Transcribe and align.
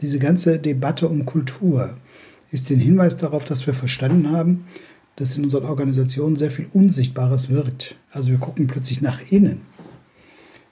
diese 0.00 0.18
ganze 0.18 0.58
Debatte 0.58 1.08
um 1.08 1.26
Kultur 1.26 1.96
ist 2.50 2.70
ein 2.70 2.78
Hinweis 2.78 3.16
darauf, 3.16 3.44
dass 3.44 3.66
wir 3.66 3.74
verstanden 3.74 4.30
haben, 4.30 4.64
dass 5.16 5.36
in 5.36 5.44
unseren 5.44 5.64
Organisationen 5.64 6.36
sehr 6.36 6.50
viel 6.50 6.66
Unsichtbares 6.72 7.50
wirkt. 7.50 7.96
Also 8.10 8.30
wir 8.30 8.38
gucken 8.38 8.66
plötzlich 8.66 9.02
nach 9.02 9.20
innen. 9.30 9.62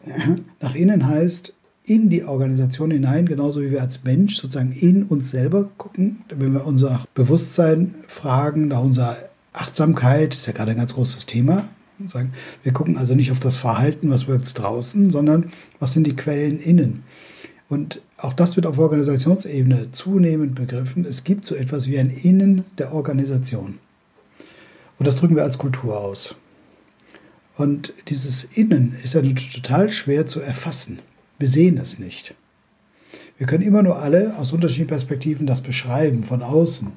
Nach 0.61 0.75
innen 0.75 1.06
heißt 1.06 1.54
in 1.85 2.09
die 2.09 2.25
Organisation 2.25 2.91
hinein, 2.91 3.27
genauso 3.27 3.62
wie 3.62 3.71
wir 3.71 3.83
als 3.83 4.04
Mensch 4.04 4.37
sozusagen 4.37 4.72
in 4.72 5.03
uns 5.03 5.31
selber 5.31 5.71
gucken. 5.77 6.19
Wenn 6.29 6.53
wir 6.53 6.67
unser 6.67 7.05
Bewusstsein 7.15 7.95
fragen, 8.07 8.69
nach 8.69 8.83
unserer 8.83 9.17
Achtsamkeit, 9.53 10.35
ist 10.35 10.47
ja 10.47 10.53
gerade 10.53 10.73
ein 10.73 10.77
ganz 10.77 10.95
großes 10.95 11.27
Thema. 11.27 11.65
Wir 12.63 12.73
gucken 12.73 12.97
also 12.97 13.15
nicht 13.15 13.33
auf 13.33 13.41
das 13.41 13.57
Verhalten, 13.57 14.11
was 14.11 14.29
wirkt 14.29 14.57
draußen, 14.57 15.11
sondern 15.11 15.51
was 15.79 15.95
sind 15.95 16.07
die 16.07 16.15
Quellen 16.15 16.61
innen. 16.61 17.03
Und 17.69 18.00
auch 18.16 18.32
das 18.32 18.57
wird 18.57 18.66
auf 18.66 18.79
Organisationsebene 18.79 19.91
zunehmend 19.93 20.55
begriffen. 20.55 21.05
Es 21.05 21.25
gibt 21.25 21.45
so 21.45 21.54
etwas 21.54 21.86
wie 21.86 21.99
ein 21.99 22.11
Innen 22.11 22.64
der 22.79 22.94
Organisation. 22.94 23.79
Und 24.99 25.07
das 25.07 25.17
drücken 25.17 25.36
wir 25.36 25.43
als 25.44 25.58
Kultur 25.58 25.99
aus. 25.99 26.35
Und 27.57 27.93
dieses 28.08 28.44
Innen 28.44 28.94
ist 29.03 29.14
ja 29.14 29.21
total 29.21 29.93
schwer 29.93 30.27
zu 30.27 30.41
erfassen. 30.41 31.00
Wir 31.39 31.49
sehen 31.49 31.77
es 31.77 31.99
nicht. 31.99 32.34
Wir 33.36 33.47
können 33.47 33.64
immer 33.64 33.83
nur 33.83 33.98
alle 33.98 34.36
aus 34.36 34.53
unterschiedlichen 34.53 34.89
Perspektiven 34.89 35.47
das 35.47 35.61
beschreiben, 35.61 36.25
von 36.25 36.42
außen. 36.42 36.92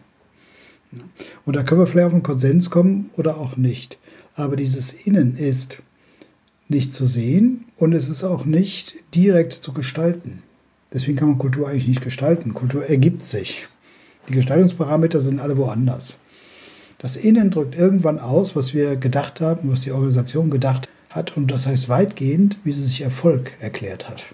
Und 1.46 1.56
da 1.56 1.64
können 1.64 1.82
wir 1.82 1.88
vielleicht 1.88 2.08
auf 2.08 2.14
einen 2.14 2.24
Konsens 2.24 2.70
kommen 2.70 3.10
oder 3.16 3.38
auch 3.38 3.58
nicht. 3.58 4.00
Aber 4.36 4.56
dieses 4.56 4.94
Innen 4.94 5.38
ist 5.38 5.82
nicht 6.68 6.94
zu 6.94 7.06
sehen 7.06 7.66
und 7.78 7.94
es 7.94 8.10
ist 8.10 8.24
auch 8.24 8.46
nicht 8.46 8.96
direkt 9.14 9.54
zu 9.54 9.74
gestalten. 9.74 10.42
Deswegen 10.94 11.18
kann 11.18 11.30
man 11.30 11.38
Kultur 11.38 11.70
eigentlich 11.70 11.88
nicht 11.88 12.02
gestalten. 12.02 12.54
Kultur 12.54 12.86
ergibt 12.86 13.24
sich. 13.24 13.68
Die 14.30 14.34
Gestaltungsparameter 14.34 15.22
sind 15.22 15.40
alle 15.40 15.58
woanders. 15.58 16.18
Das 16.98 17.16
Innen 17.16 17.50
drückt 17.50 17.76
irgendwann 17.76 18.20
aus, 18.20 18.56
was 18.56 18.74
wir 18.74 18.96
gedacht 18.96 19.42
haben, 19.42 19.72
was 19.72 19.82
die 19.82 19.92
Organisation 19.92 20.52
gedacht 20.52 20.90
hat 21.10 21.36
und 21.36 21.50
das 21.50 21.66
heißt 21.66 21.90
weitgehend, 21.90 22.60
wie 22.64 22.72
sie 22.72 22.84
sich 22.84 23.02
Erfolg 23.02 23.54
erklärt 23.60 24.10
hat. 24.10 24.28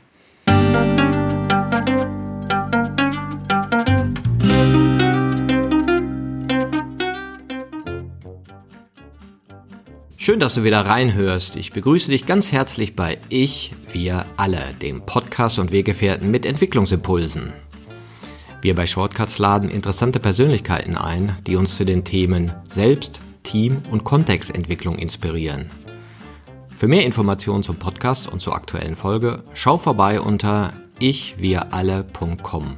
Schön, 10.28 10.42
dass 10.42 10.56
du 10.56 10.66
wieder 10.66 10.82
reinhörst. 10.82 11.56
Ich 11.56 11.72
begrüße 11.72 12.12
dich 12.12 12.26
ganz 12.26 12.52
herzlich 12.52 12.98
bei 12.98 13.18
Ich, 13.30 13.72
wir 13.94 14.26
alle, 14.36 14.74
dem 14.82 15.06
Podcast 15.06 15.58
und 15.58 15.72
Weggefährten 15.72 16.30
mit 16.30 16.46
Entwicklungsimpulsen. 16.46 17.54
Wir 18.62 18.76
bei 18.76 18.86
Shortcuts 18.86 19.40
laden 19.40 19.70
interessante 19.70 20.20
Persönlichkeiten 20.20 20.98
ein, 20.98 21.38
die 21.48 21.56
uns 21.56 21.78
zu 21.78 21.86
den 21.86 22.04
Themen 22.04 22.52
Selbst-, 22.68 23.22
Team- 23.44 23.82
und 23.90 24.04
Kontextentwicklung 24.04 24.98
inspirieren. 24.98 25.70
Für 26.76 26.90
mehr 26.90 27.06
Informationen 27.06 27.64
zum 27.64 27.78
Podcast 27.78 28.28
und 28.30 28.42
zur 28.42 28.54
aktuellen 28.54 28.98
Folge 28.98 29.44
schau 29.54 29.78
vorbei 29.78 30.20
unter 30.20 30.74
ichwiralle.com. 31.00 32.76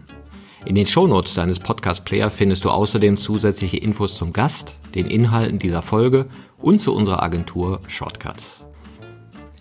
In 0.65 0.75
den 0.75 0.85
Shownotes 0.85 1.33
deines 1.33 1.59
Podcast-Player 1.59 2.29
findest 2.29 2.63
du 2.63 2.69
außerdem 2.69 3.17
zusätzliche 3.17 3.77
Infos 3.77 4.13
zum 4.13 4.33
Gast, 4.33 4.75
den 4.93 5.07
Inhalten 5.07 5.57
dieser 5.57 5.81
Folge 5.81 6.27
und 6.61 6.79
zu 6.79 6.95
unserer 6.95 7.23
Agentur 7.23 7.81
Shortcuts. 7.87 8.63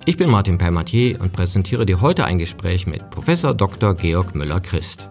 Ich 0.05 0.17
bin 0.17 0.31
Martin 0.31 0.59
Permatier 0.59 1.21
und 1.21 1.33
präsentiere 1.33 1.85
dir 1.85 2.01
heute 2.01 2.25
ein 2.25 2.39
Gespräch 2.39 2.87
mit 2.87 3.11
Professor 3.11 3.55
Dr. 3.55 3.95
Georg 3.95 4.35
Müller-Christ. 4.35 5.09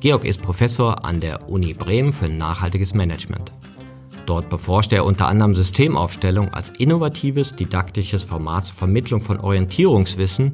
Georg 0.00 0.24
ist 0.24 0.42
Professor 0.42 1.04
an 1.04 1.20
der 1.20 1.48
Uni 1.48 1.74
Bremen 1.74 2.12
für 2.12 2.28
nachhaltiges 2.28 2.94
Management. 2.94 3.52
Dort 4.26 4.48
beforscht 4.48 4.92
er 4.92 5.04
unter 5.04 5.28
anderem 5.28 5.54
Systemaufstellung 5.54 6.52
als 6.54 6.70
innovatives 6.78 7.54
didaktisches 7.54 8.22
Format 8.22 8.66
zur 8.66 8.76
Vermittlung 8.76 9.20
von 9.20 9.40
Orientierungswissen 9.40 10.52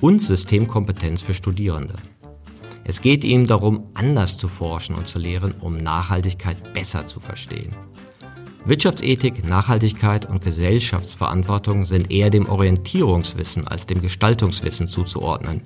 und 0.00 0.20
Systemkompetenz 0.20 1.22
für 1.22 1.34
Studierende. 1.34 1.94
Es 2.84 3.00
geht 3.00 3.22
ihm 3.22 3.46
darum, 3.46 3.86
anders 3.94 4.36
zu 4.36 4.48
forschen 4.48 4.96
und 4.96 5.08
zu 5.08 5.18
lehren, 5.18 5.54
um 5.60 5.76
Nachhaltigkeit 5.76 6.74
besser 6.74 7.06
zu 7.06 7.20
verstehen. 7.20 7.72
Wirtschaftsethik, 8.64 9.48
Nachhaltigkeit 9.48 10.24
und 10.30 10.40
Gesellschaftsverantwortung 10.40 11.84
sind 11.84 12.12
eher 12.12 12.30
dem 12.30 12.48
Orientierungswissen 12.48 13.66
als 13.66 13.86
dem 13.86 14.00
Gestaltungswissen 14.00 14.86
zuzuordnen 14.86 15.62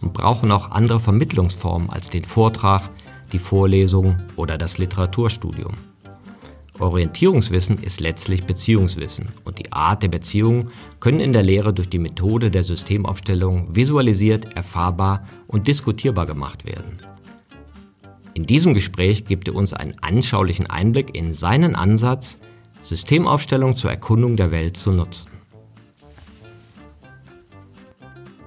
und 0.00 0.12
brauchen 0.12 0.52
auch 0.52 0.70
andere 0.70 1.00
Vermittlungsformen 1.00 1.90
als 1.90 2.08
den 2.08 2.22
Vortrag, 2.22 2.88
die 3.32 3.40
Vorlesung 3.40 4.16
oder 4.36 4.58
das 4.58 4.78
Literaturstudium. 4.78 5.72
Orientierungswissen 6.78 7.78
ist 7.78 8.00
letztlich 8.00 8.44
Beziehungswissen 8.44 9.30
und 9.44 9.58
die 9.58 9.72
Art 9.72 10.04
der 10.04 10.08
Beziehungen 10.08 10.70
können 11.00 11.18
in 11.18 11.32
der 11.32 11.42
Lehre 11.42 11.74
durch 11.74 11.88
die 11.88 11.98
Methode 11.98 12.52
der 12.52 12.62
Systemaufstellung 12.62 13.74
visualisiert, 13.74 14.54
erfahrbar 14.54 15.26
und 15.48 15.66
diskutierbar 15.66 16.26
gemacht 16.26 16.64
werden. 16.64 17.00
In 18.36 18.44
diesem 18.44 18.74
Gespräch 18.74 19.24
gibt 19.24 19.48
er 19.48 19.54
uns 19.54 19.72
einen 19.72 19.94
anschaulichen 20.02 20.68
Einblick 20.68 21.16
in 21.16 21.34
seinen 21.34 21.74
Ansatz, 21.74 22.36
Systemaufstellung 22.82 23.76
zur 23.76 23.90
Erkundung 23.90 24.36
der 24.36 24.50
Welt 24.50 24.76
zu 24.76 24.92
nutzen. 24.92 25.30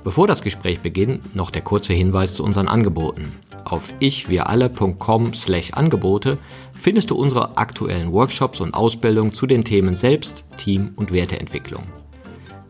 Bevor 0.04 0.28
das 0.28 0.44
Gespräch 0.44 0.82
beginnt, 0.82 1.36
noch 1.36 1.50
der 1.50 1.64
kurze 1.64 1.94
Hinweis 1.94 2.36
zu 2.36 2.44
unseren 2.44 2.68
Angeboten. 2.68 3.34
Auf 3.66 3.92
ichwiralle.com/angebote 4.00 6.38
findest 6.76 7.10
du 7.10 7.16
unsere 7.16 7.58
aktuellen 7.58 8.12
Workshops 8.12 8.62
und 8.62 8.76
Ausbildungen 8.76 9.34
zu 9.34 9.48
den 9.48 9.64
Themen 9.64 9.96
Selbst, 9.96 10.46
Team 10.56 10.92
und 10.98 11.12
Werteentwicklung. 11.12 11.82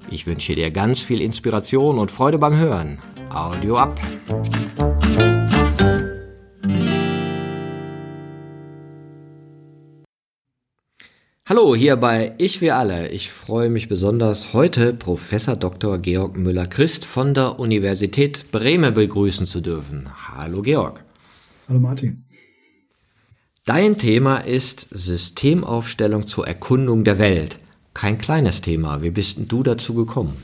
Ich 0.09 0.25
wünsche 0.25 0.55
dir 0.55 0.71
ganz 0.71 1.01
viel 1.01 1.19
Inspiration 1.19 1.99
und 1.99 2.11
Freude 2.11 2.39
beim 2.39 2.55
Hören. 2.55 2.99
Audio 3.29 3.75
ab! 3.75 3.99
Hallo, 11.49 11.75
hier 11.75 11.95
bei 11.95 12.35
Ich 12.37 12.61
wir 12.61 12.75
alle. 12.75 13.09
Ich 13.09 13.31
freue 13.31 13.71
mich 13.71 13.89
besonders, 13.89 14.53
heute 14.53 14.93
Professor 14.93 15.55
Dr. 15.55 15.97
Georg 15.97 16.37
Müller-Christ 16.37 17.05
von 17.05 17.33
der 17.33 17.59
Universität 17.59 18.51
Bremen 18.51 18.93
begrüßen 18.93 19.47
zu 19.47 19.59
dürfen. 19.59 20.07
Hallo 20.27 20.61
Georg. 20.61 21.03
Hallo 21.67 21.79
Martin. 21.79 22.23
Dein 23.65 23.97
Thema 23.97 24.37
ist 24.37 24.89
Systemaufstellung 24.91 26.27
zur 26.27 26.47
Erkundung 26.47 27.03
der 27.03 27.17
Welt. 27.17 27.57
Kein 27.95 28.19
kleines 28.19 28.61
Thema. 28.61 29.01
Wie 29.01 29.09
bist 29.09 29.39
du 29.47 29.63
dazu 29.63 29.95
gekommen? 29.95 30.37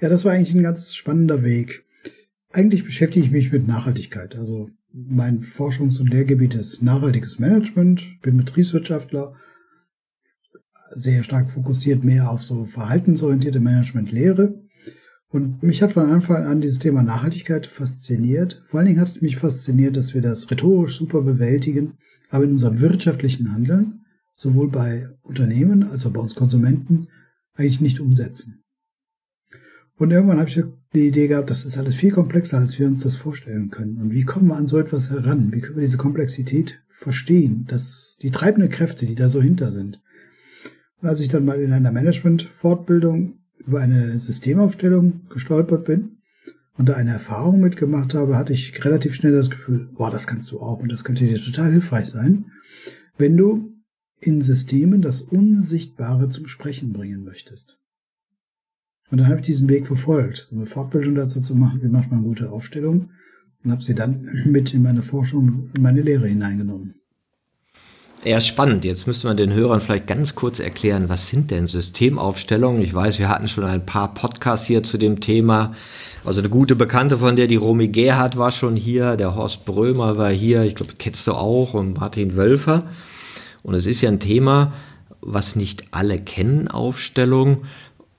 Ja, 0.00 0.08
das 0.08 0.24
war 0.24 0.30
eigentlich 0.30 0.54
ein 0.54 0.62
ganz 0.62 0.94
spannender 0.94 1.42
Weg. 1.42 1.84
Eigentlich 2.52 2.84
beschäftige 2.84 3.26
ich 3.26 3.32
mich 3.32 3.50
mit 3.50 3.66
Nachhaltigkeit. 3.66 4.36
Also 4.36 4.70
mein 4.94 5.42
Forschungs- 5.42 5.98
und 5.98 6.10
Lehrgebiet 6.10 6.54
ist 6.54 6.82
nachhaltiges 6.82 7.40
Management, 7.40 8.22
bin 8.22 8.36
Betriebswirtschaftler, 8.36 9.34
sehr 10.90 11.24
stark 11.24 11.50
fokussiert 11.50 12.04
mehr 12.04 12.30
auf 12.30 12.44
so 12.44 12.66
verhaltensorientierte 12.66 13.58
Management-Lehre. 13.58 14.62
Und 15.28 15.64
mich 15.64 15.82
hat 15.82 15.90
von 15.90 16.08
Anfang 16.08 16.44
an 16.44 16.60
dieses 16.60 16.78
Thema 16.78 17.02
Nachhaltigkeit 17.02 17.66
fasziniert. 17.66 18.62
Vor 18.64 18.78
allen 18.78 18.86
Dingen 18.86 19.00
hat 19.00 19.08
es 19.08 19.20
mich 19.20 19.36
fasziniert, 19.36 19.96
dass 19.96 20.14
wir 20.14 20.20
das 20.20 20.48
rhetorisch 20.48 20.96
super 20.96 21.22
bewältigen, 21.22 21.98
aber 22.30 22.44
in 22.44 22.52
unserem 22.52 22.80
wirtschaftlichen 22.80 23.52
Handeln, 23.52 24.04
sowohl 24.32 24.70
bei 24.70 25.08
Unternehmen 25.22 25.82
als 25.82 26.06
auch 26.06 26.12
bei 26.12 26.20
uns 26.20 26.36
Konsumenten, 26.36 27.08
eigentlich 27.54 27.80
nicht 27.80 27.98
umsetzen. 27.98 28.62
Und 29.96 30.12
irgendwann 30.12 30.38
habe 30.38 30.48
ich 30.48 30.62
die 30.94 31.08
Idee 31.08 31.26
gehabt, 31.26 31.50
das 31.50 31.64
ist 31.64 31.76
alles 31.76 31.96
viel 31.96 32.12
komplexer, 32.12 32.58
als 32.58 32.78
wir 32.78 32.86
uns 32.86 33.00
das 33.00 33.16
vorstellen 33.16 33.70
können. 33.70 33.98
Und 34.00 34.12
wie 34.12 34.24
kommen 34.24 34.46
wir 34.46 34.56
an 34.56 34.66
so 34.66 34.78
etwas 34.78 35.10
heran? 35.10 35.52
Wie 35.52 35.60
können 35.60 35.76
wir 35.76 35.82
diese 35.82 35.96
Komplexität 35.96 36.80
verstehen? 36.88 37.64
Das, 37.68 38.18
die 38.22 38.30
treibenden 38.30 38.70
Kräfte, 38.70 39.06
die 39.06 39.14
da 39.14 39.28
so 39.28 39.42
hinter 39.42 39.72
sind. 39.72 40.00
Und 41.00 41.08
als 41.08 41.20
ich 41.20 41.28
dann 41.28 41.44
mal 41.44 41.60
in 41.60 41.72
einer 41.72 41.90
Management-Fortbildung 41.90 43.40
über 43.66 43.80
eine 43.80 44.18
Systemaufstellung 44.18 45.28
gestolpert 45.28 45.84
bin 45.84 46.18
und 46.76 46.88
da 46.88 46.94
eine 46.94 47.10
Erfahrung 47.10 47.60
mitgemacht 47.60 48.14
habe, 48.14 48.36
hatte 48.36 48.52
ich 48.52 48.84
relativ 48.84 49.14
schnell 49.14 49.32
das 49.32 49.50
Gefühl, 49.50 49.90
boah, 49.94 50.10
das 50.10 50.26
kannst 50.26 50.50
du 50.52 50.60
auch 50.60 50.80
und 50.80 50.90
das 50.92 51.04
könnte 51.04 51.24
dir 51.24 51.40
total 51.40 51.72
hilfreich 51.72 52.06
sein, 52.06 52.46
wenn 53.18 53.36
du 53.36 53.74
in 54.20 54.40
Systemen 54.42 55.02
das 55.02 55.20
Unsichtbare 55.20 56.28
zum 56.28 56.46
Sprechen 56.46 56.92
bringen 56.92 57.24
möchtest. 57.24 57.83
Und 59.10 59.18
dann 59.18 59.28
habe 59.28 59.36
ich 59.36 59.46
diesen 59.46 59.68
Weg 59.68 59.86
verfolgt, 59.86 60.48
so 60.50 60.56
eine 60.56 60.66
Fortbildung 60.66 61.14
dazu 61.14 61.40
zu 61.40 61.54
machen, 61.54 61.80
wie 61.82 61.88
macht 61.88 62.10
man 62.10 62.22
gute 62.22 62.50
Aufstellung 62.50 63.10
und 63.64 63.70
habe 63.70 63.82
sie 63.82 63.94
dann 63.94 64.28
mit 64.46 64.74
in 64.74 64.82
meine 64.82 65.02
Forschung, 65.02 65.70
in 65.74 65.82
meine 65.82 66.02
Lehre 66.02 66.26
hineingenommen. 66.26 66.94
Ja, 68.24 68.40
spannend. 68.40 68.86
Jetzt 68.86 69.06
müssen 69.06 69.28
wir 69.28 69.34
den 69.34 69.52
Hörern 69.52 69.82
vielleicht 69.82 70.06
ganz 70.06 70.34
kurz 70.34 70.58
erklären, 70.58 71.10
was 71.10 71.28
sind 71.28 71.50
denn 71.50 71.66
Systemaufstellungen? 71.66 72.80
Ich 72.80 72.94
weiß, 72.94 73.18
wir 73.18 73.28
hatten 73.28 73.48
schon 73.48 73.64
ein 73.64 73.84
paar 73.84 74.14
Podcasts 74.14 74.66
hier 74.66 74.82
zu 74.82 74.96
dem 74.96 75.20
Thema. 75.20 75.74
Also 76.24 76.40
eine 76.40 76.48
gute 76.48 76.74
Bekannte 76.74 77.18
von 77.18 77.36
der, 77.36 77.48
die 77.48 77.56
Romy 77.56 77.88
Gerhardt 77.88 78.38
war 78.38 78.50
schon 78.50 78.76
hier, 78.76 79.18
der 79.18 79.34
Horst 79.34 79.66
Brömer 79.66 80.16
war 80.16 80.32
hier, 80.32 80.62
ich 80.62 80.74
glaube, 80.74 80.94
kennst 80.98 81.26
du 81.26 81.32
auch, 81.34 81.74
und 81.74 81.98
Martin 82.00 82.34
Wölfer. 82.34 82.88
Und 83.62 83.74
es 83.74 83.84
ist 83.84 84.00
ja 84.00 84.08
ein 84.08 84.20
Thema, 84.20 84.72
was 85.20 85.54
nicht 85.54 85.88
alle 85.90 86.18
kennen, 86.18 86.68
Aufstellung, 86.68 87.64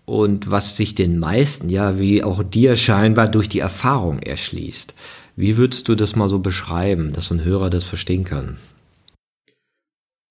und 0.06 0.50
was 0.50 0.78
sich 0.78 0.96
den 0.96 1.20
meisten, 1.20 1.70
ja, 1.70 2.00
wie 2.00 2.24
auch 2.24 2.44
dir 2.44 2.76
scheinbar 2.76 3.30
durch 3.30 3.50
die 3.50 3.60
Erfahrung 3.60 4.20
erschließt. 4.20 4.94
Wie 5.36 5.58
würdest 5.58 5.88
du 5.88 5.96
das 5.96 6.16
mal 6.16 6.30
so 6.30 6.40
beschreiben, 6.40 7.12
dass 7.12 7.26
so 7.26 7.36
ein 7.36 7.44
Hörer 7.44 7.70
das 7.70 7.84
verstehen 7.84 8.24
kann? 8.24 8.58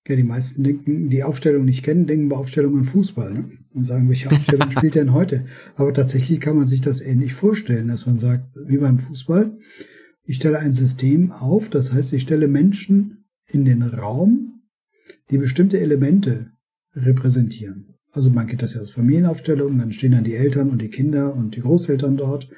Ja, 0.06 0.16
die 0.16 0.22
meisten 0.22 0.62
denken, 0.62 1.08
die 1.08 1.24
Aufstellung 1.24 1.64
nicht 1.64 1.82
kennen, 1.82 2.06
denken 2.06 2.28
bei 2.28 2.36
Aufstellung 2.36 2.76
an 2.76 2.84
Fußball 2.84 3.32
ne? 3.32 3.50
und 3.72 3.84
sagen, 3.84 4.08
welche 4.08 4.30
Aufstellung 4.30 4.70
spielt 4.70 4.94
denn 4.94 5.12
heute? 5.12 5.46
Aber 5.76 5.92
tatsächlich 5.92 6.40
kann 6.40 6.56
man 6.56 6.66
sich 6.66 6.82
das 6.82 7.00
ähnlich 7.00 7.32
vorstellen, 7.32 7.88
dass 7.88 8.06
man 8.06 8.18
sagt, 8.18 8.54
wie 8.66 8.78
beim 8.78 8.98
Fußball, 8.98 9.56
ich 10.22 10.36
stelle 10.36 10.58
ein 10.58 10.74
System 10.74 11.32
auf, 11.32 11.70
das 11.70 11.92
heißt, 11.92 12.12
ich 12.12 12.22
stelle 12.22 12.48
Menschen 12.48 13.24
in 13.46 13.64
den 13.64 13.82
Raum, 13.82 14.62
die 15.30 15.38
bestimmte 15.38 15.80
Elemente 15.80 16.52
repräsentieren. 16.94 17.93
Also 18.14 18.30
man 18.30 18.46
kennt 18.46 18.62
das 18.62 18.74
ja 18.74 18.80
als 18.80 18.90
Familienaufstellung, 18.90 19.76
dann 19.76 19.92
stehen 19.92 20.12
dann 20.12 20.22
die 20.22 20.36
Eltern 20.36 20.70
und 20.70 20.80
die 20.80 20.88
Kinder 20.88 21.34
und 21.34 21.56
die 21.56 21.62
Großeltern 21.62 22.16
dort. 22.16 22.48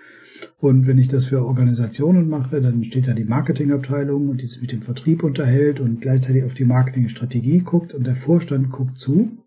Und 0.59 0.87
wenn 0.87 0.99
ich 0.99 1.09
das 1.09 1.25
für 1.25 1.43
Organisationen 1.47 2.29
mache, 2.29 2.61
dann 2.61 2.85
steht 2.85 3.09
da 3.09 3.15
die 3.15 3.25
Marketingabteilung 3.25 4.29
und 4.29 4.43
die 4.43 4.47
sich 4.47 4.61
mit 4.61 4.73
dem 4.73 4.83
Vertrieb 4.83 5.23
unterhält 5.23 5.81
und 5.81 6.03
gleichzeitig 6.03 6.45
auf 6.45 6.53
die 6.53 6.67
Marketingstrategie 6.67 7.61
guckt 7.61 7.95
und 7.95 8.07
der 8.07 8.17
Vorstand 8.17 8.71
guckt 8.71 8.99
zu. 8.99 9.39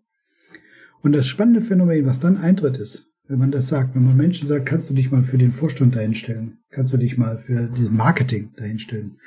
Und 1.00 1.12
das 1.12 1.28
spannende 1.28 1.60
Phänomen, 1.60 2.06
was 2.06 2.18
dann 2.18 2.36
eintritt, 2.36 2.76
ist, 2.76 3.06
wenn 3.28 3.38
man 3.38 3.52
das 3.52 3.68
sagt, 3.68 3.94
wenn 3.94 4.04
man 4.04 4.16
Menschen 4.16 4.48
sagt, 4.48 4.66
kannst 4.66 4.90
du 4.90 4.94
dich 4.94 5.12
mal 5.12 5.22
für 5.22 5.38
den 5.38 5.52
Vorstand 5.52 5.94
dahinstellen, 5.94 6.58
kannst 6.70 6.92
du 6.92 6.96
dich 6.96 7.18
mal 7.18 7.38
für 7.38 7.68
dieses 7.68 7.92
Marketing 7.92 8.50
dahinstellen, 8.56 9.18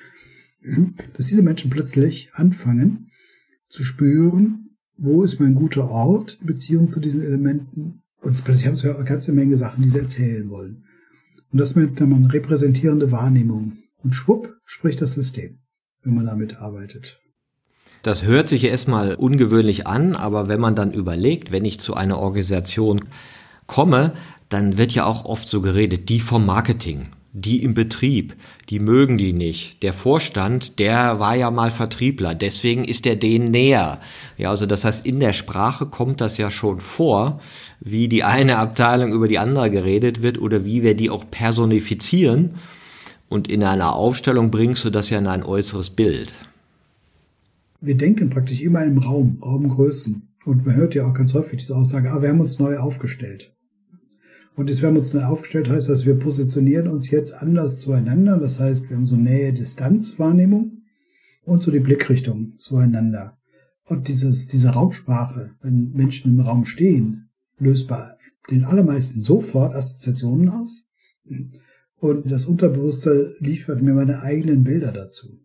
dass 1.16 1.28
diese 1.28 1.44
Menschen 1.44 1.70
plötzlich 1.70 2.30
anfangen 2.34 3.08
zu 3.70 3.86
spüren, 3.86 4.63
wo 4.98 5.24
ist 5.24 5.40
mein 5.40 5.56
guter 5.56 5.90
Ort 5.90 6.38
in 6.42 6.48
Beziehung 6.48 6.90
zu 6.90 7.00
diesen 7.00 7.24
Elementen 7.24 8.04
und 8.22 8.44
plötzlich 8.44 8.68
haben 8.68 8.76
sie 8.76 8.94
eine 8.94 9.04
ganze 9.04 9.34
Menge 9.34 9.58
Sachen, 9.58 9.84
die 9.84 9.90
sie 9.90 10.00
erzählen 10.00 10.50
wollen. 10.50 10.86
Und 11.52 11.60
das 11.60 11.76
nennt 11.76 12.00
man 12.00 12.26
repräsentierende 12.26 13.12
Wahrnehmung. 13.12 13.78
Und 14.04 14.16
schwupp 14.16 14.56
spricht 14.66 15.02
das 15.02 15.14
System, 15.14 15.60
wenn 16.04 16.16
man 16.16 16.26
damit 16.26 16.58
arbeitet. 16.58 17.20
Das 18.02 18.24
hört 18.24 18.50
sich 18.50 18.66
erstmal 18.66 19.16
ungewöhnlich 19.16 19.88
an, 19.88 20.16
aber 20.16 20.50
wenn 20.50 20.60
man 20.60 20.76
dann 20.76 20.92
überlegt, 20.92 21.52
wenn 21.52 21.64
ich 21.64 21.80
zu 21.80 21.94
einer 21.94 22.20
Organisation 22.20 23.02
komme, 23.68 24.14
dann 24.50 24.78
wird 24.78 24.92
ja 24.92 25.06
auch 25.06 25.26
oft 25.26 25.48
so 25.48 25.62
geredet, 25.62 26.10
die 26.10 26.20
vom 26.20 26.46
Marketing, 26.46 27.08
die 27.34 27.64
im 27.64 27.74
Betrieb, 27.74 28.36
die 28.70 28.80
mögen 28.80 29.18
die 29.18 29.34
nicht. 29.34 29.82
Der 29.82 29.92
Vorstand, 29.92 30.78
der 30.78 31.20
war 31.20 31.36
ja 31.36 31.50
mal 31.50 31.72
Vertriebler, 31.72 32.36
deswegen 32.36 32.86
ist 32.86 33.08
er 33.08 33.16
denen 33.16 33.46
näher. 33.46 34.00
Ja, 34.38 34.52
also 34.52 34.68
das 34.68 34.86
heißt, 34.86 35.06
in 35.06 35.20
der 35.20 35.34
Sprache 35.34 35.88
kommt 35.88 36.22
das 36.22 36.38
ja 36.38 36.52
schon 36.52 36.80
vor, 36.80 37.42
wie 37.80 38.08
die 38.08 38.24
eine 38.24 38.58
Abteilung 38.58 39.12
über 39.14 39.28
die 39.28 39.40
andere 39.40 39.72
geredet 39.72 40.22
wird 40.22 40.40
oder 40.40 40.68
wie 40.68 40.84
wir 40.84 40.96
die 40.96 41.10
auch 41.10 41.30
personifizieren. 41.30 42.54
Und 43.30 43.50
in 43.50 43.64
einer 43.64 43.96
Aufstellung 43.96 44.52
bringst 44.52 44.86
du 44.86 44.92
das 44.92 45.10
ja 45.10 45.18
in 45.18 45.26
ein 45.26 45.44
äußeres 45.44 45.90
Bild. 45.90 46.36
Wir 47.82 47.98
denken 47.98 48.30
praktisch 48.30 48.62
immer 48.62 48.86
im 48.86 49.00
Raum, 49.00 49.40
Raumgrößen. 49.42 50.30
Und 50.46 50.66
man 50.68 50.76
hört 50.76 50.94
ja 50.94 51.08
auch 51.08 51.14
ganz 51.14 51.34
häufig 51.34 51.60
diese 51.60 51.76
Aussage, 51.76 52.12
ah, 52.12 52.22
wir 52.22 52.30
haben 52.30 52.42
uns 52.42 52.60
neu 52.60 52.78
aufgestellt. 52.78 53.53
Und 54.56 54.70
jetzt, 54.70 54.82
wir 54.82 54.90
haben 54.90 54.98
uns 54.98 55.14
neu 55.14 55.24
aufgestellt, 55.24 55.70
heißt 55.70 55.90
das, 55.90 56.06
wir 56.06 56.16
positionieren 56.16 56.88
uns 56.88 57.10
jetzt 57.10 57.34
anders 57.34 57.80
zueinander. 57.80 58.38
Das 58.38 58.60
heißt, 58.60 58.90
wir 58.90 58.98
haben 58.98 59.06
so 59.06 59.16
Nähe-Distanz-Wahrnehmung 59.16 60.84
und 61.44 61.64
so 61.64 61.72
die 61.72 61.80
Blickrichtung 61.80 62.54
zueinander. 62.60 63.38
Und 63.86 64.08
dieses, 64.08 64.48
diese 64.48 64.70
Raumsprache, 64.70 65.56
wenn 65.62 65.92
Menschen 65.94 66.34
im 66.34 66.40
Raum 66.40 66.66
stehen, 66.66 67.30
löst 67.58 67.88
bei 67.88 68.16
den 68.50 68.64
allermeisten 68.64 69.22
sofort 69.22 69.76
Assoziationen 69.76 70.50
aus. 70.50 70.88
Und 71.98 72.32
das 72.32 72.46
Unterbewusste 72.46 73.36
liefert 73.40 73.82
mir 73.82 73.94
meine 73.94 74.22
eigenen 74.22 74.64
Bilder 74.64 74.92
dazu. 74.92 75.40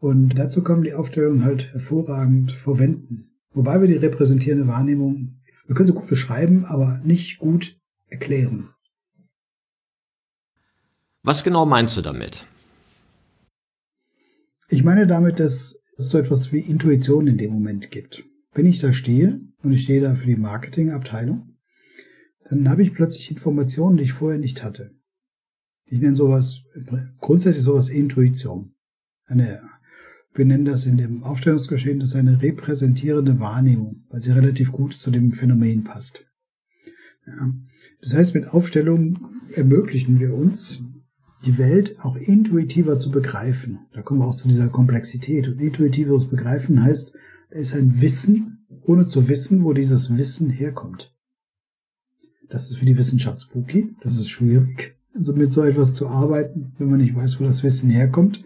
Und 0.00 0.38
dazu 0.38 0.62
kommen 0.62 0.84
die 0.84 0.94
Aufstellungen 0.94 1.44
halt 1.44 1.72
hervorragend 1.72 2.52
verwenden. 2.52 3.30
Wobei 3.52 3.80
wir 3.80 3.88
die 3.88 3.96
repräsentierende 3.96 4.66
Wahrnehmung 4.66 5.37
wir 5.68 5.74
können 5.74 5.86
sie 5.86 5.92
gut 5.92 6.08
beschreiben, 6.08 6.64
aber 6.64 6.98
nicht 7.04 7.38
gut 7.38 7.78
erklären. 8.08 8.70
Was 11.22 11.44
genau 11.44 11.66
meinst 11.66 11.94
du 11.96 12.00
damit? 12.00 12.46
Ich 14.70 14.82
meine 14.82 15.06
damit, 15.06 15.38
dass 15.38 15.78
es 15.98 16.08
so 16.08 16.18
etwas 16.18 16.52
wie 16.52 16.60
Intuition 16.60 17.26
in 17.26 17.36
dem 17.36 17.52
Moment 17.52 17.90
gibt. 17.90 18.24
Wenn 18.52 18.64
ich 18.64 18.78
da 18.78 18.94
stehe 18.94 19.40
und 19.62 19.72
ich 19.72 19.82
stehe 19.82 20.00
da 20.00 20.14
für 20.14 20.26
die 20.26 20.36
Marketingabteilung, 20.36 21.58
dann 22.48 22.70
habe 22.70 22.82
ich 22.82 22.94
plötzlich 22.94 23.30
Informationen, 23.30 23.98
die 23.98 24.04
ich 24.04 24.12
vorher 24.12 24.38
nicht 24.38 24.64
hatte. 24.64 24.94
Ich 25.84 25.98
nenne 25.98 26.16
sowas, 26.16 26.62
grundsätzlich 27.20 27.64
sowas 27.64 27.90
Intuition. 27.90 28.74
Eine 29.26 29.68
wir 30.38 30.44
nennen 30.44 30.64
das 30.64 30.86
in 30.86 30.96
dem 30.96 31.24
Aufstellungsgeschehen, 31.24 31.98
das 31.98 32.10
ist 32.10 32.16
eine 32.16 32.40
repräsentierende 32.40 33.40
Wahrnehmung, 33.40 34.04
weil 34.08 34.22
sie 34.22 34.30
relativ 34.30 34.70
gut 34.70 34.94
zu 34.94 35.10
dem 35.10 35.32
Phänomen 35.32 35.84
passt. 35.84 36.24
Ja. 37.26 37.52
Das 38.00 38.14
heißt, 38.14 38.34
mit 38.34 38.48
Aufstellungen 38.48 39.18
ermöglichen 39.54 40.20
wir 40.20 40.34
uns, 40.34 40.84
die 41.44 41.58
Welt 41.58 41.96
auch 42.00 42.16
intuitiver 42.16 42.98
zu 42.98 43.10
begreifen. 43.10 43.80
Da 43.92 44.02
kommen 44.02 44.20
wir 44.20 44.26
auch 44.26 44.36
zu 44.36 44.48
dieser 44.48 44.68
Komplexität. 44.68 45.48
Und 45.48 45.60
intuitiveres 45.60 46.28
Begreifen 46.28 46.82
heißt, 46.82 47.12
da 47.50 47.58
ist 47.58 47.74
ein 47.74 48.00
Wissen, 48.00 48.66
ohne 48.82 49.06
zu 49.06 49.28
wissen, 49.28 49.64
wo 49.64 49.72
dieses 49.72 50.16
Wissen 50.16 50.50
herkommt. 50.50 51.14
Das 52.48 52.70
ist 52.70 52.78
für 52.78 52.86
die 52.86 52.96
Wissenschaft 52.96 53.42
spooky, 53.42 53.94
das 54.02 54.14
ist 54.14 54.30
schwierig, 54.30 54.96
mit 55.12 55.52
so 55.52 55.62
etwas 55.62 55.94
zu 55.94 56.08
arbeiten, 56.08 56.72
wenn 56.78 56.88
man 56.88 57.00
nicht 57.00 57.14
weiß, 57.14 57.40
wo 57.40 57.44
das 57.44 57.62
Wissen 57.62 57.90
herkommt 57.90 58.42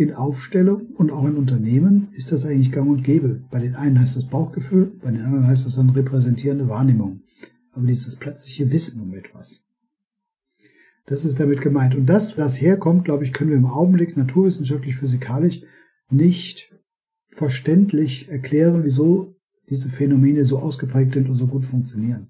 in 0.00 0.14
Aufstellung 0.14 0.88
und 0.94 1.12
auch 1.12 1.24
in 1.26 1.36
Unternehmen 1.36 2.08
ist 2.12 2.32
das 2.32 2.44
eigentlich 2.44 2.72
gang 2.72 2.88
und 2.88 3.02
gäbe. 3.02 3.42
Bei 3.50 3.58
den 3.58 3.74
einen 3.74 4.00
heißt 4.00 4.16
das 4.16 4.24
Bauchgefühl, 4.24 4.92
bei 5.02 5.10
den 5.10 5.22
anderen 5.22 5.46
heißt 5.46 5.66
das 5.66 5.76
dann 5.76 5.90
repräsentierende 5.90 6.68
Wahrnehmung. 6.68 7.22
Aber 7.72 7.86
dieses 7.86 8.16
plötzliche 8.16 8.72
Wissen 8.72 9.02
um 9.02 9.14
etwas. 9.14 9.64
Das 11.06 11.24
ist 11.24 11.38
damit 11.40 11.60
gemeint. 11.60 11.94
Und 11.94 12.06
das, 12.06 12.38
was 12.38 12.60
herkommt, 12.60 13.04
glaube 13.04 13.24
ich, 13.24 13.32
können 13.32 13.50
wir 13.50 13.56
im 13.56 13.66
Augenblick 13.66 14.16
naturwissenschaftlich, 14.16 14.96
physikalisch 14.96 15.60
nicht 16.10 16.72
verständlich 17.32 18.28
erklären, 18.28 18.82
wieso 18.84 19.36
diese 19.68 19.88
Phänomene 19.88 20.44
so 20.44 20.58
ausgeprägt 20.58 21.12
sind 21.12 21.28
und 21.28 21.36
so 21.36 21.46
gut 21.46 21.64
funktionieren. 21.64 22.28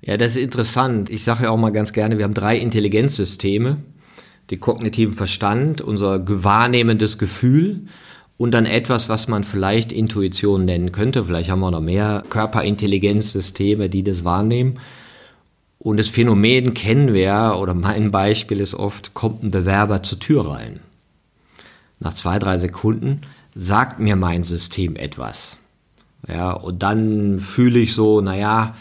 Ja, 0.00 0.16
das 0.16 0.36
ist 0.36 0.42
interessant. 0.42 1.10
Ich 1.10 1.24
sage 1.24 1.44
ja 1.44 1.50
auch 1.50 1.56
mal 1.56 1.70
ganz 1.70 1.92
gerne, 1.92 2.18
wir 2.18 2.24
haben 2.24 2.34
drei 2.34 2.58
Intelligenzsysteme 2.58 3.78
den 4.50 4.60
kognitiven 4.60 5.14
Verstand, 5.14 5.80
unser 5.80 6.22
wahrnehmendes 6.44 7.18
Gefühl 7.18 7.86
und 8.36 8.52
dann 8.52 8.66
etwas, 8.66 9.08
was 9.08 9.28
man 9.28 9.44
vielleicht 9.44 9.92
Intuition 9.92 10.64
nennen 10.64 10.92
könnte. 10.92 11.24
Vielleicht 11.24 11.50
haben 11.50 11.60
wir 11.60 11.70
noch 11.70 11.80
mehr 11.80 12.22
Körperintelligenzsysteme, 12.28 13.88
die 13.88 14.02
das 14.02 14.24
wahrnehmen. 14.24 14.78
Und 15.78 15.98
das 15.98 16.08
Phänomen 16.08 16.74
kennen 16.74 17.14
wir, 17.14 17.56
oder 17.60 17.74
mein 17.74 18.10
Beispiel 18.10 18.60
ist 18.60 18.74
oft, 18.74 19.14
kommt 19.14 19.42
ein 19.42 19.50
Bewerber 19.50 20.02
zur 20.02 20.18
Tür 20.18 20.50
rein. 20.50 20.80
Nach 21.98 22.12
zwei, 22.12 22.38
drei 22.38 22.58
Sekunden 22.58 23.22
sagt 23.54 24.00
mir 24.00 24.16
mein 24.16 24.42
System 24.42 24.96
etwas. 24.96 25.56
Ja, 26.28 26.52
und 26.52 26.82
dann 26.82 27.38
fühle 27.38 27.78
ich 27.78 27.94
so, 27.94 28.20
naja, 28.20 28.74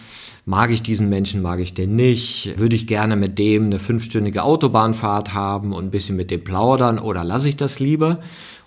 mag 0.45 0.71
ich 0.71 0.83
diesen 0.83 1.09
Menschen, 1.09 1.41
mag 1.41 1.59
ich 1.59 1.73
den 1.73 1.95
nicht, 1.95 2.57
würde 2.57 2.75
ich 2.75 2.87
gerne 2.87 3.15
mit 3.15 3.39
dem 3.39 3.65
eine 3.65 3.79
fünfstündige 3.79 4.43
Autobahnfahrt 4.43 5.33
haben 5.33 5.73
und 5.73 5.85
ein 5.85 5.91
bisschen 5.91 6.15
mit 6.15 6.31
dem 6.31 6.43
plaudern 6.43 6.99
oder 6.99 7.23
lasse 7.23 7.49
ich 7.49 7.57
das 7.57 7.79
lieber? 7.79 8.19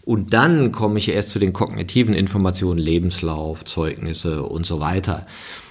Und 0.02 0.32
dann 0.32 0.73
komme 0.73 0.99
ich 0.99 1.11
erst 1.11 1.28
zu 1.28 1.38
den 1.38 1.52
kognitiven 1.52 2.14
Informationen, 2.14 2.78
Lebenslauf, 2.78 3.64
Zeugnisse 3.64 4.42
und 4.42 4.66
so 4.66 4.80
weiter. 4.80 5.26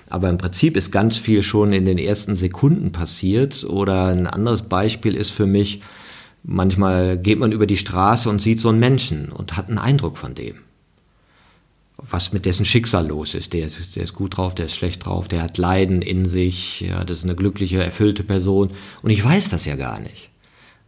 Aber 0.10 0.30
im 0.30 0.38
Prinzip 0.38 0.78
ist 0.78 0.92
ganz 0.92 1.18
viel 1.18 1.42
schon 1.42 1.74
in 1.74 1.86
den 1.86 1.98
ersten 1.98 2.36
Sekunden 2.36 2.92
passiert. 2.92 3.66
Oder 3.68 4.08
ein 4.08 4.28
anderes 4.28 4.62
Beispiel 4.62 5.16
ist 5.16 5.32
für 5.32 5.48
mich, 5.48 5.82
manchmal 6.44 7.18
geht 7.18 7.40
man 7.40 7.52
über 7.52 7.66
die 7.66 7.78
Straße 7.78 8.30
und 8.30 8.40
sieht 8.40 8.60
so 8.60 8.70
einen 8.70 8.80
Menschen 8.80 9.32
und 9.32 9.58
hat 9.58 9.70
einen 9.70 9.80
Eindruck 9.80 10.18
von 10.18 10.36
dem 10.36 10.67
was 11.98 12.32
mit 12.32 12.46
dessen 12.46 12.66
Schicksal 12.66 13.08
los 13.08 13.34
ist. 13.34 13.54
Der 13.54 13.66
ist, 13.66 13.96
der 13.96 14.04
ist 14.04 14.14
gut 14.14 14.38
drauf, 14.38 14.54
der 14.56 14.68
ist 14.68 14.76
schlecht 14.76 15.06
drauf, 15.06 15.28
der 15.28 15.42
hat 15.42 15.58
Leiden 15.58 16.02
in 16.02 16.26
sich, 16.26 16.82
ja, 16.82 17.04
das 17.04 17.20
ist 17.20 17.24
eine 17.24 17.36
glückliche, 17.36 17.84
erfüllte 17.84 18.24
Person. 18.24 18.70
Und 19.02 19.10
ich 19.10 19.24
weiß 19.24 19.50
das 19.50 19.66
ja 19.66 19.76
gar 19.76 20.00
nicht. 20.00 20.30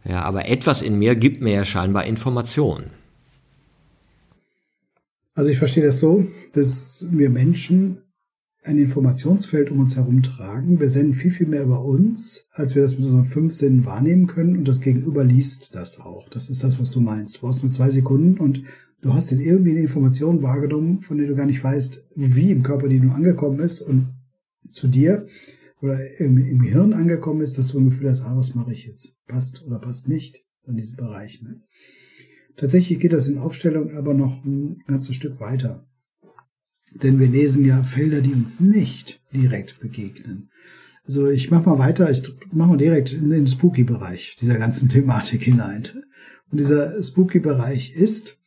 Ja, 0.04 0.22
aber 0.22 0.48
etwas 0.48 0.82
in 0.82 0.98
mir 0.98 1.14
gibt 1.14 1.42
mir 1.42 1.52
ja 1.52 1.64
scheinbar 1.64 2.04
Informationen. 2.06 2.90
Also 5.34 5.50
ich 5.50 5.58
verstehe 5.58 5.84
das 5.84 6.00
so, 6.00 6.26
dass 6.52 7.06
wir 7.10 7.30
Menschen 7.30 7.98
ein 8.62 8.78
Informationsfeld 8.78 9.70
um 9.70 9.80
uns 9.80 9.96
herum 9.96 10.22
tragen. 10.22 10.80
Wir 10.80 10.90
senden 10.90 11.14
viel, 11.14 11.30
viel 11.30 11.46
mehr 11.46 11.62
über 11.62 11.82
uns, 11.82 12.46
als 12.52 12.74
wir 12.74 12.82
das 12.82 12.96
mit 12.96 13.06
unseren 13.06 13.24
fünf 13.24 13.54
Sinnen 13.54 13.86
wahrnehmen 13.86 14.26
können 14.26 14.56
und 14.56 14.68
das 14.68 14.80
Gegenüber 14.80 15.24
liest 15.24 15.74
das 15.74 15.98
auch. 15.98 16.28
Das 16.28 16.50
ist 16.50 16.62
das, 16.62 16.78
was 16.78 16.90
du 16.90 17.00
meinst. 17.00 17.36
Du 17.36 17.40
brauchst 17.40 17.62
nur 17.62 17.72
zwei 17.72 17.90
Sekunden 17.90 18.38
und 18.38 18.62
du 19.02 19.14
hast 19.14 19.32
in 19.32 19.40
irgendwie 19.40 19.70
eine 19.70 19.80
Information 19.80 20.42
wahrgenommen, 20.42 21.02
von 21.02 21.18
der 21.18 21.26
du 21.26 21.34
gar 21.34 21.46
nicht 21.46 21.62
weißt, 21.62 22.06
wie 22.16 22.50
im 22.50 22.62
Körper 22.62 22.88
die 22.88 23.00
nun 23.00 23.10
angekommen 23.10 23.60
ist 23.60 23.80
und 23.80 24.14
zu 24.70 24.88
dir 24.88 25.26
oder 25.80 25.98
im, 26.20 26.38
im 26.38 26.62
Gehirn 26.62 26.92
angekommen 26.92 27.40
ist, 27.40 27.58
dass 27.58 27.68
du 27.68 27.78
ein 27.78 27.86
Gefühl 27.86 28.10
hast, 28.10 28.22
ah, 28.22 28.36
was 28.36 28.54
mache 28.54 28.72
ich 28.72 28.86
jetzt? 28.86 29.16
Passt 29.26 29.64
oder 29.64 29.78
passt 29.78 30.08
nicht 30.08 30.44
in 30.66 30.76
diesem 30.76 30.96
Bereich. 30.96 31.42
Ne? 31.42 31.62
Tatsächlich 32.56 32.98
geht 32.98 33.12
das 33.12 33.26
in 33.26 33.38
Aufstellung 33.38 33.96
aber 33.96 34.14
noch 34.14 34.44
ein 34.44 34.82
ganzes 34.86 35.16
Stück 35.16 35.40
weiter. 35.40 35.86
Denn 37.02 37.18
wir 37.18 37.28
lesen 37.28 37.64
ja 37.64 37.82
Felder, 37.82 38.20
die 38.20 38.32
uns 38.32 38.60
nicht 38.60 39.22
direkt 39.32 39.80
begegnen. 39.80 40.50
Also 41.04 41.28
ich 41.28 41.50
mache 41.50 41.68
mal 41.68 41.78
weiter, 41.78 42.10
ich 42.10 42.22
mache 42.52 42.70
mal 42.70 42.76
direkt 42.76 43.12
in 43.12 43.30
den 43.30 43.46
Spooky-Bereich 43.46 44.36
dieser 44.40 44.58
ganzen 44.58 44.88
Thematik 44.90 45.42
hinein. 45.42 45.88
Und 46.50 46.58
dieser 46.58 47.02
Spooky-Bereich 47.02 47.94
ist, 47.94 48.39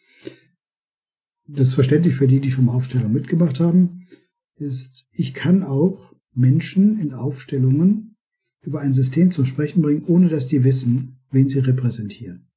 das 1.48 1.70
ist 1.70 1.74
verständlich 1.76 2.16
für 2.16 2.28
die, 2.28 2.40
die 2.40 2.52
schon 2.52 2.66
mal 2.66 2.74
Aufstellung 2.74 3.12
mitgemacht 3.12 3.60
haben, 3.60 4.08
ist, 4.56 5.06
ich 5.12 5.34
kann 5.34 5.64
auch 5.64 6.14
Menschen 6.34 7.00
in 7.00 7.14
Aufstellungen 7.14 8.16
über 8.62 8.82
ein 8.82 8.94
System 8.94 9.32
zum 9.32 9.46
Sprechen 9.46 9.82
bringen, 9.82 10.04
ohne 10.04 10.30
dass 10.30 10.48
die 10.48 10.64
wissen, 10.64 11.20
wen 11.32 11.50
sie 11.50 11.60
repräsentieren. 11.60 12.48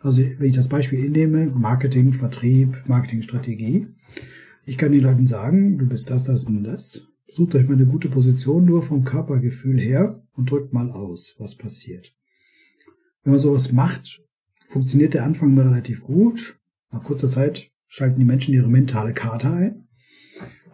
Also 0.00 0.22
wenn 0.22 0.48
ich 0.48 0.56
das 0.56 0.68
Beispiel 0.68 1.08
nehme, 1.08 1.46
Marketing, 1.46 2.12
Vertrieb, 2.12 2.84
Marketingstrategie, 2.86 3.88
ich 4.64 4.76
kann 4.76 4.92
den 4.92 5.02
Leuten 5.02 5.26
sagen, 5.26 5.78
du 5.78 5.86
bist 5.86 6.10
das, 6.10 6.24
das 6.24 6.44
und 6.44 6.64
das. 6.64 7.06
Sucht 7.28 7.54
euch 7.54 7.68
mal 7.68 7.74
eine 7.74 7.86
gute 7.86 8.08
Position 8.08 8.64
nur 8.64 8.82
vom 8.82 9.04
Körpergefühl 9.04 9.78
her 9.78 10.22
und 10.32 10.50
drückt 10.50 10.72
mal 10.72 10.90
aus, 10.90 11.36
was 11.38 11.56
passiert. 11.56 12.14
Wenn 13.22 13.32
man 13.32 13.40
sowas 13.40 13.72
macht, 13.72 14.22
funktioniert 14.66 15.14
der 15.14 15.24
Anfang 15.24 15.54
mal 15.54 15.66
relativ 15.66 16.02
gut. 16.02 16.58
Nach 16.90 17.02
kurzer 17.02 17.28
Zeit 17.28 17.70
schalten 17.86 18.18
die 18.18 18.24
Menschen 18.24 18.54
ihre 18.54 18.68
mentale 18.68 19.14
Karte 19.14 19.50
ein. 19.50 19.88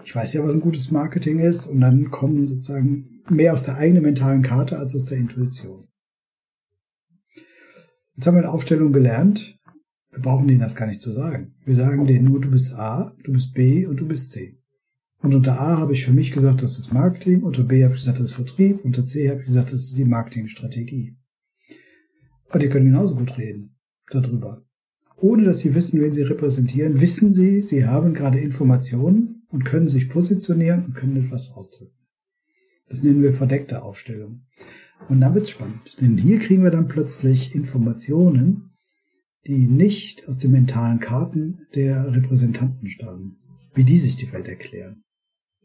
Ich 0.04 0.14
weiß 0.14 0.32
ja, 0.32 0.42
was 0.42 0.54
ein 0.54 0.60
gutes 0.60 0.90
Marketing 0.90 1.38
ist 1.38 1.66
und 1.66 1.80
dann 1.80 2.10
kommen 2.10 2.46
sozusagen 2.46 3.22
mehr 3.28 3.54
aus 3.54 3.62
der 3.62 3.76
eigenen 3.76 4.02
mentalen 4.02 4.42
Karte 4.42 4.78
als 4.78 4.94
aus 4.94 5.06
der 5.06 5.18
Intuition. 5.18 5.86
Jetzt 8.14 8.26
haben 8.26 8.34
wir 8.34 8.42
in 8.42 8.48
Aufstellung 8.48 8.92
gelernt, 8.92 9.58
wir 10.10 10.20
brauchen 10.20 10.46
denen 10.46 10.60
das 10.60 10.76
gar 10.76 10.86
nicht 10.86 11.00
zu 11.00 11.10
sagen. 11.10 11.54
Wir 11.64 11.74
sagen 11.74 12.06
denen 12.06 12.26
nur, 12.26 12.40
du 12.40 12.50
bist 12.50 12.74
A, 12.74 13.14
du 13.24 13.32
bist 13.32 13.54
B 13.54 13.86
und 13.86 13.98
du 13.98 14.06
bist 14.06 14.32
C. 14.32 14.58
Und 15.18 15.34
unter 15.34 15.58
A 15.60 15.78
habe 15.78 15.92
ich 15.92 16.04
für 16.04 16.12
mich 16.12 16.32
gesagt, 16.32 16.62
das 16.62 16.78
ist 16.78 16.92
Marketing, 16.92 17.42
unter 17.42 17.62
B 17.62 17.84
habe 17.84 17.94
ich 17.94 18.00
gesagt, 18.00 18.18
das 18.18 18.26
ist 18.26 18.34
Vertrieb, 18.34 18.84
unter 18.84 19.04
C 19.04 19.30
habe 19.30 19.40
ich 19.40 19.46
gesagt, 19.46 19.72
das 19.72 19.84
ist 19.84 19.96
die 19.96 20.04
Marketingstrategie. 20.04 21.16
Und 22.52 22.62
die 22.62 22.68
können 22.68 22.86
genauso 22.86 23.14
gut 23.14 23.38
reden 23.38 23.78
darüber. 24.10 24.62
Ohne 25.22 25.44
dass 25.44 25.60
sie 25.60 25.76
wissen, 25.76 26.00
wen 26.00 26.12
sie 26.12 26.22
repräsentieren, 26.22 27.00
wissen 27.00 27.32
sie, 27.32 27.62
sie 27.62 27.86
haben 27.86 28.12
gerade 28.12 28.40
Informationen 28.40 29.46
und 29.50 29.64
können 29.64 29.88
sich 29.88 30.08
positionieren 30.08 30.84
und 30.84 30.94
können 30.94 31.16
etwas 31.16 31.52
ausdrücken. 31.52 31.94
Das 32.88 33.04
nennen 33.04 33.22
wir 33.22 33.32
verdeckte 33.32 33.84
Aufstellung. 33.84 34.46
Und 35.08 35.20
dann 35.20 35.32
wird's 35.36 35.50
spannend, 35.50 35.96
denn 36.00 36.18
hier 36.18 36.40
kriegen 36.40 36.64
wir 36.64 36.72
dann 36.72 36.88
plötzlich 36.88 37.54
Informationen, 37.54 38.72
die 39.46 39.68
nicht 39.68 40.28
aus 40.28 40.38
den 40.38 40.50
mentalen 40.50 40.98
Karten 40.98 41.66
der 41.76 42.12
Repräsentanten 42.12 42.88
stammen, 42.88 43.38
wie 43.74 43.84
die 43.84 43.98
sich 43.98 44.16
die 44.16 44.32
Welt 44.32 44.48
erklären. 44.48 45.04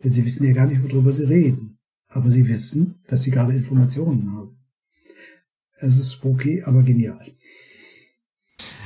Denn 0.04 0.12
sie 0.12 0.24
wissen 0.24 0.46
ja 0.46 0.54
gar 0.54 0.68
nicht, 0.68 0.84
worüber 0.84 1.14
sie 1.14 1.24
reden. 1.24 1.80
Aber 2.10 2.30
sie 2.30 2.48
wissen, 2.48 3.02
dass 3.08 3.24
sie 3.24 3.32
gerade 3.32 3.54
Informationen 3.54 4.32
haben. 4.34 4.60
Es 5.80 5.98
ist 5.98 6.14
spooky, 6.14 6.62
aber 6.62 6.84
genial. 6.84 7.34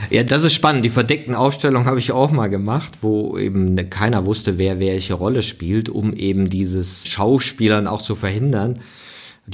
Ja, 0.10 0.24
das 0.24 0.44
ist 0.44 0.54
spannend. 0.54 0.84
Die 0.84 0.90
verdeckten 0.90 1.36
Aufstellungen 1.36 1.88
habe 1.88 2.00
ich 2.00 2.12
auch 2.12 2.32
mal 2.32 2.48
gemacht, 2.48 2.94
wo 3.02 3.38
eben 3.38 3.90
keiner 3.90 4.26
wusste, 4.26 4.58
wer 4.58 4.80
welche 4.80 5.14
Rolle 5.14 5.44
spielt, 5.44 5.90
um 5.90 6.14
eben 6.14 6.50
dieses 6.50 7.08
Schauspielern 7.08 7.88
auch 7.88 8.02
zu 8.02 8.16
verhindern. 8.16 8.82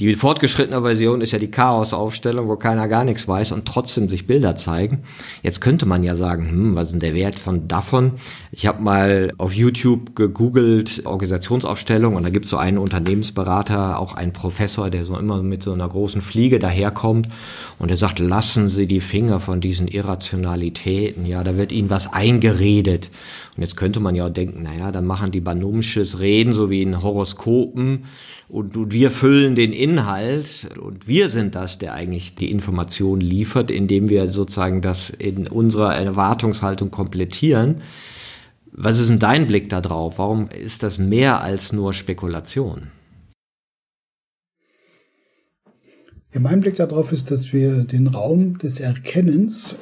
Die 0.00 0.14
fortgeschrittene 0.14 0.80
Version 0.80 1.20
ist 1.20 1.32
ja 1.32 1.40
die 1.40 1.50
Chaos-Aufstellung, 1.50 2.46
wo 2.48 2.54
keiner 2.54 2.86
gar 2.86 3.02
nichts 3.02 3.26
weiß 3.26 3.50
und 3.50 3.66
trotzdem 3.66 4.08
sich 4.08 4.28
Bilder 4.28 4.54
zeigen. 4.54 5.02
Jetzt 5.42 5.60
könnte 5.60 5.86
man 5.86 6.04
ja 6.04 6.14
sagen, 6.14 6.48
hm, 6.48 6.76
was 6.76 6.84
ist 6.84 6.92
denn 6.92 7.00
der 7.00 7.14
Wert 7.14 7.34
von 7.34 7.66
davon? 7.66 8.12
Ich 8.52 8.68
habe 8.68 8.80
mal 8.80 9.32
auf 9.38 9.52
YouTube 9.52 10.14
gegoogelt 10.14 11.04
Organisationsaufstellung 11.04 12.14
und 12.14 12.22
da 12.22 12.30
gibt 12.30 12.44
es 12.44 12.52
so 12.52 12.58
einen 12.58 12.78
Unternehmensberater, 12.78 13.98
auch 13.98 14.14
einen 14.14 14.32
Professor, 14.32 14.88
der 14.88 15.04
so 15.04 15.18
immer 15.18 15.42
mit 15.42 15.64
so 15.64 15.72
einer 15.72 15.88
großen 15.88 16.20
Fliege 16.20 16.60
daherkommt 16.60 17.28
und 17.80 17.88
der 17.88 17.96
sagt, 17.96 18.20
lassen 18.20 18.68
Sie 18.68 18.86
die 18.86 19.00
Finger 19.00 19.40
von 19.40 19.60
diesen 19.60 19.88
Irrationalitäten. 19.88 21.26
Ja, 21.26 21.42
da 21.42 21.56
wird 21.56 21.72
Ihnen 21.72 21.90
was 21.90 22.12
eingeredet. 22.12 23.10
Und 23.58 23.62
jetzt 23.62 23.76
könnte 23.76 23.98
man 23.98 24.14
ja 24.14 24.28
denken, 24.28 24.62
naja, 24.62 24.92
dann 24.92 25.04
machen 25.04 25.32
die 25.32 25.40
Banumsches 25.40 26.20
Reden, 26.20 26.52
so 26.52 26.70
wie 26.70 26.80
in 26.80 27.02
Horoskopen 27.02 28.04
und, 28.46 28.76
und 28.76 28.92
wir 28.92 29.10
füllen 29.10 29.56
den 29.56 29.72
Inhalt 29.72 30.68
und 30.80 31.08
wir 31.08 31.28
sind 31.28 31.56
das, 31.56 31.76
der 31.76 31.94
eigentlich 31.94 32.36
die 32.36 32.52
Information 32.52 33.20
liefert, 33.20 33.72
indem 33.72 34.10
wir 34.10 34.28
sozusagen 34.28 34.80
das 34.80 35.10
in 35.10 35.48
unserer 35.48 35.96
Erwartungshaltung 35.96 36.92
komplettieren. 36.92 37.82
Was 38.70 39.00
ist 39.00 39.10
denn 39.10 39.18
dein 39.18 39.48
Blick 39.48 39.68
da 39.68 39.80
drauf? 39.80 40.20
Warum 40.20 40.48
ist 40.50 40.84
das 40.84 40.98
mehr 40.98 41.40
als 41.40 41.72
nur 41.72 41.94
Spekulation? 41.94 42.92
Ja, 46.32 46.38
mein 46.38 46.60
Blick 46.60 46.76
darauf 46.76 47.10
ist, 47.10 47.32
dass 47.32 47.52
wir 47.52 47.82
den 47.82 48.06
Raum 48.06 48.58
des 48.58 48.78
Erkennens 48.78 49.78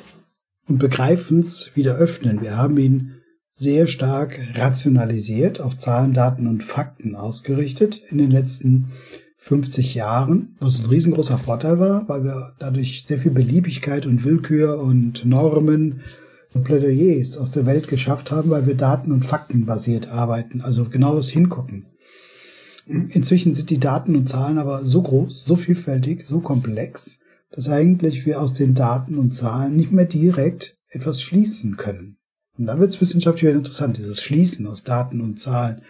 und 0.67 0.79
Begreifens 0.79 1.73
wieder 1.75 1.97
öffnen. 1.97 2.41
Wir 2.41 2.57
haben 2.57 2.79
ihn 2.79 3.16
sehr 3.59 3.87
stark 3.87 4.39
rationalisiert, 4.55 5.61
auf 5.61 5.79
Zahlen, 5.79 6.13
Daten 6.13 6.47
und 6.47 6.63
Fakten 6.63 7.17
ausgerichtet 7.17 8.01
in 8.11 8.19
den 8.19 8.31
letzten 8.31 8.93
50 9.39 9.95
Jahren, 9.95 10.57
was 10.61 10.81
ein 10.81 10.87
riesengroßer 10.87 11.39
Vorteil 11.39 11.79
war, 11.79 12.07
weil 12.07 12.23
wir 12.25 12.53
dadurch 12.59 13.05
sehr 13.07 13.19
viel 13.19 13.31
Beliebigkeit 13.31 14.05
und 14.05 14.25
Willkür 14.25 14.81
und 14.81 15.25
Normen 15.25 16.01
und 16.53 16.65
Plädoyers 16.65 17.39
aus 17.39 17.53
der 17.53 17.65
Welt 17.65 17.89
geschafft 17.89 18.31
haben, 18.31 18.51
weil 18.51 18.67
wir 18.67 18.75
Daten- 18.75 19.13
und 19.13 19.25
Fakten 19.25 19.65
basiert 19.65 20.11
arbeiten, 20.11 20.61
also 20.61 20.85
genaues 20.85 21.31
Hingucken. 21.31 21.87
Inzwischen 22.87 23.55
sind 23.55 23.71
die 23.71 23.81
Daten 23.81 24.17
und 24.17 24.29
Zahlen 24.29 24.59
aber 24.59 24.85
so 24.85 25.01
groß, 25.01 25.45
so 25.45 25.57
vielfältig, 25.57 26.27
so 26.27 26.41
komplex, 26.41 27.21
dass 27.51 27.71
eigentlich 27.71 28.27
wir 28.27 28.41
aus 28.41 28.53
den 28.53 28.75
Daten 28.75 29.17
und 29.17 29.35
Zahlen 29.35 29.77
nicht 29.77 29.93
mehr 29.93 30.05
direkt 30.05 30.77
etwas 30.91 31.23
schließen 31.23 31.77
können. 31.77 32.19
Und 32.59 32.67
dann 32.67 32.81
wird 32.81 32.95
es 32.95 33.01
wissenschaftlich 33.01 33.45
wieder 33.49 33.59
interessant, 33.59 33.99
dieses 33.99 34.21
Schließen 34.21 34.67
aus 34.67 34.83
Daten 34.83 35.21
und 35.21 35.39
Zahlen. 35.39 35.83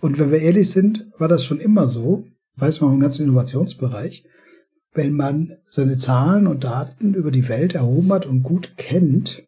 Und 0.00 0.18
wenn 0.18 0.30
wir 0.30 0.40
ehrlich 0.40 0.70
sind, 0.70 1.06
war 1.18 1.28
das 1.28 1.44
schon 1.44 1.60
immer 1.60 1.88
so, 1.88 2.24
weiß 2.56 2.80
man 2.80 2.94
im 2.94 3.00
ganzen 3.00 3.24
Innovationsbereich, 3.24 4.24
wenn 4.92 5.14
man 5.14 5.56
seine 5.64 5.96
Zahlen 5.96 6.46
und 6.46 6.64
Daten 6.64 7.14
über 7.14 7.30
die 7.30 7.48
Welt 7.48 7.74
erhoben 7.74 8.12
hat 8.12 8.26
und 8.26 8.42
gut 8.42 8.74
kennt, 8.76 9.44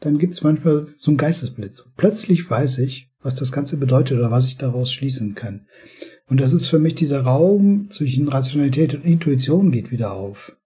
dann 0.00 0.18
gibt 0.18 0.32
es 0.32 0.42
manchmal 0.42 0.86
so 0.98 1.10
einen 1.10 1.18
Geistesblitz. 1.18 1.84
Plötzlich 1.96 2.48
weiß 2.48 2.78
ich, 2.78 3.10
was 3.20 3.34
das 3.34 3.52
Ganze 3.52 3.76
bedeutet 3.76 4.18
oder 4.18 4.30
was 4.30 4.46
ich 4.46 4.58
daraus 4.58 4.92
schließen 4.92 5.34
kann. 5.34 5.66
Und 6.28 6.40
das 6.40 6.52
ist 6.52 6.66
für 6.66 6.78
mich 6.78 6.94
dieser 6.94 7.22
Raum 7.22 7.88
zwischen 7.90 8.28
Rationalität 8.28 8.94
und 8.94 9.04
Intuition 9.04 9.70
geht 9.70 9.90
wieder 9.90 10.12
auf. 10.12 10.56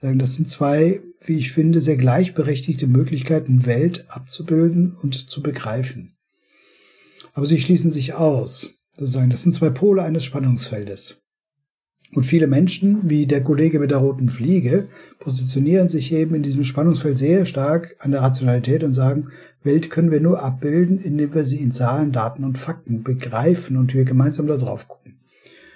Das 0.00 0.34
sind 0.34 0.48
zwei, 0.48 1.02
wie 1.24 1.36
ich 1.36 1.52
finde, 1.52 1.82
sehr 1.82 1.96
gleichberechtigte 1.96 2.86
Möglichkeiten, 2.86 3.66
Welt 3.66 4.06
abzubilden 4.08 4.96
und 5.02 5.30
zu 5.30 5.42
begreifen. 5.42 6.16
Aber 7.34 7.46
sie 7.46 7.60
schließen 7.60 7.90
sich 7.90 8.14
aus. 8.14 8.86
Das 8.96 9.12
sind 9.12 9.54
zwei 9.54 9.70
Pole 9.70 10.02
eines 10.02 10.24
Spannungsfeldes. 10.24 11.20
Und 12.12 12.24
viele 12.24 12.48
Menschen, 12.48 13.08
wie 13.08 13.26
der 13.26 13.44
Kollege 13.44 13.78
mit 13.78 13.92
der 13.92 13.98
roten 13.98 14.28
Fliege, 14.28 14.88
positionieren 15.20 15.88
sich 15.88 16.12
eben 16.12 16.34
in 16.34 16.42
diesem 16.42 16.64
Spannungsfeld 16.64 17.18
sehr 17.18 17.46
stark 17.46 17.94
an 18.00 18.10
der 18.10 18.22
Rationalität 18.22 18.82
und 18.82 18.94
sagen, 18.94 19.28
Welt 19.62 19.90
können 19.90 20.10
wir 20.10 20.20
nur 20.20 20.42
abbilden, 20.42 20.98
indem 20.98 21.34
wir 21.34 21.44
sie 21.44 21.58
in 21.58 21.70
Zahlen, 21.70 22.10
Daten 22.10 22.42
und 22.42 22.58
Fakten 22.58 23.04
begreifen 23.04 23.76
und 23.76 23.94
wir 23.94 24.04
gemeinsam 24.04 24.48
da 24.48 24.56
drauf 24.56 24.88
gucken. 24.88 25.20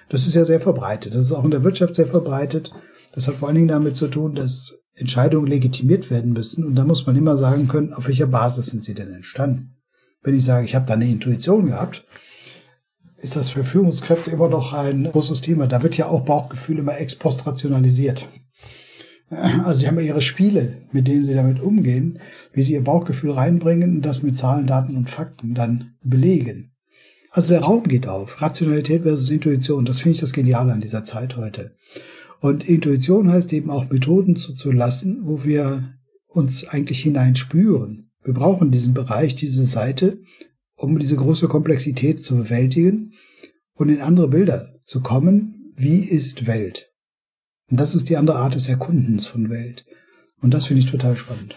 Das 0.09 0.27
ist 0.27 0.35
ja 0.35 0.43
sehr 0.43 0.59
verbreitet. 0.59 1.15
Das 1.15 1.25
ist 1.27 1.31
auch 1.31 1.45
in 1.45 1.51
der 1.51 1.63
Wirtschaft 1.63 1.95
sehr 1.95 2.07
verbreitet. 2.07 2.71
Das 3.15 3.29
hat 3.29 3.35
vor 3.35 3.47
allen 3.47 3.55
Dingen 3.55 3.69
damit 3.69 3.95
zu 3.95 4.07
tun, 4.07 4.35
dass 4.35 4.77
Entscheidungen 4.93 5.47
legitimiert 5.47 6.11
werden 6.11 6.33
müssen. 6.33 6.65
Und 6.65 6.75
da 6.75 6.83
muss 6.83 7.07
man 7.07 7.15
immer 7.15 7.37
sagen 7.37 7.69
können, 7.69 7.93
auf 7.93 8.07
welcher 8.07 8.27
Basis 8.27 8.67
sind 8.67 8.83
sie 8.83 8.93
denn 8.93 9.13
entstanden. 9.13 9.77
Wenn 10.21 10.37
ich 10.37 10.43
sage, 10.43 10.65
ich 10.65 10.75
habe 10.75 10.85
da 10.85 10.95
eine 10.95 11.09
Intuition 11.09 11.67
gehabt, 11.67 12.05
ist 13.17 13.37
das 13.37 13.49
für 13.49 13.63
Führungskräfte 13.63 14.31
immer 14.31 14.49
noch 14.49 14.73
ein 14.73 15.09
großes 15.11 15.39
Thema. 15.41 15.65
Da 15.65 15.81
wird 15.81 15.97
ja 15.97 16.07
auch 16.07 16.21
Bauchgefühl 16.21 16.79
immer 16.79 16.99
ex 16.99 17.15
post 17.15 17.47
rationalisiert. 17.47 18.27
Also 19.29 19.79
sie 19.79 19.87
haben 19.87 19.99
ihre 19.99 20.21
Spiele, 20.21 20.77
mit 20.91 21.07
denen 21.07 21.23
sie 21.23 21.33
damit 21.33 21.59
umgehen, 21.59 22.19
wie 22.53 22.63
sie 22.63 22.73
ihr 22.73 22.83
Bauchgefühl 22.83 23.31
reinbringen 23.31 23.95
und 23.95 24.01
das 24.05 24.23
mit 24.23 24.35
Zahlen, 24.35 24.67
Daten 24.67 24.95
und 24.95 25.09
Fakten 25.09 25.55
dann 25.55 25.95
belegen. 26.03 26.73
Also 27.31 27.53
der 27.53 27.63
Raum 27.63 27.83
geht 27.83 28.07
auf. 28.07 28.41
Rationalität 28.41 29.03
versus 29.03 29.29
Intuition. 29.29 29.85
Das 29.85 29.99
finde 29.99 30.15
ich 30.15 30.21
das 30.21 30.33
Geniale 30.33 30.73
an 30.73 30.79
dieser 30.79 31.03
Zeit 31.03 31.37
heute. 31.37 31.75
Und 32.41 32.67
Intuition 32.67 33.31
heißt 33.31 33.53
eben 33.53 33.69
auch 33.69 33.89
Methoden 33.89 34.35
zuzulassen, 34.35 35.21
wo 35.23 35.43
wir 35.43 35.95
uns 36.27 36.67
eigentlich 36.67 37.01
hineinspüren. 37.01 38.11
Wir 38.23 38.33
brauchen 38.33 38.71
diesen 38.71 38.93
Bereich, 38.93 39.35
diese 39.35 39.65
Seite, 39.65 40.19
um 40.75 40.99
diese 40.99 41.15
große 41.15 41.47
Komplexität 41.47 42.21
zu 42.21 42.35
bewältigen 42.35 43.13
und 43.75 43.89
in 43.89 44.01
andere 44.01 44.27
Bilder 44.27 44.73
zu 44.83 45.01
kommen. 45.01 45.71
Wie 45.77 45.99
ist 45.99 46.47
Welt? 46.47 46.91
Und 47.69 47.79
das 47.79 47.95
ist 47.95 48.09
die 48.09 48.17
andere 48.17 48.37
Art 48.37 48.55
des 48.55 48.67
Erkundens 48.67 49.25
von 49.25 49.49
Welt. 49.49 49.85
Und 50.41 50.53
das 50.53 50.65
finde 50.65 50.81
ich 50.81 50.91
total 50.91 51.15
spannend. 51.15 51.55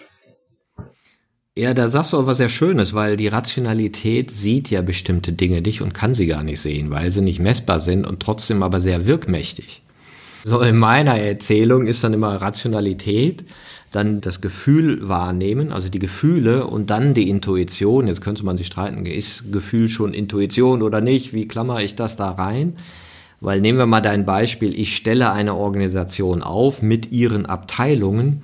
Ja, 1.57 1.75
da 1.75 1.91
sagst 1.91 2.13
du 2.13 2.19
auch 2.19 2.27
was 2.27 2.37
sehr 2.37 2.49
Schönes, 2.49 2.95
weil 2.95 3.17
die 3.17 3.27
Rationalität 3.27 4.31
sieht 4.31 4.71
ja 4.71 4.81
bestimmte 4.81 5.33
Dinge 5.33 5.61
nicht 5.61 5.83
und 5.83 5.93
kann 5.93 6.15
sie 6.15 6.27
gar 6.27 6.45
nicht 6.45 6.61
sehen, 6.61 6.91
weil 6.91 7.11
sie 7.11 7.21
nicht 7.21 7.41
messbar 7.41 7.81
sind 7.81 8.07
und 8.07 8.21
trotzdem 8.21 8.63
aber 8.63 8.81
sehr 8.81 9.07
wirkmächtig. 9.07 9.83
So 10.49 10.61
in 10.63 10.79
meiner 10.79 11.19
Erzählung 11.19 11.87
ist 11.87 12.03
dann 12.03 12.15
immer 12.15 12.41
Rationalität, 12.41 13.45
dann 13.91 14.23
das 14.23 14.41
Gefühl 14.41 15.07
wahrnehmen, 15.07 15.73
also 15.73 15.91
die 15.91 15.99
Gefühle 15.99 16.67
und 16.67 16.89
dann 16.89 17.13
die 17.13 17.29
Intuition. 17.29 18.07
Jetzt 18.07 18.23
könnte 18.23 18.47
man 18.47 18.57
sich 18.57 18.69
streiten, 18.69 19.05
ist 19.05 19.53
Gefühl 19.53 19.89
schon 19.91 20.15
Intuition 20.15 20.83
oder 20.83 21.03
nicht? 21.03 21.35
Wie 21.35 21.47
klammer 21.47 21.83
ich 21.83 21.97
das 21.97 22.17
da 22.17 22.31
rein? 22.31 22.77
Weil 23.41 23.61
nehmen 23.61 23.79
wir 23.79 23.85
mal 23.85 24.01
dein 24.01 24.25
Beispiel, 24.25 24.79
ich 24.79 24.97
stelle 24.97 25.33
eine 25.33 25.55
Organisation 25.55 26.43
auf 26.43 26.81
mit 26.81 27.13
ihren 27.13 27.45
Abteilungen 27.45 28.43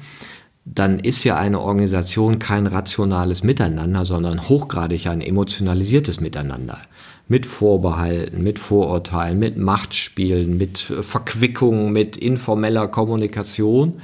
dann 0.64 0.99
ist 0.99 1.25
ja 1.25 1.37
eine 1.37 1.61
Organisation 1.61 2.38
kein 2.38 2.66
rationales 2.66 3.42
Miteinander, 3.42 4.04
sondern 4.04 4.49
hochgradig 4.49 5.06
ein 5.08 5.20
emotionalisiertes 5.20 6.20
Miteinander. 6.20 6.78
Mit 7.26 7.47
Vorbehalten, 7.47 8.43
mit 8.43 8.59
Vorurteilen, 8.59 9.38
mit 9.38 9.57
Machtspielen, 9.57 10.59
mit 10.59 10.78
Verquickung, 10.78 11.90
mit 11.90 12.16
informeller 12.16 12.87
Kommunikation, 12.88 13.95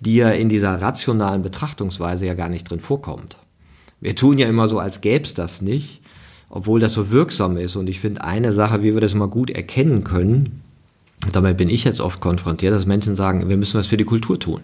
die 0.00 0.16
ja 0.16 0.30
in 0.30 0.48
dieser 0.48 0.80
rationalen 0.80 1.42
Betrachtungsweise 1.42 2.26
ja 2.26 2.34
gar 2.34 2.48
nicht 2.48 2.68
drin 2.68 2.80
vorkommt. 2.80 3.36
Wir 4.00 4.16
tun 4.16 4.38
ja 4.38 4.48
immer 4.48 4.68
so, 4.68 4.78
als 4.78 5.00
gäbe 5.00 5.24
es 5.24 5.34
das 5.34 5.62
nicht, 5.62 6.00
obwohl 6.48 6.80
das 6.80 6.94
so 6.94 7.10
wirksam 7.10 7.56
ist. 7.56 7.76
Und 7.76 7.88
ich 7.88 8.00
finde 8.00 8.24
eine 8.24 8.52
Sache, 8.52 8.82
wie 8.82 8.94
wir 8.94 9.00
das 9.00 9.14
mal 9.14 9.28
gut 9.28 9.50
erkennen 9.50 10.04
können, 10.04 10.62
damit 11.32 11.56
bin 11.56 11.68
ich 11.68 11.84
jetzt 11.84 12.00
oft 12.00 12.20
konfrontiert, 12.20 12.74
dass 12.74 12.86
Menschen 12.86 13.14
sagen, 13.14 13.48
wir 13.48 13.56
müssen 13.56 13.78
was 13.78 13.86
für 13.86 13.96
die 13.96 14.04
Kultur 14.04 14.38
tun. 14.38 14.60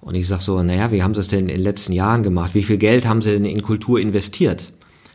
Und 0.00 0.14
ich 0.14 0.26
sage 0.26 0.42
so, 0.42 0.60
naja, 0.62 0.90
wie 0.90 1.02
haben 1.02 1.14
sie 1.14 1.20
es 1.20 1.28
denn 1.28 1.40
in 1.40 1.48
den 1.48 1.62
letzten 1.62 1.92
Jahren 1.92 2.22
gemacht? 2.22 2.54
Wie 2.54 2.64
viel 2.64 2.78
Geld 2.78 3.06
haben 3.06 3.22
sie 3.22 3.30
denn 3.30 3.44
in 3.44 3.62
Kultur 3.62 4.00
investiert? 4.00 4.72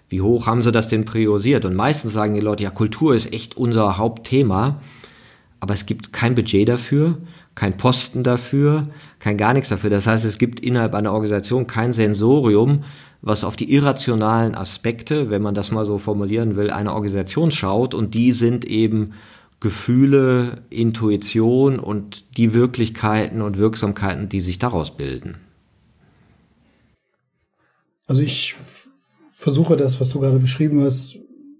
Wie 0.10 0.22
hoch 0.22 0.48
haben 0.48 0.64
sie 0.64 0.72
das 0.72 0.88
denn 0.88 1.06
priorisiert? 1.06 1.66
Und 1.66 1.76
meistens 1.76 2.14
sagen 2.14 2.34
die 2.34 2.40
Leute, 2.40 2.64
ja, 2.64 2.70
Kultur 2.70 3.14
ist 3.14 3.34
echt 3.34 3.58
unser 3.58 3.98
Hauptthema, 3.98 4.82
aber 5.60 5.74
es 5.74 5.86
gibt 5.86 6.14
kein 6.14 6.36
Budget 6.36 6.70
dafür, 6.70 7.18
kein 7.56 7.78
Posten 7.78 8.24
dafür, 8.24 8.88
kein 9.20 9.38
gar 9.38 9.54
nichts 9.54 9.70
dafür. 9.70 9.90
Das 9.90 10.08
heißt, 10.08 10.24
es 10.26 10.38
gibt 10.38 10.60
innerhalb 10.60 10.94
einer 10.94 11.12
Organisation 11.12 11.68
kein 11.68 11.92
Sensorium, 11.92 12.84
was 13.22 13.44
auf 13.44 13.56
die 13.56 13.74
irrationalen 13.74 14.56
Aspekte, 14.56 15.30
wenn 15.30 15.42
man 15.42 15.56
das 15.56 15.72
mal 15.72 15.86
so 15.86 15.98
formulieren 15.98 16.56
will, 16.56 16.70
einer 16.70 16.94
Organisation 16.94 17.52
schaut 17.52 17.94
und 17.94 18.14
die 18.14 18.32
sind 18.32 18.64
eben 18.64 19.14
Gefühle, 19.60 20.62
Intuition 20.70 21.80
und 21.80 22.38
die 22.38 22.54
Wirklichkeiten 22.54 23.42
und 23.42 23.58
Wirksamkeiten, 23.58 24.30
die 24.30 24.40
sich 24.40 24.60
daraus 24.60 24.96
bilden. 24.96 25.38
Also 28.06 28.22
ich 28.22 28.56
versuche 29.48 29.78
das, 29.78 30.02
was 30.02 30.10
du 30.10 30.20
gerade 30.20 30.40
beschrieben 30.40 30.82
hast, 30.82 31.20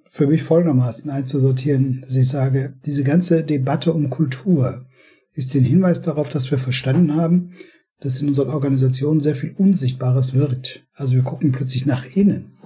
für 0.10 0.28
mich 0.28 0.44
folgendermaßen 0.44 1.10
einzusortieren, 1.10 2.02
dass 2.02 2.16
ich 2.16 2.28
sage, 2.28 2.76
diese 2.86 3.06
ganze 3.06 3.46
Debatte 3.46 3.94
um 3.94 4.10
Kultur 4.10 4.86
ist 5.32 5.56
ein 5.56 5.64
Hinweis 5.64 6.02
darauf, 6.02 6.30
dass 6.30 6.52
wir 6.52 6.58
verstanden 6.58 7.16
haben, 7.16 7.54
dass 8.02 8.20
in 8.20 8.28
unseren 8.28 8.50
Organisationen 8.50 9.22
sehr 9.22 9.36
viel 9.36 9.54
Unsichtbares 9.56 10.34
wirkt. 10.34 10.86
Also 10.96 11.16
wir 11.16 11.22
gucken 11.22 11.54
plötzlich 11.54 11.86
nach 11.86 12.06
innen. 12.14 12.58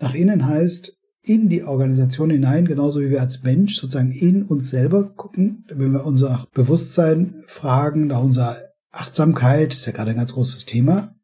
Nach 0.00 0.16
innen 0.16 0.46
heißt, 0.46 0.98
in 1.22 1.48
die 1.48 1.62
Organisation 1.62 2.30
hinein, 2.30 2.66
genauso 2.66 3.00
wie 3.00 3.10
wir 3.10 3.20
als 3.20 3.44
Mensch 3.44 3.76
sozusagen 3.76 4.10
in 4.10 4.42
uns 4.42 4.70
selber 4.70 5.10
gucken. 5.10 5.64
Wenn 5.72 5.92
wir 5.92 6.04
unser 6.04 6.44
Bewusstsein 6.54 7.44
fragen, 7.46 8.08
nach 8.08 8.20
unserer 8.20 8.56
Achtsamkeit, 8.90 9.74
ist 9.74 9.86
ja 9.86 9.92
gerade 9.92 10.10
ein 10.10 10.16
ganz 10.16 10.32
großes 10.32 10.64
Thema. 10.64 11.14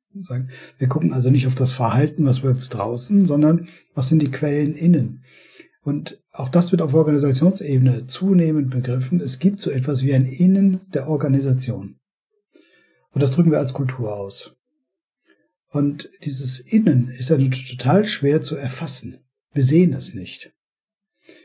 Wir 0.79 0.89
gucken 0.89 1.13
also 1.13 1.31
nicht 1.31 1.47
auf 1.47 1.55
das 1.55 1.73
Verhalten, 1.73 2.25
was 2.25 2.43
wirkt 2.43 2.73
draußen, 2.73 3.27
sondern 3.27 3.69
was 3.95 4.09
sind 4.09 4.23
die 4.23 4.31
Quellen 4.31 4.75
innen. 4.75 5.25
Und 5.83 6.23
auch 6.33 6.49
das 6.49 6.73
wird 6.73 6.83
auf 6.83 6.95
Organisationsebene 6.95 8.07
zunehmend 8.07 8.71
begriffen. 8.71 9.21
Es 9.21 9.39
gibt 9.39 9.61
so 9.61 9.71
etwas 9.71 10.03
wie 10.03 10.15
ein 10.15 10.27
Innen 10.27 10.81
der 10.93 11.09
Organisation. 11.09 12.01
Und 13.11 13.23
das 13.23 13.31
drücken 13.31 13.51
wir 13.51 13.59
als 13.59 13.73
Kultur 13.73 14.15
aus. 14.17 14.57
Und 15.69 16.11
dieses 16.25 16.59
Innen 16.59 17.09
ist 17.09 17.29
ja 17.29 17.37
total 17.37 18.07
schwer 18.07 18.43
zu 18.43 18.57
erfassen. 18.57 19.19
Wir 19.53 19.63
sehen 19.63 19.93
es 19.93 20.15
nicht. 20.15 20.53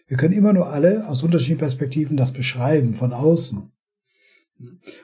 Wir 0.08 0.18
können 0.18 0.34
immer 0.34 0.54
nur 0.54 0.68
alle 0.70 1.08
aus 1.08 1.24
unterschiedlichen 1.24 1.60
Perspektiven 1.60 2.18
das 2.18 2.34
beschreiben, 2.34 2.94
von 2.94 3.14
außen. 3.14 3.72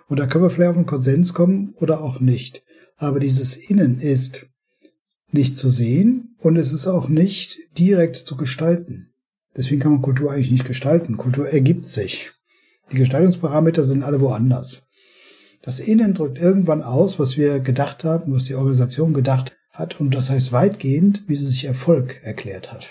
Und 0.08 0.19
da 0.19 0.27
können 0.27 0.43
wir 0.43 0.49
vielleicht 0.49 0.71
auf 0.71 0.77
einen 0.77 0.86
Konsens 0.86 1.34
kommen 1.34 1.73
oder 1.75 2.01
auch 2.01 2.19
nicht. 2.19 2.63
Aber 2.98 3.20
dieses 3.20 3.56
Innen 3.56 4.00
ist 4.00 4.48
nicht 5.32 5.56
zu 5.56 5.70
sehen 5.70 6.36
und 6.40 6.58
es 6.58 6.74
ist 6.74 6.88
auch 6.88 7.08
nicht 7.08 7.60
direkt 7.78 8.16
zu 8.16 8.36
gestalten. 8.36 9.14
Deswegen 9.56 9.82
kann 9.82 9.92
man 9.92 10.02
Kultur 10.02 10.32
eigentlich 10.32 10.52
nicht 10.52 10.66
gestalten. 10.66 11.18
Kultur 11.18 11.50
ergibt 11.50 11.86
sich. 11.86 12.32
Die 12.92 12.98
Gestaltungsparameter 12.98 13.84
sind 13.84 14.04
alle 14.04 14.22
woanders. 14.22 14.88
Das 15.62 15.80
Innen 15.80 16.14
drückt 16.14 16.38
irgendwann 16.38 16.84
aus, 16.84 17.20
was 17.20 17.38
wir 17.38 17.60
gedacht 17.60 18.04
haben, 18.04 18.34
was 18.34 18.46
die 18.46 18.56
Organisation 18.56 19.14
gedacht 19.14 19.58
hat 19.72 20.00
und 20.00 20.16
das 20.16 20.30
heißt 20.30 20.52
weitgehend, 20.52 21.24
wie 21.28 21.36
sie 21.36 21.46
sich 21.46 21.66
Erfolg 21.66 22.22
erklärt 22.24 22.72
hat. 22.72 22.90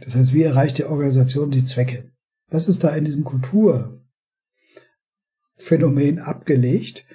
Das 0.00 0.14
heißt, 0.14 0.34
wie 0.34 0.42
erreicht 0.42 0.78
die 0.78 0.84
Organisation 0.84 1.50
die 1.50 1.64
Zwecke? 1.64 2.12
Das 2.50 2.68
ist 2.68 2.84
da 2.84 2.94
in 2.94 3.04
diesem 3.04 3.24
Kulturphänomen 3.24 6.20
abgelegt, 6.20 7.05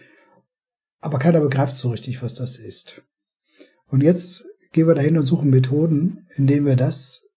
aber 1.01 1.19
keiner 1.19 1.41
begreift 1.41 1.75
so 1.75 1.89
richtig, 1.89 2.21
was 2.21 2.33
das 2.33 2.57
ist. 2.57 3.03
Und 3.87 4.01
jetzt 4.01 4.45
gehen 4.71 4.87
wir 4.87 4.95
dahin 4.95 5.17
und 5.17 5.25
suchen 5.25 5.49
Methoden, 5.49 6.25
in 6.35 6.47
denen 6.47 6.65
wir 6.65 6.75
das 6.75 7.27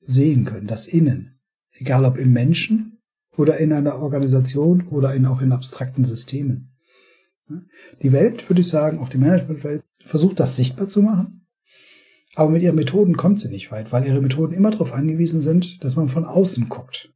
sehen 0.00 0.44
können, 0.44 0.66
das 0.66 0.86
Innen. 0.86 1.40
Egal 1.72 2.04
ob 2.04 2.18
im 2.18 2.32
Menschen 2.32 2.98
oder 3.36 3.56
in 3.58 3.72
einer 3.72 3.96
Organisation 3.96 4.86
oder 4.88 5.14
in, 5.14 5.24
auch 5.24 5.40
in 5.40 5.52
abstrakten 5.52 6.04
Systemen. 6.04 6.76
Die 8.02 8.12
Welt, 8.12 8.48
würde 8.48 8.60
ich 8.60 8.68
sagen, 8.68 8.98
auch 8.98 9.08
die 9.08 9.18
Managementwelt, 9.18 9.82
versucht 10.00 10.40
das 10.40 10.56
sichtbar 10.56 10.88
zu 10.88 11.02
machen. 11.02 11.46
Aber 12.34 12.50
mit 12.50 12.62
ihren 12.62 12.76
Methoden 12.76 13.16
kommt 13.16 13.40
sie 13.40 13.48
nicht 13.48 13.70
weit, 13.70 13.92
weil 13.92 14.06
ihre 14.06 14.20
Methoden 14.20 14.54
immer 14.54 14.70
darauf 14.70 14.92
angewiesen 14.92 15.42
sind, 15.42 15.82
dass 15.84 15.96
man 15.96 16.08
von 16.08 16.24
außen 16.24 16.68
guckt. 16.68 17.12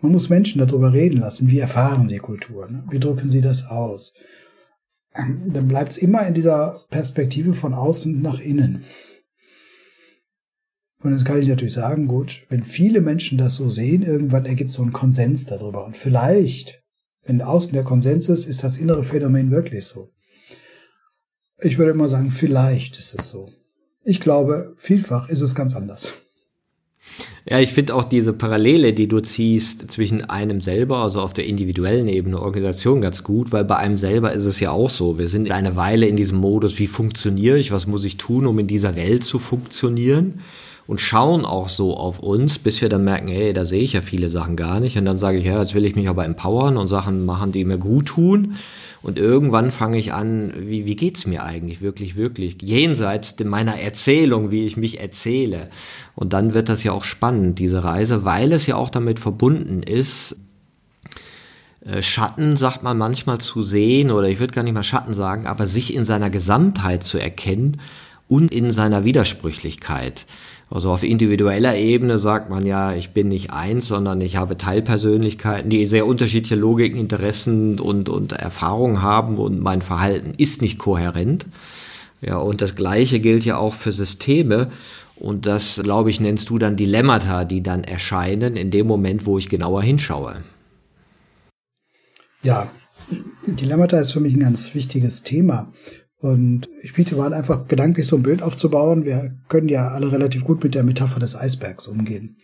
Man 0.00 0.12
muss 0.12 0.28
Menschen 0.28 0.58
darüber 0.58 0.92
reden 0.92 1.20
lassen, 1.20 1.48
wie 1.48 1.58
erfahren 1.58 2.08
sie 2.08 2.18
Kultur, 2.18 2.68
ne? 2.70 2.84
wie 2.90 3.00
drücken 3.00 3.30
sie 3.30 3.40
das 3.40 3.66
aus. 3.66 4.14
Ähm, 5.16 5.52
dann 5.52 5.68
bleibt 5.68 5.92
es 5.92 5.98
immer 5.98 6.26
in 6.26 6.34
dieser 6.34 6.84
Perspektive 6.90 7.54
von 7.54 7.74
außen 7.74 8.20
nach 8.20 8.40
innen. 8.40 8.84
Und 11.02 11.12
jetzt 11.12 11.24
kann 11.24 11.40
ich 11.40 11.48
natürlich 11.48 11.74
sagen, 11.74 12.08
gut, 12.08 12.42
wenn 12.48 12.62
viele 12.62 13.00
Menschen 13.00 13.38
das 13.38 13.54
so 13.54 13.68
sehen, 13.68 14.02
irgendwann 14.02 14.46
ergibt 14.46 14.72
so 14.72 14.82
einen 14.82 14.92
Konsens 14.92 15.46
darüber. 15.46 15.84
Und 15.84 15.96
vielleicht, 15.96 16.82
wenn 17.24 17.42
außen 17.42 17.72
der 17.72 17.84
Konsens 17.84 18.28
ist, 18.28 18.46
ist 18.46 18.64
das 18.64 18.76
innere 18.76 19.04
Phänomen 19.04 19.50
wirklich 19.50 19.86
so. 19.86 20.12
Ich 21.58 21.78
würde 21.78 21.92
immer 21.92 22.08
sagen, 22.08 22.30
vielleicht 22.30 22.98
ist 22.98 23.14
es 23.18 23.28
so. 23.28 23.50
Ich 24.04 24.20
glaube, 24.20 24.74
vielfach 24.76 25.28
ist 25.28 25.42
es 25.42 25.54
ganz 25.54 25.74
anders. 25.74 26.14
Ja, 27.48 27.60
ich 27.60 27.72
finde 27.72 27.94
auch 27.94 28.02
diese 28.02 28.32
Parallele, 28.32 28.92
die 28.92 29.06
du 29.06 29.20
ziehst 29.20 29.88
zwischen 29.88 30.24
einem 30.24 30.60
selber, 30.60 30.98
also 30.98 31.20
auf 31.20 31.32
der 31.32 31.46
individuellen 31.46 32.08
Ebene, 32.08 32.42
Organisation 32.42 33.00
ganz 33.00 33.22
gut, 33.22 33.52
weil 33.52 33.64
bei 33.64 33.76
einem 33.76 33.96
selber 33.96 34.32
ist 34.32 34.46
es 34.46 34.58
ja 34.58 34.72
auch 34.72 34.90
so. 34.90 35.16
Wir 35.16 35.28
sind 35.28 35.52
eine 35.52 35.76
Weile 35.76 36.08
in 36.08 36.16
diesem 36.16 36.38
Modus, 36.38 36.76
wie 36.80 36.88
funktioniere 36.88 37.56
ich, 37.56 37.70
was 37.70 37.86
muss 37.86 38.04
ich 38.04 38.16
tun, 38.16 38.46
um 38.46 38.58
in 38.58 38.66
dieser 38.66 38.96
Welt 38.96 39.22
zu 39.22 39.38
funktionieren 39.38 40.40
und 40.86 41.00
schauen 41.00 41.44
auch 41.44 41.68
so 41.68 41.96
auf 41.96 42.20
uns, 42.20 42.58
bis 42.58 42.80
wir 42.80 42.88
dann 42.88 43.04
merken, 43.04 43.28
hey, 43.28 43.52
da 43.52 43.64
sehe 43.64 43.82
ich 43.82 43.94
ja 43.94 44.00
viele 44.00 44.30
Sachen 44.30 44.56
gar 44.56 44.78
nicht. 44.78 44.96
Und 44.96 45.04
dann 45.04 45.18
sage 45.18 45.38
ich, 45.38 45.44
ja, 45.44 45.60
jetzt 45.60 45.74
will 45.74 45.84
ich 45.84 45.96
mich 45.96 46.08
aber 46.08 46.24
empowern 46.24 46.76
und 46.76 46.86
Sachen 46.88 47.24
machen, 47.24 47.52
die 47.52 47.64
mir 47.64 47.78
gut 47.78 48.06
tun. 48.06 48.54
Und 49.02 49.18
irgendwann 49.18 49.70
fange 49.70 49.98
ich 49.98 50.12
an, 50.12 50.52
wie, 50.58 50.84
wie 50.84 50.96
geht's 50.96 51.26
mir 51.26 51.44
eigentlich 51.44 51.80
wirklich, 51.80 52.16
wirklich? 52.16 52.56
Jenseits 52.62 53.36
meiner 53.44 53.78
Erzählung, 53.78 54.50
wie 54.50 54.66
ich 54.66 54.76
mich 54.76 55.00
erzähle. 55.00 55.68
Und 56.14 56.32
dann 56.32 56.54
wird 56.54 56.68
das 56.68 56.82
ja 56.84 56.92
auch 56.92 57.04
spannend, 57.04 57.58
diese 57.58 57.84
Reise, 57.84 58.24
weil 58.24 58.52
es 58.52 58.66
ja 58.66 58.76
auch 58.76 58.90
damit 58.90 59.20
verbunden 59.20 59.82
ist, 59.82 60.36
äh, 61.84 62.02
Schatten, 62.02 62.56
sagt 62.56 62.82
man 62.82 62.98
manchmal, 62.98 63.38
zu 63.38 63.62
sehen, 63.62 64.10
oder 64.10 64.28
ich 64.28 64.40
würde 64.40 64.54
gar 64.54 64.62
nicht 64.62 64.74
mal 64.74 64.82
Schatten 64.82 65.14
sagen, 65.14 65.46
aber 65.46 65.66
sich 65.66 65.94
in 65.94 66.04
seiner 66.04 66.30
Gesamtheit 66.30 67.04
zu 67.04 67.18
erkennen 67.18 67.80
und 68.28 68.52
in 68.52 68.70
seiner 68.70 69.04
Widersprüchlichkeit. 69.04 70.26
Also 70.68 70.90
auf 70.90 71.04
individueller 71.04 71.76
Ebene 71.76 72.18
sagt 72.18 72.50
man 72.50 72.66
ja, 72.66 72.92
ich 72.92 73.10
bin 73.10 73.28
nicht 73.28 73.50
eins, 73.52 73.86
sondern 73.86 74.20
ich 74.20 74.36
habe 74.36 74.58
Teilpersönlichkeiten, 74.58 75.70
die 75.70 75.86
sehr 75.86 76.06
unterschiedliche 76.06 76.56
Logiken, 76.56 76.98
Interessen 76.98 77.78
und, 77.78 78.08
und 78.08 78.32
Erfahrungen 78.32 79.00
haben 79.00 79.38
und 79.38 79.60
mein 79.60 79.80
Verhalten 79.80 80.34
ist 80.36 80.62
nicht 80.62 80.78
kohärent. 80.78 81.46
Ja, 82.20 82.38
und 82.38 82.62
das 82.62 82.74
Gleiche 82.74 83.20
gilt 83.20 83.44
ja 83.44 83.58
auch 83.58 83.74
für 83.74 83.92
Systeme. 83.92 84.70
Und 85.14 85.46
das, 85.46 85.80
glaube 85.82 86.10
ich, 86.10 86.20
nennst 86.20 86.50
du 86.50 86.58
dann 86.58 86.76
Dilemmata, 86.76 87.44
die 87.44 87.62
dann 87.62 87.84
erscheinen 87.84 88.56
in 88.56 88.70
dem 88.70 88.86
Moment, 88.86 89.24
wo 89.24 89.38
ich 89.38 89.48
genauer 89.48 89.82
hinschaue. 89.82 90.36
Ja, 92.42 92.70
Dilemmata 93.46 93.98
ist 93.98 94.12
für 94.12 94.20
mich 94.20 94.34
ein 94.34 94.40
ganz 94.40 94.74
wichtiges 94.74 95.22
Thema. 95.22 95.72
Und 96.26 96.68
ich 96.82 96.92
biete 96.92 97.14
mal 97.14 97.32
einfach 97.32 97.68
gedanklich 97.68 98.08
so 98.08 98.16
ein 98.16 98.24
Bild 98.24 98.42
aufzubauen. 98.42 99.04
Wir 99.04 99.38
können 99.46 99.68
ja 99.68 99.90
alle 99.90 100.10
relativ 100.10 100.42
gut 100.42 100.64
mit 100.64 100.74
der 100.74 100.82
Metapher 100.82 101.20
des 101.20 101.36
Eisbergs 101.36 101.86
umgehen. 101.86 102.36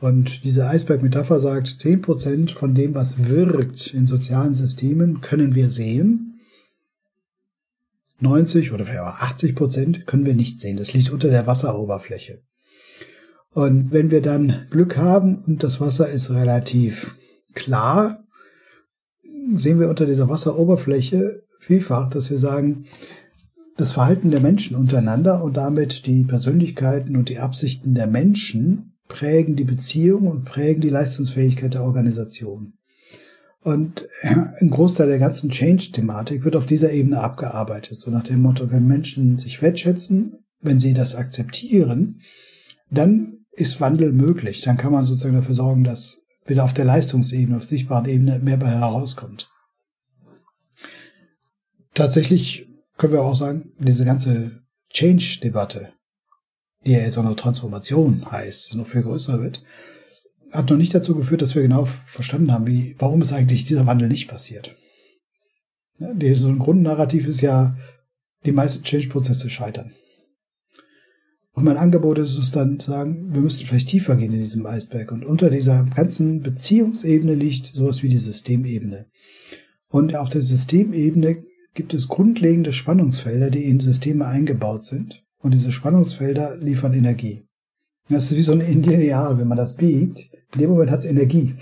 Und 0.00 0.42
diese 0.42 0.66
Eisberg-Metapher 0.66 1.38
sagt, 1.38 1.68
10% 1.68 2.52
von 2.52 2.74
dem, 2.74 2.96
was 2.96 3.28
wirkt 3.28 3.94
in 3.94 4.08
sozialen 4.08 4.54
Systemen, 4.54 5.20
können 5.20 5.54
wir 5.54 5.70
sehen. 5.70 6.40
90 8.18 8.72
oder 8.72 8.84
vielleicht 8.84 9.02
auch 9.02 9.20
80 9.20 9.54
Prozent 9.54 10.06
können 10.08 10.26
wir 10.26 10.34
nicht 10.34 10.60
sehen. 10.60 10.76
Das 10.76 10.92
liegt 10.92 11.10
unter 11.10 11.28
der 11.28 11.46
Wasseroberfläche. 11.46 12.42
Und 13.50 13.92
wenn 13.92 14.10
wir 14.10 14.20
dann 14.20 14.66
Glück 14.70 14.96
haben 14.96 15.44
und 15.44 15.62
das 15.62 15.80
Wasser 15.80 16.08
ist 16.08 16.32
relativ 16.32 17.14
klar, 17.54 18.24
sehen 19.54 19.78
wir 19.78 19.88
unter 19.88 20.06
dieser 20.06 20.28
Wasseroberfläche 20.28 21.44
vielfach, 21.62 22.10
dass 22.10 22.30
wir 22.30 22.38
sagen, 22.38 22.86
das 23.76 23.92
Verhalten 23.92 24.30
der 24.30 24.40
Menschen 24.40 24.76
untereinander 24.76 25.42
und 25.42 25.56
damit 25.56 26.06
die 26.06 26.24
Persönlichkeiten 26.24 27.16
und 27.16 27.28
die 27.28 27.38
Absichten 27.38 27.94
der 27.94 28.06
Menschen 28.06 28.94
prägen 29.08 29.56
die 29.56 29.64
Beziehung 29.64 30.26
und 30.26 30.44
prägen 30.44 30.80
die 30.80 30.90
Leistungsfähigkeit 30.90 31.74
der 31.74 31.84
Organisation. 31.84 32.74
Und 33.62 34.06
ein 34.22 34.70
Großteil 34.70 35.06
der 35.06 35.20
ganzen 35.20 35.50
Change-Thematik 35.50 36.44
wird 36.44 36.56
auf 36.56 36.66
dieser 36.66 36.92
Ebene 36.92 37.20
abgearbeitet. 37.20 38.00
So 38.00 38.10
nach 38.10 38.24
dem 38.24 38.42
Motto, 38.42 38.70
wenn 38.70 38.88
Menschen 38.88 39.38
sich 39.38 39.62
wertschätzen, 39.62 40.38
wenn 40.60 40.80
sie 40.80 40.94
das 40.94 41.14
akzeptieren, 41.14 42.20
dann 42.90 43.44
ist 43.52 43.80
Wandel 43.80 44.12
möglich. 44.12 44.62
Dann 44.62 44.76
kann 44.76 44.92
man 44.92 45.04
sozusagen 45.04 45.36
dafür 45.36 45.54
sorgen, 45.54 45.84
dass 45.84 46.22
wieder 46.44 46.64
auf 46.64 46.72
der 46.72 46.84
Leistungsebene, 46.84 47.56
auf 47.56 47.64
sichtbaren 47.64 48.06
Ebene 48.06 48.40
mehr 48.40 48.56
bei 48.56 48.68
herauskommt. 48.68 49.51
Tatsächlich 51.94 52.66
können 52.96 53.12
wir 53.12 53.22
auch 53.22 53.36
sagen, 53.36 53.72
diese 53.78 54.04
ganze 54.04 54.62
Change-Debatte, 54.90 55.92
die 56.86 56.92
ja 56.92 57.00
jetzt 57.00 57.18
auch 57.18 57.24
noch 57.24 57.36
Transformation 57.36 58.30
heißt, 58.30 58.74
noch 58.74 58.86
viel 58.86 59.02
größer 59.02 59.40
wird, 59.40 59.62
hat 60.50 60.70
noch 60.70 60.76
nicht 60.76 60.94
dazu 60.94 61.14
geführt, 61.14 61.42
dass 61.42 61.54
wir 61.54 61.62
genau 61.62 61.84
verstanden 61.84 62.52
haben, 62.52 62.66
wie, 62.66 62.94
warum 62.98 63.22
ist 63.22 63.32
eigentlich 63.32 63.64
dieser 63.64 63.86
Wandel 63.86 64.08
nicht 64.08 64.28
passiert. 64.28 64.76
So 65.98 66.48
ein 66.48 66.58
Grundnarrativ 66.58 67.26
ist 67.26 67.40
ja, 67.40 67.76
die 68.44 68.52
meisten 68.52 68.82
Change-Prozesse 68.82 69.50
scheitern. 69.50 69.92
Und 71.52 71.64
mein 71.64 71.76
Angebot 71.76 72.18
ist 72.18 72.38
es 72.38 72.50
dann 72.50 72.80
zu 72.80 72.90
sagen, 72.90 73.32
wir 73.34 73.40
müssen 73.42 73.66
vielleicht 73.66 73.88
tiefer 73.88 74.16
gehen 74.16 74.32
in 74.32 74.40
diesem 74.40 74.66
Eisberg. 74.66 75.12
Und 75.12 75.24
unter 75.24 75.50
dieser 75.50 75.84
ganzen 75.84 76.40
Beziehungsebene 76.40 77.34
liegt 77.34 77.66
sowas 77.66 78.02
wie 78.02 78.08
die 78.08 78.18
Systemebene. 78.18 79.06
Und 79.88 80.16
auf 80.16 80.30
der 80.30 80.42
Systemebene 80.42 81.44
gibt 81.74 81.94
es 81.94 82.08
grundlegende 82.08 82.72
Spannungsfelder, 82.72 83.50
die 83.50 83.64
in 83.64 83.80
Systeme 83.80 84.26
eingebaut 84.26 84.82
sind. 84.82 85.24
Und 85.38 85.54
diese 85.54 85.72
Spannungsfelder 85.72 86.56
liefern 86.58 86.94
Energie. 86.94 87.44
Das 88.08 88.30
ist 88.30 88.36
wie 88.36 88.42
so 88.42 88.52
ein 88.52 88.82
Lineal, 88.82 89.38
wenn 89.38 89.48
man 89.48 89.58
das 89.58 89.76
biegt. 89.76 90.28
In 90.52 90.58
dem 90.58 90.70
Moment 90.70 90.90
hat 90.90 91.00
es 91.00 91.06
Energie. 91.06 91.54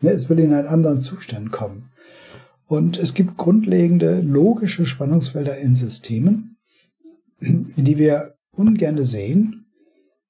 es 0.00 0.28
will 0.28 0.38
in 0.38 0.52
einen 0.52 0.68
anderen 0.68 1.00
Zustand 1.00 1.50
kommen. 1.50 1.90
Und 2.66 2.98
es 2.98 3.14
gibt 3.14 3.38
grundlegende 3.38 4.20
logische 4.20 4.84
Spannungsfelder 4.84 5.56
in 5.58 5.74
Systemen, 5.74 6.58
die 7.40 7.96
wir 7.96 8.34
ungerne 8.52 9.04
sehen, 9.04 9.66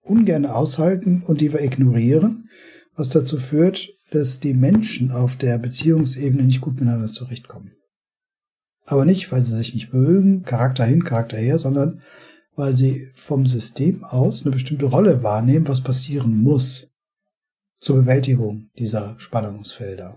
ungerne 0.02 0.54
aushalten 0.54 1.22
und 1.26 1.40
die 1.40 1.52
wir 1.52 1.60
ignorieren, 1.60 2.48
was 2.94 3.08
dazu 3.08 3.38
führt, 3.38 3.88
dass 4.10 4.40
die 4.40 4.54
Menschen 4.54 5.10
auf 5.10 5.36
der 5.36 5.58
Beziehungsebene 5.58 6.44
nicht 6.44 6.60
gut 6.60 6.74
miteinander 6.74 7.08
zurechtkommen. 7.08 7.72
Aber 8.90 9.04
nicht, 9.04 9.30
weil 9.30 9.44
sie 9.44 9.54
sich 9.54 9.74
nicht 9.74 9.92
mögen, 9.92 10.44
Charakter 10.44 10.84
hin, 10.84 11.04
Charakter 11.04 11.36
her, 11.36 11.58
sondern 11.58 12.00
weil 12.56 12.74
sie 12.74 13.10
vom 13.14 13.46
System 13.46 14.02
aus 14.02 14.42
eine 14.42 14.50
bestimmte 14.50 14.86
Rolle 14.86 15.22
wahrnehmen, 15.22 15.68
was 15.68 15.82
passieren 15.82 16.42
muss 16.42 16.90
zur 17.80 17.96
Bewältigung 17.96 18.70
dieser 18.78 19.14
Spannungsfelder. 19.18 20.16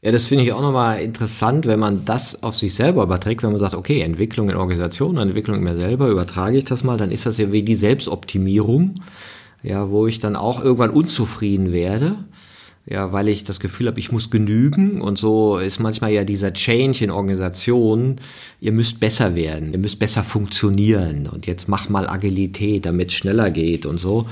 Ja, 0.00 0.12
das 0.12 0.24
finde 0.24 0.44
ich 0.44 0.52
auch 0.54 0.62
nochmal 0.62 1.02
interessant, 1.02 1.66
wenn 1.66 1.78
man 1.78 2.06
das 2.06 2.42
auf 2.42 2.56
sich 2.56 2.74
selber 2.74 3.02
überträgt, 3.02 3.42
wenn 3.42 3.50
man 3.50 3.60
sagt, 3.60 3.74
okay, 3.74 4.00
Entwicklung 4.00 4.48
in 4.48 4.56
Organisationen, 4.56 5.28
Entwicklung 5.28 5.58
in 5.58 5.62
mir 5.62 5.76
selber, 5.76 6.08
übertrage 6.08 6.56
ich 6.56 6.64
das 6.64 6.84
mal, 6.84 6.96
dann 6.96 7.10
ist 7.10 7.26
das 7.26 7.36
ja 7.36 7.52
wie 7.52 7.62
die 7.62 7.74
Selbstoptimierung, 7.74 9.02
ja, 9.62 9.90
wo 9.90 10.06
ich 10.06 10.20
dann 10.20 10.36
auch 10.36 10.62
irgendwann 10.62 10.90
unzufrieden 10.90 11.70
werde, 11.70 12.16
ja, 12.86 13.12
weil 13.12 13.28
ich 13.28 13.44
das 13.44 13.60
Gefühl 13.60 13.86
habe, 13.86 13.98
ich 13.98 14.12
muss 14.12 14.30
genügen 14.30 15.00
und 15.00 15.16
so 15.16 15.58
ist 15.58 15.80
manchmal 15.80 16.12
ja 16.12 16.24
dieser 16.24 16.52
Change 16.52 17.04
in 17.04 17.10
Organisationen, 17.10 18.20
ihr 18.60 18.72
müsst 18.72 19.00
besser 19.00 19.34
werden, 19.34 19.72
ihr 19.72 19.78
müsst 19.78 19.98
besser 19.98 20.22
funktionieren 20.22 21.28
und 21.32 21.46
jetzt 21.46 21.66
mach 21.68 21.88
mal 21.88 22.08
Agilität, 22.08 22.84
damit 22.84 23.08
es 23.08 23.14
schneller 23.14 23.50
geht 23.50 23.86
und 23.86 23.98
so. 23.98 24.26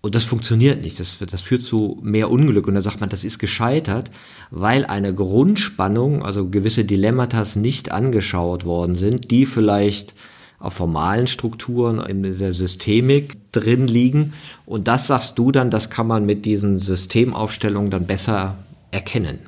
Und 0.00 0.14
das 0.14 0.22
funktioniert 0.22 0.80
nicht. 0.80 1.00
Das, 1.00 1.18
das 1.18 1.42
führt 1.42 1.60
zu 1.60 1.98
mehr 2.02 2.30
Unglück. 2.30 2.68
Und 2.68 2.74
da 2.76 2.80
sagt 2.80 3.00
man, 3.00 3.08
das 3.08 3.24
ist 3.24 3.40
gescheitert, 3.40 4.12
weil 4.52 4.84
eine 4.84 5.12
Grundspannung, 5.12 6.22
also 6.22 6.48
gewisse 6.48 6.84
Dilemmatas 6.84 7.56
nicht 7.56 7.90
angeschaut 7.90 8.64
worden 8.64 8.94
sind, 8.94 9.32
die 9.32 9.44
vielleicht 9.44 10.14
auf 10.58 10.74
formalen 10.74 11.26
Strukturen 11.26 12.00
in 12.00 12.22
der 12.22 12.52
Systemik 12.52 13.52
drin 13.52 13.86
liegen. 13.86 14.32
Und 14.66 14.88
das 14.88 15.06
sagst 15.06 15.38
du 15.38 15.52
dann, 15.52 15.70
das 15.70 15.90
kann 15.90 16.06
man 16.06 16.26
mit 16.26 16.44
diesen 16.44 16.78
Systemaufstellungen 16.78 17.90
dann 17.90 18.06
besser 18.06 18.56
erkennen. 18.90 19.38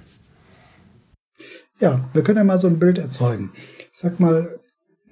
Ja, 1.81 2.09
wir 2.12 2.23
können 2.23 2.38
ja 2.38 2.44
mal 2.44 2.61
so 2.61 2.66
ein 2.66 2.79
Bild 2.79 2.99
erzeugen. 2.99 3.53
Ich 3.92 3.99
sag 3.99 4.20
mal, 4.20 4.61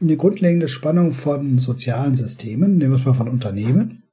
eine 0.00 0.16
grundlegende 0.16 0.68
Spannung 0.68 1.12
von 1.12 1.58
sozialen 1.58 2.14
Systemen, 2.14 2.78
nehmen 2.78 2.92
wir 2.92 2.98
es 2.98 3.04
mal 3.04 3.14
von 3.14 3.28
Unternehmen, 3.28 4.04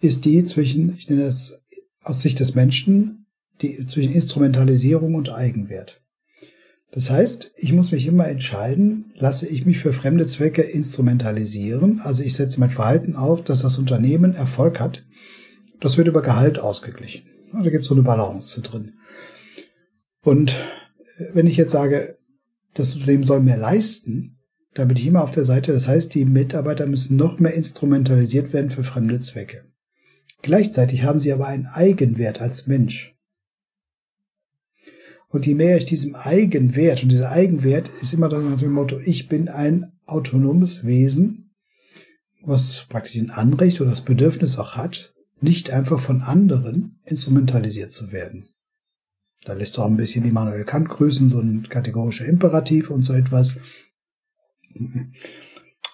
ist 0.00 0.24
die 0.24 0.44
zwischen, 0.44 0.96
ich 0.96 1.10
nenne 1.10 1.24
es 1.24 1.58
aus 2.02 2.22
Sicht 2.22 2.40
des 2.40 2.54
Menschen, 2.54 3.26
die 3.60 3.86
zwischen 3.86 4.12
Instrumentalisierung 4.12 5.14
und 5.14 5.30
Eigenwert. 5.30 6.03
Das 6.94 7.10
heißt, 7.10 7.54
ich 7.56 7.72
muss 7.72 7.90
mich 7.90 8.06
immer 8.06 8.28
entscheiden, 8.28 9.12
lasse 9.16 9.48
ich 9.48 9.66
mich 9.66 9.78
für 9.78 9.92
fremde 9.92 10.28
Zwecke 10.28 10.62
instrumentalisieren, 10.62 12.00
also 12.00 12.22
ich 12.22 12.34
setze 12.34 12.60
mein 12.60 12.70
Verhalten 12.70 13.16
auf, 13.16 13.42
dass 13.42 13.62
das 13.62 13.78
Unternehmen 13.78 14.32
Erfolg 14.32 14.78
hat. 14.78 15.04
Das 15.80 15.98
wird 15.98 16.06
über 16.06 16.22
Gehalt 16.22 16.60
ausgeglichen. 16.60 17.26
Da 17.52 17.68
gibt 17.68 17.82
es 17.82 17.88
so 17.88 17.94
eine 17.94 18.04
Balance 18.04 18.62
drin. 18.62 18.92
Und 20.22 20.52
äh, 21.18 21.24
wenn 21.34 21.48
ich 21.48 21.56
jetzt 21.56 21.72
sage, 21.72 22.16
das 22.74 22.94
Unternehmen 22.94 23.24
soll 23.24 23.40
mehr 23.40 23.56
leisten, 23.56 24.38
da 24.74 24.84
bin 24.84 24.96
ich 24.96 25.06
immer 25.08 25.24
auf 25.24 25.32
der 25.32 25.44
Seite. 25.44 25.72
Das 25.72 25.88
heißt, 25.88 26.14
die 26.14 26.24
Mitarbeiter 26.24 26.86
müssen 26.86 27.16
noch 27.16 27.40
mehr 27.40 27.54
instrumentalisiert 27.54 28.52
werden 28.52 28.70
für 28.70 28.84
fremde 28.84 29.18
Zwecke. 29.18 29.64
Gleichzeitig 30.42 31.02
haben 31.02 31.18
sie 31.18 31.32
aber 31.32 31.48
einen 31.48 31.66
Eigenwert 31.66 32.40
als 32.40 32.68
Mensch. 32.68 33.13
Und 35.34 35.46
je 35.46 35.56
mehr 35.56 35.76
ich 35.76 35.84
diesem 35.84 36.14
Eigenwert, 36.14 37.02
und 37.02 37.10
dieser 37.10 37.32
Eigenwert 37.32 37.90
ist 38.00 38.14
immer 38.14 38.28
dann 38.28 38.48
nach 38.48 38.60
dem 38.60 38.70
Motto, 38.70 39.00
ich 39.00 39.28
bin 39.28 39.48
ein 39.48 39.90
autonomes 40.06 40.86
Wesen, 40.86 41.56
was 42.44 42.86
praktisch 42.88 43.20
ein 43.20 43.32
Anrecht 43.32 43.80
oder 43.80 43.90
das 43.90 44.04
Bedürfnis 44.04 44.58
auch 44.58 44.76
hat, 44.76 45.12
nicht 45.40 45.70
einfach 45.70 45.98
von 45.98 46.22
anderen 46.22 47.00
instrumentalisiert 47.04 47.90
zu 47.90 48.12
werden. 48.12 48.48
Da 49.44 49.54
lässt 49.54 49.76
auch 49.76 49.86
ein 49.86 49.96
bisschen 49.96 50.24
Immanuel 50.24 50.64
Kant 50.64 50.88
grüßen, 50.88 51.28
so 51.28 51.40
ein 51.40 51.68
kategorischer 51.68 52.26
Imperativ 52.26 52.90
und 52.90 53.02
so 53.02 53.12
etwas. 53.12 53.56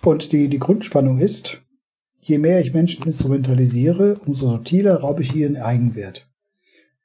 Und 0.02 0.32
die, 0.32 0.50
die 0.50 0.58
Grundspannung 0.58 1.18
ist, 1.18 1.62
je 2.20 2.36
mehr 2.36 2.60
ich 2.60 2.74
Menschen 2.74 3.04
instrumentalisiere, 3.06 4.20
umso 4.26 4.50
subtiler 4.50 4.96
raube 4.96 5.22
ich 5.22 5.34
ihren 5.34 5.56
Eigenwert. 5.56 6.29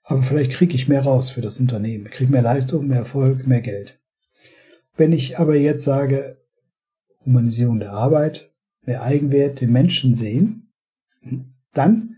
Aber 0.08 0.22
vielleicht 0.22 0.52
kriege 0.52 0.76
ich 0.76 0.88
mehr 0.88 1.04
raus 1.04 1.30
für 1.30 1.42
das 1.42 1.60
Unternehmen, 1.60 2.10
kriege 2.12 2.32
mehr 2.32 2.44
Leistung, 2.44 2.88
mehr 2.88 3.00
Erfolg, 3.00 3.48
mehr 3.48 3.62
Geld. 3.62 4.00
Wenn 4.96 5.12
ich 5.12 5.40
aber 5.40 5.56
jetzt 5.56 5.84
sage, 5.84 6.38
Humanisierung 7.26 7.80
der 7.80 7.92
Arbeit, 7.92 8.52
mehr 8.84 9.02
Eigenwert, 9.02 9.62
den 9.62 9.72
Menschen 9.72 10.14
sehen, 10.14 10.72
dann 11.74 12.16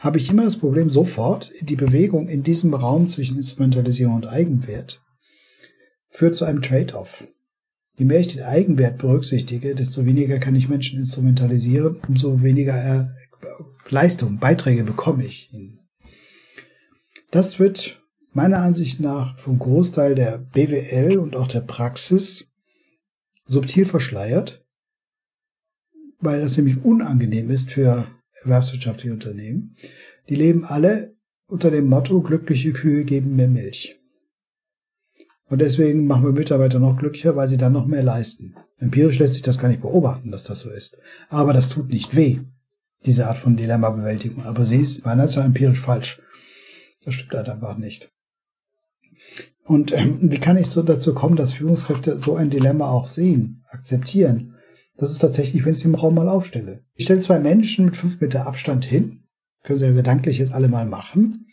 habe 0.00 0.18
ich 0.18 0.28
immer 0.28 0.44
das 0.44 0.56
Problem 0.56 0.90
sofort, 0.90 1.52
die 1.60 1.76
Bewegung 1.76 2.28
in 2.28 2.42
diesem 2.42 2.74
Raum 2.74 3.06
zwischen 3.06 3.36
Instrumentalisierung 3.36 4.16
und 4.16 4.26
Eigenwert 4.26 5.00
führt 6.10 6.36
zu 6.36 6.44
einem 6.44 6.60
Trade-off. 6.60 7.26
Je 7.96 8.04
mehr 8.04 8.18
ich 8.18 8.28
den 8.28 8.42
Eigenwert 8.42 8.98
berücksichtige, 8.98 9.76
desto 9.76 10.04
weniger 10.04 10.40
kann 10.40 10.56
ich 10.56 10.68
Menschen 10.68 10.98
instrumentalisieren, 10.98 12.00
umso 12.08 12.42
weniger 12.42 12.74
äh, 12.74 13.06
Leistungen, 13.88 14.40
Beiträge 14.40 14.82
bekomme 14.82 15.24
ich. 15.24 15.52
Das 17.34 17.58
wird 17.58 18.00
meiner 18.32 18.58
Ansicht 18.58 19.00
nach 19.00 19.36
vom 19.36 19.58
Großteil 19.58 20.14
der 20.14 20.38
BWL 20.38 21.18
und 21.18 21.34
auch 21.34 21.48
der 21.48 21.62
Praxis 21.62 22.52
subtil 23.44 23.86
verschleiert, 23.86 24.64
weil 26.20 26.40
das 26.40 26.56
nämlich 26.56 26.84
unangenehm 26.84 27.50
ist 27.50 27.72
für 27.72 28.06
erwerbswirtschaftliche 28.44 29.12
Unternehmen. 29.12 29.74
Die 30.28 30.36
leben 30.36 30.64
alle 30.64 31.16
unter 31.48 31.72
dem 31.72 31.88
Motto, 31.88 32.22
glückliche 32.22 32.72
Kühe 32.72 33.04
geben 33.04 33.34
mehr 33.34 33.48
Milch. 33.48 33.98
Und 35.48 35.60
deswegen 35.60 36.06
machen 36.06 36.26
wir 36.26 36.32
Mitarbeiter 36.32 36.78
noch 36.78 36.96
glücklicher, 36.96 37.34
weil 37.34 37.48
sie 37.48 37.58
dann 37.58 37.72
noch 37.72 37.86
mehr 37.86 38.04
leisten. 38.04 38.54
Empirisch 38.78 39.18
lässt 39.18 39.34
sich 39.34 39.42
das 39.42 39.58
gar 39.58 39.66
nicht 39.66 39.82
beobachten, 39.82 40.30
dass 40.30 40.44
das 40.44 40.60
so 40.60 40.70
ist. 40.70 40.98
Aber 41.30 41.52
das 41.52 41.68
tut 41.68 41.90
nicht 41.90 42.14
weh, 42.14 42.38
diese 43.04 43.26
Art 43.26 43.38
von 43.38 43.56
Dilemma-Bewältigung. 43.56 44.44
Aber 44.44 44.64
sie 44.64 44.82
ist 44.82 45.04
meiner 45.04 45.22
Ansicht 45.22 45.40
nach 45.40 45.46
empirisch 45.46 45.80
falsch. 45.80 46.20
Das 47.04 47.14
stimmt 47.14 47.34
halt 47.34 47.48
einfach 47.48 47.76
nicht. 47.76 48.10
Und 49.64 49.92
ähm, 49.92 50.18
wie 50.30 50.38
kann 50.38 50.56
ich 50.56 50.66
so 50.66 50.82
dazu 50.82 51.14
kommen, 51.14 51.36
dass 51.36 51.52
Führungskräfte 51.52 52.18
so 52.18 52.36
ein 52.36 52.50
Dilemma 52.50 52.90
auch 52.90 53.08
sehen, 53.08 53.64
akzeptieren? 53.70 54.54
Das 54.96 55.10
ist 55.10 55.18
tatsächlich, 55.18 55.64
wenn 55.64 55.72
ich 55.72 55.78
es 55.78 55.84
im 55.84 55.94
Raum 55.94 56.14
mal 56.14 56.28
aufstelle. 56.28 56.84
Ich 56.94 57.04
stelle 57.04 57.20
zwei 57.20 57.38
Menschen 57.38 57.86
mit 57.86 57.96
fünf 57.96 58.20
Meter 58.20 58.46
Abstand 58.46 58.84
hin, 58.84 59.24
können 59.62 59.78
sie 59.78 59.86
ja 59.86 59.92
gedanklich 59.92 60.38
jetzt 60.38 60.52
alle 60.52 60.68
mal 60.68 60.86
machen. 60.86 61.46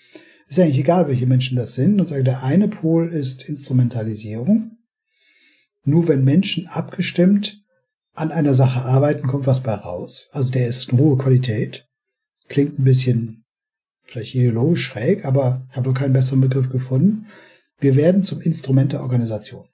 Ist 0.47 0.59
eigentlich 0.59 0.79
egal, 0.79 1.07
welche 1.07 1.25
Menschen 1.25 1.57
das 1.57 1.75
sind, 1.75 1.99
und 1.99 2.07
sage, 2.07 2.23
der 2.23 2.43
eine 2.43 2.67
Pol 2.67 3.07
ist 3.07 3.47
Instrumentalisierung. 3.47 4.77
Nur 5.83 6.07
wenn 6.07 6.23
Menschen 6.23 6.67
abgestimmt 6.67 7.63
an 8.13 8.31
einer 8.31 8.53
Sache 8.53 8.81
arbeiten, 8.81 9.27
kommt 9.27 9.47
was 9.47 9.63
bei 9.63 9.73
raus. 9.73 10.29
Also 10.33 10.51
der 10.51 10.67
ist 10.67 10.91
eine 10.91 10.99
hohe 10.99 11.17
Qualität. 11.17 11.87
Klingt 12.49 12.77
ein 12.77 12.83
bisschen 12.83 13.40
vielleicht 14.11 14.35
ideologisch 14.35 14.85
schräg, 14.85 15.25
aber 15.25 15.65
ich 15.69 15.77
habe 15.77 15.89
noch 15.89 15.95
keinen 15.95 16.13
besseren 16.13 16.41
Begriff 16.41 16.69
gefunden. 16.69 17.27
Wir 17.79 17.95
werden 17.95 18.23
zum 18.23 18.41
Instrument 18.41 18.91
der 18.91 19.01
Organisation. 19.01 19.67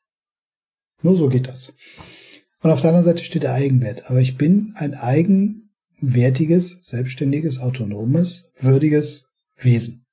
Nur 1.01 1.17
so 1.17 1.27
geht 1.27 1.47
das. 1.47 1.73
Und 2.61 2.71
auf 2.71 2.81
der 2.81 2.91
anderen 2.91 3.05
Seite 3.05 3.23
steht 3.23 3.43
der 3.43 3.53
Eigenwert. 3.53 4.09
Aber 4.09 4.21
ich 4.21 4.37
bin 4.37 4.73
ein 4.75 4.93
eigenwertiges, 4.93 6.79
selbstständiges, 6.83 7.59
autonomes, 7.59 8.51
würdiges 8.59 9.25
Wesen. 9.57 10.05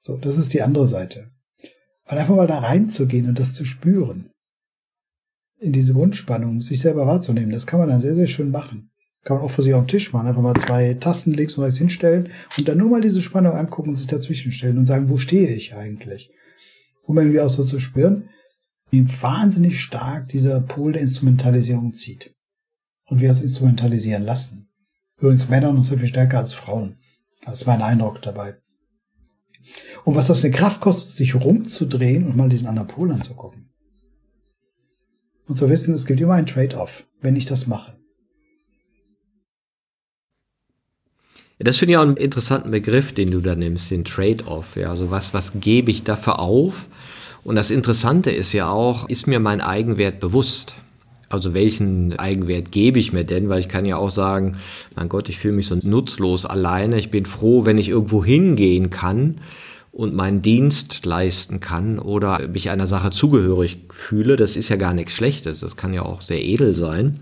So, 0.00 0.18
das 0.18 0.36
ist 0.36 0.52
die 0.54 0.62
andere 0.62 0.86
Seite. 0.86 1.30
Und 2.06 2.18
einfach 2.18 2.36
mal 2.36 2.46
da 2.46 2.58
reinzugehen 2.58 3.28
und 3.28 3.38
das 3.38 3.54
zu 3.54 3.64
spüren. 3.64 4.30
In 5.58 5.72
diese 5.72 5.94
Grundspannung, 5.94 6.60
sich 6.60 6.80
selber 6.80 7.06
wahrzunehmen, 7.06 7.50
das 7.50 7.66
kann 7.66 7.78
man 7.78 7.88
dann 7.88 8.00
sehr, 8.00 8.14
sehr 8.14 8.26
schön 8.26 8.50
machen. 8.50 8.90
Kann 9.24 9.38
man 9.38 9.46
auch 9.46 9.50
für 9.50 9.62
sich 9.62 9.74
auf 9.74 9.84
den 9.84 9.88
Tisch 9.88 10.12
machen. 10.12 10.28
Einfach 10.28 10.42
mal 10.42 10.54
zwei 10.54 10.94
Tasten 10.94 11.32
links 11.32 11.56
und 11.56 11.64
rechts 11.64 11.78
hinstellen 11.78 12.28
und 12.56 12.68
dann 12.68 12.78
nur 12.78 12.90
mal 12.90 13.00
diese 13.00 13.22
Spannung 13.22 13.52
angucken 13.52 13.90
und 13.90 13.96
sich 13.96 14.06
dazwischen 14.06 14.52
stellen 14.52 14.78
und 14.78 14.86
sagen, 14.86 15.08
wo 15.08 15.16
stehe 15.16 15.48
ich 15.54 15.74
eigentlich? 15.74 16.30
Um 17.02 17.18
irgendwie 17.18 17.40
auch 17.40 17.50
so 17.50 17.64
zu 17.64 17.80
spüren, 17.80 18.28
wie 18.90 19.06
wahnsinnig 19.22 19.80
stark 19.80 20.28
dieser 20.28 20.60
Pol 20.60 20.92
der 20.92 21.02
Instrumentalisierung 21.02 21.94
zieht. 21.94 22.34
Und 23.06 23.20
wir 23.20 23.30
es 23.30 23.42
instrumentalisieren 23.42 24.22
lassen. 24.22 24.68
Übrigens 25.18 25.48
Männer 25.48 25.72
noch 25.72 25.84
so 25.84 25.96
viel 25.96 26.08
stärker 26.08 26.38
als 26.38 26.52
Frauen. 26.52 26.98
Das 27.44 27.62
ist 27.62 27.66
mein 27.66 27.82
Eindruck 27.82 28.22
dabei. 28.22 28.56
Und 30.04 30.14
was 30.14 30.26
das 30.26 30.44
eine 30.44 30.52
Kraft 30.52 30.80
kostet, 30.80 31.16
sich 31.16 31.34
rumzudrehen 31.34 32.24
und 32.24 32.36
mal 32.36 32.48
diesen 32.48 32.68
anderen 32.68 32.88
Pol 32.88 33.10
anzugucken. 33.10 33.70
Und 35.46 35.56
zu 35.56 35.68
wissen, 35.68 35.94
es 35.94 36.06
gibt 36.06 36.20
immer 36.20 36.34
ein 36.34 36.46
Trade-off, 36.46 37.06
wenn 37.20 37.36
ich 37.36 37.46
das 37.46 37.66
mache. 37.66 37.93
Das 41.60 41.78
finde 41.78 41.92
ich 41.92 41.98
auch 41.98 42.02
einen 42.02 42.16
interessanten 42.16 42.70
Begriff, 42.70 43.12
den 43.12 43.30
du 43.30 43.40
da 43.40 43.54
nimmst, 43.54 43.90
den 43.90 44.04
Trade-off. 44.04 44.76
Ja, 44.76 44.90
also 44.90 45.10
was, 45.10 45.34
was 45.34 45.52
gebe 45.60 45.90
ich 45.90 46.02
dafür 46.02 46.40
auf? 46.40 46.88
Und 47.44 47.54
das 47.54 47.70
Interessante 47.70 48.30
ist 48.30 48.52
ja 48.52 48.68
auch, 48.68 49.08
ist 49.08 49.26
mir 49.26 49.38
mein 49.38 49.60
Eigenwert 49.60 50.18
bewusst? 50.18 50.74
Also 51.28 51.54
welchen 51.54 52.18
Eigenwert 52.18 52.72
gebe 52.72 52.98
ich 52.98 53.12
mir 53.12 53.24
denn? 53.24 53.48
Weil 53.48 53.60
ich 53.60 53.68
kann 53.68 53.84
ja 53.84 53.96
auch 53.96 54.10
sagen, 54.10 54.56
mein 54.96 55.08
Gott, 55.08 55.28
ich 55.28 55.38
fühle 55.38 55.54
mich 55.54 55.68
so 55.68 55.76
nutzlos 55.80 56.44
alleine. 56.44 56.98
Ich 56.98 57.10
bin 57.10 57.26
froh, 57.26 57.64
wenn 57.64 57.78
ich 57.78 57.88
irgendwo 57.88 58.24
hingehen 58.24 58.90
kann 58.90 59.38
und 59.92 60.14
meinen 60.14 60.42
Dienst 60.42 61.04
leisten 61.06 61.60
kann 61.60 61.98
oder 62.00 62.48
mich 62.48 62.70
einer 62.70 62.88
Sache 62.88 63.10
zugehörig 63.10 63.78
fühle. 63.90 64.36
Das 64.36 64.56
ist 64.56 64.70
ja 64.70 64.76
gar 64.76 64.92
nichts 64.92 65.12
Schlechtes. 65.12 65.60
Das 65.60 65.76
kann 65.76 65.94
ja 65.94 66.02
auch 66.02 66.20
sehr 66.20 66.42
edel 66.42 66.74
sein. 66.74 67.20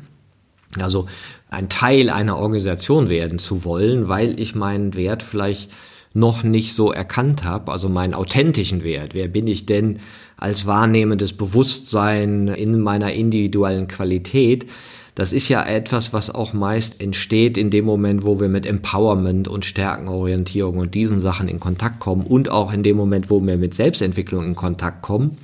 Also 0.79 1.07
ein 1.51 1.69
Teil 1.69 2.09
einer 2.11 2.39
Organisation 2.39 3.09
werden 3.09 3.39
zu 3.39 3.65
wollen, 3.65 4.09
weil 4.09 4.41
ich 4.41 4.55
meinen 4.55 4.95
Wert 4.95 5.23
vielleicht 5.23 5.71
noch 6.15 6.43
nicht 6.43 6.75
so 6.75 6.93
erkannt 6.93 7.45
habe, 7.45 7.73
also 7.73 7.89
meinen 7.89 8.15
authentischen 8.15 8.85
Wert. 8.85 9.15
Wer 9.15 9.29
bin 9.29 9.47
ich 9.47 9.67
denn 9.67 10.01
als 10.37 10.67
wahrnehmendes 10.67 11.33
Bewusstsein 11.33 12.49
in 12.49 12.81
meiner 12.81 13.13
individuellen 13.13 13.89
Qualität? 13.89 14.67
Das 15.15 15.35
ist 15.35 15.49
ja 15.49 15.63
etwas, 15.63 16.15
was 16.15 16.31
auch 16.31 16.55
meist 16.55 17.03
entsteht 17.03 17.59
in 17.59 17.71
dem 17.71 17.85
Moment, 17.85 18.25
wo 18.25 18.41
wir 18.41 18.49
mit 18.49 18.65
Empowerment 18.65 19.47
und 19.47 19.67
Stärkenorientierung 19.67 20.79
und 20.79 20.95
diesen 20.95 21.21
Sachen 21.21 21.49
in 21.49 21.61
Kontakt 21.61 22.01
kommen 22.01 22.27
und 22.27 22.51
auch 22.51 22.73
in 22.73 22.83
dem 22.83 22.97
Moment, 22.97 23.29
wo 23.29 23.41
wir 23.41 23.59
mit 23.59 23.75
Selbstentwicklung 23.75 24.45
in 24.45 24.55
Kontakt 24.55 25.03
kommen. 25.03 25.37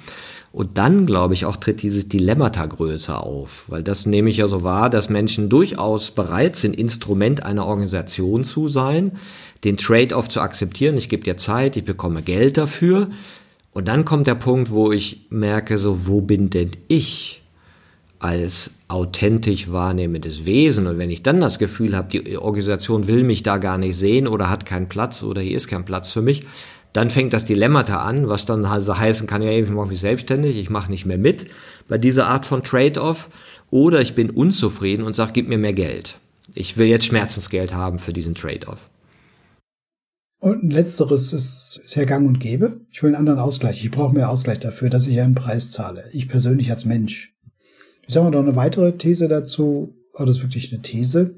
Und 0.58 0.76
dann, 0.76 1.06
glaube 1.06 1.34
ich, 1.34 1.44
auch 1.44 1.54
tritt 1.54 1.82
dieses 1.82 2.08
Dilemmata 2.08 2.66
größer 2.66 3.22
auf, 3.22 3.66
weil 3.68 3.84
das 3.84 4.06
nehme 4.06 4.28
ich 4.28 4.38
ja 4.38 4.48
so 4.48 4.64
wahr, 4.64 4.90
dass 4.90 5.08
Menschen 5.08 5.48
durchaus 5.48 6.10
bereit 6.10 6.56
sind, 6.56 6.74
Instrument 6.74 7.44
einer 7.44 7.64
Organisation 7.64 8.42
zu 8.42 8.68
sein, 8.68 9.12
den 9.62 9.76
Trade-off 9.76 10.28
zu 10.28 10.40
akzeptieren. 10.40 10.96
Ich 10.96 11.08
gebe 11.08 11.22
dir 11.22 11.36
Zeit, 11.36 11.76
ich 11.76 11.84
bekomme 11.84 12.22
Geld 12.22 12.56
dafür. 12.56 13.08
Und 13.72 13.86
dann 13.86 14.04
kommt 14.04 14.26
der 14.26 14.34
Punkt, 14.34 14.72
wo 14.72 14.90
ich 14.90 15.26
merke, 15.30 15.78
so, 15.78 16.08
wo 16.08 16.22
bin 16.22 16.50
denn 16.50 16.72
ich 16.88 17.40
als 18.18 18.72
authentisch 18.88 19.70
wahrnehmendes 19.70 20.44
Wesen? 20.44 20.88
Und 20.88 20.98
wenn 20.98 21.10
ich 21.12 21.22
dann 21.22 21.40
das 21.40 21.60
Gefühl 21.60 21.96
habe, 21.96 22.08
die 22.08 22.36
Organisation 22.36 23.06
will 23.06 23.22
mich 23.22 23.44
da 23.44 23.58
gar 23.58 23.78
nicht 23.78 23.96
sehen 23.96 24.26
oder 24.26 24.50
hat 24.50 24.66
keinen 24.66 24.88
Platz 24.88 25.22
oder 25.22 25.40
hier 25.40 25.56
ist 25.56 25.68
kein 25.68 25.84
Platz 25.84 26.10
für 26.10 26.20
mich, 26.22 26.42
dann 26.98 27.10
fängt 27.10 27.32
das 27.32 27.44
Dilemmata 27.44 28.02
an, 28.02 28.28
was 28.28 28.44
dann 28.44 28.64
also 28.64 28.98
heißen 28.98 29.28
kann, 29.28 29.40
ja, 29.40 29.52
ich 29.52 29.68
mache 29.68 29.86
mich 29.86 30.00
selbstständig, 30.00 30.58
ich 30.58 30.68
mache 30.68 30.90
nicht 30.90 31.06
mehr 31.06 31.16
mit 31.16 31.46
bei 31.86 31.96
dieser 31.96 32.26
Art 32.26 32.44
von 32.44 32.60
Trade-off. 32.60 33.30
Oder 33.70 34.00
ich 34.00 34.16
bin 34.16 34.30
unzufrieden 34.30 35.04
und 35.04 35.14
sage, 35.14 35.30
gib 35.32 35.48
mir 35.48 35.58
mehr 35.58 35.74
Geld. 35.74 36.18
Ich 36.56 36.76
will 36.76 36.88
jetzt 36.88 37.04
Schmerzensgeld 37.04 37.72
haben 37.72 38.00
für 38.00 38.12
diesen 38.12 38.34
Trade-off. 38.34 38.90
Und 40.40 40.72
letzteres 40.72 41.32
ist, 41.32 41.80
ist 41.84 41.94
ja 41.94 42.04
gang 42.04 42.26
und 42.26 42.40
gäbe. 42.40 42.80
Ich 42.90 43.00
will 43.00 43.10
einen 43.10 43.28
anderen 43.28 43.38
Ausgleich. 43.38 43.84
Ich 43.84 43.92
brauche 43.92 44.12
mehr 44.12 44.28
Ausgleich 44.28 44.58
dafür, 44.58 44.90
dass 44.90 45.06
ich 45.06 45.20
einen 45.20 45.36
Preis 45.36 45.70
zahle. 45.70 46.02
Ich 46.10 46.28
persönlich 46.28 46.72
als 46.72 46.84
Mensch. 46.84 47.32
Ich 48.08 48.12
sage 48.12 48.24
mal 48.24 48.32
noch 48.32 48.42
eine 48.42 48.56
weitere 48.56 48.98
These 48.98 49.28
dazu, 49.28 49.94
aber 50.14 50.26
das 50.26 50.38
ist 50.38 50.42
wirklich 50.42 50.72
eine 50.72 50.82
These. 50.82 51.36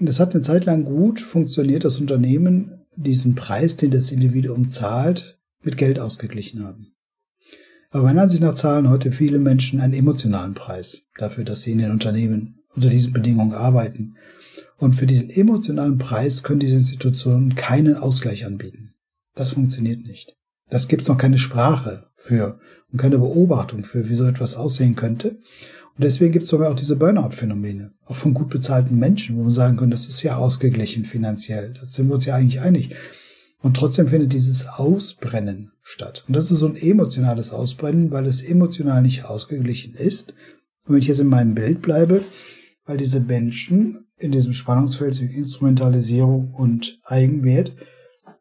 Das 0.00 0.18
hat 0.18 0.34
eine 0.34 0.42
Zeit 0.42 0.64
lang 0.64 0.84
gut 0.84 1.20
funktioniert, 1.20 1.84
das 1.84 1.98
Unternehmen 1.98 2.79
diesen 2.96 3.34
Preis, 3.34 3.76
den 3.76 3.90
das 3.90 4.12
Individuum 4.12 4.68
zahlt, 4.68 5.38
mit 5.62 5.76
Geld 5.76 5.98
ausgeglichen 5.98 6.64
haben. 6.64 6.94
Aber 7.90 8.04
meiner 8.04 8.22
Ansicht 8.22 8.42
nach 8.42 8.54
zahlen 8.54 8.88
heute 8.88 9.12
viele 9.12 9.38
Menschen 9.38 9.80
einen 9.80 9.94
emotionalen 9.94 10.54
Preis 10.54 11.02
dafür, 11.18 11.44
dass 11.44 11.62
sie 11.62 11.72
in 11.72 11.78
den 11.78 11.90
Unternehmen 11.90 12.60
unter 12.74 12.88
diesen 12.88 13.12
Bedingungen 13.12 13.52
arbeiten. 13.52 14.14
Und 14.76 14.94
für 14.94 15.06
diesen 15.06 15.28
emotionalen 15.28 15.98
Preis 15.98 16.42
können 16.42 16.60
diese 16.60 16.76
Institutionen 16.76 17.56
keinen 17.56 17.96
Ausgleich 17.96 18.46
anbieten. 18.46 18.94
Das 19.34 19.50
funktioniert 19.50 20.06
nicht. 20.06 20.36
Das 20.70 20.86
gibt 20.86 21.02
es 21.02 21.08
noch 21.08 21.18
keine 21.18 21.38
Sprache 21.38 22.06
für 22.14 22.60
und 22.92 22.98
keine 22.98 23.18
Beobachtung 23.18 23.84
für, 23.84 24.08
wie 24.08 24.14
so 24.14 24.24
etwas 24.24 24.54
aussehen 24.54 24.94
könnte. 24.94 25.40
Und 25.96 26.04
deswegen 26.04 26.32
gibt 26.32 26.44
es 26.44 26.54
auch 26.54 26.74
diese 26.74 26.96
Burnout-Phänomene, 26.96 27.92
auch 28.06 28.16
von 28.16 28.32
gut 28.32 28.48
bezahlten 28.48 28.98
Menschen, 28.98 29.36
wo 29.36 29.42
man 29.42 29.52
sagen 29.52 29.76
kann, 29.76 29.90
das 29.90 30.06
ist 30.06 30.22
ja 30.22 30.36
ausgeglichen 30.36 31.04
finanziell. 31.04 31.74
Da 31.74 31.84
sind 31.84 32.08
wir 32.08 32.14
uns 32.14 32.24
ja 32.24 32.36
eigentlich 32.36 32.60
einig. 32.60 32.94
Und 33.62 33.76
trotzdem 33.76 34.08
findet 34.08 34.32
dieses 34.32 34.66
Ausbrennen 34.66 35.72
statt. 35.82 36.24
Und 36.26 36.34
das 36.34 36.50
ist 36.50 36.58
so 36.58 36.66
ein 36.66 36.76
emotionales 36.76 37.52
Ausbrennen, 37.52 38.10
weil 38.10 38.26
es 38.26 38.42
emotional 38.42 39.02
nicht 39.02 39.24
ausgeglichen 39.24 39.94
ist. 39.94 40.32
Und 40.84 40.94
wenn 40.94 41.00
ich 41.00 41.08
jetzt 41.08 41.20
in 41.20 41.26
meinem 41.26 41.54
Bild 41.54 41.82
bleibe, 41.82 42.22
weil 42.86 42.96
diese 42.96 43.20
Menschen 43.20 44.06
in 44.16 44.32
diesem 44.32 44.52
Spannungsfeld 44.52 45.14
zwischen 45.14 45.34
Instrumentalisierung 45.34 46.54
und 46.54 46.98
Eigenwert 47.04 47.74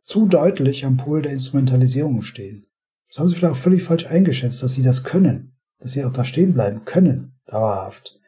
zu 0.04 0.28
deutlich 0.28 0.86
am 0.86 0.98
Pol 0.98 1.22
der 1.22 1.34
Instrumentalisierung 1.34 2.22
stehen. 2.22 2.66
Das 3.10 3.20
haben 3.20 3.28
sie 3.28 3.36
vielleicht 3.36 3.54
auch 3.54 3.58
völlig 3.58 3.84
falsch 3.84 4.06
eingeschätzt, 4.06 4.64
dass 4.64 4.74
sie 4.74 4.84
das 4.84 5.04
können, 5.04 5.58
dass 5.80 5.94
sie 5.94 6.04
auch 6.04 6.12
da 6.12 6.24
stehen 6.24 6.54
bleiben 6.54 6.86
können 6.86 7.39
dauerhaft. 7.52 8.20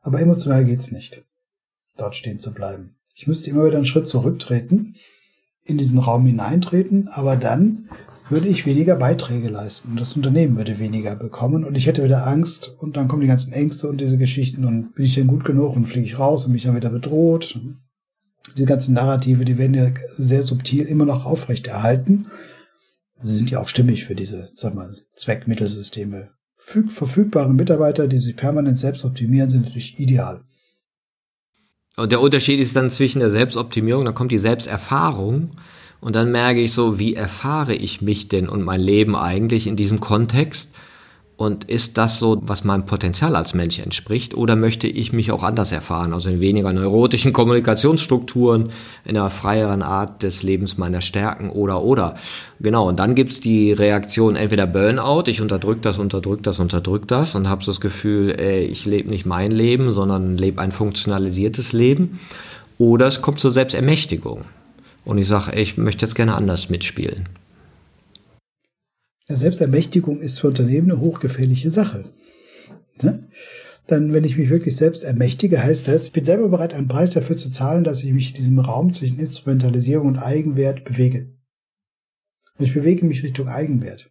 Aber 0.00 0.20
emotional 0.20 0.64
geht's 0.64 0.90
nicht, 0.90 1.24
dort 1.96 2.16
stehen 2.16 2.38
zu 2.38 2.52
bleiben. 2.52 2.96
Ich 3.14 3.26
müsste 3.26 3.50
immer 3.50 3.66
wieder 3.66 3.76
einen 3.76 3.84
Schritt 3.84 4.08
zurücktreten, 4.08 4.94
in 5.64 5.76
diesen 5.76 5.98
Raum 5.98 6.24
hineintreten, 6.24 7.08
aber 7.08 7.36
dann 7.36 7.88
würde 8.30 8.48
ich 8.48 8.66
weniger 8.66 8.96
Beiträge 8.96 9.48
leisten. 9.48 9.96
Das 9.96 10.14
Unternehmen 10.14 10.56
würde 10.56 10.78
weniger 10.78 11.16
bekommen 11.16 11.64
und 11.64 11.76
ich 11.76 11.86
hätte 11.86 12.04
wieder 12.04 12.26
Angst 12.26 12.74
und 12.78 12.96
dann 12.96 13.08
kommen 13.08 13.22
die 13.22 13.28
ganzen 13.28 13.52
Ängste 13.52 13.88
und 13.88 14.00
diese 14.00 14.18
Geschichten 14.18 14.64
und 14.64 14.94
bin 14.94 15.04
ich 15.04 15.14
denn 15.14 15.26
gut 15.26 15.44
genug 15.44 15.76
und 15.76 15.86
fliege 15.86 16.06
ich 16.06 16.18
raus 16.18 16.46
und 16.46 16.52
mich 16.52 16.62
dann 16.62 16.76
wieder 16.76 16.90
bedroht. 16.90 17.58
Diese 18.56 18.66
ganzen 18.66 18.94
Narrative, 18.94 19.44
die 19.44 19.58
werden 19.58 19.74
ja 19.74 19.90
sehr 20.16 20.42
subtil 20.42 20.84
immer 20.84 21.04
noch 21.04 21.24
aufrechterhalten. 21.24 22.28
Sie 23.20 23.36
sind 23.36 23.50
ja 23.50 23.60
auch 23.60 23.68
stimmig 23.68 24.04
für 24.04 24.14
diese, 24.14 24.50
sag 24.54 24.74
mal, 24.74 24.94
Zweckmittelsysteme. 25.16 26.30
Verfügbare 26.58 27.54
Mitarbeiter, 27.54 28.08
die 28.08 28.18
sich 28.18 28.36
permanent 28.36 28.78
selbst 28.78 29.04
optimieren, 29.04 29.48
sind 29.48 29.62
natürlich 29.62 29.98
ideal. 30.00 30.44
Und 31.96 32.12
der 32.12 32.20
Unterschied 32.20 32.60
ist 32.60 32.76
dann 32.76 32.90
zwischen 32.90 33.20
der 33.20 33.30
Selbstoptimierung, 33.30 34.04
da 34.04 34.12
kommt 34.12 34.30
die 34.30 34.38
Selbsterfahrung 34.38 35.52
und 36.00 36.14
dann 36.14 36.30
merke 36.30 36.60
ich 36.60 36.72
so, 36.72 36.98
wie 36.98 37.14
erfahre 37.14 37.74
ich 37.74 38.02
mich 38.02 38.28
denn 38.28 38.48
und 38.48 38.62
mein 38.62 38.80
Leben 38.80 39.16
eigentlich 39.16 39.66
in 39.66 39.76
diesem 39.76 40.00
Kontext? 40.00 40.68
Und 41.38 41.70
ist 41.70 41.98
das 41.98 42.18
so, 42.18 42.42
was 42.42 42.64
meinem 42.64 42.84
Potenzial 42.84 43.36
als 43.36 43.54
Mensch 43.54 43.78
entspricht? 43.78 44.36
Oder 44.36 44.56
möchte 44.56 44.88
ich 44.88 45.12
mich 45.12 45.30
auch 45.30 45.44
anders 45.44 45.70
erfahren? 45.70 46.12
Also 46.12 46.30
in 46.30 46.40
weniger 46.40 46.72
neurotischen 46.72 47.32
Kommunikationsstrukturen, 47.32 48.70
in 49.04 49.16
einer 49.16 49.30
freieren 49.30 49.82
Art 49.82 50.24
des 50.24 50.42
Lebens 50.42 50.78
meiner 50.78 51.00
Stärken 51.00 51.50
oder 51.50 51.84
oder. 51.84 52.16
Genau, 52.58 52.88
und 52.88 52.98
dann 52.98 53.14
gibt's 53.14 53.38
die 53.38 53.70
Reaktion 53.70 54.34
entweder 54.34 54.66
Burnout, 54.66 55.30
ich 55.30 55.40
unterdrück 55.40 55.80
das, 55.82 55.98
unterdrück 55.98 56.42
das, 56.42 56.58
unterdrück 56.58 57.06
das 57.06 57.36
und 57.36 57.48
habe 57.48 57.62
so 57.62 57.70
das 57.70 57.80
Gefühl, 57.80 58.34
ey, 58.36 58.64
ich 58.64 58.84
lebe 58.84 59.08
nicht 59.08 59.24
mein 59.24 59.52
Leben, 59.52 59.92
sondern 59.92 60.36
lebe 60.36 60.60
ein 60.60 60.72
funktionalisiertes 60.72 61.72
Leben. 61.72 62.18
Oder 62.78 63.06
es 63.06 63.22
kommt 63.22 63.38
zur 63.38 63.52
Selbstermächtigung. 63.52 64.44
Und 65.04 65.18
ich 65.18 65.28
sage, 65.28 65.52
ich 65.54 65.78
möchte 65.78 66.04
jetzt 66.04 66.16
gerne 66.16 66.34
anders 66.34 66.68
mitspielen. 66.68 67.28
Selbstermächtigung 69.36 70.20
ist 70.20 70.40
für 70.40 70.48
Unternehmen 70.48 70.90
eine 70.90 71.00
hochgefährliche 71.00 71.70
Sache. 71.70 72.04
Ne? 73.02 73.28
Dann, 73.86 74.12
wenn 74.12 74.24
ich 74.24 74.36
mich 74.36 74.48
wirklich 74.48 74.76
selbst 74.76 75.02
ermächtige, 75.02 75.62
heißt 75.62 75.88
das, 75.88 76.04
ich 76.04 76.12
bin 76.12 76.24
selber 76.24 76.48
bereit, 76.48 76.74
einen 76.74 76.88
Preis 76.88 77.10
dafür 77.10 77.36
zu 77.36 77.50
zahlen, 77.50 77.84
dass 77.84 78.02
ich 78.02 78.12
mich 78.12 78.28
in 78.28 78.34
diesem 78.34 78.58
Raum 78.58 78.92
zwischen 78.92 79.18
Instrumentalisierung 79.18 80.08
und 80.08 80.18
Eigenwert 80.18 80.84
bewege. 80.84 81.30
Und 82.58 82.66
ich 82.66 82.74
bewege 82.74 83.06
mich 83.06 83.22
Richtung 83.22 83.48
Eigenwert. 83.48 84.10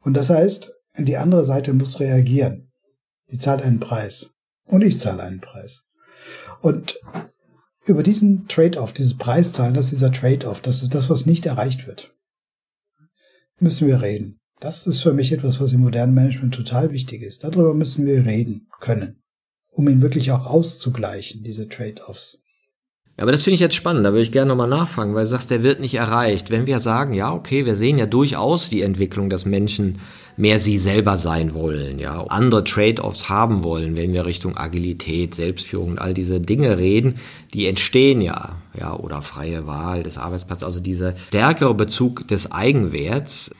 Und 0.00 0.14
das 0.14 0.30
heißt, 0.30 0.74
die 0.98 1.16
andere 1.16 1.44
Seite 1.44 1.72
muss 1.72 2.00
reagieren. 2.00 2.70
Die 3.30 3.38
zahlt 3.38 3.62
einen 3.62 3.80
Preis. 3.80 4.30
Und 4.66 4.82
ich 4.82 4.98
zahle 4.98 5.22
einen 5.22 5.40
Preis. 5.40 5.86
Und 6.60 7.00
über 7.86 8.02
diesen 8.02 8.48
Trade-off, 8.48 8.92
dieses 8.92 9.16
Preiszahlen, 9.16 9.74
das 9.74 9.86
ist 9.86 9.92
dieser 9.92 10.12
Trade-off, 10.12 10.60
das 10.60 10.82
ist 10.82 10.94
das, 10.94 11.08
was 11.10 11.26
nicht 11.26 11.46
erreicht 11.46 11.86
wird 11.86 12.14
müssen 13.60 13.88
wir 13.88 14.02
reden. 14.02 14.38
Das 14.60 14.86
ist 14.86 15.00
für 15.00 15.12
mich 15.12 15.32
etwas, 15.32 15.60
was 15.60 15.72
im 15.72 15.80
modernen 15.80 16.14
Management 16.14 16.54
total 16.54 16.92
wichtig 16.92 17.22
ist. 17.22 17.44
Darüber 17.44 17.74
müssen 17.74 18.06
wir 18.06 18.26
reden 18.26 18.68
können, 18.80 19.22
um 19.70 19.88
ihn 19.88 20.02
wirklich 20.02 20.32
auch 20.32 20.46
auszugleichen, 20.46 21.44
diese 21.44 21.68
Trade-offs. 21.68 22.42
Aber 23.20 23.32
das 23.32 23.42
finde 23.42 23.54
ich 23.56 23.60
jetzt 23.60 23.74
spannend, 23.74 24.06
da 24.06 24.12
würde 24.12 24.22
ich 24.22 24.30
gerne 24.30 24.48
nochmal 24.48 24.68
nachfragen, 24.68 25.14
weil 25.14 25.24
du 25.24 25.30
sagst, 25.30 25.50
der 25.50 25.64
wird 25.64 25.80
nicht 25.80 25.96
erreicht. 25.96 26.50
Wenn 26.50 26.68
wir 26.68 26.78
sagen, 26.78 27.14
ja, 27.14 27.32
okay, 27.32 27.66
wir 27.66 27.74
sehen 27.74 27.98
ja 27.98 28.06
durchaus 28.06 28.68
die 28.68 28.82
Entwicklung, 28.82 29.28
dass 29.28 29.44
Menschen 29.44 29.98
mehr 30.36 30.60
sie 30.60 30.78
selber 30.78 31.18
sein 31.18 31.52
wollen, 31.52 31.98
ja, 31.98 32.22
andere 32.28 32.62
Trade-offs 32.62 33.28
haben 33.28 33.64
wollen, 33.64 33.96
wenn 33.96 34.12
wir 34.12 34.24
Richtung 34.24 34.56
Agilität, 34.56 35.34
Selbstführung 35.34 35.90
und 35.90 35.98
all 36.00 36.14
diese 36.14 36.40
Dinge 36.40 36.78
reden, 36.78 37.16
die 37.54 37.66
entstehen 37.66 38.20
ja, 38.20 38.56
ja, 38.78 38.94
oder 38.94 39.20
freie 39.20 39.66
Wahl 39.66 40.04
des 40.04 40.16
Arbeitsplatzes, 40.16 40.64
also 40.64 40.80
dieser 40.80 41.16
stärkere 41.16 41.74
Bezug 41.74 42.28
des 42.28 42.52
Eigenwerts. 42.52 43.50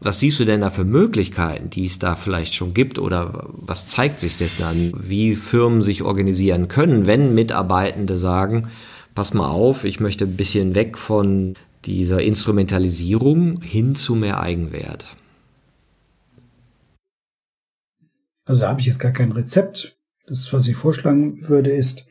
Was 0.00 0.20
siehst 0.20 0.38
du 0.38 0.44
denn 0.44 0.60
da 0.60 0.70
für 0.70 0.84
Möglichkeiten, 0.84 1.70
die 1.70 1.84
es 1.84 1.98
da 1.98 2.14
vielleicht 2.14 2.54
schon 2.54 2.72
gibt 2.72 3.00
oder 3.00 3.48
was 3.50 3.88
zeigt 3.88 4.20
sich 4.20 4.36
denn 4.36 4.50
dann, 4.56 4.92
wie 4.96 5.34
Firmen 5.34 5.82
sich 5.82 6.02
organisieren 6.02 6.68
können, 6.68 7.06
wenn 7.06 7.34
Mitarbeitende 7.34 8.16
sagen, 8.16 8.68
pass 9.16 9.34
mal 9.34 9.48
auf, 9.48 9.84
ich 9.84 9.98
möchte 9.98 10.24
ein 10.24 10.36
bisschen 10.36 10.76
weg 10.76 10.96
von 10.96 11.54
dieser 11.84 12.22
Instrumentalisierung 12.22 13.60
hin 13.60 13.96
zu 13.96 14.14
mehr 14.14 14.40
Eigenwert? 14.40 15.06
Also 18.46 18.60
da 18.62 18.68
habe 18.68 18.80
ich 18.80 18.86
jetzt 18.86 19.00
gar 19.00 19.12
kein 19.12 19.32
Rezept. 19.32 19.98
Das, 20.28 20.52
was 20.52 20.68
ich 20.68 20.76
vorschlagen 20.76 21.48
würde, 21.48 21.70
ist, 21.70 22.06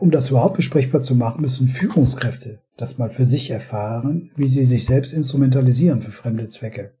um 0.00 0.10
das 0.10 0.30
überhaupt 0.30 0.56
besprechbar 0.56 1.02
zu 1.02 1.14
machen, 1.14 1.42
müssen 1.42 1.68
Führungskräfte 1.68 2.60
das 2.76 2.98
mal 2.98 3.10
für 3.10 3.24
sich 3.24 3.50
erfahren, 3.50 4.32
wie 4.34 4.48
sie 4.48 4.64
sich 4.64 4.84
selbst 4.86 5.12
instrumentalisieren 5.12 6.02
für 6.02 6.10
fremde 6.10 6.48
Zwecke 6.48 6.94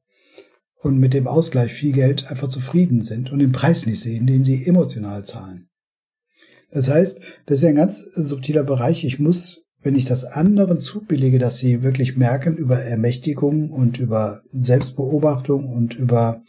und 0.84 0.98
mit 0.98 1.14
dem 1.14 1.26
Ausgleich 1.26 1.72
viel 1.72 1.92
Geld 1.92 2.30
einfach 2.30 2.48
zufrieden 2.48 3.00
sind 3.00 3.32
und 3.32 3.38
den 3.38 3.52
Preis 3.52 3.86
nicht 3.86 4.00
sehen, 4.00 4.26
den 4.26 4.44
sie 4.44 4.66
emotional 4.66 5.24
zahlen. 5.24 5.68
Das 6.70 6.90
heißt, 6.90 7.20
das 7.46 7.58
ist 7.58 7.64
ein 7.64 7.74
ganz 7.74 8.00
subtiler 8.12 8.64
Bereich. 8.64 9.04
Ich 9.04 9.18
muss, 9.18 9.62
wenn 9.80 9.94
ich 9.94 10.04
das 10.04 10.24
anderen 10.24 10.80
zubillige, 10.80 11.38
dass 11.38 11.56
sie 11.56 11.82
wirklich 11.82 12.16
merken 12.16 12.56
über 12.56 12.78
Ermächtigung 12.80 13.70
und 13.70 13.98
über 13.98 14.42
Selbstbeobachtung 14.52 15.72
und 15.72 15.94
über 15.94 16.42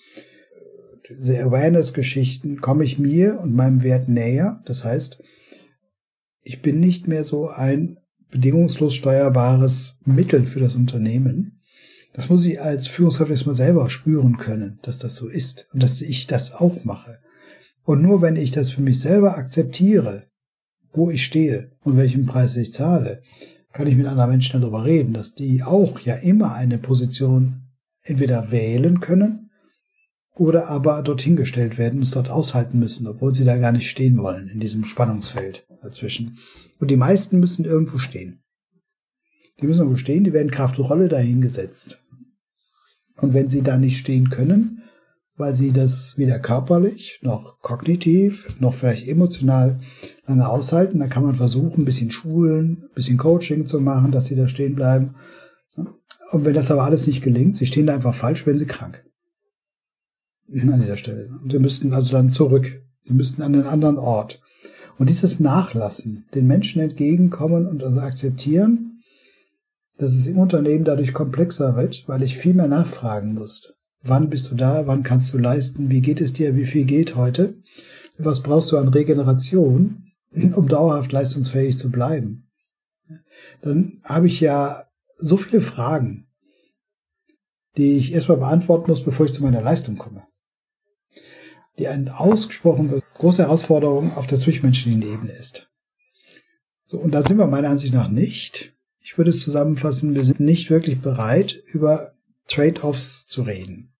diese 1.08 1.41
Awareness-Geschichten, 1.41 2.60
komme 2.60 2.84
ich 2.84 3.00
mir 3.00 3.39
und 3.39 3.54
meinem 3.54 3.84
Wert 3.84 4.10
näher. 4.10 4.62
Das 4.65 4.84
heißt, 4.84 5.21
ich 6.41 6.62
bin 6.62 6.80
nicht 6.80 7.08
mehr 7.08 7.24
so 7.24 7.48
ein 7.48 8.00
bedingungslos 8.32 8.95
steuerbares 8.95 10.00
Mittel 10.04 10.45
für 10.45 10.60
das 10.60 10.76
Unternehmen, 10.76 11.55
das 12.15 12.30
muss 12.30 12.45
ich 12.45 12.62
als 12.62 12.88
Führungskraft 12.88 13.30
erstmal 13.30 13.56
selber 13.56 13.89
spüren 13.89 14.38
können, 14.38 14.80
dass 14.84 14.97
das 14.97 15.15
so 15.15 15.28
ist 15.28 15.67
und 15.73 15.84
dass 15.84 16.01
ich 16.01 16.28
das 16.28 16.54
auch 16.54 16.86
mache. 16.86 17.19
Und 17.84 18.01
nur 18.01 18.21
wenn 18.21 18.38
ich 18.38 18.51
das 18.51 18.69
für 18.69 18.82
mich 18.82 19.01
selber 19.01 19.38
akzeptiere, 19.38 20.23
wo 20.93 21.12
ich 21.12 21.25
stehe 21.25 21.71
und 21.82 21.97
welchen 21.97 22.25
Preis 22.25 22.56
ich 22.56 22.71
zahle, 22.71 23.21
kann 23.73 23.88
ich 23.88 23.97
mit 23.97 24.08
anderen 24.08 24.30
Menschen 24.30 24.62
darüber 24.62 24.86
reden, 24.86 25.13
dass 25.13 25.36
die 25.36 25.62
auch 25.62 25.99
ja 25.99 26.15
immer 26.15 26.54
eine 26.54 26.78
Position 26.78 27.63
entweder 28.01 28.49
wählen 28.49 29.01
können 29.01 29.51
oder 30.36 30.69
aber 30.69 31.01
dorthin 31.01 31.36
gestellt 31.36 31.78
werden 31.78 31.97
und 31.97 32.04
es 32.04 32.12
dort 32.12 32.30
aushalten 32.30 32.80
müssen, 32.80 33.08
obwohl 33.08 33.36
sie 33.36 33.43
da 33.43 33.58
gar 33.58 33.73
nicht 33.73 33.89
stehen 33.89 34.17
wollen, 34.17 34.47
in 34.47 34.62
diesem 34.62 34.86
Spannungsfeld 34.86 35.67
dazwischen. 35.82 36.38
Und 36.80 36.91
die 36.91 36.97
meisten 36.97 37.41
müssen 37.41 37.65
irgendwo 37.65 37.97
stehen. 37.97 38.41
Die 39.62 39.67
müssen 39.67 39.82
irgendwo 39.82 39.97
stehen, 39.97 40.23
die 40.23 40.34
werden 40.34 40.51
Kraftrolle 40.51 41.10
dahingesetzt. 41.10 42.01
Und 43.17 43.34
wenn 43.34 43.49
sie 43.49 43.62
da 43.62 43.78
nicht 43.78 43.97
stehen 43.97 44.30
können, 44.30 44.82
weil 45.38 45.56
sie 45.56 45.71
das 45.71 46.17
weder 46.17 46.39
körperlich 46.39 47.19
noch 47.21 47.60
kognitiv 47.62 48.60
noch 48.60 48.73
vielleicht 48.73 49.08
emotional 49.08 49.80
lange 50.25 50.47
aushalten, 50.47 50.99
dann 50.99 51.10
kann 51.10 51.23
man 51.23 51.36
versuchen, 51.36 51.82
ein 51.82 51.86
bisschen 51.86 52.12
schulen, 52.12 52.84
ein 52.89 52.95
bisschen 52.95 53.17
Coaching 53.17 53.65
zu 53.65 53.80
machen, 53.82 54.12
dass 54.12 54.25
sie 54.25 54.36
da 54.36 54.47
stehen 54.47 54.75
bleiben. 54.75 55.15
Und 56.32 56.45
wenn 56.45 56.54
das 56.54 56.71
aber 56.71 56.84
alles 56.84 57.08
nicht 57.08 57.21
gelingt, 57.21 57.58
sie 57.58 57.65
stehen 57.65 57.86
da 57.86 57.93
einfach 57.95 58.15
falsch, 58.15 58.45
werden 58.45 58.58
sie 58.58 58.65
krank. 58.65 59.04
An 60.51 60.80
dieser 60.80 60.97
Stelle. 60.97 61.30
Und 61.41 61.51
sie 61.51 61.60
müssten 61.60 61.93
also 61.93 62.12
dann 62.13 62.30
zurück. 62.30 62.82
Sie 63.04 63.13
müssten 63.13 63.41
an 63.41 63.54
einen 63.56 63.65
anderen 63.65 63.97
Ort. 63.97 64.41
Und 64.97 65.10
dieses 65.10 65.39
Nachlassen, 65.39 66.25
den 66.34 66.47
Menschen 66.47 66.82
entgegenkommen 66.82 67.67
und 67.67 67.84
also 67.84 67.99
akzeptieren, 67.99 68.94
dass 69.97 70.13
es 70.13 70.27
im 70.27 70.38
Unternehmen 70.38 70.84
dadurch 70.84 71.13
komplexer 71.13 71.75
wird, 71.75 72.08
weil 72.08 72.23
ich 72.23 72.38
viel 72.38 72.53
mehr 72.53 72.67
nachfragen 72.67 73.34
muss. 73.34 73.73
Wann 74.01 74.29
bist 74.29 74.51
du 74.51 74.55
da? 74.55 74.86
Wann 74.88 75.03
kannst 75.03 75.34
du 75.34 75.38
leisten? 75.38 75.89
Wie 75.89 76.01
geht 76.01 76.21
es 76.21 76.34
dir? 76.34 76.55
Wie 76.55 76.67
viel 76.67 76.86
geht 76.86 77.15
heute? 77.15 77.55
Was 78.17 78.41
brauchst 78.41 78.71
du 78.71 78.77
an 78.77 78.88
Regeneration, 78.88 80.12
um 80.31 80.67
dauerhaft 80.67 81.12
leistungsfähig 81.12 81.77
zu 81.77 81.91
bleiben? 81.91 82.51
Dann 83.62 84.01
habe 84.03 84.27
ich 84.27 84.39
ja 84.39 84.86
so 85.17 85.38
viele 85.38 85.62
Fragen, 85.62 86.27
die 87.77 87.97
ich 87.97 88.13
erstmal 88.13 88.38
beantworten 88.38 88.89
muss, 88.89 89.03
bevor 89.03 89.25
ich 89.25 89.34
zu 89.34 89.43
meiner 89.43 89.62
Leistung 89.62 89.97
komme. 89.97 90.27
Die 91.77 91.88
eine 91.88 92.19
ausgesprochen 92.19 93.01
große 93.15 93.43
Herausforderung 93.43 94.15
auf 94.15 94.27
der 94.27 94.38
zwischenmenschlichen 94.38 95.01
Ebene 95.01 95.34
ist. 95.34 95.70
So, 96.86 96.99
und 96.99 97.11
da 97.11 97.22
sind 97.22 97.38
wir 97.38 97.47
meiner 97.47 97.70
Ansicht 97.70 97.93
nach 97.93 98.09
nicht. 98.09 98.74
Ich 99.06 99.20
würde 99.20 99.30
es 99.30 99.43
zusammenfassen, 99.43 100.16
wir 100.16 100.24
sind 100.24 100.39
nicht 100.39 100.72
wirklich 100.72 100.99
bereit, 100.99 101.62
über 101.68 102.16
Trade-offs 102.47 103.28
zu 103.28 103.43
reden. 103.43 103.93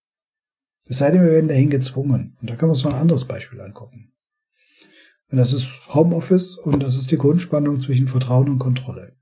Es 0.82 0.98
sei 0.98 1.12
denn, 1.12 1.22
wir 1.22 1.30
werden 1.30 1.46
dahin 1.46 1.70
gezwungen. 1.70 2.36
Und 2.40 2.50
da 2.50 2.56
können 2.56 2.70
wir 2.70 2.74
uns 2.74 2.82
noch 2.82 2.92
ein 2.92 3.00
anderes 3.00 3.24
Beispiel 3.24 3.60
angucken. 3.60 4.12
Und 5.30 5.38
das 5.38 5.52
ist 5.52 5.94
Homeoffice 5.94 6.56
und 6.56 6.82
das 6.82 6.96
ist 6.96 7.12
die 7.12 7.18
Grundspannung 7.18 7.78
zwischen 7.78 8.08
Vertrauen 8.08 8.48
und 8.48 8.58
Kontrolle. 8.58 9.14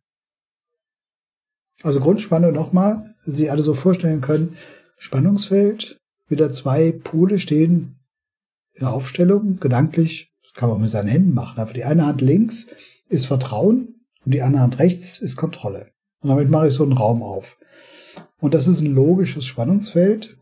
Also 1.82 2.00
Grundspannung 2.00 2.54
nochmal, 2.54 3.14
Sie 3.26 3.50
alle 3.50 3.62
so 3.62 3.74
vorstellen 3.74 4.22
können, 4.22 4.56
Spannungsfeld, 4.96 5.98
wieder 6.28 6.50
zwei 6.50 6.92
Pole 6.92 7.38
stehen 7.38 7.98
in 8.72 8.86
Aufstellung, 8.86 9.60
gedanklich, 9.60 10.32
kann 10.54 10.70
man 10.70 10.80
mit 10.80 10.90
seinen 10.90 11.08
Händen 11.08 11.34
machen. 11.34 11.60
Einfach 11.60 11.74
die 11.74 11.84
eine 11.84 12.06
Hand 12.06 12.22
links 12.22 12.68
ist 13.08 13.26
Vertrauen 13.26 13.94
und 14.24 14.32
die 14.32 14.42
andere 14.42 14.62
Hand 14.62 14.78
rechts 14.78 15.18
ist 15.18 15.36
Kontrolle. 15.36 15.92
Und 16.20 16.30
damit 16.30 16.50
mache 16.50 16.68
ich 16.68 16.74
so 16.74 16.82
einen 16.82 16.92
Raum 16.92 17.22
auf. 17.22 17.58
Und 18.38 18.54
das 18.54 18.66
ist 18.66 18.80
ein 18.80 18.94
logisches 18.94 19.44
Spannungsfeld. 19.44 20.38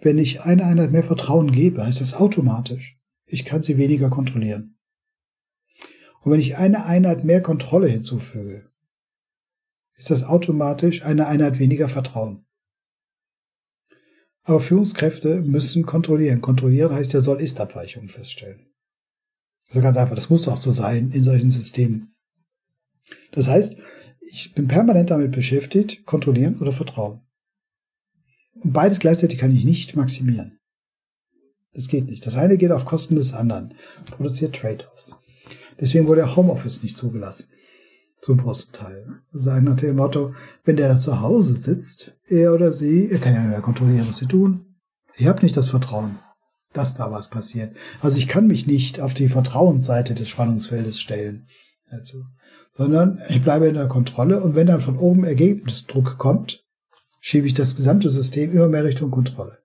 Wenn 0.00 0.18
ich 0.18 0.42
eine 0.42 0.64
Einheit 0.64 0.92
mehr 0.92 1.04
Vertrauen 1.04 1.52
gebe, 1.52 1.84
heißt 1.84 2.00
das 2.00 2.14
automatisch, 2.14 2.98
ich 3.26 3.44
kann 3.44 3.62
sie 3.62 3.78
weniger 3.78 4.10
kontrollieren. 4.10 4.78
Und 6.20 6.32
wenn 6.32 6.40
ich 6.40 6.56
eine 6.56 6.84
Einheit 6.84 7.24
mehr 7.24 7.42
Kontrolle 7.42 7.88
hinzufüge, 7.88 8.70
ist 9.96 10.10
das 10.10 10.24
automatisch 10.24 11.04
eine 11.04 11.26
Einheit 11.26 11.58
weniger 11.58 11.88
Vertrauen. 11.88 12.44
Aber 14.44 14.60
Führungskräfte 14.60 15.42
müssen 15.42 15.86
kontrollieren. 15.86 16.40
Kontrollieren 16.40 16.92
heißt 16.92 17.12
ja 17.12 17.20
Soll-Ist-Abweichungen 17.20 18.08
feststellen. 18.08 18.72
Also 19.68 19.80
ganz 19.80 19.96
einfach, 19.96 20.16
das 20.16 20.30
muss 20.30 20.48
auch 20.48 20.56
so 20.56 20.72
sein 20.72 21.12
in 21.12 21.22
solchen 21.22 21.50
Systemen. 21.50 22.11
Das 23.32 23.48
heißt, 23.48 23.76
ich 24.20 24.54
bin 24.54 24.68
permanent 24.68 25.10
damit 25.10 25.32
beschäftigt, 25.32 26.04
kontrollieren 26.06 26.58
oder 26.58 26.72
vertrauen. 26.72 27.20
Und 28.54 28.72
beides 28.72 29.00
gleichzeitig 29.00 29.38
kann 29.38 29.54
ich 29.54 29.64
nicht 29.64 29.96
maximieren. 29.96 30.60
Das 31.74 31.88
geht 31.88 32.06
nicht. 32.06 32.26
Das 32.26 32.36
eine 32.36 32.58
geht 32.58 32.70
auf 32.70 32.84
Kosten 32.84 33.16
des 33.16 33.32
anderen, 33.32 33.74
produziert 34.10 34.54
Trade-offs. 34.54 35.16
Deswegen 35.80 36.06
wurde 36.06 36.36
Homeoffice 36.36 36.82
nicht 36.82 36.96
zugelassen. 36.96 37.50
Zum 38.20 38.38
großen 38.38 38.72
Teil. 38.72 39.22
Sagen 39.32 39.64
nach 39.64 39.76
dem 39.76 39.96
Motto, 39.96 40.34
wenn 40.64 40.76
der 40.76 40.88
da 40.88 40.98
zu 40.98 41.20
Hause 41.20 41.56
sitzt, 41.56 42.16
er 42.28 42.54
oder 42.54 42.72
sie, 42.72 43.08
er 43.10 43.18
kann 43.18 43.34
ja 43.34 43.42
mehr 43.42 43.62
kontrollieren, 43.62 44.06
was 44.08 44.18
sie 44.18 44.26
tun. 44.26 44.76
Ich 45.16 45.26
habe 45.26 45.42
nicht 45.42 45.56
das 45.56 45.70
Vertrauen, 45.70 46.20
dass 46.72 46.94
da 46.94 47.10
was 47.10 47.30
passiert. 47.30 47.74
Also 48.00 48.18
ich 48.18 48.28
kann 48.28 48.46
mich 48.46 48.66
nicht 48.66 49.00
auf 49.00 49.12
die 49.12 49.28
Vertrauensseite 49.28 50.14
des 50.14 50.28
Spannungsfeldes 50.28 51.00
stellen. 51.00 51.48
Also, 51.92 52.24
sondern 52.70 53.20
ich 53.28 53.42
bleibe 53.42 53.66
in 53.66 53.74
der 53.74 53.86
Kontrolle 53.86 54.40
und 54.40 54.54
wenn 54.54 54.66
dann 54.66 54.80
von 54.80 54.96
oben 54.96 55.24
Ergebnisdruck 55.24 56.16
kommt, 56.16 56.64
schiebe 57.20 57.46
ich 57.46 57.52
das 57.52 57.76
gesamte 57.76 58.08
System 58.08 58.50
immer 58.50 58.68
mehr 58.68 58.84
Richtung 58.84 59.10
Kontrolle. 59.10 59.58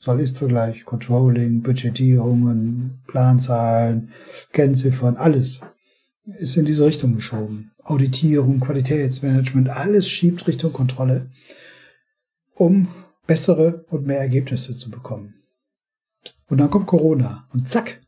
Soll-Ist-Vergleich, 0.00 0.84
Controlling, 0.84 1.62
Budgetierungen, 1.62 3.02
Planzahlen, 3.06 4.12
Kennziffern, 4.52 5.16
alles 5.16 5.62
ist 6.24 6.56
in 6.58 6.66
diese 6.66 6.84
Richtung 6.84 7.14
geschoben. 7.14 7.72
Auditierung, 7.82 8.60
Qualitätsmanagement, 8.60 9.70
alles 9.70 10.08
schiebt 10.08 10.46
Richtung 10.46 10.74
Kontrolle, 10.74 11.30
um 12.54 12.88
bessere 13.26 13.86
und 13.88 14.06
mehr 14.06 14.18
Ergebnisse 14.18 14.76
zu 14.76 14.90
bekommen. 14.90 15.34
Und 16.48 16.58
dann 16.58 16.70
kommt 16.70 16.86
Corona 16.86 17.48
und 17.52 17.66
zack, 17.66 18.02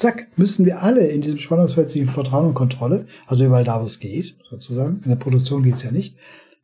zack, 0.00 0.28
müssen 0.36 0.64
wir 0.64 0.82
alle 0.82 1.06
in 1.08 1.20
diesem 1.20 1.38
Spannungsfeld 1.38 1.88
zwischen 1.88 2.06
Vertrauen 2.06 2.48
und 2.48 2.54
Kontrolle, 2.54 3.06
also 3.26 3.44
überall 3.44 3.64
da, 3.64 3.80
wo 3.80 3.86
es 3.86 4.00
geht, 4.00 4.36
sozusagen, 4.48 5.00
in 5.02 5.10
der 5.10 5.16
Produktion 5.16 5.62
geht 5.62 5.74
es 5.74 5.82
ja 5.82 5.92
nicht, 5.92 6.16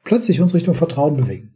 plötzlich 0.05 0.41
uns 0.41 0.55
Richtung 0.55 0.75
Vertrauen 0.75 1.17
bewegen. 1.17 1.55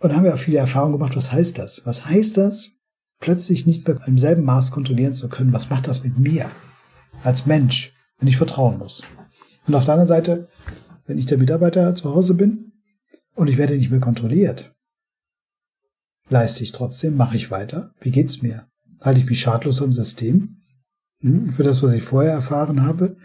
Und 0.00 0.14
haben 0.14 0.24
wir 0.24 0.34
auch 0.34 0.38
viele 0.38 0.58
Erfahrungen 0.58 0.92
gemacht, 0.92 1.16
was 1.16 1.32
heißt 1.32 1.58
das? 1.58 1.82
Was 1.84 2.06
heißt 2.06 2.36
das, 2.36 2.72
plötzlich 3.20 3.66
nicht 3.66 3.86
mehr 3.86 4.00
im 4.06 4.18
selben 4.18 4.44
Maß 4.44 4.72
kontrollieren 4.72 5.14
zu 5.14 5.28
können? 5.28 5.52
Was 5.52 5.70
macht 5.70 5.86
das 5.86 6.02
mit 6.02 6.18
mir? 6.18 6.50
als 7.22 7.46
Mensch, 7.46 7.94
wenn 8.18 8.28
ich 8.28 8.36
vertrauen 8.36 8.78
muss. 8.78 9.02
Und 9.66 9.74
auf 9.74 9.84
der 9.84 9.94
anderen 9.94 10.08
Seite, 10.08 10.48
wenn 11.06 11.18
ich 11.18 11.26
der 11.26 11.38
Mitarbeiter 11.38 11.94
zu 11.94 12.14
Hause 12.14 12.34
bin 12.34 12.72
und 13.34 13.48
ich 13.48 13.58
werde 13.58 13.76
nicht 13.76 13.90
mehr 13.90 14.00
kontrolliert, 14.00 14.74
leiste 16.28 16.64
ich 16.64 16.72
trotzdem, 16.72 17.16
mache 17.16 17.36
ich 17.36 17.50
weiter, 17.50 17.94
wie 18.00 18.10
geht's 18.10 18.42
mir? 18.42 18.66
Halte 19.02 19.20
ich 19.20 19.26
mich 19.26 19.40
schadlos 19.40 19.82
am 19.82 19.92
System 19.92 20.48
hm, 21.20 21.52
für 21.52 21.62
das, 21.62 21.82
was 21.82 21.92
ich 21.92 22.02
vorher 22.02 22.32
erfahren 22.32 22.84
habe? 22.84 23.16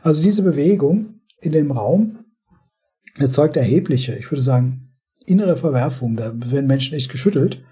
Also 0.00 0.22
diese 0.22 0.42
Bewegung 0.42 1.20
in 1.40 1.52
dem 1.52 1.70
Raum 1.70 2.24
erzeugt 3.18 3.56
erhebliche, 3.56 4.16
ich 4.16 4.30
würde 4.30 4.42
sagen, 4.42 4.92
innere 5.26 5.56
Verwerfungen. 5.56 6.16
Da 6.16 6.32
werden 6.50 6.66
Menschen 6.66 6.96
echt 6.96 7.10
geschüttelt, 7.10 7.62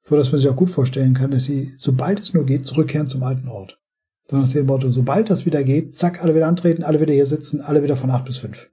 so 0.00 0.16
dass 0.16 0.32
man 0.32 0.40
sich 0.40 0.48
auch 0.48 0.56
gut 0.56 0.70
vorstellen 0.70 1.14
kann, 1.14 1.30
dass 1.30 1.44
sie, 1.44 1.72
sobald 1.78 2.20
es 2.20 2.34
nur 2.34 2.46
geht, 2.46 2.66
zurückkehren 2.66 3.08
zum 3.08 3.22
alten 3.22 3.48
Ort. 3.48 3.78
So 4.30 4.36
nach 4.36 4.48
dem 4.48 4.66
Motto, 4.66 4.90
sobald 4.90 5.28
das 5.28 5.44
wieder 5.44 5.64
geht, 5.64 5.96
zack, 5.96 6.22
alle 6.22 6.34
wieder 6.34 6.46
antreten, 6.46 6.84
alle 6.84 7.00
wieder 7.00 7.12
hier 7.12 7.26
sitzen, 7.26 7.60
alle 7.60 7.82
wieder 7.82 7.96
von 7.96 8.10
acht 8.10 8.24
bis 8.24 8.38
fünf. 8.38 8.70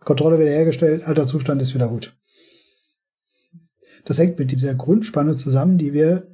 Kontrolle 0.00 0.40
wieder 0.40 0.50
hergestellt, 0.50 1.04
alter 1.04 1.26
Zustand 1.26 1.62
ist 1.62 1.74
wieder 1.74 1.88
gut. 1.88 2.16
Das 4.04 4.18
hängt 4.18 4.38
mit 4.38 4.50
dieser 4.50 4.74
Grundspannung 4.74 5.36
zusammen, 5.36 5.78
die 5.78 5.92
wir 5.92 6.26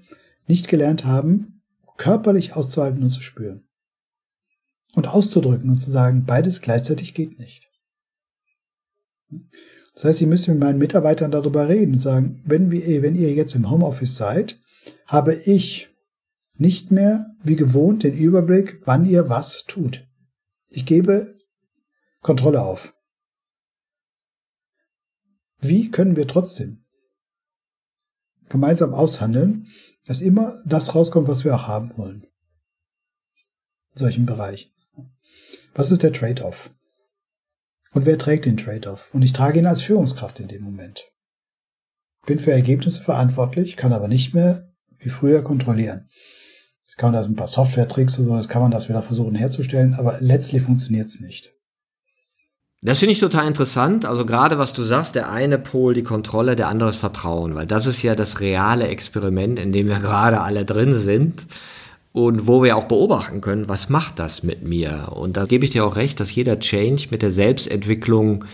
nicht 0.49 0.69
gelernt 0.69 1.05
haben, 1.05 1.63
körperlich 1.97 2.55
auszuhalten 2.55 3.03
und 3.03 3.11
zu 3.11 3.23
spüren. 3.23 3.69
Und 4.95 5.07
auszudrücken 5.07 5.71
und 5.71 5.81
zu 5.81 5.91
sagen, 5.91 6.25
beides 6.25 6.61
gleichzeitig 6.61 7.15
geht 7.15 7.39
nicht. 7.39 7.71
Das 9.95 10.05
heißt, 10.05 10.21
ich 10.23 10.27
müsste 10.27 10.53
mit 10.53 10.61
meinen 10.61 10.79
Mitarbeitern 10.79 11.31
darüber 11.31 11.69
reden 11.69 11.95
und 11.95 11.99
sagen, 11.99 12.43
wenn, 12.47 12.71
wir, 12.71 13.03
wenn 13.03 13.15
ihr 13.15 13.33
jetzt 13.35 13.55
im 13.55 13.69
Homeoffice 13.71 14.17
seid, 14.17 14.59
habe 15.07 15.35
ich 15.35 15.91
nicht 16.55 16.91
mehr 16.91 17.27
wie 17.43 17.57
gewohnt 17.57 18.03
den 18.03 18.17
Überblick, 18.17 18.81
wann 18.85 19.05
ihr 19.07 19.29
was 19.29 19.65
tut. 19.65 20.07
Ich 20.71 20.87
gebe 20.87 21.37
Kontrolle 22.23 22.63
auf. 22.63 22.95
Wie 25.61 25.91
können 25.91 26.17
wir 26.17 26.27
trotzdem 26.27 26.85
gemeinsam 28.49 28.95
aushandeln, 28.95 29.67
dass 30.09 30.21
immer 30.21 30.61
das 30.65 30.97
rauskommt, 30.97 31.29
was 31.29 31.45
wir 31.45 31.55
auch 31.55 31.69
haben 31.69 31.97
wollen? 31.97 32.27
In 33.93 33.99
solchen 33.99 34.27
Bereichen. 34.27 34.73
Was 35.75 35.93
ist 35.93 36.03
der 36.03 36.13
Trade-off? 36.13 36.71
Und 37.93 38.05
wer 38.05 38.19
trägt 38.19 38.47
den 38.47 38.57
Trade-off? 38.57 39.15
Und 39.15 39.23
ich 39.23 39.33
trage 39.33 39.61
ihn 39.61 39.67
als 39.67 39.81
Führungskraft 39.81 40.41
in 40.41 40.49
dem 40.49 40.63
Moment. 40.63 41.13
Bin 42.27 42.41
für 42.41 42.53
Ergebnisse 42.53 43.01
verantwortlich, 43.01 43.77
kann 43.77 43.93
aber 43.93 44.09
nicht 44.09 44.35
mehr 44.35 44.73
wie 44.99 45.11
früher 45.11 45.45
kontrollieren 45.45 46.09
kann 46.99 47.13
man 47.13 47.21
da 47.21 47.23
so 47.23 47.31
ein 47.31 47.37
paar 47.37 47.49
Software-Tricks 47.49 48.19
oder 48.19 48.29
so, 48.29 48.37
das 48.37 48.49
kann 48.49 48.61
man 48.61 48.73
das 48.73 48.89
wieder 48.89 49.03
versuchen 49.03 49.37
herzustellen, 49.37 49.95
aber 49.95 50.19
letztlich 50.21 50.63
funktioniert 50.63 51.09
es 51.09 51.21
nicht. 51.21 51.55
Das 52.81 53.01
finde 53.01 53.13
ich 53.13 53.19
total 53.19 53.49
interessant. 53.49 54.05
Also 54.05 54.25
gerade 54.25 54.59
was 54.59 54.73
du 54.73 54.85
sagst, 54.85 55.17
der 55.17 55.31
eine 55.31 55.59
Pol 55.59 55.95
die 55.95 56.05
Kontrolle, 56.05 56.55
der 56.55 56.69
andere 56.69 56.91
das 56.91 56.97
Vertrauen, 56.97 57.57
weil 57.57 57.67
das 57.67 57.87
ist 57.87 58.03
ja 58.03 58.15
das 58.15 58.41
reale 58.41 58.87
Experiment, 58.87 59.59
in 59.59 59.73
dem 59.73 59.89
wir 59.89 59.99
gerade 60.01 60.41
alle 60.41 60.65
drin 60.65 60.95
sind 60.95 61.47
und 62.13 62.47
wo 62.47 62.63
wir 62.63 62.77
auch 62.77 62.85
beobachten 62.85 63.41
können, 63.41 63.69
was 63.69 63.89
macht 63.89 64.21
das 64.21 64.45
mit 64.45 64.63
mir? 64.63 65.09
Und 65.11 65.37
da 65.37 65.45
gebe 65.45 65.65
ich 65.65 65.73
dir 65.73 65.85
auch 65.85 65.97
recht, 65.97 66.21
dass 66.21 66.35
jeder 66.35 66.61
Change 66.61 67.09
mit 67.11 67.23
der 67.23 67.33
Selbstentwicklung 67.33 68.45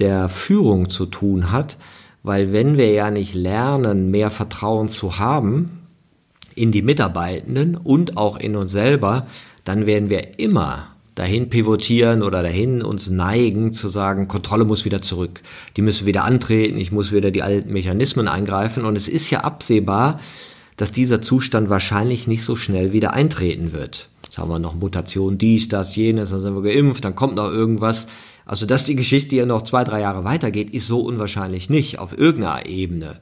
der 0.00 0.28
Führung 0.28 0.90
zu 0.90 1.06
tun 1.06 1.52
hat, 1.52 1.78
weil 2.24 2.52
wenn 2.52 2.76
wir 2.76 2.90
ja 2.90 3.12
nicht 3.12 3.34
lernen, 3.34 4.10
mehr 4.10 4.30
Vertrauen 4.30 4.88
zu 4.88 5.18
haben, 5.18 5.86
in 6.56 6.72
die 6.72 6.82
Mitarbeitenden 6.82 7.76
und 7.76 8.16
auch 8.16 8.38
in 8.38 8.56
uns 8.56 8.72
selber, 8.72 9.26
dann 9.64 9.86
werden 9.86 10.10
wir 10.10 10.38
immer 10.40 10.95
dahin 11.16 11.48
pivotieren 11.48 12.22
oder 12.22 12.42
dahin 12.42 12.82
uns 12.82 13.10
neigen 13.10 13.72
zu 13.72 13.88
sagen, 13.88 14.28
Kontrolle 14.28 14.64
muss 14.64 14.84
wieder 14.84 15.02
zurück. 15.02 15.40
Die 15.76 15.82
müssen 15.82 16.06
wieder 16.06 16.24
antreten, 16.24 16.78
ich 16.78 16.92
muss 16.92 17.10
wieder 17.10 17.32
die 17.32 17.42
alten 17.42 17.72
Mechanismen 17.72 18.28
eingreifen 18.28 18.84
und 18.84 18.96
es 18.96 19.08
ist 19.08 19.30
ja 19.30 19.40
absehbar, 19.40 20.20
dass 20.76 20.92
dieser 20.92 21.22
Zustand 21.22 21.70
wahrscheinlich 21.70 22.28
nicht 22.28 22.42
so 22.42 22.54
schnell 22.54 22.92
wieder 22.92 23.14
eintreten 23.14 23.72
wird. 23.72 24.10
Jetzt 24.24 24.36
haben 24.36 24.50
wir 24.50 24.58
noch 24.58 24.74
Mutation, 24.74 25.38
dies, 25.38 25.68
das, 25.68 25.96
jenes, 25.96 26.30
dann 26.30 26.40
sind 26.40 26.54
wir 26.54 26.62
geimpft, 26.62 27.04
dann 27.04 27.14
kommt 27.14 27.36
noch 27.36 27.50
irgendwas. 27.50 28.06
Also, 28.44 28.66
dass 28.66 28.84
die 28.84 28.94
Geschichte 28.94 29.36
ja 29.36 29.46
noch 29.46 29.62
zwei, 29.62 29.84
drei 29.84 30.02
Jahre 30.02 30.24
weitergeht, 30.24 30.70
ist 30.70 30.86
so 30.86 31.00
unwahrscheinlich 31.00 31.70
nicht 31.70 31.98
auf 31.98 32.16
irgendeiner 32.16 32.66
Ebene. 32.66 33.18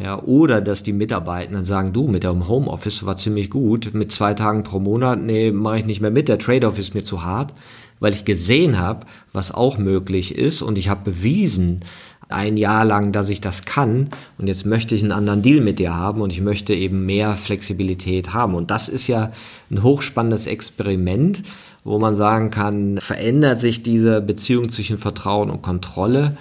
Ja, 0.00 0.22
oder 0.22 0.60
dass 0.60 0.84
die 0.84 0.92
Mitarbeitenden 0.92 1.64
sagen, 1.64 1.92
du, 1.92 2.06
mit 2.06 2.22
dem 2.22 2.46
Homeoffice 2.46 3.04
war 3.04 3.16
ziemlich 3.16 3.50
gut, 3.50 3.94
mit 3.94 4.12
zwei 4.12 4.34
Tagen 4.34 4.62
pro 4.62 4.78
Monat, 4.78 5.20
nee, 5.20 5.50
mache 5.50 5.78
ich 5.78 5.86
nicht 5.86 6.00
mehr 6.00 6.12
mit, 6.12 6.28
der 6.28 6.38
Trade-off 6.38 6.78
ist 6.78 6.94
mir 6.94 7.02
zu 7.02 7.24
hart, 7.24 7.52
weil 7.98 8.14
ich 8.14 8.24
gesehen 8.24 8.78
habe, 8.78 9.06
was 9.32 9.52
auch 9.52 9.76
möglich 9.76 10.36
ist 10.36 10.62
und 10.62 10.78
ich 10.78 10.88
habe 10.88 11.10
bewiesen, 11.10 11.84
ein 12.28 12.56
Jahr 12.56 12.84
lang, 12.84 13.10
dass 13.12 13.30
ich 13.30 13.40
das 13.40 13.64
kann 13.64 14.08
und 14.36 14.46
jetzt 14.46 14.66
möchte 14.66 14.94
ich 14.94 15.02
einen 15.02 15.12
anderen 15.12 15.42
Deal 15.42 15.62
mit 15.62 15.78
dir 15.78 15.94
haben 15.94 16.20
und 16.20 16.30
ich 16.30 16.42
möchte 16.42 16.74
eben 16.74 17.06
mehr 17.06 17.32
Flexibilität 17.32 18.34
haben. 18.34 18.54
Und 18.54 18.70
das 18.70 18.88
ist 18.88 19.06
ja 19.06 19.32
ein 19.70 19.82
hochspannendes 19.82 20.46
Experiment, 20.46 21.42
wo 21.84 21.98
man 21.98 22.12
sagen 22.12 22.50
kann, 22.50 22.98
verändert 22.98 23.60
sich 23.60 23.82
diese 23.82 24.20
Beziehung 24.20 24.68
zwischen 24.68 24.98
Vertrauen 24.98 25.50
und 25.50 25.62
Kontrolle 25.62 26.36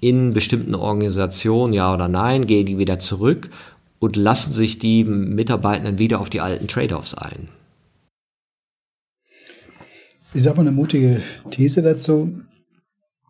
in 0.00 0.32
bestimmten 0.32 0.74
Organisationen, 0.74 1.72
ja 1.72 1.92
oder 1.92 2.08
nein, 2.08 2.46
gehen 2.46 2.66
die 2.66 2.78
wieder 2.78 2.98
zurück 2.98 3.50
und 3.98 4.16
lassen 4.16 4.52
sich 4.52 4.78
die 4.78 5.04
Mitarbeitenden 5.04 5.98
wieder 5.98 6.20
auf 6.20 6.30
die 6.30 6.40
alten 6.40 6.68
Trade-offs 6.68 7.14
ein. 7.14 7.48
Ich 10.32 10.42
sage 10.42 10.56
mal 10.56 10.62
eine 10.62 10.72
mutige 10.72 11.22
These 11.50 11.82
dazu. 11.82 12.40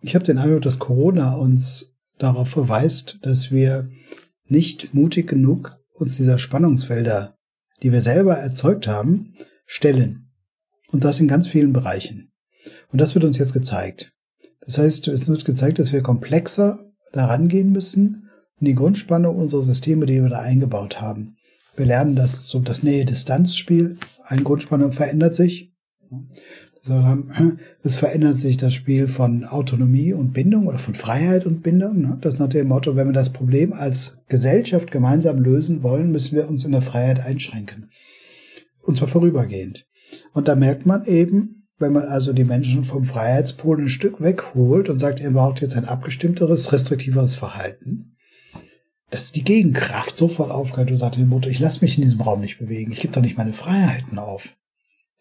Ich 0.03 0.15
habe 0.15 0.25
den 0.25 0.39
Eindruck, 0.39 0.63
dass 0.63 0.79
Corona 0.79 1.35
uns 1.35 1.93
darauf 2.19 2.49
verweist, 2.51 3.19
dass 3.23 3.51
wir 3.51 3.91
nicht 4.47 4.95
mutig 4.95 5.29
genug 5.29 5.77
uns 5.95 6.17
dieser 6.17 6.39
Spannungsfelder, 6.39 7.37
die 7.83 7.93
wir 7.93 8.01
selber 8.01 8.37
erzeugt 8.37 8.87
haben, 8.87 9.35
stellen. 9.67 10.31
Und 10.93 11.05
das 11.05 11.21
in 11.21 11.29
ganz 11.29 11.47
vielen 11.47 11.73
Bereichen. 11.73 12.33
Und 12.93 13.01
das 13.01 13.15
wird 13.15 13.25
uns 13.25 13.39
jetzt 13.39 13.53
gezeigt. 13.53 14.13
Das 14.61 14.79
heißt, 14.79 15.09
es 15.09 15.29
wird 15.29 15.45
gezeigt, 15.45 15.79
dass 15.79 15.93
wir 15.93 16.03
komplexer 16.03 16.79
daran 17.13 17.49
gehen 17.49 17.73
müssen 17.73 18.29
und 18.59 18.67
die 18.67 18.75
Grundspannung 18.75 19.37
unserer 19.37 19.63
Systeme, 19.63 20.07
die 20.07 20.23
wir 20.23 20.29
da 20.29 20.41
eingebaut 20.41 21.01
haben. 21.01 21.37
Wir 21.77 21.87
lernen 21.87 22.17
das, 22.17 22.45
so 22.45 22.61
das 22.61 22.83
Nähe-Distanz-Spiel. 22.83 23.97
Eine 24.25 24.43
Grundspannung 24.43 24.93
verändert 24.93 25.35
sich. 25.35 25.73
Es 27.83 27.97
verändert 27.99 28.39
sich 28.39 28.57
das 28.57 28.73
Spiel 28.73 29.07
von 29.07 29.45
Autonomie 29.45 30.15
und 30.15 30.33
Bindung 30.33 30.67
oder 30.67 30.79
von 30.79 30.95
Freiheit 30.95 31.45
und 31.45 31.63
Bindung. 31.63 32.01
Ne? 32.01 32.19
Das 32.23 32.39
nach 32.39 32.49
dem 32.49 32.69
Motto, 32.69 32.97
wenn 32.97 33.07
wir 33.07 33.13
das 33.13 33.31
Problem 33.31 33.75
als 33.75 34.17
Gesellschaft 34.29 34.91
gemeinsam 34.91 35.43
lösen 35.43 35.83
wollen, 35.83 36.11
müssen 36.11 36.37
wir 36.37 36.49
uns 36.49 36.65
in 36.65 36.73
der 36.73 36.81
Freiheit 36.81 37.21
einschränken. 37.21 37.91
Und 38.83 38.97
zwar 38.97 39.09
vorübergehend. 39.09 39.87
Und 40.33 40.49
da 40.49 40.57
merkt 40.57 40.87
man 40.87 41.05
eben, 41.05 41.60
wenn 41.81 41.93
man 41.95 42.05
also 42.05 42.33
die 42.33 42.45
Menschen 42.45 42.85
vom 42.85 43.05
Freiheitspol 43.05 43.81
ein 43.81 43.89
Stück 43.89 44.21
wegholt 44.21 44.91
und 44.91 44.99
sagt, 44.99 45.19
ihr 45.19 45.31
braucht 45.31 45.63
jetzt 45.63 45.77
ein 45.77 45.87
abgestimmteres, 45.87 46.73
restriktiveres 46.73 47.35
Verhalten, 47.35 48.17
dass 49.09 49.33
die 49.33 49.43
Gegenkraft 49.43 50.17
sofort 50.17 50.51
aufgehört 50.51 50.91
und 50.91 50.99
sagt 50.99 51.19
Motto, 51.19 51.49
ich 51.49 51.59
lasse 51.59 51.81
mich 51.81 51.97
in 51.97 52.03
diesem 52.03 52.21
Raum 52.21 52.43
nicht 52.43 52.59
bewegen, 52.59 52.93
ich 52.93 53.01
gebe 53.01 53.15
doch 53.15 53.23
nicht 53.23 53.39
meine 53.39 53.55
Freiheiten 53.55 54.19
auf. 54.19 54.57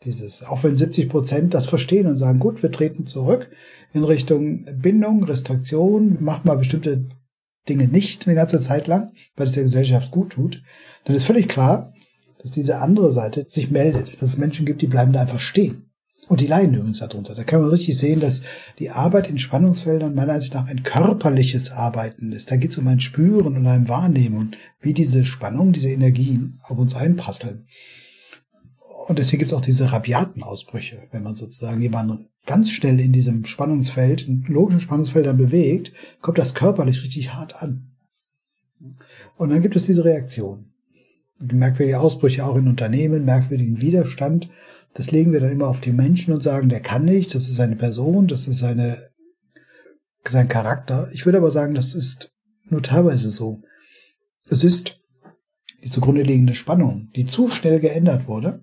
Dieses, 0.05 0.43
auch 0.43 0.63
wenn 0.63 0.77
70 0.77 1.09
Prozent 1.09 1.53
das 1.53 1.65
verstehen 1.65 2.07
und 2.07 2.15
sagen, 2.15 2.39
gut, 2.39 2.61
wir 2.61 2.71
treten 2.71 3.05
zurück 3.05 3.49
in 3.93 4.03
Richtung 4.03 4.65
Bindung, 4.81 5.23
Restriktion, 5.23 6.17
macht 6.21 6.45
mal 6.45 6.55
bestimmte 6.55 7.05
Dinge 7.67 7.87
nicht 7.87 8.25
eine 8.27 8.35
ganze 8.35 8.61
Zeit 8.61 8.87
lang, 8.87 9.11
weil 9.35 9.47
es 9.47 9.53
der 9.53 9.63
Gesellschaft 9.63 10.11
gut 10.11 10.31
tut, 10.31 10.61
dann 11.05 11.15
ist 11.15 11.25
völlig 11.25 11.47
klar, 11.49 11.93
dass 12.41 12.51
diese 12.51 12.79
andere 12.79 13.11
Seite 13.11 13.45
sich 13.45 13.71
meldet, 13.71 14.21
dass 14.21 14.29
es 14.29 14.37
Menschen 14.37 14.65
gibt, 14.65 14.81
die 14.81 14.87
bleiben 14.87 15.11
da 15.11 15.21
einfach 15.21 15.41
stehen. 15.41 15.88
Und 16.29 16.41
die 16.41 16.47
leiden 16.47 16.75
übrigens 16.75 16.99
darunter. 16.99 17.33
Da 17.33 17.43
kann 17.43 17.59
man 17.59 17.71
richtig 17.71 17.97
sehen, 17.97 18.19
dass 18.19 18.43
die 18.77 18.91
Arbeit 18.91 19.27
in 19.29 19.39
Spannungsfeldern 19.39 20.13
meiner 20.13 20.33
Ansicht 20.33 20.53
nach 20.53 20.67
ein 20.67 20.83
körperliches 20.83 21.71
Arbeiten 21.71 22.31
ist. 22.31 22.51
Da 22.51 22.55
geht 22.55 22.69
es 22.69 22.77
um 22.77 22.87
ein 22.87 22.99
Spüren 22.99 23.57
und 23.57 23.65
ein 23.65 23.89
Wahrnehmen, 23.89 24.55
wie 24.79 24.93
diese 24.93 25.25
Spannung, 25.25 25.71
diese 25.71 25.89
Energien 25.89 26.59
auf 26.61 26.77
uns 26.77 26.95
einprasseln. 26.95 27.65
Und 29.07 29.17
deswegen 29.17 29.39
gibt 29.39 29.51
es 29.51 29.57
auch 29.57 29.61
diese 29.61 29.91
rabiaten 29.91 30.43
Ausbrüche, 30.43 31.07
wenn 31.11 31.23
man 31.23 31.33
sozusagen 31.33 31.81
jemanden 31.81 32.27
ganz 32.45 32.69
schnell 32.69 32.99
in 32.99 33.11
diesem 33.11 33.43
Spannungsfeld, 33.45 34.27
in 34.27 34.43
logischen 34.43 34.81
Spannungsfeldern 34.81 35.35
bewegt, 35.35 35.93
kommt 36.21 36.37
das 36.37 36.53
körperlich 36.53 37.01
richtig 37.01 37.33
hart 37.33 37.63
an. 37.63 37.89
Und 39.35 39.49
dann 39.49 39.63
gibt 39.63 39.75
es 39.75 39.87
diese 39.87 40.05
Reaktion. 40.05 40.65
Merkwürdige 41.39 41.99
Ausbrüche 41.99 42.45
auch 42.45 42.55
in 42.55 42.67
Unternehmen, 42.67 43.25
merkwürdigen 43.25 43.81
Widerstand. 43.81 44.47
Das 44.93 45.11
legen 45.11 45.31
wir 45.31 45.39
dann 45.39 45.51
immer 45.51 45.67
auf 45.67 45.81
die 45.81 45.91
Menschen 45.91 46.33
und 46.33 46.41
sagen, 46.41 46.69
der 46.69 46.81
kann 46.81 47.05
nicht, 47.05 47.33
das 47.35 47.47
ist 47.47 47.59
eine 47.59 47.75
Person, 47.75 48.27
das 48.27 48.47
ist 48.47 48.63
eine, 48.63 49.09
sein 50.27 50.47
Charakter. 50.47 51.09
Ich 51.13 51.25
würde 51.25 51.37
aber 51.37 51.51
sagen, 51.51 51.75
das 51.75 51.93
ist 51.93 52.31
nur 52.65 52.81
teilweise 52.81 53.29
so. 53.29 53.61
Es 54.49 54.63
ist 54.63 54.99
die 55.83 55.89
zugrunde 55.89 56.23
liegende 56.23 56.55
Spannung, 56.55 57.09
die 57.15 57.25
zu 57.25 57.47
schnell 57.49 57.79
geändert 57.79 58.27
wurde 58.27 58.61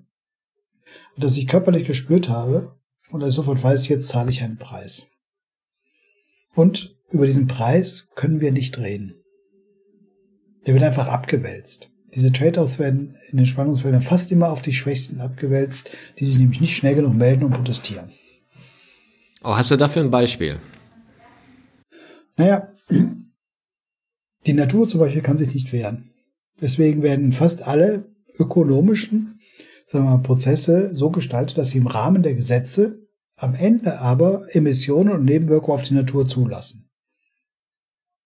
dass 1.17 1.37
ich 1.37 1.47
körperlich 1.47 1.87
gespürt 1.87 2.29
habe 2.29 2.77
und 3.11 3.23
ich 3.23 3.35
sofort 3.35 3.63
weiß, 3.63 3.89
jetzt 3.89 4.09
zahle 4.09 4.31
ich 4.31 4.43
einen 4.43 4.59
Preis. 4.59 5.07
Und 6.55 6.97
über 7.11 7.27
diesen 7.27 7.47
Preis 7.47 8.11
können 8.15 8.41
wir 8.41 8.53
nicht 8.53 8.79
reden. 8.79 9.15
Der 10.67 10.75
wird 10.75 10.85
einfach 10.85 11.07
abgewälzt. 11.07 11.91
Diese 12.17 12.33
Trade-offs 12.33 12.79
werden 12.79 13.15
in 13.31 13.37
den 13.37 13.47
Spannungsfeldern 13.47 14.03
fast 14.03 14.33
immer 14.33 14.51
auf 14.51 14.63
die 14.63 14.73
Schwächsten 14.73 15.21
abgewälzt, 15.21 15.91
die 16.19 16.25
sich 16.25 16.39
nämlich 16.39 16.61
nicht 16.61 16.75
schnell 16.75 16.97
genug 16.97 17.15
melden 17.15 17.45
und 17.45 17.53
protestieren. 17.53 18.11
Oh, 19.45 19.55
hast 19.55 19.71
du 19.71 19.77
dafür 19.77 20.03
ein 20.03 20.11
Beispiel? 20.11 20.59
Naja, 22.37 22.73
die 24.47 24.53
Natur 24.53 24.89
zum 24.89 25.01
Beispiel 25.01 25.23
kann 25.23 25.39
sich 25.39 25.55
nicht 25.55 25.73
wehren. 25.73 26.11
Deswegen 26.61 27.03
werden 27.03 27.33
fast 27.33 27.63
alle 27.63 28.07
ökonomischen 28.39 29.39
sagen 29.87 30.05
wir 30.05 30.17
mal, 30.17 30.23
Prozesse 30.23 30.91
so 30.93 31.11
gestaltet, 31.11 31.57
dass 31.57 31.71
sie 31.71 31.79
im 31.79 31.87
Rahmen 31.87 32.23
der 32.23 32.35
Gesetze 32.35 33.07
am 33.37 33.55
Ende 33.55 34.01
aber 34.01 34.47
Emissionen 34.55 35.13
und 35.13 35.25
Nebenwirkungen 35.25 35.75
auf 35.75 35.83
die 35.83 35.95
Natur 35.95 36.27
zulassen. 36.27 36.91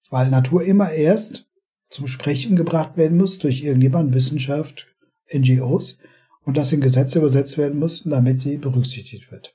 Weil 0.08 0.30
Natur 0.30 0.64
immer 0.64 0.90
erst 0.90 1.49
zum 1.90 2.06
Sprechen 2.06 2.56
gebracht 2.56 2.96
werden 2.96 3.18
muss 3.18 3.38
durch 3.38 3.62
irgendjemand, 3.62 4.14
Wissenschaft, 4.14 4.86
NGOs, 5.32 5.98
und 6.42 6.56
das 6.56 6.72
in 6.72 6.80
Gesetze 6.80 7.18
übersetzt 7.18 7.58
werden 7.58 7.78
mussten, 7.78 8.10
damit 8.10 8.40
sie 8.40 8.56
berücksichtigt 8.56 9.30
wird. 9.30 9.54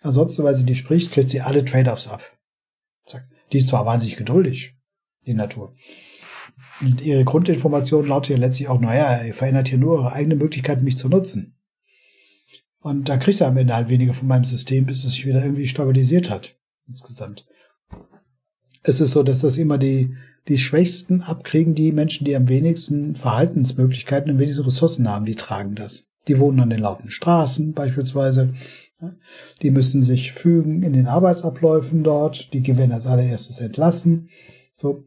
Ansonsten, 0.00 0.42
weil 0.42 0.54
sie 0.54 0.64
die 0.64 0.74
spricht, 0.74 1.12
kriegt 1.12 1.30
sie 1.30 1.40
alle 1.40 1.64
Trade-offs 1.64 2.08
ab. 2.08 2.22
Die 3.52 3.58
ist 3.58 3.68
zwar 3.68 3.86
wahnsinnig 3.86 4.16
geduldig, 4.16 4.74
die 5.26 5.34
Natur. 5.34 5.74
Und 6.80 7.00
ihre 7.00 7.24
Grundinformation 7.24 8.06
lautet 8.06 8.30
ja 8.30 8.36
letztlich 8.36 8.68
auch, 8.68 8.80
naja, 8.80 9.22
ihr 9.22 9.34
verändert 9.34 9.68
hier 9.68 9.78
nur 9.78 9.98
eure 9.98 10.12
eigene 10.12 10.34
Möglichkeit, 10.34 10.82
mich 10.82 10.98
zu 10.98 11.08
nutzen. 11.08 11.56
Und 12.80 13.08
da 13.08 13.16
kriegt 13.16 13.40
er 13.40 13.48
am 13.48 13.56
Ende 13.56 13.74
halt 13.74 13.88
weniger 13.88 14.12
von 14.12 14.28
meinem 14.28 14.44
System, 14.44 14.84
bis 14.84 15.04
es 15.04 15.12
sich 15.12 15.24
wieder 15.24 15.42
irgendwie 15.42 15.68
stabilisiert 15.68 16.28
hat, 16.30 16.58
insgesamt. 16.86 17.46
Es 18.82 19.00
ist 19.00 19.12
so, 19.12 19.22
dass 19.22 19.40
das 19.40 19.56
immer 19.56 19.78
die, 19.78 20.14
die 20.48 20.58
Schwächsten 20.58 21.22
abkriegen, 21.22 21.74
die 21.74 21.92
Menschen, 21.92 22.24
die 22.24 22.36
am 22.36 22.48
wenigsten 22.48 23.16
Verhaltensmöglichkeiten 23.16 24.30
und 24.30 24.38
wenigsten 24.38 24.64
Ressourcen 24.64 25.08
haben, 25.08 25.24
die 25.24 25.36
tragen 25.36 25.74
das. 25.74 26.04
Die 26.28 26.38
wohnen 26.38 26.60
an 26.60 26.70
den 26.70 26.80
lauten 26.80 27.10
Straßen 27.10 27.72
beispielsweise. 27.72 28.54
Die 29.62 29.70
müssen 29.70 30.02
sich 30.02 30.32
fügen 30.32 30.82
in 30.82 30.92
den 30.92 31.06
Arbeitsabläufen 31.06 32.02
dort. 32.02 32.52
Die 32.52 32.66
werden 32.66 32.92
als 32.92 33.06
allererstes 33.06 33.60
entlassen. 33.60 34.30
So. 34.72 35.04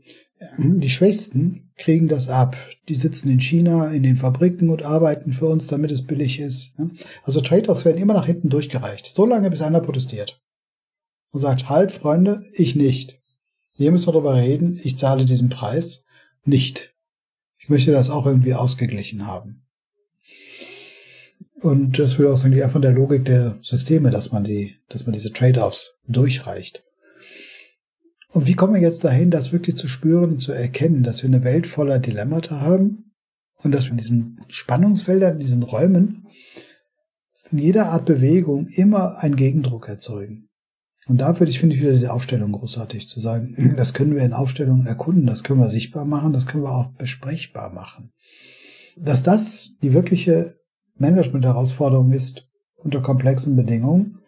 Die 0.59 0.89
Schwächsten 0.89 1.71
kriegen 1.77 2.07
das 2.07 2.29
ab. 2.29 2.55
Die 2.89 2.95
sitzen 2.95 3.31
in 3.31 3.39
China 3.39 3.87
in 3.89 4.03
den 4.03 4.17
Fabriken 4.17 4.69
und 4.69 4.83
arbeiten 4.83 5.33
für 5.33 5.47
uns, 5.47 5.65
damit 5.65 5.91
es 5.91 6.05
billig 6.05 6.39
ist. 6.39 6.75
Also 7.23 7.41
Trade-offs 7.41 7.85
werden 7.85 7.97
immer 7.97 8.13
nach 8.13 8.27
hinten 8.27 8.49
durchgereicht. 8.49 9.11
So 9.11 9.25
lange, 9.25 9.49
bis 9.49 9.63
einer 9.63 9.81
protestiert. 9.81 10.39
Und 11.31 11.39
sagt, 11.39 11.69
halt, 11.69 11.91
Freunde, 11.91 12.45
ich 12.53 12.75
nicht. 12.75 13.16
Hier 13.77 13.91
müssen 13.91 14.07
wir 14.07 14.13
darüber 14.13 14.35
reden, 14.35 14.79
ich 14.83 14.97
zahle 14.97 15.23
diesen 15.25 15.49
Preis 15.49 16.03
nicht. 16.43 16.95
Ich 17.59 17.69
möchte 17.69 17.91
das 17.91 18.09
auch 18.09 18.25
irgendwie 18.25 18.55
ausgeglichen 18.55 19.27
haben. 19.27 19.67
Und 21.61 21.99
das 21.99 22.17
würde 22.17 22.33
auch 22.33 22.37
sagen, 22.37 22.53
die 22.53 22.61
von 22.61 22.81
der 22.81 22.91
Logik 22.91 23.25
der 23.25 23.59
Systeme, 23.61 24.09
dass 24.09 24.31
man 24.31 24.43
die, 24.43 24.75
dass 24.89 25.05
man 25.05 25.13
diese 25.13 25.31
Trade-offs 25.31 25.95
durchreicht. 26.07 26.83
Und 28.29 28.47
wie 28.47 28.53
kommen 28.53 28.73
wir 28.73 28.81
jetzt 28.81 29.03
dahin, 29.03 29.31
das 29.31 29.51
wirklich 29.51 29.75
zu 29.77 29.87
spüren 29.87 30.31
und 30.31 30.39
zu 30.39 30.51
erkennen, 30.51 31.03
dass 31.03 31.21
wir 31.21 31.27
eine 31.27 31.43
Welt 31.43 31.67
voller 31.67 31.99
Dilemmata 31.99 32.59
haben 32.61 33.13
und 33.63 33.73
dass 33.73 33.85
wir 33.85 33.91
in 33.91 33.97
diesen 33.97 34.41
Spannungsfeldern, 34.47 35.33
in 35.33 35.39
diesen 35.39 35.63
Räumen 35.63 36.27
von 37.33 37.59
jeder 37.59 37.87
Art 37.87 38.05
Bewegung 38.05 38.67
immer 38.67 39.19
einen 39.19 39.35
Gegendruck 39.35 39.87
erzeugen. 39.87 40.46
Und 41.07 41.19
da 41.19 41.39
würde 41.39 41.49
ich, 41.49 41.59
finde 41.59 41.75
ich 41.75 41.81
wieder 41.81 41.93
diese 41.93 42.11
Aufstellung 42.11 42.51
großartig 42.51 43.07
zu 43.07 43.19
sagen, 43.19 43.75
das 43.77 43.93
können 43.93 44.15
wir 44.15 44.23
in 44.23 44.33
Aufstellungen 44.33 44.87
erkunden, 44.87 45.25
das 45.25 45.43
können 45.43 45.59
wir 45.59 45.69
sichtbar 45.69 46.05
machen, 46.05 46.33
das 46.33 46.47
können 46.47 46.63
wir 46.63 46.71
auch 46.71 46.91
besprechbar 46.93 47.73
machen. 47.73 48.11
Dass 48.97 49.23
das 49.23 49.77
die 49.81 49.93
wirkliche 49.93 50.59
Management-Herausforderung 50.95 52.11
ist 52.11 52.49
unter 52.75 53.01
komplexen 53.01 53.55
Bedingungen, 53.55 54.19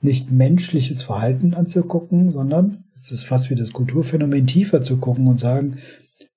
nicht 0.00 0.32
menschliches 0.32 1.02
Verhalten 1.02 1.54
anzugucken, 1.54 2.32
sondern 2.32 2.84
es 2.96 3.12
ist 3.12 3.24
fast 3.24 3.50
wie 3.50 3.54
das 3.54 3.72
Kulturphänomen 3.72 4.46
tiefer 4.46 4.82
zu 4.82 4.98
gucken 4.98 5.28
und 5.28 5.38
sagen, 5.38 5.78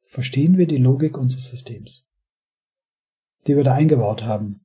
verstehen 0.01 0.57
wir 0.57 0.67
die 0.67 0.77
Logik 0.77 1.17
unseres 1.17 1.49
Systems, 1.49 2.05
die 3.47 3.55
wir 3.55 3.63
da 3.63 3.73
eingebaut 3.73 4.23
haben. 4.23 4.64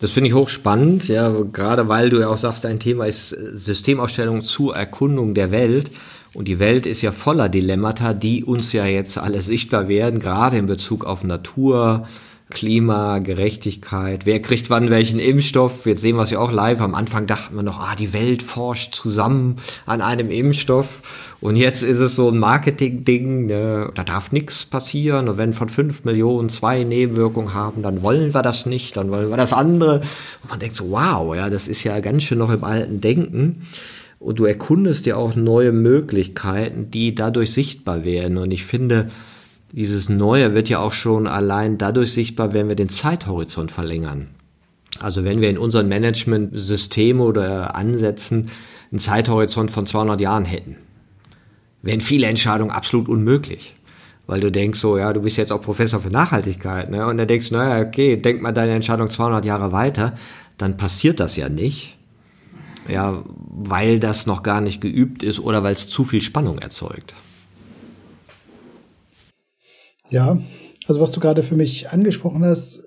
Das 0.00 0.12
finde 0.12 0.28
ich 0.28 0.34
hochspannend, 0.34 1.08
ja, 1.08 1.28
gerade 1.52 1.88
weil 1.88 2.08
du 2.08 2.20
ja 2.20 2.28
auch 2.28 2.38
sagst, 2.38 2.62
dein 2.62 2.78
Thema 2.78 3.06
ist 3.06 3.30
Systemausstellung 3.30 4.42
zur 4.44 4.76
Erkundung 4.76 5.34
der 5.34 5.50
Welt. 5.50 5.90
Und 6.34 6.46
die 6.46 6.60
Welt 6.60 6.86
ist 6.86 7.02
ja 7.02 7.10
voller 7.10 7.48
Dilemmata, 7.48 8.14
die 8.14 8.44
uns 8.44 8.72
ja 8.72 8.86
jetzt 8.86 9.18
alle 9.18 9.42
sichtbar 9.42 9.88
werden, 9.88 10.20
gerade 10.20 10.56
in 10.56 10.66
Bezug 10.66 11.04
auf 11.04 11.24
Natur, 11.24 12.06
Klima, 12.50 13.18
Gerechtigkeit, 13.18 14.24
wer 14.24 14.40
kriegt 14.40 14.70
wann 14.70 14.88
welchen 14.88 15.18
Impfstoff. 15.18 15.84
Jetzt 15.84 16.00
sehen 16.00 16.14
wir 16.16 16.22
es 16.22 16.30
ja 16.30 16.38
auch 16.38 16.52
live. 16.52 16.80
Am 16.80 16.94
Anfang 16.94 17.26
dachten 17.26 17.56
wir 17.56 17.64
noch, 17.64 17.80
ah, 17.80 17.96
die 17.96 18.12
Welt 18.12 18.44
forscht 18.44 18.94
zusammen 18.94 19.56
an 19.84 20.00
einem 20.00 20.30
Impfstoff. 20.30 21.27
Und 21.40 21.54
jetzt 21.54 21.82
ist 21.82 22.00
es 22.00 22.16
so 22.16 22.30
ein 22.30 22.38
Marketing-Ding, 22.38 23.46
ne? 23.46 23.92
da 23.94 24.02
darf 24.02 24.32
nichts 24.32 24.64
passieren. 24.64 25.28
Und 25.28 25.38
wenn 25.38 25.54
von 25.54 25.68
fünf 25.68 26.04
Millionen 26.04 26.48
zwei 26.48 26.82
Nebenwirkungen 26.82 27.54
haben, 27.54 27.82
dann 27.82 28.02
wollen 28.02 28.34
wir 28.34 28.42
das 28.42 28.66
nicht, 28.66 28.96
dann 28.96 29.10
wollen 29.10 29.30
wir 29.30 29.36
das 29.36 29.52
andere. 29.52 30.00
Und 30.42 30.50
man 30.50 30.58
denkt 30.58 30.74
so, 30.74 30.90
wow, 30.90 31.36
ja, 31.36 31.48
das 31.48 31.68
ist 31.68 31.84
ja 31.84 32.00
ganz 32.00 32.24
schön 32.24 32.38
noch 32.38 32.50
im 32.50 32.64
alten 32.64 33.00
Denken. 33.00 33.62
Und 34.18 34.40
du 34.40 34.46
erkundest 34.46 35.06
ja 35.06 35.14
auch 35.14 35.36
neue 35.36 35.70
Möglichkeiten, 35.70 36.90
die 36.90 37.14
dadurch 37.14 37.52
sichtbar 37.52 38.04
werden. 38.04 38.36
Und 38.36 38.50
ich 38.50 38.64
finde, 38.64 39.08
dieses 39.70 40.08
Neue 40.08 40.54
wird 40.54 40.68
ja 40.68 40.80
auch 40.80 40.92
schon 40.92 41.28
allein 41.28 41.78
dadurch 41.78 42.12
sichtbar, 42.12 42.52
wenn 42.52 42.68
wir 42.68 42.74
den 42.74 42.88
Zeithorizont 42.88 43.70
verlängern. 43.70 44.26
Also 44.98 45.22
wenn 45.22 45.40
wir 45.40 45.50
in 45.50 45.58
unseren 45.58 45.86
Management-System 45.86 47.20
oder 47.20 47.76
Ansätzen 47.76 48.50
einen 48.90 48.98
Zeithorizont 48.98 49.70
von 49.70 49.86
200 49.86 50.20
Jahren 50.20 50.44
hätten, 50.44 50.76
wären 51.82 52.00
viele 52.00 52.26
Entscheidungen 52.26 52.70
absolut 52.70 53.08
unmöglich. 53.08 53.74
Weil 54.26 54.40
du 54.40 54.52
denkst 54.52 54.78
so, 54.78 54.98
ja, 54.98 55.12
du 55.12 55.22
bist 55.22 55.38
jetzt 55.38 55.52
auch 55.52 55.60
Professor 55.60 56.00
für 56.00 56.10
Nachhaltigkeit, 56.10 56.90
ne? 56.90 57.06
Und 57.06 57.16
dann 57.16 57.26
denkst 57.26 57.48
du, 57.48 57.54
naja, 57.54 57.86
okay, 57.86 58.16
denk 58.16 58.42
mal 58.42 58.52
deine 58.52 58.72
Entscheidung 58.72 59.08
200 59.08 59.44
Jahre 59.44 59.72
weiter, 59.72 60.16
dann 60.58 60.76
passiert 60.76 61.18
das 61.18 61.36
ja 61.36 61.48
nicht. 61.48 61.96
Ja, 62.88 63.22
weil 63.26 64.00
das 64.00 64.26
noch 64.26 64.42
gar 64.42 64.60
nicht 64.60 64.80
geübt 64.80 65.22
ist 65.22 65.40
oder 65.40 65.62
weil 65.62 65.74
es 65.74 65.88
zu 65.88 66.04
viel 66.04 66.20
Spannung 66.20 66.58
erzeugt. 66.58 67.14
Ja, 70.10 70.38
also 70.86 71.00
was 71.00 71.12
du 71.12 71.20
gerade 71.20 71.42
für 71.42 71.56
mich 71.56 71.90
angesprochen 71.90 72.44
hast, 72.44 72.82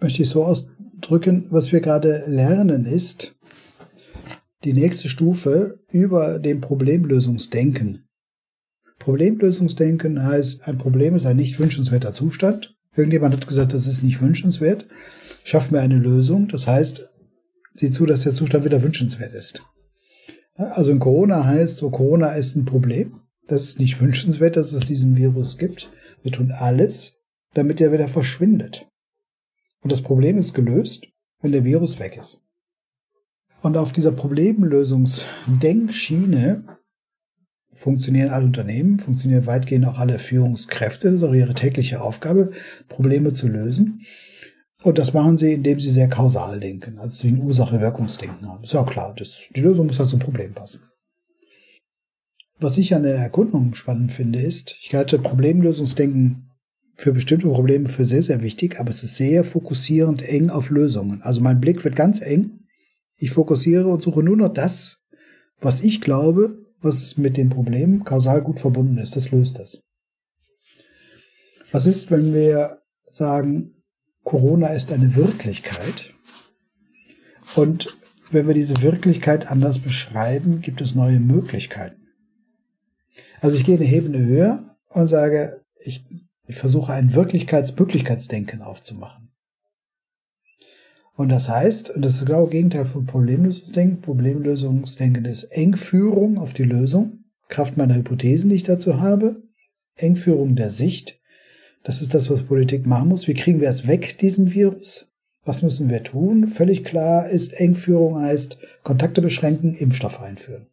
möchte 0.00 0.22
ich 0.22 0.28
so 0.28 0.44
ausdrücken, 0.44 1.46
was 1.50 1.72
wir 1.72 1.80
gerade 1.80 2.24
lernen 2.26 2.84
ist, 2.84 3.34
die 4.62 4.72
nächste 4.72 5.08
Stufe 5.08 5.80
über 5.90 6.38
dem 6.38 6.60
Problemlösungsdenken. 6.60 8.06
Problemlösungsdenken 9.04 10.24
heißt, 10.24 10.66
ein 10.66 10.78
Problem 10.78 11.14
ist 11.14 11.26
ein 11.26 11.36
nicht 11.36 11.58
wünschenswerter 11.58 12.14
Zustand. 12.14 12.74
Irgendjemand 12.96 13.34
hat 13.34 13.46
gesagt, 13.46 13.74
das 13.74 13.86
ist 13.86 14.02
nicht 14.02 14.22
wünschenswert. 14.22 14.86
Schaffen 15.44 15.74
wir 15.74 15.82
eine 15.82 15.98
Lösung. 15.98 16.48
Das 16.48 16.66
heißt, 16.66 17.10
sieh 17.74 17.90
zu, 17.90 18.06
dass 18.06 18.22
der 18.22 18.32
Zustand 18.32 18.64
wieder 18.64 18.82
wünschenswert 18.82 19.34
ist. 19.34 19.62
Also 20.54 20.90
in 20.90 21.00
Corona 21.00 21.44
heißt 21.44 21.76
so, 21.76 21.90
Corona 21.90 22.30
ist 22.30 22.56
ein 22.56 22.64
Problem. 22.64 23.20
Das 23.46 23.64
ist 23.64 23.78
nicht 23.78 24.00
wünschenswert, 24.00 24.56
dass 24.56 24.72
es 24.72 24.86
diesen 24.86 25.16
Virus 25.16 25.58
gibt. 25.58 25.92
Wir 26.22 26.32
tun 26.32 26.50
alles, 26.50 27.18
damit 27.52 27.82
er 27.82 27.92
wieder 27.92 28.08
verschwindet. 28.08 28.86
Und 29.82 29.92
das 29.92 30.00
Problem 30.00 30.38
ist 30.38 30.54
gelöst, 30.54 31.08
wenn 31.42 31.52
der 31.52 31.66
Virus 31.66 32.00
weg 32.00 32.16
ist. 32.18 32.40
Und 33.60 33.76
auf 33.76 33.92
dieser 33.92 34.12
Problemlösungsdenkschiene 34.12 36.64
funktionieren 37.74 38.30
alle 38.30 38.46
Unternehmen, 38.46 38.98
funktionieren 38.98 39.46
weitgehend 39.46 39.86
auch 39.86 39.98
alle 39.98 40.18
Führungskräfte. 40.18 41.08
Das 41.08 41.16
ist 41.16 41.28
auch 41.28 41.34
ihre 41.34 41.54
tägliche 41.54 42.00
Aufgabe, 42.00 42.50
Probleme 42.88 43.32
zu 43.32 43.48
lösen. 43.48 44.02
Und 44.82 44.98
das 44.98 45.14
machen 45.14 45.38
sie, 45.38 45.54
indem 45.54 45.80
sie 45.80 45.90
sehr 45.90 46.08
kausal 46.08 46.60
denken, 46.60 46.98
also 46.98 47.22
sie 47.22 47.28
ein 47.28 47.38
Ursache-Wirkungsdenken 47.38 48.46
haben. 48.46 48.64
Ist 48.64 48.74
ja 48.74 48.84
klar, 48.84 49.14
das, 49.16 49.48
die 49.54 49.62
Lösung 49.62 49.86
muss 49.86 49.98
halt 49.98 50.08
zum 50.08 50.18
Problem 50.18 50.52
passen. 50.52 50.82
Was 52.60 52.78
ich 52.78 52.94
an 52.94 53.02
der 53.02 53.16
Erkundung 53.16 53.74
spannend 53.74 54.12
finde, 54.12 54.40
ist, 54.40 54.76
ich 54.80 54.94
halte 54.94 55.18
Problemlösungsdenken 55.18 56.50
für 56.96 57.12
bestimmte 57.12 57.48
Probleme 57.48 57.88
für 57.88 58.04
sehr, 58.04 58.22
sehr 58.22 58.42
wichtig, 58.42 58.78
aber 58.78 58.90
es 58.90 59.02
ist 59.02 59.16
sehr 59.16 59.42
fokussierend 59.42 60.22
eng 60.22 60.50
auf 60.50 60.70
Lösungen. 60.70 61.22
Also 61.22 61.40
mein 61.40 61.60
Blick 61.60 61.82
wird 61.84 61.96
ganz 61.96 62.20
eng 62.20 62.60
ich 63.18 63.30
fokussiere 63.30 63.88
und 63.88 64.02
suche 64.02 64.22
nur 64.22 64.36
noch 64.36 64.52
das, 64.52 64.98
was 65.60 65.82
ich 65.82 66.00
glaube, 66.00 66.63
was 66.84 67.16
mit 67.16 67.36
dem 67.36 67.50
Problem 67.50 68.04
kausal 68.04 68.42
gut 68.42 68.60
verbunden 68.60 68.98
ist. 68.98 69.16
Das 69.16 69.30
löst 69.30 69.58
das. 69.58 69.82
Was 71.72 71.86
ist, 71.86 72.10
wenn 72.10 72.34
wir 72.34 72.82
sagen, 73.06 73.82
Corona 74.22 74.68
ist 74.68 74.92
eine 74.92 75.16
Wirklichkeit? 75.16 76.12
Und 77.56 77.96
wenn 78.30 78.46
wir 78.46 78.54
diese 78.54 78.80
Wirklichkeit 78.82 79.50
anders 79.50 79.78
beschreiben, 79.78 80.60
gibt 80.60 80.80
es 80.80 80.94
neue 80.94 81.20
Möglichkeiten. 81.20 82.08
Also 83.40 83.56
ich 83.56 83.64
gehe 83.64 83.76
eine 83.76 83.90
Ebene 83.90 84.24
höher 84.24 84.76
und 84.88 85.08
sage, 85.08 85.64
ich, 85.84 86.04
ich 86.46 86.56
versuche 86.56 86.92
ein 86.92 87.14
Wirklichkeits-Möglichkeitsdenken 87.14 88.62
aufzumachen. 88.62 89.23
Und 91.16 91.28
das 91.28 91.48
heißt, 91.48 91.90
und 91.90 92.04
das 92.04 92.16
ist 92.16 92.26
genau 92.26 92.42
das 92.42 92.50
Gegenteil 92.50 92.86
von 92.86 93.06
Problemlösungsdenken. 93.06 94.00
Problemlösungsdenken 94.00 95.24
ist 95.24 95.44
Engführung 95.44 96.38
auf 96.38 96.52
die 96.52 96.64
Lösung, 96.64 97.24
Kraft 97.48 97.76
meiner 97.76 97.94
Hypothesen, 97.94 98.50
die 98.50 98.56
ich 98.56 98.64
dazu 98.64 99.00
habe, 99.00 99.42
Engführung 99.96 100.56
der 100.56 100.70
Sicht. 100.70 101.20
Das 101.84 102.00
ist 102.00 102.14
das, 102.14 102.30
was 102.30 102.42
Politik 102.42 102.86
machen 102.86 103.10
muss. 103.10 103.28
Wie 103.28 103.34
kriegen 103.34 103.60
wir 103.60 103.68
es 103.68 103.86
weg, 103.86 104.18
diesen 104.18 104.52
Virus? 104.52 105.06
Was 105.44 105.62
müssen 105.62 105.88
wir 105.88 106.02
tun? 106.02 106.48
Völlig 106.48 106.84
klar 106.84 107.28
ist, 107.28 107.52
Engführung 107.52 108.18
heißt 108.18 108.58
Kontakte 108.82 109.20
beschränken, 109.22 109.74
Impfstoff 109.74 110.20
einführen. 110.20 110.66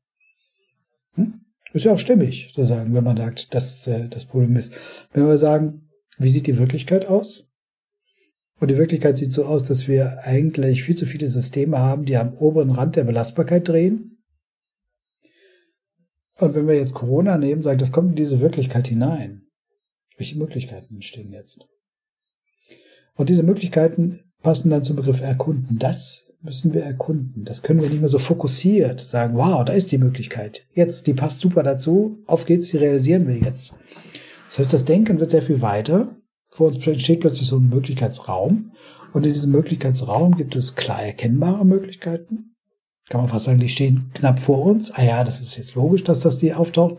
Hm? 1.15 1.33
Ist 1.73 1.85
ja 1.85 1.93
auch 1.93 1.99
stimmig 1.99 2.51
zu 2.55 2.65
sagen, 2.65 2.93
wenn 2.93 3.03
man 3.03 3.17
sagt, 3.17 3.53
dass 3.53 3.85
äh, 3.87 4.07
das 4.07 4.25
Problem 4.25 4.55
ist. 4.55 4.73
Wenn 5.13 5.27
wir 5.27 5.37
sagen, 5.37 5.89
wie 6.17 6.29
sieht 6.29 6.47
die 6.47 6.57
Wirklichkeit 6.57 7.05
aus? 7.05 7.50
Und 8.61 8.69
die 8.69 8.77
Wirklichkeit 8.77 9.17
sieht 9.17 9.33
so 9.33 9.45
aus, 9.45 9.63
dass 9.63 9.87
wir 9.87 10.19
eigentlich 10.23 10.83
viel 10.83 10.95
zu 10.95 11.07
viele 11.07 11.27
Systeme 11.27 11.79
haben, 11.79 12.05
die 12.05 12.15
am 12.15 12.35
oberen 12.35 12.69
Rand 12.69 12.95
der 12.95 13.05
Belastbarkeit 13.05 13.67
drehen. 13.67 14.23
Und 16.37 16.53
wenn 16.53 16.67
wir 16.67 16.75
jetzt 16.75 16.93
Corona 16.93 17.39
nehmen, 17.39 17.63
sagen, 17.63 17.79
das 17.79 17.91
kommt 17.91 18.11
in 18.11 18.15
diese 18.15 18.39
Wirklichkeit 18.39 18.87
hinein. 18.87 19.47
Welche 20.15 20.37
Möglichkeiten 20.37 20.93
entstehen 20.93 21.31
jetzt? 21.31 21.69
Und 23.15 23.29
diese 23.29 23.41
Möglichkeiten 23.41 24.31
passen 24.43 24.69
dann 24.69 24.83
zum 24.83 24.95
Begriff 24.95 25.21
erkunden. 25.21 25.79
Das 25.79 26.31
müssen 26.43 26.75
wir 26.75 26.83
erkunden. 26.83 27.43
Das 27.45 27.63
können 27.63 27.81
wir 27.81 27.89
nicht 27.89 28.01
mehr 28.01 28.09
so 28.09 28.19
fokussiert 28.19 28.99
sagen, 28.99 29.35
wow, 29.37 29.65
da 29.65 29.73
ist 29.73 29.91
die 29.91 29.97
Möglichkeit. 29.97 30.67
Jetzt, 30.75 31.07
die 31.07 31.15
passt 31.15 31.39
super 31.39 31.63
dazu. 31.63 32.19
Auf 32.27 32.45
geht's, 32.45 32.69
die 32.69 32.77
realisieren 32.77 33.27
wir 33.27 33.37
jetzt. 33.37 33.73
Das 34.49 34.59
heißt, 34.59 34.73
das 34.73 34.85
Denken 34.85 35.19
wird 35.19 35.31
sehr 35.31 35.41
viel 35.41 35.61
weiter 35.61 36.15
vor 36.51 36.67
uns 36.67 36.85
entsteht 36.85 37.21
plötzlich 37.21 37.47
so 37.47 37.57
ein 37.57 37.69
Möglichkeitsraum. 37.69 38.71
Und 39.13 39.25
in 39.25 39.33
diesem 39.33 39.51
Möglichkeitsraum 39.51 40.35
gibt 40.35 40.55
es 40.55 40.75
klar 40.75 41.01
erkennbare 41.01 41.65
Möglichkeiten. 41.65 42.55
Kann 43.09 43.21
man 43.21 43.29
fast 43.29 43.45
sagen, 43.45 43.59
die 43.59 43.69
stehen 43.69 44.11
knapp 44.13 44.39
vor 44.39 44.63
uns. 44.63 44.91
Ah 44.91 45.03
ja, 45.03 45.23
das 45.23 45.41
ist 45.41 45.57
jetzt 45.57 45.75
logisch, 45.75 46.03
dass 46.03 46.19
das 46.19 46.37
die 46.37 46.53
auftaucht. 46.53 46.97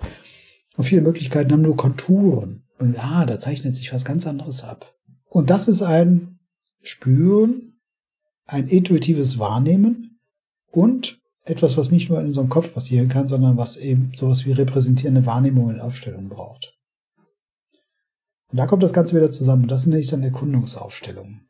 Und 0.76 0.84
viele 0.84 1.02
Möglichkeiten 1.02 1.52
haben 1.52 1.62
nur 1.62 1.76
Konturen. 1.76 2.64
Und 2.78 2.98
ah, 2.98 3.26
da 3.26 3.38
zeichnet 3.38 3.74
sich 3.74 3.92
was 3.92 4.04
ganz 4.04 4.26
anderes 4.26 4.64
ab. 4.64 4.94
Und 5.26 5.50
das 5.50 5.68
ist 5.68 5.82
ein 5.82 6.38
Spüren, 6.80 7.80
ein 8.46 8.68
intuitives 8.68 9.38
Wahrnehmen 9.38 10.18
und 10.70 11.20
etwas, 11.44 11.76
was 11.76 11.90
nicht 11.90 12.08
nur 12.08 12.20
in 12.20 12.26
unserem 12.26 12.48
Kopf 12.48 12.72
passieren 12.72 13.08
kann, 13.08 13.28
sondern 13.28 13.56
was 13.56 13.76
eben 13.76 14.12
sowas 14.14 14.44
wie 14.46 14.52
repräsentierende 14.52 15.26
Wahrnehmung 15.26 15.70
in 15.70 15.80
Aufstellung 15.80 16.28
braucht. 16.28 16.78
Und 18.52 18.58
da 18.58 18.66
kommt 18.66 18.82
das 18.82 18.92
Ganze 18.92 19.16
wieder 19.16 19.30
zusammen. 19.30 19.66
Das 19.66 19.82
sind 19.82 19.90
nämlich 19.90 20.10
dann 20.10 20.22
Erkundungsaufstellungen. 20.22 21.40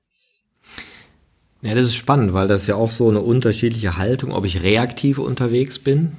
Ja, 1.62 1.74
das 1.74 1.84
ist 1.86 1.96
spannend, 1.96 2.32
weil 2.32 2.48
das 2.48 2.66
ja 2.66 2.76
auch 2.76 2.90
so 2.90 3.09
eine 3.09 3.20
unterschiedliche 3.20 3.96
Haltung, 3.96 4.32
ob 4.32 4.44
ich 4.44 4.62
reaktiv 4.62 5.18
unterwegs 5.18 5.78
bin, 5.78 6.12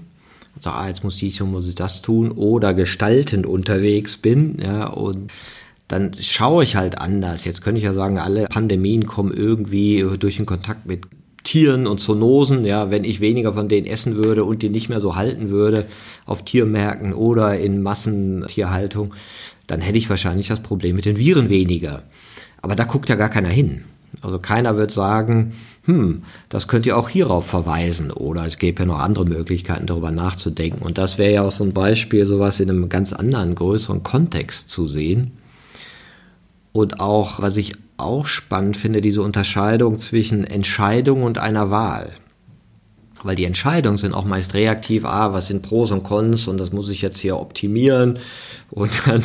also 0.56 0.70
ah, 0.70 0.88
jetzt 0.88 1.04
muss 1.04 1.22
ich 1.22 1.42
und 1.42 1.52
muss 1.52 1.68
ich 1.68 1.76
das 1.76 2.02
tun, 2.02 2.32
oder 2.32 2.74
gestaltend 2.74 3.46
unterwegs 3.46 4.18
bin, 4.18 4.58
ja, 4.62 4.88
und 4.88 5.32
dann 5.88 6.14
schaue 6.20 6.64
ich 6.64 6.76
halt 6.76 7.00
anders. 7.00 7.44
Jetzt 7.44 7.62
könnte 7.62 7.80
ich 7.80 7.84
ja 7.84 7.94
sagen, 7.94 8.20
alle 8.20 8.48
Pandemien 8.48 9.06
kommen 9.06 9.34
irgendwie 9.34 10.06
durch 10.18 10.38
den 10.38 10.46
Kontakt 10.46 10.86
mit 10.86 11.08
Tieren 11.44 11.88
und 11.88 12.00
Zoonosen, 12.00 12.64
ja, 12.64 12.90
wenn 12.90 13.04
ich 13.04 13.20
weniger 13.20 13.54
von 13.54 13.68
denen 13.68 13.86
essen 13.86 14.16
würde 14.16 14.46
und 14.46 14.62
die 14.62 14.70
nicht 14.70 14.88
mehr 14.88 15.02
so 15.02 15.16
halten 15.16 15.50
würde 15.50 15.86
auf 16.26 16.46
Tiermärkten 16.46 17.14
oder 17.14 17.60
in 17.60 17.82
Massentierhaltung, 17.82 19.14
dann 19.68 19.82
hätte 19.82 19.98
ich 19.98 20.10
wahrscheinlich 20.10 20.48
das 20.48 20.62
Problem 20.62 20.96
mit 20.96 21.06
den 21.06 21.18
Viren 21.18 21.50
weniger. 21.50 22.04
Aber 22.62 22.76
da 22.76 22.84
guckt 22.86 23.10
ja 23.10 23.16
gar 23.16 23.30
keiner 23.30 23.50
hin. 23.50 23.84
Also 24.22 24.40
keiner 24.40 24.78
wird 24.78 24.92
sagen, 24.92 25.54
hm, 25.86 26.24
das 26.50 26.68
könnt 26.68 26.86
ihr 26.86 26.98
auch 26.98 27.10
hierauf 27.10 27.48
verweisen 27.48 28.12
oder 28.12 28.46
es 28.46 28.58
gäbe 28.58 28.84
ja 28.84 28.86
noch 28.86 29.00
andere 29.00 29.26
Möglichkeiten, 29.26 29.88
darüber 29.88 30.12
nachzudenken. 30.12 30.84
Und 30.84 30.98
das 30.98 31.18
wäre 31.18 31.34
ja 31.34 31.42
auch 31.42 31.52
so 31.52 31.64
ein 31.64 31.74
Beispiel, 31.74 32.26
sowas 32.26 32.60
in 32.60 32.70
einem 32.70 32.90
ganz 32.90 33.12
anderen, 33.12 33.56
größeren 33.56 34.04
Kontext 34.04 34.70
zu 34.70 34.88
sehen. 34.88 35.32
Und 36.72 37.00
auch, 37.00 37.42
was 37.42 37.58
ich 37.58 37.74
auch 37.98 38.28
spannend 38.28 38.78
finde, 38.78 39.02
diese 39.02 39.22
Unterscheidung 39.22 39.98
zwischen 39.98 40.44
Entscheidung 40.44 41.24
und 41.24 41.38
einer 41.38 41.70
Wahl 41.70 42.12
weil 43.24 43.36
die 43.36 43.46
Entscheidungen 43.46 43.98
sind 43.98 44.14
auch 44.14 44.26
meist 44.26 44.54
reaktiv, 44.54 45.06
ah, 45.06 45.34
was 45.34 45.48
sind 45.48 45.62
Pros 45.62 45.92
und 45.92 46.04
Cons 46.04 46.48
und 46.48 46.58
das 46.58 46.72
muss 46.72 46.90
ich 46.90 47.02
jetzt 47.02 47.20
hier 47.20 47.40
optimieren 47.40 48.20
und 48.70 48.92
dann 49.08 49.24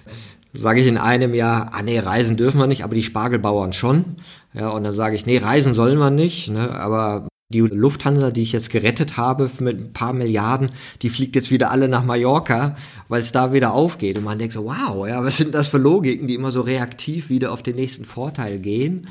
sage 0.52 0.80
ich 0.80 0.86
in 0.86 0.98
einem 0.98 1.34
Jahr, 1.34 1.70
ah 1.72 1.82
nee, 1.82 1.98
reisen 1.98 2.36
dürfen 2.36 2.58
wir 2.58 2.66
nicht, 2.66 2.84
aber 2.84 2.94
die 2.94 3.02
Spargelbauern 3.02 3.72
schon. 3.72 4.16
Ja, 4.52 4.70
und 4.70 4.82
dann 4.82 4.92
sage 4.92 5.14
ich, 5.14 5.26
nee, 5.26 5.38
reisen 5.38 5.74
sollen 5.74 5.98
wir 5.98 6.10
nicht, 6.10 6.50
ne, 6.50 6.74
aber 6.74 7.28
die 7.50 7.60
Lufthansa, 7.60 8.30
die 8.30 8.42
ich 8.42 8.52
jetzt 8.52 8.70
gerettet 8.70 9.16
habe 9.16 9.50
mit 9.58 9.78
ein 9.78 9.92
paar 9.92 10.12
Milliarden, 10.12 10.70
die 11.02 11.08
fliegt 11.08 11.34
jetzt 11.34 11.50
wieder 11.50 11.70
alle 11.72 11.88
nach 11.88 12.04
Mallorca, 12.04 12.76
weil 13.08 13.20
es 13.20 13.32
da 13.32 13.52
wieder 13.52 13.72
aufgeht. 13.72 14.16
Und 14.16 14.24
man 14.24 14.38
denkt 14.38 14.54
so, 14.54 14.64
wow, 14.64 15.06
ja, 15.06 15.24
was 15.24 15.38
sind 15.38 15.54
das 15.54 15.66
für 15.66 15.78
Logiken, 15.78 16.28
die 16.28 16.36
immer 16.36 16.52
so 16.52 16.60
reaktiv 16.60 17.28
wieder 17.28 17.52
auf 17.52 17.64
den 17.64 17.74
nächsten 17.74 18.04
Vorteil 18.04 18.60
gehen? 18.60 19.08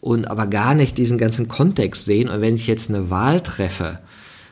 Und 0.00 0.30
aber 0.30 0.46
gar 0.46 0.74
nicht 0.74 0.98
diesen 0.98 1.18
ganzen 1.18 1.48
Kontext 1.48 2.04
sehen. 2.04 2.28
Und 2.28 2.40
wenn 2.40 2.54
ich 2.54 2.66
jetzt 2.66 2.88
eine 2.88 3.10
Wahl 3.10 3.40
treffe, 3.40 3.98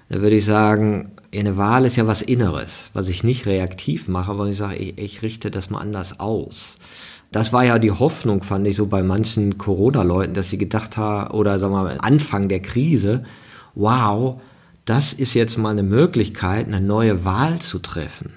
dann 0.08 0.22
würde 0.22 0.36
ich 0.36 0.44
sagen, 0.44 1.12
eine 1.34 1.56
Wahl 1.56 1.84
ist 1.84 1.96
ja 1.96 2.06
was 2.06 2.22
Inneres, 2.22 2.90
was 2.94 3.08
ich 3.08 3.24
nicht 3.24 3.46
reaktiv 3.46 4.08
mache, 4.08 4.38
weil 4.38 4.50
ich 4.50 4.56
sage, 4.56 4.76
ich, 4.76 4.98
ich 4.98 5.22
richte 5.22 5.50
das 5.50 5.70
mal 5.70 5.80
anders 5.80 6.20
aus. 6.20 6.76
Das 7.32 7.52
war 7.52 7.64
ja 7.64 7.78
die 7.78 7.90
Hoffnung, 7.90 8.42
fand 8.42 8.66
ich 8.66 8.76
so 8.76 8.86
bei 8.86 9.02
manchen 9.02 9.58
Corona-Leuten, 9.58 10.34
dass 10.34 10.48
sie 10.48 10.58
gedacht 10.58 10.96
haben, 10.96 11.34
oder 11.34 11.58
sagen 11.58 11.74
wir 11.74 11.82
mal, 11.82 11.98
Anfang 12.00 12.48
der 12.48 12.60
Krise, 12.60 13.24
wow, 13.74 14.40
das 14.84 15.12
ist 15.12 15.34
jetzt 15.34 15.58
mal 15.58 15.70
eine 15.70 15.82
Möglichkeit, 15.82 16.66
eine 16.66 16.80
neue 16.80 17.24
Wahl 17.24 17.58
zu 17.58 17.80
treffen 17.80 18.34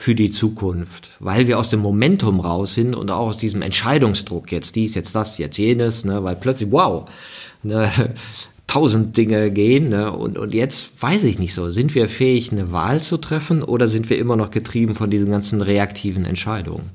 für 0.00 0.14
die 0.14 0.30
Zukunft, 0.30 1.16
weil 1.18 1.48
wir 1.48 1.58
aus 1.58 1.70
dem 1.70 1.80
Momentum 1.80 2.38
raus 2.38 2.74
sind 2.74 2.94
und 2.94 3.10
auch 3.10 3.26
aus 3.26 3.36
diesem 3.36 3.62
Entscheidungsdruck, 3.62 4.52
jetzt 4.52 4.76
dies, 4.76 4.94
jetzt 4.94 5.12
das, 5.16 5.38
jetzt 5.38 5.58
jenes, 5.58 6.04
ne, 6.04 6.22
weil 6.22 6.36
plötzlich, 6.36 6.70
wow, 6.70 7.10
ne, 7.64 7.90
tausend 8.68 9.16
Dinge 9.16 9.50
gehen. 9.50 9.88
Ne? 9.88 10.12
Und, 10.12 10.38
und 10.38 10.54
jetzt 10.54 11.02
weiß 11.02 11.24
ich 11.24 11.40
nicht 11.40 11.52
so, 11.52 11.68
sind 11.68 11.96
wir 11.96 12.08
fähig, 12.08 12.52
eine 12.52 12.70
Wahl 12.70 13.02
zu 13.02 13.16
treffen 13.16 13.64
oder 13.64 13.88
sind 13.88 14.08
wir 14.08 14.18
immer 14.18 14.36
noch 14.36 14.52
getrieben 14.52 14.94
von 14.94 15.10
diesen 15.10 15.30
ganzen 15.30 15.60
reaktiven 15.60 16.26
Entscheidungen? 16.26 16.90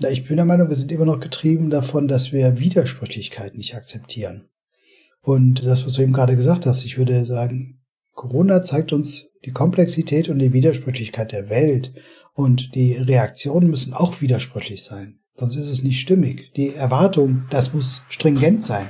Ja, 0.00 0.10
ich 0.10 0.28
bin 0.28 0.36
der 0.36 0.44
Meinung, 0.44 0.68
wir 0.68 0.76
sind 0.76 0.92
immer 0.92 1.06
noch 1.06 1.20
getrieben 1.20 1.70
davon, 1.70 2.06
dass 2.06 2.34
wir 2.34 2.58
Widersprüchlichkeit 2.58 3.56
nicht 3.56 3.74
akzeptieren. 3.74 4.50
Und 5.22 5.64
das, 5.64 5.86
was 5.86 5.94
du 5.94 6.02
eben 6.02 6.12
gerade 6.12 6.36
gesagt 6.36 6.66
hast, 6.66 6.84
ich 6.84 6.98
würde 6.98 7.24
sagen, 7.24 7.80
Corona 8.16 8.62
zeigt 8.62 8.92
uns 8.92 9.30
die 9.46 9.52
Komplexität 9.52 10.28
und 10.28 10.38
die 10.38 10.52
Widersprüchlichkeit 10.52 11.32
der 11.32 11.48
Welt. 11.48 11.94
Und 12.34 12.74
die 12.74 12.92
Reaktionen 12.94 13.70
müssen 13.70 13.94
auch 13.94 14.20
widersprüchlich 14.20 14.84
sein. 14.84 15.20
Sonst 15.34 15.56
ist 15.56 15.70
es 15.70 15.82
nicht 15.82 16.00
stimmig. 16.00 16.52
Die 16.56 16.74
Erwartung, 16.74 17.44
das 17.50 17.72
muss 17.72 18.02
stringent 18.08 18.64
sein. 18.64 18.88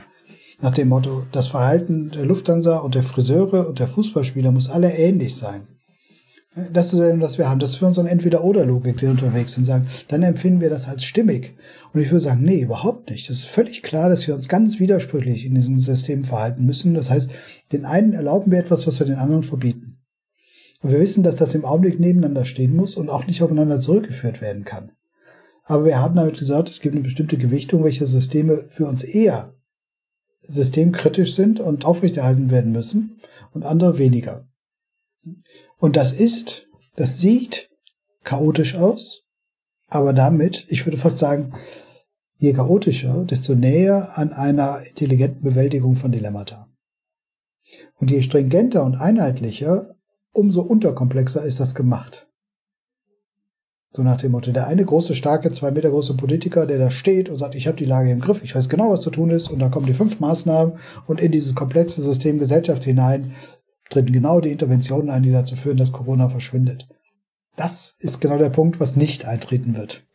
Nach 0.61 0.73
dem 0.73 0.89
Motto, 0.89 1.25
das 1.33 1.49
Verhalten 1.49 2.11
der 2.11 2.25
Lufthansa 2.25 2.79
und 2.79 2.95
der 2.95 3.03
Friseure 3.03 3.69
und 3.69 3.79
der 3.79 3.89
Fußballspieler 3.89 4.53
muss 4.53 4.71
alle 4.71 4.97
ähnlich 4.97 5.37
sein. 5.37 5.67
Das 6.73 6.95
ist 6.95 7.01
was 7.21 7.37
wir 7.37 7.51
haben. 7.51 7.61
Das 7.61 7.71
ist 7.71 7.77
für 7.77 7.87
uns 7.87 7.99
eine 7.99 8.09
Entweder-Oder-Logik, 8.09 8.97
die 8.97 9.07
unterwegs 9.07 9.53
sind, 9.53 9.65
sagen, 9.65 9.89
dann 10.09 10.23
empfinden 10.23 10.63
wir 10.63 10.71
das 10.71 10.89
als 10.89 11.05
stimmig. 11.05 11.55
Und 11.93 12.01
ich 12.01 12.11
würde 12.11 12.21
sagen, 12.21 12.43
nee, 12.43 12.61
überhaupt 12.63 13.11
nicht. 13.11 13.29
Das 13.29 13.37
ist 13.37 13.45
völlig 13.45 13.83
klar, 13.83 14.09
dass 14.09 14.27
wir 14.27 14.35
uns 14.35 14.49
ganz 14.49 14.81
widersprüchlich 14.81 15.45
in 15.45 15.55
diesem 15.55 15.79
System 15.79 16.25
verhalten 16.25 16.65
müssen. 16.65 16.95
Das 16.95 17.11
heißt, 17.11 17.31
den 17.73 17.85
einen 17.85 18.15
erlauben 18.15 18.51
wir 18.51 18.59
etwas, 18.59 18.87
was 18.87 18.99
wir 18.99 19.07
den 19.07 19.17
anderen 19.17 19.43
verbieten. 19.43 19.96
Und 20.87 20.93
wir 20.93 21.01
wissen, 21.01 21.25
dass 21.25 21.35
das 21.35 21.57
im 21.57 21.65
Augenblick 21.65 21.99
nebeneinander 21.99 22.45
stehen 22.45 22.77
muss 22.77 22.95
und 22.95 23.11
auch 23.11 23.27
nicht 23.27 23.43
aufeinander 23.43 23.81
zurückgeführt 23.81 24.41
werden 24.41 24.65
kann. 24.65 24.93
Aber 25.65 25.85
wir 25.85 25.99
haben 25.99 26.15
damit 26.15 26.39
gesagt, 26.39 26.69
es 26.69 26.79
gibt 26.79 26.95
eine 26.95 27.03
bestimmte 27.03 27.37
Gewichtung, 27.39 27.83
welche 27.83 28.07
Systeme 28.07 28.67
für 28.69 28.87
uns 28.87 29.03
eher 29.03 29.53
systemkritisch 30.43 31.35
sind 31.35 31.59
und 31.59 31.85
aufrechterhalten 31.85 32.53
werden 32.53 32.71
müssen 32.71 33.21
und 33.53 33.65
andere 33.65 33.99
weniger. 33.99 34.47
Und 35.77 35.97
das 35.97 36.13
ist, 36.13 36.69
das 36.95 37.21
sieht 37.21 37.69
chaotisch 38.23 38.77
aus, 38.77 39.25
aber 39.89 40.13
damit, 40.13 40.67
ich 40.69 40.87
würde 40.87 40.99
fast 40.99 41.19
sagen, 41.19 41.53
je 42.39 42.53
chaotischer, 42.53 43.25
desto 43.25 43.57
näher 43.57 44.17
an 44.17 44.33
einer 44.33 44.87
intelligenten 44.87 45.43
Bewältigung 45.43 45.97
von 45.97 46.13
Dilemmata. 46.13 46.69
Und 47.97 48.13
je 48.13 48.23
stringenter 48.23 48.85
und 48.85 48.95
einheitlicher, 48.95 49.96
umso 50.37 50.63
unterkomplexer 50.63 51.45
ist 51.45 51.61
das 51.61 51.75
gemacht. 51.75 52.29
So 53.93 54.03
nach 54.03 54.19
dem 54.19 54.33
Motto, 54.33 54.53
der 54.53 54.67
eine 54.67 54.85
große, 54.85 55.15
starke, 55.15 55.51
zwei 55.53 55.71
Meter 55.71 55.91
große 55.91 56.15
Politiker, 56.15 56.67
der 56.67 56.79
da 56.79 56.91
steht 56.91 57.31
und 57.31 57.39
sagt, 57.39 57.55
ich 57.55 57.67
habe 57.67 57.79
die 57.79 57.87
Lage 57.87 58.11
im 58.11 58.21
Griff, 58.21 58.45
ich 58.45 58.55
weiß 58.55 58.69
genau, 58.69 58.91
was 58.91 59.01
zu 59.01 59.11
tun 59.11 59.31
ist, 59.31 59.49
und 59.49 59.59
da 59.59 59.71
kommen 59.71 59.87
die 59.87 59.95
fünf 59.95 60.21
Maßnahmen 60.21 60.75
und 61.07 61.21
in 61.21 61.33
dieses 61.33 61.55
komplexe 61.55 62.03
System 62.03 62.39
Gesellschaft 62.39 62.85
hinein 62.85 63.33
treten 63.89 64.13
genau 64.13 64.41
die 64.41 64.53
Interventionen 64.53 65.09
ein, 65.09 65.23
die 65.23 65.33
dazu 65.33 65.57
führen, 65.57 65.79
dass 65.79 65.93
Corona 65.93 66.29
verschwindet. 66.29 66.89
Das 67.57 67.97
ist 67.99 68.21
genau 68.21 68.37
der 68.37 68.51
Punkt, 68.51 68.81
was 68.81 68.97
nicht 68.97 69.25
eintreten 69.25 69.77
wird. 69.77 70.06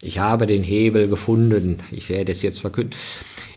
Ich 0.00 0.20
habe 0.20 0.46
den 0.46 0.62
Hebel 0.62 1.08
gefunden. 1.08 1.78
Ich 1.90 2.08
werde 2.08 2.30
es 2.30 2.42
jetzt 2.42 2.60
verkünden. 2.60 2.94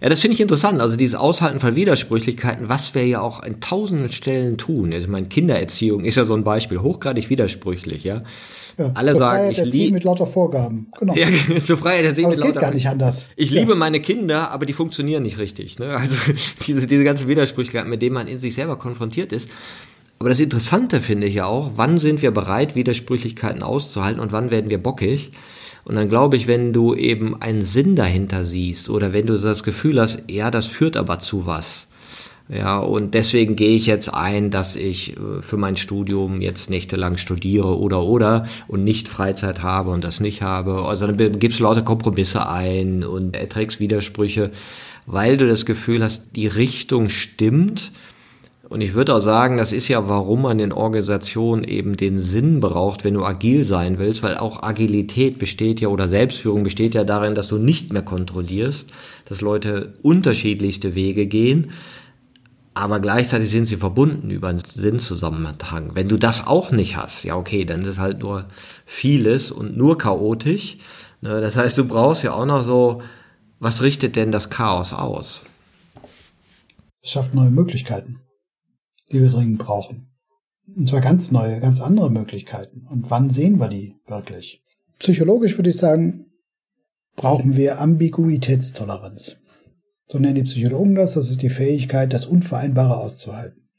Ja, 0.02 0.10
das 0.10 0.22
finde 0.22 0.34
ich 0.34 0.42
interessant. 0.42 0.82
Also 0.82 0.98
dieses 0.98 1.16
Aushalten 1.16 1.60
von 1.60 1.76
Widersprüchlichkeiten, 1.76 2.68
was 2.68 2.96
wir 2.96 3.06
ja 3.06 3.22
auch 3.22 3.44
in 3.44 3.60
tausenden 3.60 4.12
Stellen 4.12 4.58
tun. 4.58 4.92
Ich 4.92 5.08
meine, 5.08 5.28
Kindererziehung 5.28 6.04
ist 6.04 6.16
ja 6.16 6.26
so 6.26 6.34
ein 6.34 6.44
Beispiel, 6.44 6.80
hochgradig 6.80 7.30
widersprüchlich, 7.30 8.04
ja. 8.04 8.24
ja 8.80 8.92
Alle 8.96 9.16
sagen, 9.16 9.52
ich 9.52 9.64
liebe 9.66 9.94
mit 9.94 10.04
lauter 10.04 10.26
Vorgaben. 10.26 10.88
Genau. 10.98 11.14
Ja, 11.14 11.28
zur 11.62 11.78
Freiheit 11.78 12.06
erziehen 12.06 12.26
aber 12.26 12.36
mit 12.36 12.40
es 12.44 12.52
geht 12.52 12.60
gar 12.60 12.74
nicht 12.74 12.88
anders. 12.88 13.28
Ich 13.36 13.52
ja. 13.52 13.60
liebe 13.60 13.76
meine 13.76 14.00
Kinder, 14.00 14.50
aber 14.50 14.66
die 14.66 14.74
funktionieren 14.74 15.22
nicht 15.22 15.38
richtig. 15.38 15.78
Ne? 15.78 15.96
Also 15.96 16.16
diese, 16.66 16.88
diese 16.88 17.04
ganze 17.04 17.28
Widersprüchlichkeit, 17.28 17.86
mit 17.86 18.02
denen 18.02 18.16
man 18.16 18.28
in 18.28 18.40
sich 18.40 18.56
selber 18.56 18.78
konfrontiert 18.78 19.32
ist. 19.32 19.48
Aber 20.18 20.30
das 20.30 20.40
Interessante 20.40 21.02
finde 21.02 21.28
ich 21.28 21.36
ja 21.36 21.46
auch, 21.46 21.74
wann 21.76 22.00
sind 22.00 22.24
wir 22.24 22.32
bereit, 22.32 22.76
Widersprüchlichkeiten 22.76 23.62
auszuhalten 23.62 24.20
und 24.20 24.32
wann 24.32 24.50
werden 24.50 24.72
wir 24.72 24.82
bockig? 24.82 25.32
Und 25.84 25.96
dann 25.96 26.10
glaube 26.10 26.38
ich, 26.38 26.48
wenn 26.48 26.74
du 26.74 26.96
eben 26.96 27.42
einen 27.42 27.62
Sinn 27.62 27.96
dahinter 27.96 28.46
siehst 28.46 28.90
oder 28.90 29.14
wenn 29.14 29.26
du 29.26 29.38
das 29.38 29.64
Gefühl 29.64 30.00
hast, 30.00 30.24
ja, 30.30 30.52
das 30.52 30.66
führt 30.66 30.98
aber 30.98 31.20
zu 31.20 31.46
was. 31.46 31.88
Ja, 32.50 32.80
und 32.80 33.14
deswegen 33.14 33.56
gehe 33.56 33.78
ich 33.78 33.86
jetzt 33.86 34.14
ein, 34.14 34.52
dass 34.52 34.76
ich 34.76 35.16
äh, 35.16 35.42
für 35.42 35.56
mein 35.56 35.78
Studium 35.78 36.42
jetzt 36.42 36.70
nächtelang 36.70 37.16
studiere 37.16 37.80
oder 37.80 38.04
oder 38.04 38.46
und 38.68 38.84
nicht 38.84 39.08
Freizeit 39.08 39.64
habe 39.64 39.92
und 39.92 40.04
das 40.04 40.20
nicht 40.20 40.42
habe. 40.42 40.84
Also 40.86 41.08
dann 41.08 41.40
gibst 41.40 41.60
du 41.60 41.64
lauter 41.64 41.82
Kompromisse 41.82 42.48
ein 42.50 43.06
und 43.06 43.38
erträgst 43.38 43.80
Widersprüche, 43.80 44.52
weil 45.06 45.38
du 45.38 45.48
das 45.48 45.66
Gefühl 45.66 46.04
hast, 46.04 46.36
die 46.36 46.48
Richtung 46.48 47.08
stimmt 47.08 47.94
und 48.72 48.80
ich 48.80 48.94
würde 48.94 49.14
auch 49.14 49.20
sagen, 49.20 49.58
das 49.58 49.74
ist 49.74 49.90
ja, 49.90 50.08
warum 50.08 50.44
man 50.44 50.58
in 50.60 50.72
Organisationen 50.72 51.66
eben 51.66 51.98
den 51.98 52.18
Sinn 52.18 52.62
braucht, 52.62 53.04
wenn 53.04 53.16
du 53.16 53.26
agil 53.26 53.66
sein 53.66 54.00
willst, 54.00 54.24
weil 54.24 54.38
auch 54.38 54.64
Agilität 54.64 55.40
besteht 55.40 55.82
ja 55.82 55.90
oder 55.90 56.08
Selbstführung 56.08 56.64
besteht 56.64 56.94
ja 56.94 57.04
darin, 57.04 57.36
dass 57.36 57.50
du 57.50 57.58
nicht 57.58 57.92
mehr 57.92 58.02
kontrollierst, 58.02 58.94
dass 59.26 59.42
Leute 59.42 59.92
unterschiedlichste 60.04 60.96
Wege 60.96 61.28
gehen, 61.28 61.72
aber 62.74 63.02
gleichzeitig 63.02 63.50
sind 63.50 63.66
sie 63.66 63.76
verbunden 63.76 64.32
über 64.32 64.48
einen 64.48 64.60
Sinnzusammenhang. 64.60 65.92
Wenn 65.94 66.08
du 66.08 66.16
das 66.16 66.48
auch 66.48 66.72
nicht 66.72 66.96
hast, 66.96 67.26
ja 67.26 67.36
okay, 67.36 67.66
dann 67.66 67.82
ist 67.82 68.00
halt 68.00 68.20
nur 68.20 68.46
vieles 68.86 69.52
und 69.52 69.76
nur 69.76 69.98
chaotisch. 69.98 70.78
Ne, 71.20 71.42
das 71.42 71.58
heißt, 71.58 71.78
du 71.78 71.84
brauchst 71.84 72.24
ja 72.24 72.32
auch 72.32 72.46
noch 72.46 72.62
so, 72.62 73.02
was 73.60 73.82
richtet 73.82 74.16
denn 74.16 74.32
das 74.32 74.50
Chaos 74.50 74.94
aus? 74.94 75.44
Es 77.04 77.10
schafft 77.10 77.34
neue 77.34 77.52
Möglichkeiten 77.52 78.22
die 79.12 79.22
wir 79.22 79.30
dringend 79.30 79.60
brauchen. 79.60 80.08
Und 80.76 80.88
zwar 80.88 81.02
ganz 81.02 81.32
neue, 81.32 81.60
ganz 81.60 81.82
andere 81.82 82.10
Möglichkeiten. 82.10 82.88
Und 82.90 83.10
wann 83.10 83.30
sehen 83.30 83.60
wir 83.60 83.68
die 83.68 83.96
wirklich? 84.08 84.64
Psychologisch 85.00 85.58
würde 85.58 85.70
ich 85.70 85.78
sagen, 85.78 86.28
brauchen 87.16 87.56
wir 87.56 87.80
Ambiguitätstoleranz. 87.82 89.38
So 90.08 90.20
nennen 90.20 90.36
die 90.36 90.44
Psychologen 90.44 90.96
das. 90.96 91.14
Das 91.14 91.30
ist 91.30 91.42
die 91.42 91.50
Fähigkeit, 91.50 92.14
das 92.14 92.26
Unvereinbare 92.26 92.98
auszuhalten. 92.98 93.70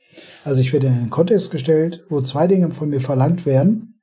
Also 0.45 0.61
ich 0.61 0.73
werde 0.73 0.89
in 0.89 0.95
einen 0.95 1.11
Kontext 1.11 1.51
gestellt, 1.51 2.05
wo 2.09 2.21
zwei 2.21 2.47
Dinge 2.47 2.71
von 2.71 2.91
mir 2.91 3.01
verlangt 3.01 3.47
werden, 3.47 4.01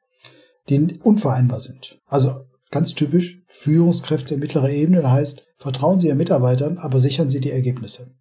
die 0.70 1.00
unvereinbar 1.04 1.60
sind. 1.60 2.00
Also 2.06 2.46
ganz 2.72 2.94
typisch 2.94 3.42
Führungskräfte 3.48 4.38
mittlerer 4.38 4.70
Ebene 4.70 5.10
heißt, 5.10 5.44
vertrauen 5.58 6.00
Sie 6.00 6.08
Ihren 6.08 6.18
Mitarbeitern, 6.18 6.78
aber 6.78 7.00
sichern 7.00 7.30
Sie 7.30 7.40
die 7.40 7.52
Ergebnisse. 7.52 8.12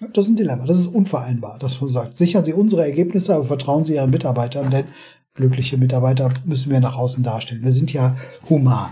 Das 0.00 0.26
ist 0.26 0.30
ein 0.30 0.36
Dilemma, 0.36 0.64
das 0.64 0.78
ist 0.78 0.86
unvereinbar, 0.86 1.58
dass 1.58 1.80
man 1.80 1.90
sagt, 1.90 2.16
sichern 2.16 2.44
Sie 2.44 2.52
unsere 2.52 2.82
Ergebnisse, 2.82 3.34
aber 3.34 3.44
vertrauen 3.44 3.84
Sie 3.84 3.94
Ihren 3.94 4.10
Mitarbeitern, 4.10 4.70
denn 4.70 4.86
glückliche 5.34 5.76
Mitarbeiter 5.76 6.28
müssen 6.44 6.70
wir 6.70 6.78
nach 6.78 6.96
außen 6.96 7.24
darstellen. 7.24 7.64
Wir 7.64 7.72
sind 7.72 7.92
ja 7.92 8.16
human 8.48 8.90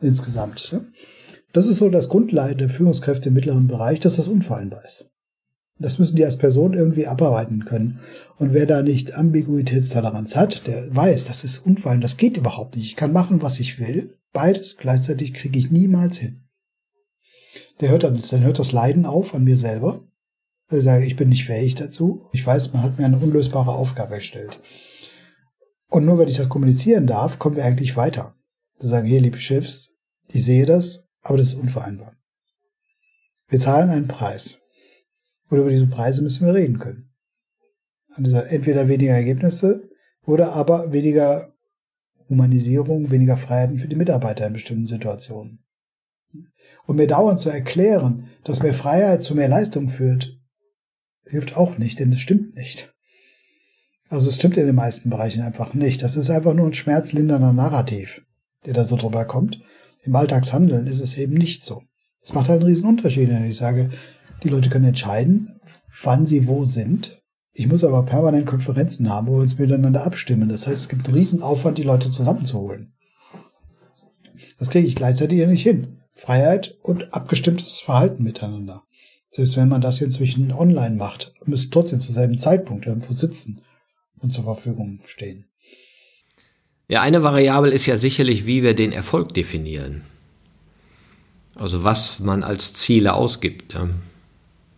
insgesamt. 0.00 0.80
Das 1.52 1.66
ist 1.66 1.76
so 1.76 1.90
das 1.90 2.08
Grundleid 2.08 2.60
der 2.60 2.70
Führungskräfte 2.70 3.28
im 3.28 3.34
mittleren 3.34 3.66
Bereich, 3.66 4.00
dass 4.00 4.16
das 4.16 4.28
unvereinbar 4.28 4.84
ist. 4.86 5.10
Das 5.78 5.98
müssen 5.98 6.16
die 6.16 6.24
als 6.24 6.38
Person 6.38 6.72
irgendwie 6.72 7.06
abarbeiten 7.06 7.64
können. 7.66 8.00
Und 8.36 8.52
wer 8.52 8.66
da 8.66 8.82
nicht 8.82 9.14
Ambiguitätstoleranz 9.14 10.34
hat, 10.34 10.66
der 10.66 10.94
weiß, 10.94 11.26
das 11.26 11.44
ist 11.44 11.58
unvereinbar, 11.58 12.02
das 12.02 12.16
geht 12.16 12.36
überhaupt 12.36 12.76
nicht. 12.76 12.86
Ich 12.86 12.96
kann 12.96 13.12
machen, 13.12 13.42
was 13.42 13.60
ich 13.60 13.78
will. 13.78 14.16
Beides 14.32 14.76
gleichzeitig 14.78 15.34
kriege 15.34 15.58
ich 15.58 15.70
niemals 15.70 16.18
hin. 16.18 16.48
Der 17.80 17.90
hört 17.90 18.02
dann, 18.02 18.20
dann 18.30 18.42
hört 18.42 18.58
das 18.58 18.72
Leiden 18.72 19.06
auf 19.06 19.34
an 19.34 19.44
mir 19.44 19.56
selber 19.56 20.08
ich 20.70 20.84
sage, 20.84 21.06
ich 21.06 21.16
bin 21.16 21.30
nicht 21.30 21.46
fähig 21.46 21.74
dazu. 21.76 22.28
Ich 22.32 22.46
weiß, 22.46 22.72
man 22.72 22.82
hat 22.82 22.98
mir 22.98 23.06
eine 23.06 23.18
unlösbare 23.18 23.72
Aufgabe 23.72 24.16
gestellt. 24.16 24.60
Und 25.88 26.04
nur 26.04 26.18
weil 26.18 26.28
ich 26.28 26.36
das 26.36 26.50
kommunizieren 26.50 27.06
darf, 27.06 27.38
kommen 27.38 27.56
wir 27.56 27.64
eigentlich 27.64 27.96
weiter. 27.96 28.34
Zu 28.78 28.88
sagen, 28.88 29.06
hier, 29.06 29.20
liebe 29.20 29.38
Chefs, 29.38 29.94
ich 30.28 30.44
sehe 30.44 30.66
das, 30.66 31.08
aber 31.22 31.38
das 31.38 31.48
ist 31.48 31.58
unvereinbar. 31.58 32.14
Wir 33.48 33.58
zahlen 33.58 33.88
einen 33.88 34.08
Preis. 34.08 34.58
Und 35.48 35.58
über 35.58 35.70
diese 35.70 35.86
Preise 35.86 36.22
müssen 36.22 36.46
wir 36.46 36.54
reden 36.54 36.78
können. 36.78 37.10
Entweder 38.16 38.88
weniger 38.88 39.14
Ergebnisse 39.14 39.88
oder 40.26 40.52
aber 40.52 40.92
weniger 40.92 41.54
Humanisierung, 42.28 43.10
weniger 43.10 43.38
Freiheiten 43.38 43.78
für 43.78 43.88
die 43.88 43.96
Mitarbeiter 43.96 44.46
in 44.46 44.52
bestimmten 44.52 44.86
Situationen. 44.86 45.64
Und 46.84 46.96
mir 46.96 47.06
dauernd 47.06 47.40
zu 47.40 47.48
erklären, 47.48 48.28
dass 48.44 48.62
mehr 48.62 48.74
Freiheit 48.74 49.22
zu 49.22 49.34
mehr 49.34 49.48
Leistung 49.48 49.88
führt, 49.88 50.37
hilft 51.28 51.56
auch 51.56 51.78
nicht, 51.78 51.98
denn 51.98 52.12
es 52.12 52.20
stimmt 52.20 52.54
nicht. 52.54 52.92
Also 54.08 54.28
es 54.28 54.36
stimmt 54.36 54.56
in 54.56 54.66
den 54.66 54.74
meisten 54.74 55.10
Bereichen 55.10 55.42
einfach 55.42 55.74
nicht. 55.74 56.02
Das 56.02 56.16
ist 56.16 56.30
einfach 56.30 56.54
nur 56.54 56.66
ein 56.66 56.74
schmerzlindernder 56.74 57.52
Narrativ, 57.52 58.22
der 58.64 58.74
da 58.74 58.84
so 58.84 58.96
drüber 58.96 59.24
kommt. 59.26 59.60
Im 60.02 60.16
Alltagshandeln 60.16 60.86
ist 60.86 61.00
es 61.00 61.18
eben 61.18 61.34
nicht 61.34 61.64
so. 61.64 61.82
Es 62.20 62.32
macht 62.32 62.48
halt 62.48 62.60
einen 62.60 62.70
riesen 62.70 62.88
Unterschied, 62.88 63.28
wenn 63.28 63.48
ich 63.48 63.56
sage, 63.56 63.90
die 64.42 64.48
Leute 64.48 64.70
können 64.70 64.86
entscheiden, 64.86 65.58
wann 66.02 66.26
sie 66.26 66.46
wo 66.46 66.64
sind. 66.64 67.20
Ich 67.52 67.66
muss 67.66 67.84
aber 67.84 68.04
permanent 68.04 68.46
Konferenzen 68.46 69.10
haben, 69.10 69.28
wo 69.28 69.36
wir 69.36 69.42
uns 69.42 69.58
miteinander 69.58 70.04
abstimmen. 70.04 70.48
Das 70.48 70.66
heißt, 70.66 70.82
es 70.82 70.88
gibt 70.88 71.06
einen 71.06 71.16
riesen 71.16 71.42
Aufwand, 71.42 71.78
die 71.78 71.82
Leute 71.82 72.10
zusammenzuholen. 72.10 72.94
Das 74.58 74.70
kriege 74.70 74.86
ich 74.86 74.94
gleichzeitig 74.94 75.38
ja 75.38 75.46
nicht 75.46 75.62
hin. 75.62 75.98
Freiheit 76.14 76.76
und 76.82 77.14
abgestimmtes 77.14 77.80
Verhalten 77.80 78.22
miteinander. 78.22 78.82
Selbst 79.30 79.56
wenn 79.56 79.68
man 79.68 79.80
das 79.80 80.00
inzwischen 80.00 80.52
online 80.52 80.96
macht, 80.96 81.34
müsst 81.44 81.72
trotzdem 81.72 82.00
zur 82.00 82.14
selben 82.14 82.38
Zeitpunkt 82.38 82.86
irgendwo 82.86 83.12
sitzen 83.12 83.60
und 84.18 84.32
zur 84.32 84.44
Verfügung 84.44 85.00
stehen. 85.04 85.44
Ja, 86.88 87.02
eine 87.02 87.22
Variable 87.22 87.70
ist 87.70 87.86
ja 87.86 87.98
sicherlich, 87.98 88.46
wie 88.46 88.62
wir 88.62 88.74
den 88.74 88.92
Erfolg 88.92 89.34
definieren. 89.34 90.02
Also 91.54 91.84
was 91.84 92.18
man 92.18 92.42
als 92.42 92.72
Ziele 92.72 93.12
ausgibt. 93.14 93.74
Ja, 93.74 93.88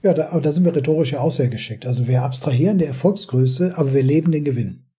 ja 0.02 0.14
da, 0.14 0.30
aber 0.30 0.40
da 0.40 0.50
sind 0.50 0.64
wir 0.64 0.74
rhetorisch 0.74 1.12
ja 1.12 1.20
auch 1.20 1.30
sehr 1.30 1.48
geschickt. 1.48 1.86
Also 1.86 2.08
wir 2.08 2.22
abstrahieren 2.22 2.78
die 2.78 2.86
Erfolgsgröße, 2.86 3.74
aber 3.76 3.92
wir 3.94 4.02
leben 4.02 4.32
den 4.32 4.44
Gewinn. 4.44 4.89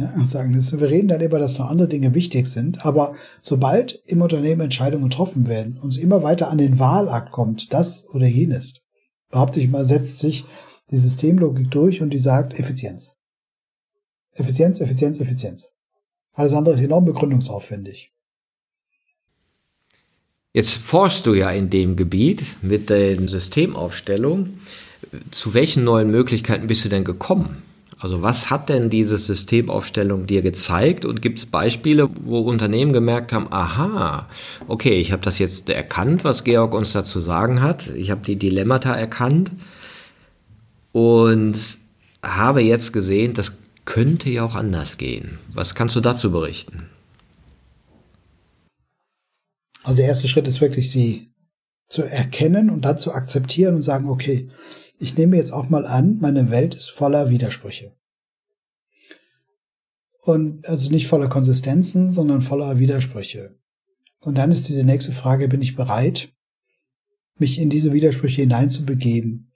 Ja, 0.00 0.24
sagen 0.24 0.54
das, 0.54 0.72
wir 0.72 0.88
reden 0.88 1.08
dann 1.08 1.20
immer, 1.20 1.38
dass 1.38 1.58
noch 1.58 1.68
andere 1.68 1.88
Dinge 1.88 2.14
wichtig 2.14 2.46
sind, 2.46 2.86
aber 2.86 3.14
sobald 3.42 4.02
im 4.06 4.22
Unternehmen 4.22 4.62
Entscheidungen 4.62 5.10
getroffen 5.10 5.46
werden 5.46 5.78
und 5.78 5.90
es 5.90 5.98
immer 5.98 6.22
weiter 6.22 6.48
an 6.50 6.58
den 6.58 6.78
Wahlakt 6.78 7.32
kommt, 7.32 7.72
das 7.74 8.08
oder 8.08 8.26
jenes, 8.26 8.74
behaupte 9.28 9.60
ich 9.60 9.68
mal, 9.68 9.84
setzt 9.84 10.18
sich 10.18 10.44
die 10.90 10.96
Systemlogik 10.96 11.70
durch 11.70 12.00
und 12.00 12.10
die 12.10 12.18
sagt 12.18 12.58
Effizienz. 12.58 13.14
Effizienz, 14.32 14.80
Effizienz, 14.80 15.20
Effizienz. 15.20 15.70
Alles 16.32 16.54
andere 16.54 16.74
ist 16.74 16.80
enorm 16.80 17.04
begründungsaufwendig. 17.04 18.12
Jetzt 20.52 20.72
forschst 20.72 21.26
du 21.26 21.34
ja 21.34 21.50
in 21.50 21.68
dem 21.68 21.94
Gebiet 21.94 22.56
mit 22.62 22.90
den 22.90 23.28
Systemaufstellungen. 23.28 24.60
Zu 25.30 25.54
welchen 25.54 25.84
neuen 25.84 26.10
Möglichkeiten 26.10 26.66
bist 26.66 26.84
du 26.84 26.88
denn 26.88 27.04
gekommen? 27.04 27.62
Also 28.00 28.22
was 28.22 28.48
hat 28.48 28.70
denn 28.70 28.88
diese 28.88 29.18
Systemaufstellung 29.18 30.26
dir 30.26 30.40
gezeigt 30.40 31.04
und 31.04 31.20
gibt 31.20 31.38
es 31.38 31.44
Beispiele, 31.44 32.08
wo 32.24 32.40
Unternehmen 32.40 32.94
gemerkt 32.94 33.34
haben, 33.34 33.52
aha, 33.52 34.26
okay, 34.68 34.98
ich 34.98 35.12
habe 35.12 35.22
das 35.22 35.38
jetzt 35.38 35.68
erkannt, 35.68 36.24
was 36.24 36.44
Georg 36.44 36.72
uns 36.72 36.92
dazu 36.92 37.20
sagen 37.20 37.60
hat, 37.60 37.88
ich 37.88 38.10
habe 38.10 38.22
die 38.22 38.36
Dilemmata 38.36 38.94
erkannt 38.94 39.52
und 40.92 41.58
habe 42.22 42.62
jetzt 42.62 42.94
gesehen, 42.94 43.34
das 43.34 43.52
könnte 43.84 44.30
ja 44.30 44.44
auch 44.44 44.54
anders 44.54 44.96
gehen. 44.96 45.38
Was 45.52 45.74
kannst 45.74 45.94
du 45.94 46.00
dazu 46.00 46.32
berichten? 46.32 46.88
Also 49.82 49.98
der 49.98 50.08
erste 50.08 50.28
Schritt 50.28 50.48
ist 50.48 50.62
wirklich, 50.62 50.90
sie 50.90 51.32
zu 51.90 52.02
erkennen 52.02 52.70
und 52.70 52.82
dann 52.82 52.98
zu 52.98 53.12
akzeptieren 53.12 53.74
und 53.74 53.82
sagen, 53.82 54.08
okay, 54.08 54.48
ich 55.00 55.16
nehme 55.16 55.36
jetzt 55.36 55.52
auch 55.52 55.70
mal 55.70 55.86
an, 55.86 56.18
meine 56.20 56.50
Welt 56.50 56.74
ist 56.74 56.90
voller 56.90 57.30
Widersprüche. 57.30 57.92
Und 60.22 60.68
also 60.68 60.90
nicht 60.90 61.08
voller 61.08 61.28
Konsistenzen, 61.28 62.12
sondern 62.12 62.42
voller 62.42 62.78
Widersprüche. 62.78 63.56
Und 64.20 64.36
dann 64.36 64.52
ist 64.52 64.68
diese 64.68 64.84
nächste 64.84 65.12
Frage, 65.12 65.48
bin 65.48 65.62
ich 65.62 65.74
bereit, 65.74 66.30
mich 67.38 67.58
in 67.58 67.70
diese 67.70 67.94
Widersprüche 67.94 68.42
hineinzubegeben? 68.42 69.50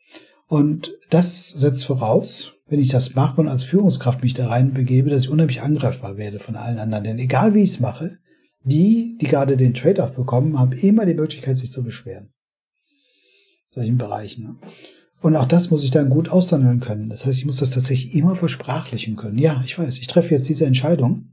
Und 0.47 0.97
das 1.11 1.51
setzt 1.51 1.85
voraus, 1.85 2.55
wenn 2.67 2.81
ich 2.81 2.89
das 2.89 3.15
mache 3.15 3.43
und 3.43 3.49
als 3.49 3.65
Führungskraft 3.65 4.23
mich 4.23 4.33
da 4.33 4.49
rein 4.49 4.73
begebe, 4.73 5.11
dass 5.11 5.25
ich 5.25 5.31
unheimlich 5.31 5.61
angreifbar 5.61 6.17
werde 6.17 6.41
von 6.41 6.57
allen 6.57 6.79
anderen. 6.79 7.05
Denn 7.05 7.19
egal 7.19 7.53
wie 7.53 7.63
ich 7.63 7.71
es 7.73 7.81
mache, 7.81 8.19
die, 8.63 9.19
die 9.21 9.27
gerade 9.27 9.59
den 9.59 9.75
Trade-off 9.75 10.15
bekommen, 10.15 10.59
haben 10.59 10.73
immer 10.73 11.05
die 11.05 11.13
Möglichkeit, 11.13 11.59
sich 11.59 11.71
zu 11.71 11.85
beschweren. 11.85 12.33
In 13.73 13.83
solchen 13.83 13.99
Bereichen. 13.99 14.45
Ne? 14.45 14.57
Und 15.25 15.37
auch 15.37 15.47
das 15.47 15.71
muss 15.71 15.83
ich 15.85 15.91
dann 15.91 16.11
gut 16.11 16.29
aushandeln 16.29 16.81
können. 16.81 17.09
Das 17.09 17.25
heißt, 17.25 17.39
ich 17.39 17.47
muss 17.47 17.57
das 17.57 17.71
tatsächlich 17.71 18.15
immer 18.15 18.37
versprachlichen 18.37 19.17
können. 19.17 19.39
Ja, 19.39 19.63
ich 19.65 19.79
weiß, 19.79 19.97
ich 19.97 20.07
treffe 20.07 20.35
jetzt 20.35 20.51
diese 20.51 20.67
Entscheidung. 20.67 21.31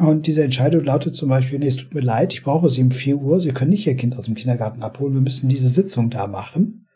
Und 0.00 0.26
diese 0.26 0.42
Entscheidung 0.42 0.82
lautet 0.82 1.14
zum 1.14 1.28
Beispiel, 1.28 1.60
nee, 1.60 1.68
es 1.68 1.76
tut 1.76 1.94
mir 1.94 2.00
leid, 2.00 2.32
ich 2.32 2.42
brauche 2.42 2.68
Sie 2.68 2.82
um 2.82 2.90
4 2.90 3.18
Uhr, 3.18 3.38
Sie 3.38 3.52
können 3.52 3.70
nicht 3.70 3.86
Ihr 3.86 3.94
Kind 3.94 4.16
aus 4.16 4.24
dem 4.24 4.34
Kindergarten 4.34 4.82
abholen, 4.82 5.14
wir 5.14 5.20
müssen 5.20 5.48
diese 5.48 5.68
Sitzung 5.68 6.10
da 6.10 6.26
machen. 6.26 6.88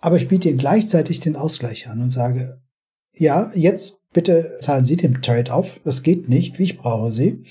Aber 0.00 0.16
ich 0.16 0.26
biete 0.26 0.48
Ihnen 0.48 0.58
gleichzeitig 0.58 1.20
den 1.20 1.36
Ausgleich 1.36 1.86
an 1.86 2.02
und 2.02 2.10
sage, 2.10 2.60
ja, 3.12 3.52
jetzt 3.54 4.00
bitte 4.12 4.58
zahlen 4.60 4.84
Sie 4.84 4.96
den 4.96 5.22
Trade 5.22 5.54
auf, 5.54 5.80
das 5.84 6.02
geht 6.02 6.28
nicht, 6.28 6.58
wie 6.58 6.64
ich 6.64 6.76
brauche 6.76 7.12
Sie. 7.12 7.44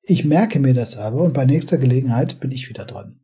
Ich 0.00 0.24
merke 0.24 0.58
mir 0.58 0.72
das 0.72 0.96
aber 0.96 1.20
und 1.20 1.34
bei 1.34 1.44
nächster 1.44 1.76
Gelegenheit 1.76 2.40
bin 2.40 2.50
ich 2.50 2.70
wieder 2.70 2.86
dran. 2.86 3.20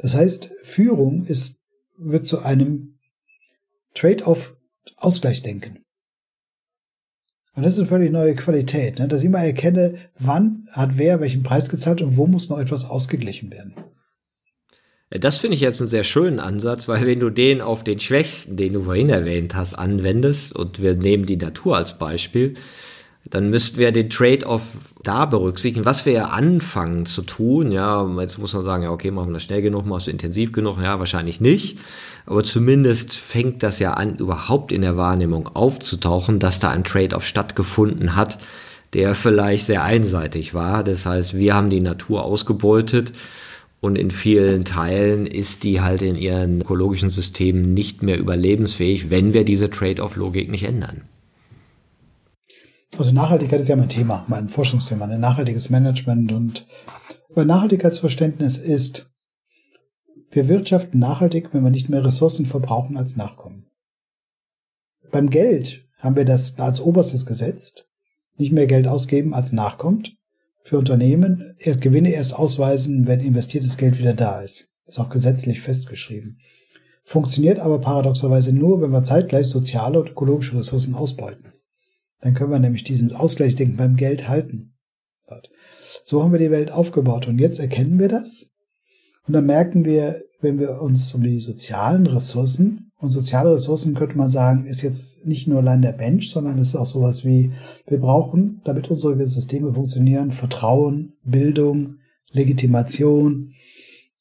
Das 0.00 0.16
heißt, 0.16 0.50
Führung 0.64 1.24
ist, 1.26 1.55
wird 1.98 2.26
zu 2.26 2.40
einem 2.40 2.98
Trade-off-Ausgleichsdenken. 3.94 5.84
Und 7.54 7.62
das 7.62 7.72
ist 7.72 7.78
eine 7.78 7.88
völlig 7.88 8.12
neue 8.12 8.34
Qualität, 8.34 8.98
ne? 8.98 9.08
dass 9.08 9.20
ich 9.20 9.26
immer 9.26 9.38
erkenne, 9.38 9.94
wann 10.18 10.68
hat 10.72 10.98
wer 10.98 11.20
welchen 11.20 11.42
Preis 11.42 11.70
gezahlt 11.70 12.02
und 12.02 12.18
wo 12.18 12.26
muss 12.26 12.50
noch 12.50 12.58
etwas 12.58 12.84
ausgeglichen 12.84 13.50
werden. 13.50 13.74
Das 15.08 15.38
finde 15.38 15.54
ich 15.54 15.60
jetzt 15.60 15.80
einen 15.80 15.88
sehr 15.88 16.04
schönen 16.04 16.40
Ansatz, 16.40 16.88
weil 16.88 17.06
wenn 17.06 17.20
du 17.20 17.30
den 17.30 17.60
auf 17.62 17.84
den 17.84 17.98
Schwächsten, 17.98 18.56
den 18.56 18.74
du 18.74 18.82
vorhin 18.84 19.08
erwähnt 19.08 19.54
hast, 19.54 19.74
anwendest 19.74 20.54
und 20.54 20.82
wir 20.82 20.96
nehmen 20.96 21.24
die 21.24 21.36
Natur 21.36 21.76
als 21.76 21.96
Beispiel, 21.96 22.54
dann 23.30 23.50
müssten 23.50 23.78
wir 23.78 23.92
den 23.92 24.08
Trade-off 24.08 24.62
da 25.02 25.26
berücksichtigen, 25.26 25.86
was 25.86 26.06
wir 26.06 26.12
ja 26.12 26.24
anfangen 26.26 27.06
zu 27.06 27.22
tun. 27.22 27.72
Ja, 27.72 28.06
jetzt 28.20 28.38
muss 28.38 28.52
man 28.52 28.64
sagen, 28.64 28.82
ja, 28.82 28.90
okay, 28.90 29.10
machen 29.10 29.30
wir 29.30 29.34
das 29.34 29.44
schnell 29.44 29.62
genug, 29.62 29.86
machst 29.86 30.06
du 30.06 30.10
intensiv 30.10 30.52
genug? 30.52 30.78
Ja, 30.82 30.98
wahrscheinlich 30.98 31.40
nicht. 31.40 31.78
Aber 32.26 32.44
zumindest 32.44 33.14
fängt 33.14 33.62
das 33.62 33.78
ja 33.78 33.94
an, 33.94 34.16
überhaupt 34.16 34.72
in 34.72 34.82
der 34.82 34.96
Wahrnehmung 34.96 35.48
aufzutauchen, 35.54 36.38
dass 36.38 36.58
da 36.58 36.70
ein 36.70 36.84
Trade-off 36.84 37.24
stattgefunden 37.24 38.16
hat, 38.16 38.38
der 38.92 39.14
vielleicht 39.14 39.66
sehr 39.66 39.82
einseitig 39.82 40.54
war. 40.54 40.84
Das 40.84 41.06
heißt, 41.06 41.34
wir 41.36 41.54
haben 41.54 41.70
die 41.70 41.80
Natur 41.80 42.24
ausgebeutet 42.24 43.12
und 43.80 43.98
in 43.98 44.10
vielen 44.10 44.64
Teilen 44.64 45.26
ist 45.26 45.62
die 45.62 45.80
halt 45.80 46.02
in 46.02 46.16
ihren 46.16 46.62
ökologischen 46.62 47.10
Systemen 47.10 47.74
nicht 47.74 48.02
mehr 48.02 48.18
überlebensfähig, 48.18 49.10
wenn 49.10 49.34
wir 49.34 49.44
diese 49.44 49.70
Trade-off-Logik 49.70 50.50
nicht 50.50 50.64
ändern. 50.64 51.02
Also 52.98 53.12
Nachhaltigkeit 53.12 53.60
ist 53.60 53.68
ja 53.68 53.76
mein 53.76 53.88
Thema, 53.88 54.24
mein 54.28 54.48
Forschungsthema, 54.48 55.06
ein 55.06 55.20
nachhaltiges 55.20 55.70
Management. 55.70 56.32
Und 56.32 56.66
mein 57.34 57.46
Nachhaltigkeitsverständnis 57.46 58.56
ist, 58.56 59.10
wir 60.30 60.48
wirtschaften 60.48 60.98
nachhaltig, 60.98 61.52
wenn 61.52 61.64
wir 61.64 61.70
nicht 61.70 61.88
mehr 61.88 62.04
Ressourcen 62.04 62.46
verbrauchen 62.46 62.96
als 62.96 63.16
Nachkommen. 63.16 63.66
Beim 65.10 65.30
Geld 65.30 65.86
haben 65.98 66.16
wir 66.16 66.24
das 66.24 66.58
als 66.58 66.80
oberstes 66.80 67.26
gesetzt, 67.26 67.90
nicht 68.36 68.52
mehr 68.52 68.66
Geld 68.66 68.86
ausgeben 68.88 69.34
als 69.34 69.52
nachkommt. 69.52 70.16
Für 70.62 70.78
Unternehmen 70.78 71.54
Gewinne 71.58 72.10
erst 72.10 72.34
ausweisen, 72.34 73.06
wenn 73.06 73.20
investiertes 73.20 73.76
Geld 73.76 73.98
wieder 73.98 74.14
da 74.14 74.40
ist. 74.40 74.68
Ist 74.84 74.98
auch 74.98 75.10
gesetzlich 75.10 75.60
festgeschrieben. 75.60 76.38
Funktioniert 77.04 77.60
aber 77.60 77.80
paradoxerweise 77.80 78.52
nur, 78.52 78.80
wenn 78.80 78.90
wir 78.90 79.04
zeitgleich 79.04 79.46
soziale 79.46 80.00
und 80.00 80.10
ökologische 80.10 80.58
Ressourcen 80.58 80.94
ausbeuten. 80.94 81.52
Dann 82.20 82.34
können 82.34 82.50
wir 82.50 82.58
nämlich 82.58 82.84
diesen 82.84 83.12
Ausgleichsdenken 83.12 83.76
beim 83.76 83.96
Geld 83.96 84.28
halten. 84.28 84.74
So 86.04 86.22
haben 86.22 86.32
wir 86.32 86.38
die 86.38 86.50
Welt 86.50 86.70
aufgebaut 86.70 87.26
und 87.26 87.38
jetzt 87.40 87.58
erkennen 87.58 87.98
wir 87.98 88.08
das. 88.08 88.52
Und 89.26 89.32
dann 89.32 89.46
merken 89.46 89.84
wir, 89.84 90.22
wenn 90.40 90.58
wir 90.58 90.80
uns 90.80 91.12
um 91.14 91.22
die 91.22 91.40
sozialen 91.40 92.06
Ressourcen, 92.06 92.86
und 92.98 93.10
soziale 93.12 93.54
Ressourcen 93.54 93.94
könnte 93.94 94.16
man 94.16 94.30
sagen, 94.30 94.64
ist 94.64 94.80
jetzt 94.80 95.26
nicht 95.26 95.46
nur 95.46 95.58
allein 95.58 95.82
der 95.82 95.92
Bench, 95.92 96.30
sondern 96.30 96.58
ist 96.58 96.74
auch 96.74 96.86
sowas 96.86 97.24
wie, 97.24 97.52
wir 97.86 98.00
brauchen, 98.00 98.62
damit 98.64 98.90
unsere 98.90 99.26
Systeme 99.26 99.74
funktionieren, 99.74 100.32
Vertrauen, 100.32 101.12
Bildung, 101.22 101.96
Legitimation, 102.30 103.52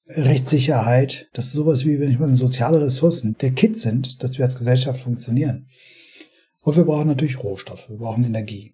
Rechtssicherheit. 0.07 1.29
Das 1.33 1.47
ist 1.47 1.53
sowas 1.53 1.85
wie, 1.85 1.99
wenn 1.99 2.11
ich 2.11 2.19
mal 2.19 2.29
soziale 2.33 2.81
Ressourcen 2.81 3.37
der 3.39 3.51
Kit 3.51 3.77
sind, 3.77 4.21
dass 4.23 4.37
wir 4.37 4.45
als 4.45 4.57
Gesellschaft 4.57 4.99
funktionieren. 4.99 5.67
Und 6.65 6.75
wir 6.75 6.83
brauchen 6.83 7.07
natürlich 7.07 7.43
Rohstoffe, 7.43 7.87
wir 7.89 7.97
brauchen 7.97 8.23
Energie. 8.23 8.73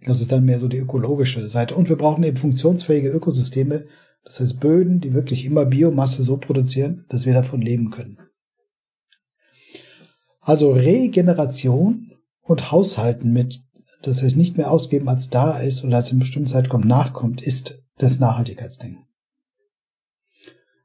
Das 0.00 0.20
ist 0.20 0.30
dann 0.30 0.44
mehr 0.44 0.60
so 0.60 0.68
die 0.68 0.78
ökologische 0.78 1.48
Seite. 1.48 1.74
Und 1.74 1.88
wir 1.88 1.96
brauchen 1.96 2.22
eben 2.22 2.36
funktionsfähige 2.36 3.08
Ökosysteme, 3.08 3.84
das 4.22 4.38
heißt 4.38 4.60
Böden, 4.60 5.00
die 5.00 5.12
wirklich 5.12 5.44
immer 5.44 5.66
Biomasse 5.66 6.22
so 6.22 6.36
produzieren, 6.36 7.04
dass 7.08 7.26
wir 7.26 7.32
davon 7.32 7.60
leben 7.60 7.90
können. 7.90 8.20
Also 10.40 10.70
Regeneration 10.70 12.12
und 12.42 12.70
Haushalten 12.70 13.32
mit, 13.32 13.60
das 14.02 14.22
heißt 14.22 14.36
nicht 14.36 14.56
mehr 14.56 14.70
ausgeben, 14.70 15.08
als 15.08 15.30
da 15.30 15.58
ist 15.58 15.82
oder 15.82 15.96
als 15.96 16.12
in 16.12 16.20
bestimmten 16.20 16.48
Zeitraum 16.48 16.86
nachkommt, 16.86 17.42
ist 17.42 17.82
das 17.96 18.20
Nachhaltigkeitsdenken. 18.20 19.04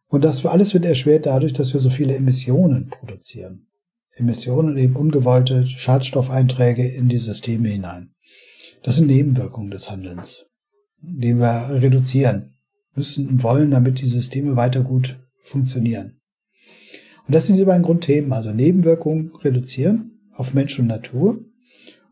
Und 0.07 0.23
das 0.23 0.43
alles 0.43 0.73
wird 0.73 0.85
erschwert 0.85 1.27
dadurch, 1.27 1.53
dass 1.53 1.71
wir 1.71 1.79
so 1.79 1.91
viele 1.91 2.15
Emissionen 2.15 2.89
produzieren. 2.89 3.67
Emissionen, 4.15 4.77
eben 4.77 4.95
ungewollte 4.95 5.67
Schadstoffeinträge 5.67 6.87
in 6.87 7.09
die 7.09 7.17
Systeme 7.17 7.69
hinein. 7.69 8.13
Das 8.83 8.95
sind 8.95 9.07
Nebenwirkungen 9.07 9.71
des 9.71 9.89
Handelns, 9.89 10.45
die 11.01 11.35
wir 11.35 11.69
reduzieren 11.81 12.53
müssen 12.95 13.27
und 13.27 13.43
wollen, 13.43 13.71
damit 13.71 14.01
die 14.01 14.07
Systeme 14.07 14.55
weiter 14.55 14.83
gut 14.83 15.17
funktionieren. 15.37 16.19
Und 17.25 17.33
das 17.33 17.47
sind 17.47 17.55
diese 17.55 17.65
beiden 17.65 17.83
Grundthemen, 17.83 18.33
also 18.33 18.51
Nebenwirkungen 18.51 19.33
reduzieren 19.35 20.19
auf 20.33 20.53
Mensch 20.53 20.77
und 20.77 20.87
Natur 20.87 21.39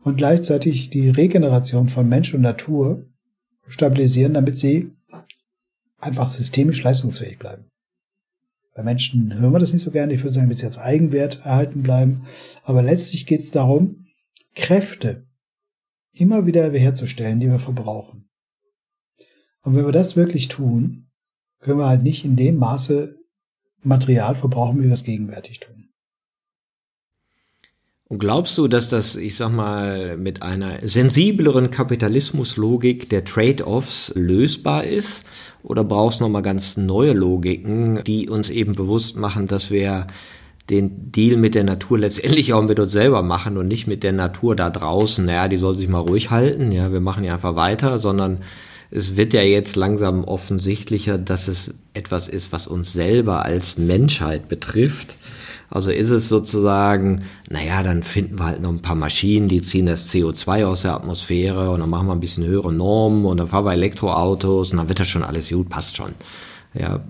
und 0.02 0.16
gleichzeitig 0.16 0.90
die 0.90 1.10
Regeneration 1.10 1.88
von 1.88 2.08
Mensch 2.08 2.34
und 2.34 2.40
Natur 2.40 3.06
stabilisieren, 3.68 4.34
damit 4.34 4.58
sie 4.58 4.90
einfach 5.98 6.26
systemisch 6.26 6.82
leistungsfähig 6.82 7.38
bleiben. 7.38 7.71
Bei 8.74 8.82
Menschen 8.82 9.38
hören 9.38 9.52
wir 9.52 9.58
das 9.58 9.72
nicht 9.72 9.82
so 9.82 9.90
gerne. 9.90 10.14
Ich 10.14 10.22
würde 10.22 10.34
sagen, 10.34 10.48
bis 10.48 10.64
als 10.64 10.78
Eigenwert 10.78 11.44
erhalten 11.44 11.82
bleiben. 11.82 12.24
Aber 12.62 12.82
letztlich 12.82 13.26
geht 13.26 13.40
es 13.40 13.50
darum, 13.50 14.06
Kräfte 14.54 15.26
immer 16.14 16.46
wieder 16.46 16.70
herzustellen, 16.72 17.40
die 17.40 17.50
wir 17.50 17.58
verbrauchen. 17.58 18.28
Und 19.62 19.74
wenn 19.74 19.84
wir 19.84 19.92
das 19.92 20.16
wirklich 20.16 20.48
tun, 20.48 21.10
können 21.60 21.78
wir 21.78 21.86
halt 21.86 22.02
nicht 22.02 22.24
in 22.24 22.36
dem 22.36 22.56
Maße 22.56 23.18
Material 23.82 24.34
verbrauchen, 24.34 24.80
wie 24.80 24.86
wir 24.86 24.92
es 24.92 25.04
gegenwärtig 25.04 25.60
tun. 25.60 25.81
Glaubst 28.18 28.58
du, 28.58 28.68
dass 28.68 28.90
das, 28.90 29.16
ich 29.16 29.36
sag 29.36 29.52
mal, 29.52 30.18
mit 30.18 30.42
einer 30.42 30.86
sensibleren 30.86 31.70
Kapitalismuslogik 31.70 33.08
der 33.08 33.24
Trade-offs 33.24 34.12
lösbar 34.14 34.84
ist? 34.84 35.24
Oder 35.62 35.82
brauchst 35.82 36.20
du 36.20 36.24
nochmal 36.24 36.42
ganz 36.42 36.76
neue 36.76 37.12
Logiken, 37.12 38.04
die 38.04 38.28
uns 38.28 38.50
eben 38.50 38.74
bewusst 38.74 39.16
machen, 39.16 39.46
dass 39.46 39.70
wir 39.70 40.08
den 40.68 41.10
Deal 41.10 41.38
mit 41.38 41.54
der 41.54 41.64
Natur 41.64 42.00
letztendlich 42.00 42.52
auch 42.52 42.62
mit 42.62 42.78
uns 42.78 42.92
selber 42.92 43.22
machen 43.22 43.56
und 43.56 43.68
nicht 43.68 43.86
mit 43.86 44.02
der 44.02 44.12
Natur 44.12 44.56
da 44.56 44.68
draußen, 44.68 45.26
ja, 45.26 45.48
die 45.48 45.56
soll 45.56 45.74
sich 45.74 45.88
mal 45.88 46.00
ruhig 46.00 46.30
halten, 46.30 46.70
ja, 46.70 46.92
wir 46.92 47.00
machen 47.00 47.24
ja 47.24 47.34
einfach 47.34 47.56
weiter, 47.56 47.98
sondern 47.98 48.38
es 48.90 49.16
wird 49.16 49.32
ja 49.32 49.42
jetzt 49.42 49.74
langsam 49.74 50.24
offensichtlicher, 50.24 51.16
dass 51.16 51.48
es 51.48 51.72
etwas 51.94 52.28
ist, 52.28 52.52
was 52.52 52.66
uns 52.66 52.92
selber 52.92 53.44
als 53.44 53.78
Menschheit 53.78 54.48
betrifft 54.48 55.16
also 55.72 55.90
ist 55.90 56.10
es 56.10 56.28
sozusagen, 56.28 57.24
naja, 57.48 57.82
dann 57.82 58.02
finden 58.02 58.38
wir 58.38 58.44
halt 58.44 58.60
noch 58.60 58.68
ein 58.68 58.82
paar 58.82 58.94
Maschinen, 58.94 59.48
die 59.48 59.62
ziehen 59.62 59.86
das 59.86 60.12
CO2 60.12 60.66
aus 60.66 60.82
der 60.82 60.92
Atmosphäre 60.92 61.70
und 61.70 61.80
dann 61.80 61.88
machen 61.88 62.08
wir 62.08 62.12
ein 62.12 62.20
bisschen 62.20 62.44
höhere 62.44 62.72
Normen 62.72 63.24
und 63.24 63.38
dann 63.38 63.48
fahren 63.48 63.64
wir 63.64 63.72
Elektroautos 63.72 64.70
und 64.70 64.76
dann 64.76 64.88
wird 64.88 65.00
das 65.00 65.08
schon 65.08 65.24
alles 65.24 65.48
gut, 65.48 65.70
passt 65.70 65.96
schon. 65.96 66.14
Ja. 66.74 67.02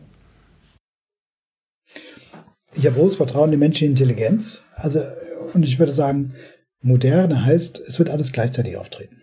Ich 2.75 2.87
habe 2.87 2.95
großes 2.95 3.17
Vertrauen 3.17 3.47
in 3.47 3.53
die 3.53 3.57
menschliche 3.59 3.91
Intelligenz. 3.91 4.63
Also, 4.77 5.01
und 5.55 5.65
ich 5.65 5.81
würde 5.81 5.93
sagen, 5.93 6.35
moderne 6.81 7.45
heißt, 7.45 7.83
es 7.87 7.99
wird 7.99 8.11
alles 8.11 8.31
gleichzeitig 8.31 8.77
auftreten. 8.77 9.23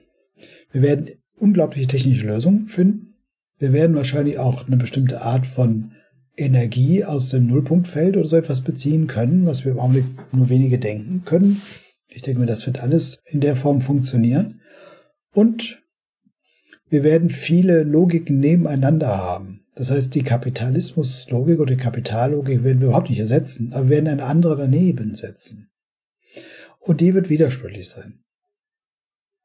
Wir 0.71 0.81
werden 0.81 1.09
unglaubliche 1.37 1.87
technische 1.87 2.27
Lösungen 2.27 2.67
finden. 2.67 3.15
Wir 3.57 3.71
werden 3.71 3.95
wahrscheinlich 3.95 4.37
auch 4.37 4.67
eine 4.67 4.77
bestimmte 4.77 5.21
Art 5.21 5.47
von 5.47 5.93
Energie 6.39 7.03
aus 7.03 7.29
dem 7.29 7.47
Nullpunktfeld 7.47 8.17
oder 8.17 8.27
so 8.27 8.35
etwas 8.35 8.61
beziehen 8.61 9.07
können, 9.07 9.45
was 9.45 9.65
wir 9.65 9.73
im 9.73 9.79
Augenblick 9.79 10.05
nur 10.33 10.49
wenige 10.49 10.79
denken 10.79 11.23
können. 11.25 11.61
Ich 12.07 12.21
denke 12.21 12.39
mir, 12.39 12.47
das 12.47 12.65
wird 12.65 12.81
alles 12.81 13.17
in 13.25 13.39
der 13.39 13.55
Form 13.55 13.81
funktionieren. 13.81 14.61
Und 15.33 15.83
wir 16.89 17.03
werden 17.03 17.29
viele 17.29 17.83
Logiken 17.83 18.39
nebeneinander 18.39 19.17
haben. 19.17 19.65
Das 19.75 19.91
heißt, 19.91 20.15
die 20.15 20.23
Kapitalismuslogik 20.23 21.59
oder 21.59 21.75
die 21.75 21.81
Kapitallogik 21.81 22.63
werden 22.63 22.81
wir 22.81 22.87
überhaupt 22.87 23.09
nicht 23.09 23.19
ersetzen, 23.19 23.71
aber 23.73 23.85
wir 23.85 23.97
werden 23.97 24.07
eine 24.07 24.23
andere 24.23 24.57
daneben 24.57 25.15
setzen. 25.15 25.69
Und 26.79 27.01
die 27.01 27.13
wird 27.13 27.29
widersprüchlich 27.29 27.89
sein. 27.89 28.23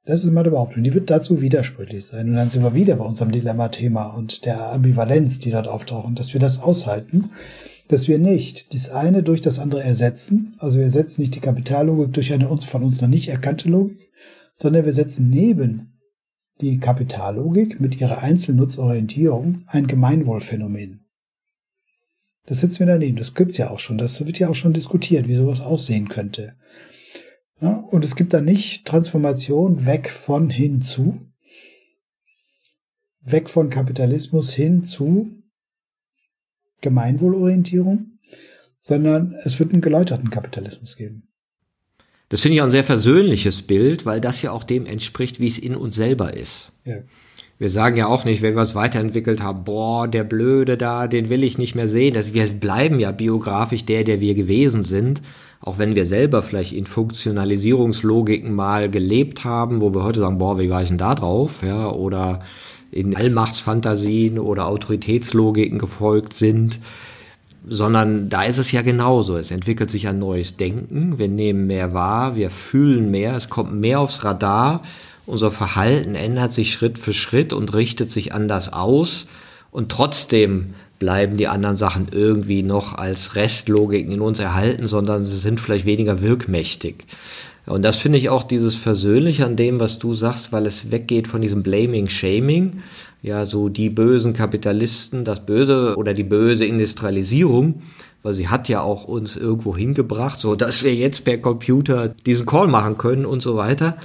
Das 0.07 0.22
ist 0.22 0.30
meine 0.30 0.50
Behauptung. 0.50 0.82
Die 0.82 0.92
wird 0.92 1.09
dazu 1.09 1.40
widersprüchlich 1.40 2.05
sein. 2.05 2.28
Und 2.28 2.34
dann 2.34 2.50
sind 2.50 2.62
wir 2.62 2.74
wieder 2.74 2.96
bei 2.96 3.05
unserem 3.05 3.30
Dilemma-Thema 3.30 4.09
und 4.09 4.44
der 4.44 4.72
Ambivalenz, 4.72 5.38
die 5.38 5.50
dort 5.50 5.66
auftauchen, 5.66 6.14
dass 6.14 6.34
wir 6.34 6.40
das 6.40 6.61
aushalten, 6.61 7.30
dass 7.88 8.07
wir 8.07 8.18
nicht 8.18 8.74
das 8.74 8.90
eine 8.90 9.22
durch 9.22 9.40
das 9.40 9.59
andere 9.59 9.82
ersetzen. 9.82 10.57
Also 10.59 10.76
wir 10.76 10.84
ersetzen 10.84 11.22
nicht 11.22 11.34
die 11.34 11.40
Kapitallogik 11.40 12.12
durch 12.12 12.32
eine 12.34 12.48
uns 12.48 12.66
von 12.66 12.82
uns 12.82 13.00
noch 13.00 13.09
nicht 13.09 13.28
erkannte 13.28 13.70
Logik, 13.70 14.11
sondern 14.55 14.84
wir 14.84 14.92
setzen 14.92 15.30
neben 15.30 16.00
die 16.61 16.78
Kapitallogik 16.78 17.80
mit 17.80 18.00
ihrer 18.00 18.18
Einzelnutzorientierung 18.18 19.62
ein 19.66 19.86
Gemeinwohlphänomen. 19.86 21.00
Das 22.46 22.61
setzen 22.61 22.80
wir 22.80 22.86
daneben. 22.86 23.16
Das 23.16 23.34
gibt's 23.34 23.57
ja 23.57 23.70
auch 23.70 23.78
schon. 23.78 23.96
Das 23.96 24.24
wird 24.24 24.38
ja 24.38 24.50
auch 24.50 24.55
schon 24.55 24.74
diskutiert, 24.74 25.28
wie 25.28 25.34
sowas 25.34 25.62
aussehen 25.62 26.09
könnte. 26.11 26.55
Ja, 27.64 27.76
und 27.78 28.04
es 28.04 28.14
gibt 28.14 28.34
da 28.34 28.42
nicht 28.42 28.84
Transformation 28.84 29.86
weg 29.86 30.10
von 30.10 30.50
hin 30.50 30.82
zu, 30.82 31.26
weg 33.22 33.48
von 33.48 33.70
Kapitalismus 33.70 34.52
hin 34.52 34.84
zu 34.84 35.42
Gemeinwohlorientierung, 36.82 38.18
sondern 38.82 39.34
es 39.44 39.58
wird 39.58 39.72
einen 39.72 39.80
geläuterten 39.80 40.28
Kapitalismus 40.28 40.94
geben. 40.96 41.26
Das 42.28 42.42
finde 42.42 42.56
ich 42.56 42.60
auch 42.60 42.66
ein 42.66 42.70
sehr 42.70 42.84
versöhnliches 42.84 43.62
Bild, 43.62 44.04
weil 44.04 44.20
das 44.20 44.42
ja 44.42 44.50
auch 44.50 44.64
dem 44.64 44.84
entspricht, 44.84 45.40
wie 45.40 45.48
es 45.48 45.56
in 45.56 45.74
uns 45.74 45.94
selber 45.94 46.34
ist. 46.34 46.70
Ja. 46.84 46.98
Wir 47.64 47.70
sagen 47.70 47.96
ja 47.96 48.08
auch 48.08 48.26
nicht, 48.26 48.42
wenn 48.42 48.56
wir 48.56 48.60
es 48.60 48.74
weiterentwickelt 48.74 49.42
haben, 49.42 49.64
boah, 49.64 50.06
der 50.06 50.22
Blöde 50.22 50.76
da, 50.76 51.08
den 51.08 51.30
will 51.30 51.42
ich 51.42 51.56
nicht 51.56 51.74
mehr 51.74 51.88
sehen. 51.88 52.12
Das, 52.12 52.34
wir 52.34 52.46
bleiben 52.48 53.00
ja 53.00 53.10
biografisch 53.10 53.86
der, 53.86 54.04
der 54.04 54.20
wir 54.20 54.34
gewesen 54.34 54.82
sind. 54.82 55.22
Auch 55.62 55.78
wenn 55.78 55.94
wir 55.94 56.04
selber 56.04 56.42
vielleicht 56.42 56.74
in 56.74 56.84
Funktionalisierungslogiken 56.84 58.54
mal 58.54 58.90
gelebt 58.90 59.44
haben, 59.44 59.80
wo 59.80 59.94
wir 59.94 60.02
heute 60.02 60.20
sagen, 60.20 60.36
boah, 60.36 60.58
wie 60.58 60.68
war 60.68 60.82
ich 60.82 60.88
denn 60.88 60.98
da 60.98 61.14
drauf, 61.14 61.62
ja, 61.66 61.88
oder 61.88 62.40
in 62.90 63.16
Allmachtsfantasien 63.16 64.38
oder 64.38 64.66
Autoritätslogiken 64.66 65.78
gefolgt 65.78 66.34
sind, 66.34 66.80
sondern 67.66 68.28
da 68.28 68.42
ist 68.42 68.58
es 68.58 68.72
ja 68.72 68.82
genauso. 68.82 69.38
Es 69.38 69.50
entwickelt 69.50 69.90
sich 69.90 70.06
ein 70.06 70.18
neues 70.18 70.58
Denken, 70.58 71.18
wir 71.18 71.28
nehmen 71.28 71.66
mehr 71.66 71.94
wahr, 71.94 72.36
wir 72.36 72.50
fühlen 72.50 73.10
mehr, 73.10 73.34
es 73.34 73.48
kommt 73.48 73.72
mehr 73.72 74.00
aufs 74.00 74.22
Radar, 74.22 74.82
unser 75.26 75.50
Verhalten 75.50 76.14
ändert 76.14 76.52
sich 76.52 76.72
Schritt 76.72 76.98
für 76.98 77.12
Schritt 77.12 77.52
und 77.52 77.74
richtet 77.74 78.10
sich 78.10 78.32
anders 78.32 78.72
aus 78.72 79.26
und 79.70 79.90
trotzdem 79.90 80.74
bleiben 80.98 81.36
die 81.36 81.48
anderen 81.48 81.76
Sachen 81.76 82.06
irgendwie 82.12 82.62
noch 82.62 82.94
als 82.94 83.36
Restlogiken 83.36 84.12
in 84.12 84.20
uns 84.20 84.38
erhalten, 84.38 84.86
sondern 84.86 85.24
sie 85.24 85.36
sind 85.36 85.60
vielleicht 85.60 85.86
weniger 85.86 86.22
wirkmächtig. 86.22 87.06
Und 87.66 87.82
das 87.82 87.96
finde 87.96 88.18
ich 88.18 88.28
auch 88.28 88.42
dieses 88.42 88.74
Versöhnliche 88.74 89.46
an 89.46 89.56
dem, 89.56 89.80
was 89.80 89.98
du 89.98 90.12
sagst, 90.12 90.52
weil 90.52 90.66
es 90.66 90.90
weggeht 90.90 91.28
von 91.28 91.40
diesem 91.40 91.62
Blaming, 91.62 92.08
Shaming. 92.08 92.82
Ja, 93.22 93.46
so 93.46 93.70
die 93.70 93.88
bösen 93.88 94.34
Kapitalisten, 94.34 95.24
das 95.24 95.44
Böse 95.46 95.94
oder 95.96 96.12
die 96.12 96.24
böse 96.24 96.66
Industrialisierung, 96.66 97.82
weil 98.22 98.34
sie 98.34 98.48
hat 98.48 98.68
ja 98.68 98.82
auch 98.82 99.04
uns 99.04 99.34
irgendwo 99.36 99.74
hingebracht, 99.74 100.38
so 100.38 100.56
dass 100.56 100.84
wir 100.84 100.94
jetzt 100.94 101.24
per 101.24 101.38
Computer 101.38 102.08
diesen 102.08 102.44
Call 102.44 102.68
machen 102.68 102.98
können 102.98 103.24
und 103.24 103.40
so 103.40 103.56
weiter. 103.56 103.96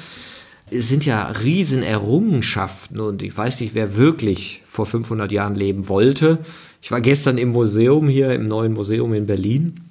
Es 0.72 0.89
sind 0.89 1.05
ja 1.05 1.28
Riesenerrungenschaften 1.28 2.99
und 2.99 3.22
ich 3.22 3.36
weiß 3.36 3.59
nicht, 3.61 3.76
wer 3.76 3.95
wirklich 3.95 4.63
vor 4.67 4.86
500 4.86 5.32
Jahren 5.32 5.55
leben 5.55 5.89
wollte 5.89 6.39
ich 6.82 6.91
war 6.91 7.01
gestern 7.01 7.38
im 7.38 7.49
Museum 7.49 8.07
hier, 8.07 8.34
im 8.34 8.47
neuen 8.47 8.74
Museum 8.74 9.13
in 9.13 9.26
Berlin 9.26 9.82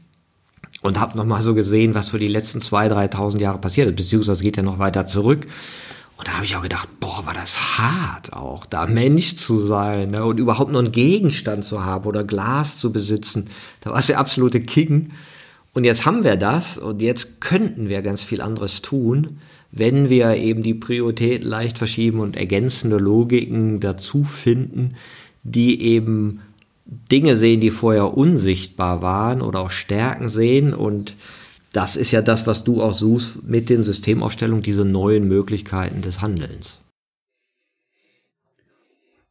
und 0.83 0.99
habe 0.99 1.17
nochmal 1.17 1.43
so 1.43 1.55
gesehen, 1.55 1.95
was 1.95 2.09
für 2.09 2.19
die 2.19 2.29
letzten 2.29 2.61
2.000, 2.61 3.13
3.000 3.13 3.41
Jahre 3.41 3.59
passiert 3.59 3.89
ist, 3.89 3.97
beziehungsweise 3.97 4.43
geht 4.43 4.57
ja 4.57 4.63
noch 4.63 4.79
weiter 4.79 5.05
zurück. 5.07 5.47
Und 6.17 6.27
da 6.27 6.33
habe 6.33 6.45
ich 6.45 6.57
auch 6.57 6.63
gedacht, 6.63 6.89
boah, 6.99 7.27
war 7.27 7.35
das 7.35 7.79
hart 7.79 8.33
auch, 8.33 8.67
da 8.67 8.87
Mensch 8.87 9.37
zu 9.37 9.59
sein 9.61 10.11
ne, 10.11 10.25
und 10.25 10.41
überhaupt 10.41 10.73
nur 10.73 10.81
einen 10.81 10.91
Gegenstand 10.91 11.63
zu 11.65 11.85
haben 11.85 12.07
oder 12.07 12.25
Glas 12.25 12.79
zu 12.79 12.91
besitzen. 12.91 13.49
Da 13.83 13.91
war 13.91 13.99
es 13.99 14.07
der 14.07 14.19
absolute 14.19 14.61
King. 14.61 15.13
Und 15.75 15.85
jetzt 15.85 16.07
haben 16.07 16.25
wir 16.25 16.37
das 16.37 16.79
und 16.79 17.03
jetzt 17.03 17.41
könnten 17.41 17.89
wir 17.89 18.03
ganz 18.03 18.25
viel 18.25 18.41
anderes 18.41 18.83
tun, 18.83 19.39
wenn 19.71 20.09
wir 20.09 20.37
eben 20.37 20.63
die 20.63 20.75
Priorität 20.75 21.45
leicht 21.45 21.79
verschieben 21.79 22.21
und 22.21 22.37
ergänzende 22.37 22.97
Logiken 22.97 23.81
dazu 23.81 24.25
finden, 24.25 24.95
die 25.43 25.83
eben 25.83 26.41
Dinge 26.87 27.37
sehen, 27.37 27.61
die 27.61 27.71
vorher 27.71 28.17
unsichtbar 28.17 29.03
waren 29.03 29.43
oder 29.43 29.61
auch 29.61 29.71
Stärken 29.71 30.29
sehen. 30.29 30.73
Und 30.73 31.17
das 31.73 31.97
ist 31.97 32.13
ja 32.13 32.23
das, 32.23 32.47
was 32.47 32.65
du 32.65 32.83
auch 32.83 32.95
suchst 32.95 33.43
mit 33.43 33.69
den 33.69 33.83
Systemaufstellungen, 33.83 34.63
diese 34.63 34.85
neuen 34.85 35.29
Möglichkeiten 35.29 36.01
des 36.01 36.23
Handelns. 36.23 36.79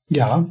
Ja, 0.09 0.47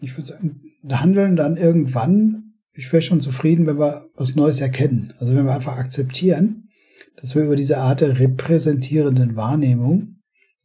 ich 0.00 0.16
würde 0.16 0.28
sagen, 0.28 0.60
Handeln 0.90 1.36
dann 1.36 1.56
irgendwann, 1.56 2.54
ich 2.72 2.90
wäre 2.92 3.02
schon 3.02 3.20
zufrieden, 3.20 3.66
wenn 3.66 3.78
wir 3.78 4.06
was 4.16 4.34
Neues 4.34 4.60
erkennen. 4.60 5.12
Also 5.18 5.34
wenn 5.34 5.44
wir 5.44 5.54
einfach 5.54 5.76
akzeptieren, 5.76 6.67
dass 7.16 7.34
wir 7.34 7.44
über 7.44 7.56
diese 7.56 7.78
Art 7.78 8.00
der 8.00 8.18
repräsentierenden 8.18 9.36
Wahrnehmung 9.36 10.16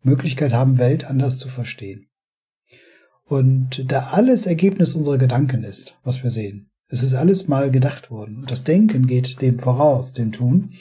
Möglichkeit 0.01 0.53
haben, 0.53 0.77
Welt 0.77 1.05
anders 1.05 1.39
zu 1.39 1.47
verstehen. 1.47 2.07
Und 3.25 3.91
da 3.91 4.07
alles 4.11 4.45
Ergebnis 4.45 4.95
unserer 4.95 5.17
Gedanken 5.17 5.63
ist, 5.63 5.97
was 6.03 6.23
wir 6.23 6.29
sehen. 6.29 6.69
Es 6.89 7.01
ist 7.01 7.13
alles 7.13 7.47
mal 7.47 7.71
gedacht 7.71 8.11
worden. 8.11 8.45
Das 8.47 8.63
Denken 8.63 9.07
geht 9.07 9.41
dem 9.41 9.59
voraus, 9.59 10.13
dem 10.13 10.31
Tun. 10.31 10.73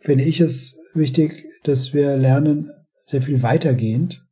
Finde 0.00 0.24
ich 0.24 0.40
es 0.40 0.78
wichtig, 0.94 1.44
dass 1.64 1.92
wir 1.92 2.16
lernen, 2.16 2.70
sehr 2.94 3.22
viel 3.22 3.42
weitergehend 3.42 4.26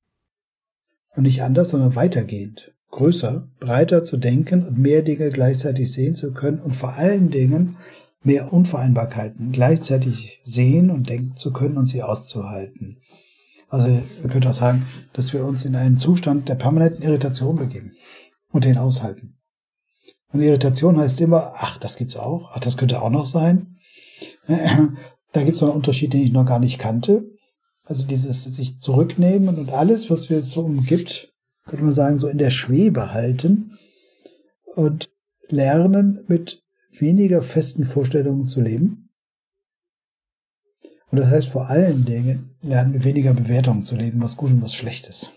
und 1.16 1.24
nicht 1.24 1.42
anders, 1.42 1.70
sondern 1.70 1.94
weitergehend, 1.94 2.72
größer, 2.90 3.48
breiter 3.58 4.02
zu 4.02 4.16
denken 4.16 4.66
und 4.66 4.78
mehr 4.78 5.02
Dinge 5.02 5.30
gleichzeitig 5.30 5.90
sehen 5.92 6.14
zu 6.14 6.32
können 6.32 6.60
und 6.60 6.72
vor 6.72 6.94
allen 6.94 7.30
Dingen 7.30 7.76
mehr 8.26 8.52
Unvereinbarkeiten 8.52 9.52
gleichzeitig 9.52 10.40
sehen 10.44 10.90
und 10.90 11.08
denken 11.08 11.36
zu 11.36 11.52
können 11.52 11.78
und 11.78 11.86
sie 11.86 12.02
auszuhalten. 12.02 13.00
Also 13.68 13.88
ihr 13.88 14.28
könnt 14.28 14.46
auch 14.46 14.54
sagen, 14.54 14.86
dass 15.12 15.32
wir 15.32 15.44
uns 15.44 15.64
in 15.64 15.74
einen 15.74 15.96
Zustand 15.96 16.48
der 16.48 16.54
permanenten 16.56 17.02
Irritation 17.02 17.56
begeben 17.56 17.92
und 18.50 18.64
den 18.64 18.78
aushalten. 18.78 19.38
Und 20.32 20.40
Irritation 20.40 20.98
heißt 20.98 21.20
immer, 21.20 21.52
ach, 21.56 21.78
das 21.78 21.96
gibt's 21.96 22.16
auch, 22.16 22.50
ach, 22.52 22.60
das 22.60 22.76
könnte 22.76 23.00
auch 23.00 23.10
noch 23.10 23.26
sein. 23.26 23.78
Da 25.32 25.42
gibt's 25.44 25.60
noch 25.60 25.68
einen 25.68 25.76
Unterschied, 25.76 26.14
den 26.14 26.22
ich 26.22 26.32
noch 26.32 26.46
gar 26.46 26.60
nicht 26.60 26.78
kannte. 26.78 27.28
Also 27.84 28.06
dieses 28.06 28.44
sich 28.44 28.80
zurücknehmen 28.80 29.58
und 29.58 29.70
alles, 29.70 30.08
was 30.08 30.30
wir 30.30 30.42
so 30.42 30.62
umgibt, 30.62 31.34
könnte 31.66 31.84
man 31.84 31.92
sagen, 31.92 32.18
so 32.18 32.26
in 32.26 32.38
der 32.38 32.50
Schwebe 32.50 33.12
halten 33.12 33.76
und 34.76 35.10
lernen, 35.48 36.24
mit 36.26 36.62
weniger 37.00 37.42
festen 37.42 37.84
Vorstellungen 37.84 38.46
zu 38.46 38.60
leben. 38.60 39.10
Und 41.10 41.20
das 41.20 41.28
heißt 41.28 41.48
vor 41.48 41.68
allen 41.68 42.04
Dingen, 42.04 42.56
lernen 42.62 42.92
mit 42.92 43.04
weniger 43.04 43.32
Bewertungen 43.32 43.84
zu 43.84 43.96
leben, 43.96 44.20
was 44.20 44.36
gut 44.36 44.50
und 44.50 44.62
was 44.62 44.74
schlecht 44.74 45.06
ist. 45.08 45.32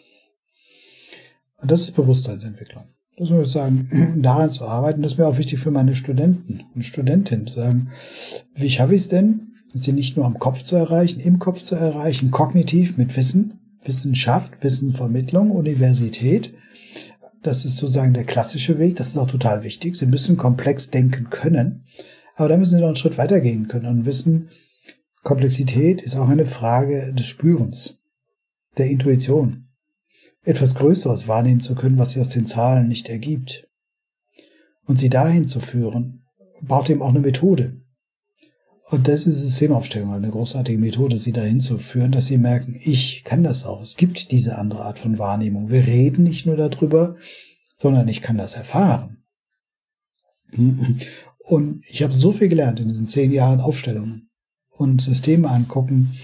Und 1.62 1.72
das 1.72 1.82
ist 1.82 1.92
Bewusstseinsentwicklung. 1.92 2.86
Das 3.18 3.30
muss 3.30 3.48
ich 3.48 3.54
sagen, 3.54 4.18
daran 4.22 4.50
zu 4.50 4.66
arbeiten, 4.66 5.02
das 5.02 5.14
ist 5.14 5.18
mir 5.18 5.28
auch 5.28 5.38
wichtig 5.38 5.60
für 5.60 5.72
meine 5.72 5.96
Studenten 5.96 6.64
und 6.74 6.84
Studentinnen 6.84 7.48
zu 7.48 7.56
sagen, 7.56 7.92
wie 8.56 8.70
schaffe 8.70 8.96
ich 8.96 9.02
es 9.02 9.10
denn, 9.10 9.54
sie 9.74 9.94
nicht 9.94 10.18
nur 10.18 10.26
am 10.26 10.40
Kopf 10.40 10.64
zu 10.64 10.76
erreichen, 10.76 11.20
im 11.20 11.38
Kopf 11.40 11.62
zu 11.62 11.76
erreichen, 11.76 12.32
kognitiv 12.32 12.98
mit 12.98 13.16
Wissen, 13.16 13.60
Wissenschaft, 13.84 14.64
Wissenvermittlung, 14.64 15.52
Universität. 15.52 16.54
Das 17.42 17.64
ist 17.66 17.78
sozusagen 17.78 18.14
der 18.14 18.26
klassische 18.26 18.80
Weg. 18.80 18.98
Das 18.98 19.10
ist 19.10 19.18
auch 19.18 19.28
total 19.28 19.64
wichtig. 19.64 19.96
Sie 19.96 20.06
müssen 20.06 20.38
komplex 20.38 20.90
denken 20.90 21.30
können. 21.30 21.86
Aber 22.36 22.50
da 22.50 22.58
müssen 22.58 22.76
Sie 22.76 22.80
noch 22.80 22.88
einen 22.88 22.96
Schritt 22.96 23.18
weitergehen 23.18 23.68
können 23.68 23.86
und 23.86 24.06
wissen, 24.06 24.50
Komplexität 25.24 26.02
ist 26.02 26.16
auch 26.16 26.30
eine 26.30 26.46
Frage 26.46 27.14
des 27.14 27.26
Spürens, 27.26 28.02
der 28.78 28.90
Intuition. 28.90 29.68
Etwas 30.44 30.76
Größeres 30.76 31.28
wahrnehmen 31.28 31.60
zu 31.60 31.76
können, 31.76 31.98
was 31.98 32.12
sie 32.12 32.22
aus 32.22 32.30
den 32.30 32.48
Zahlen 32.48 32.88
nicht 32.88 33.10
ergibt. 33.10 33.70
Und 34.86 34.98
sie 34.98 35.10
dahin 35.10 35.48
zu 35.48 35.60
führen, 35.60 36.24
braucht 36.62 36.90
eben 36.90 37.02
auch 37.02 37.10
eine 37.10 37.20
Methode. 37.20 37.79
Und 38.92 39.08
das 39.08 39.28
ist 39.28 39.42
Systemaufstellung, 39.42 40.14
eine 40.14 40.32
großartige 40.32 40.80
Methode, 40.80 41.20
sie 41.20 41.32
dahin 41.32 41.62
zu 41.62 41.78
führen, 41.78 42.12
dass 42.12 42.26
sie 42.26 42.40
merken, 42.40 42.76
ich 42.82 43.24
kann 43.24 43.44
das 43.44 43.64
auch. 43.64 43.82
Es 43.82 43.98
gibt 43.98 44.32
diese 44.32 44.58
andere 44.58 44.82
Art 44.82 44.98
von 44.98 45.20
Wahrnehmung. 45.20 45.70
Wir 45.70 45.86
reden 45.86 46.24
nicht 46.24 46.48
nur 46.48 46.56
darüber, 46.58 47.16
sondern 47.78 48.08
ich 48.08 48.24
kann 48.24 48.38
das 48.38 48.56
erfahren. 48.56 49.24
Und 50.52 51.86
ich 51.88 52.02
habe 52.02 52.14
so 52.14 52.32
viel 52.32 52.50
gelernt 52.50 52.80
in 52.80 52.88
diesen 52.88 53.06
zehn 53.06 53.32
Jahren 53.32 53.62
Aufstellungen 53.62 54.30
und 54.72 55.02
Systeme 55.02 55.50
angucken, 55.50 56.18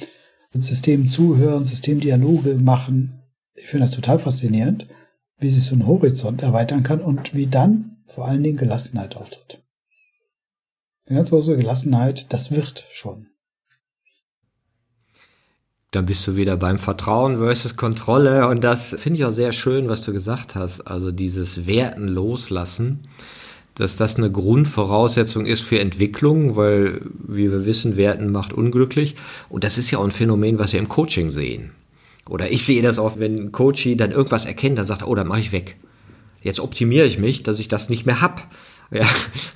System 0.53 1.07
zuhören, 1.07 1.65
Systemdialoge 1.65 2.55
machen. 2.55 3.21
Ich 3.53 3.67
finde 3.67 3.85
das 3.85 3.95
total 3.95 4.19
faszinierend, 4.19 4.87
wie 5.37 5.49
sich 5.49 5.65
so 5.65 5.75
ein 5.75 5.85
Horizont 5.85 6.41
erweitern 6.41 6.81
kann 6.81 7.01
und 7.01 7.35
wie 7.35 7.47
dann 7.47 7.97
vor 8.07 8.27
allen 8.27 8.41
Dingen 8.41 8.57
Gelassenheit 8.57 9.17
auftritt. 9.17 9.64
Ganz 11.07 11.29
große 11.29 11.55
Gelassenheit, 11.55 12.33
das 12.33 12.49
wird 12.49 12.85
schon. 12.91 13.27
Dann 15.91 16.07
bist 16.07 16.25
du 16.25 16.35
wieder 16.35 16.57
beim 16.57 16.79
Vertrauen 16.79 17.37
versus 17.37 17.77
Kontrolle 17.77 18.47
und 18.47 18.63
das 18.63 18.95
finde 18.99 19.19
ich 19.19 19.25
auch 19.25 19.31
sehr 19.31 19.51
schön, 19.51 19.87
was 19.87 20.01
du 20.01 20.13
gesagt 20.13 20.55
hast. 20.55 20.81
Also 20.81 21.11
dieses 21.11 21.67
Werten 21.67 22.07
loslassen, 22.07 23.01
dass 23.75 23.97
das 23.97 24.15
eine 24.15 24.31
Grundvoraussetzung 24.31 25.45
ist 25.45 25.61
für 25.61 25.79
Entwicklung, 25.79 26.55
weil, 26.55 27.01
wie 27.19 27.51
wir 27.51 27.67
wissen, 27.67 27.97
Werten 27.97 28.31
macht 28.31 28.51
unglücklich. 28.51 29.15
Und 29.47 29.63
das 29.63 29.77
ist 29.77 29.91
ja 29.91 29.99
auch 29.99 30.03
ein 30.05 30.11
Phänomen, 30.11 30.57
was 30.57 30.73
wir 30.73 30.79
im 30.79 30.89
Coaching 30.89 31.29
sehen. 31.29 31.71
Oder 32.27 32.51
ich 32.51 32.65
sehe 32.65 32.81
das 32.81 32.97
auch, 32.97 33.19
wenn 33.19 33.35
ein 33.35 33.51
Coach 33.51 33.87
dann 33.95 34.11
irgendwas 34.11 34.47
erkennt, 34.47 34.79
dann 34.79 34.85
sagt 34.85 35.03
er, 35.03 35.07
oh, 35.07 35.15
dann 35.15 35.27
mache 35.27 35.41
ich 35.41 35.51
weg. 35.51 35.77
Jetzt 36.41 36.59
optimiere 36.59 37.05
ich 37.05 37.19
mich, 37.19 37.43
dass 37.43 37.59
ich 37.59 37.67
das 37.67 37.89
nicht 37.89 38.05
mehr 38.05 38.21
hab. 38.21 38.47
Ja, 38.91 39.05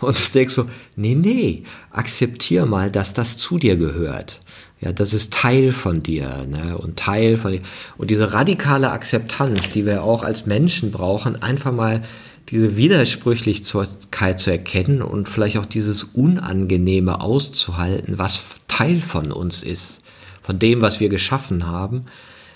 und 0.02 0.18
du 0.18 0.32
denkst 0.34 0.54
so, 0.54 0.66
nee, 0.96 1.16
nee, 1.16 1.64
akzeptier 1.92 2.66
mal, 2.66 2.90
dass 2.90 3.14
das 3.14 3.38
zu 3.38 3.58
dir 3.58 3.78
gehört. 3.78 4.42
Ja, 4.82 4.94
das 4.94 5.14
ist 5.14 5.34
Teil 5.34 5.72
von 5.72 6.04
dir, 6.04 6.46
ne, 6.48 6.78
und 6.78 6.98
Teil 6.98 7.38
von 7.38 7.52
dir. 7.52 7.62
Und 7.98 8.10
diese 8.10 8.34
radikale 8.34 8.92
Akzeptanz, 8.92 9.72
die 9.72 9.86
wir 9.86 10.04
auch 10.04 10.24
als 10.24 10.46
Menschen 10.46 10.92
brauchen, 10.92 11.42
einfach 11.42 11.74
mal 11.74 12.02
diese 12.50 12.78
Widersprüchlichkeit 12.78 14.40
zu 14.40 14.52
erkennen 14.52 15.02
und 15.02 15.30
vielleicht 15.30 15.58
auch 15.58 15.66
dieses 15.66 16.04
Unangenehme 16.04 17.22
auszuhalten, 17.22 18.18
was 18.18 18.42
Teil 18.68 19.00
von 19.00 19.32
uns 19.32 19.62
ist, 19.62 20.02
von 20.42 20.58
dem, 20.58 20.82
was 20.82 21.00
wir 21.00 21.10
geschaffen 21.10 21.68
haben 21.68 22.06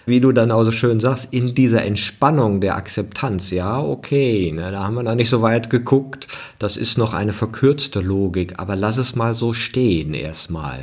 wie 0.05 0.19
du 0.19 0.31
dann 0.31 0.51
auch 0.51 0.63
so 0.63 0.71
schön 0.71 0.99
sagst, 0.99 1.29
in 1.31 1.55
dieser 1.55 1.83
Entspannung 1.83 2.61
der 2.61 2.75
Akzeptanz, 2.75 3.51
ja, 3.51 3.81
okay, 3.81 4.51
ne, 4.51 4.71
da 4.71 4.83
haben 4.83 4.95
wir 4.95 5.03
noch 5.03 5.15
nicht 5.15 5.29
so 5.29 5.41
weit 5.41 5.69
geguckt, 5.69 6.27
das 6.59 6.77
ist 6.77 6.97
noch 6.97 7.13
eine 7.13 7.33
verkürzte 7.33 8.01
Logik, 8.01 8.55
aber 8.57 8.75
lass 8.75 8.97
es 8.97 9.15
mal 9.15 9.35
so 9.35 9.53
stehen 9.53 10.13
erstmal. 10.13 10.79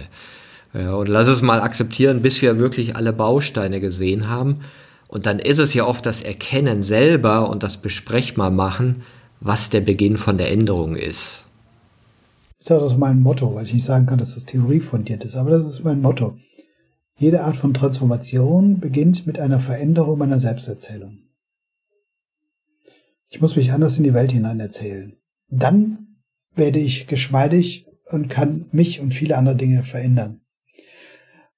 Ja, 0.72 0.94
und 0.94 1.08
lass 1.08 1.26
es 1.26 1.42
mal 1.42 1.60
akzeptieren, 1.60 2.22
bis 2.22 2.40
wir 2.42 2.58
wirklich 2.58 2.94
alle 2.94 3.12
Bausteine 3.12 3.80
gesehen 3.80 4.28
haben. 4.28 4.60
Und 5.08 5.26
dann 5.26 5.40
ist 5.40 5.58
es 5.58 5.74
ja 5.74 5.84
oft 5.84 6.06
das 6.06 6.22
Erkennen 6.22 6.82
selber 6.82 7.50
und 7.50 7.64
das 7.64 7.78
Besprechmal 7.78 8.52
machen, 8.52 9.02
was 9.40 9.70
der 9.70 9.80
Beginn 9.80 10.16
von 10.16 10.38
der 10.38 10.52
Änderung 10.52 10.94
ist. 10.94 11.44
Das 12.64 12.92
ist 12.92 12.98
mein 12.98 13.20
Motto, 13.20 13.54
weil 13.54 13.64
ich 13.64 13.74
nicht 13.74 13.84
sagen 13.84 14.06
kann, 14.06 14.18
dass 14.18 14.34
das 14.34 14.44
Theorie 14.44 14.80
fundiert 14.80 15.24
ist, 15.24 15.34
aber 15.34 15.50
das 15.50 15.64
ist 15.64 15.82
mein 15.82 16.00
Motto. 16.00 16.36
Jede 17.20 17.42
Art 17.44 17.58
von 17.58 17.74
Transformation 17.74 18.80
beginnt 18.80 19.26
mit 19.26 19.38
einer 19.38 19.60
Veränderung 19.60 20.18
meiner 20.18 20.38
Selbsterzählung. 20.38 21.18
Ich 23.28 23.42
muss 23.42 23.56
mich 23.56 23.72
anders 23.72 23.98
in 23.98 24.04
die 24.04 24.14
Welt 24.14 24.32
hinein 24.32 24.58
erzählen. 24.58 25.18
Dann 25.50 26.16
werde 26.54 26.78
ich 26.78 27.08
geschmeidig 27.08 27.86
und 28.06 28.30
kann 28.30 28.68
mich 28.72 29.00
und 29.00 29.12
viele 29.12 29.36
andere 29.36 29.54
Dinge 29.54 29.82
verändern. 29.82 30.40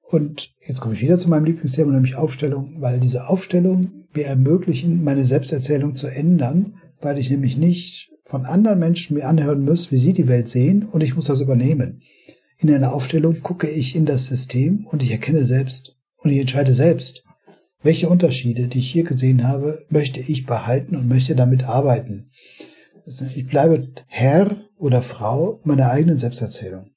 Und 0.03 0.53
jetzt 0.67 0.81
komme 0.81 0.95
ich 0.95 1.01
wieder 1.01 1.17
zu 1.17 1.29
meinem 1.29 1.45
Lieblingsthema, 1.45 1.93
nämlich 1.93 2.17
Aufstellung, 2.17 2.81
weil 2.81 2.99
diese 2.99 3.29
Aufstellung 3.29 4.03
mir 4.15 4.27
ermöglichen, 4.27 5.05
meine 5.05 5.25
Selbsterzählung 5.25 5.95
zu 5.95 6.09
ändern, 6.09 6.75
weil 7.01 7.19
ich 7.19 7.31
nämlich 7.31 7.57
nicht 7.57 8.11
von 8.25 8.47
anderen 8.47 8.81
Menschen 8.81 9.15
mir 9.15 9.29
anhören 9.29 9.65
muss, 9.65 9.93
wie 9.93 9.99
sie 9.99 10.13
die 10.13 10.27
Welt 10.27 10.49
sehen 10.49 10.83
und 10.85 11.05
ich 11.05 11.15
muss 11.15 11.27
das 11.27 11.41
übernehmen. 11.41 12.03
In 12.63 12.73
einer 12.73 12.95
Aufstellung 12.95 13.43
gucke 13.43 13.69
ich 13.69 13.97
in 13.97 14.07
das 14.07 14.27
System 14.27 14.87
und 14.87 15.03
ich 15.03 15.11
erkenne 15.11 15.45
selbst 15.45 15.97
und 16.19 16.31
ich 16.31 16.39
entscheide 16.39 16.73
selbst, 16.73 17.25
welche 17.83 18.09
Unterschiede, 18.09 18.69
die 18.69 18.79
ich 18.79 18.89
hier 18.89 19.03
gesehen 19.03 19.49
habe, 19.49 19.85
möchte 19.89 20.21
ich 20.21 20.47
behalten 20.47 20.95
und 20.95 21.09
möchte 21.09 21.35
damit 21.35 21.65
arbeiten. 21.65 22.31
Ich 23.35 23.49
bleibe 23.49 23.89
Herr 24.07 24.55
oder 24.77 25.03
Frau 25.03 25.61
meiner 25.65 25.91
eigenen 25.91 26.17
Selbsterzählung. 26.17 26.93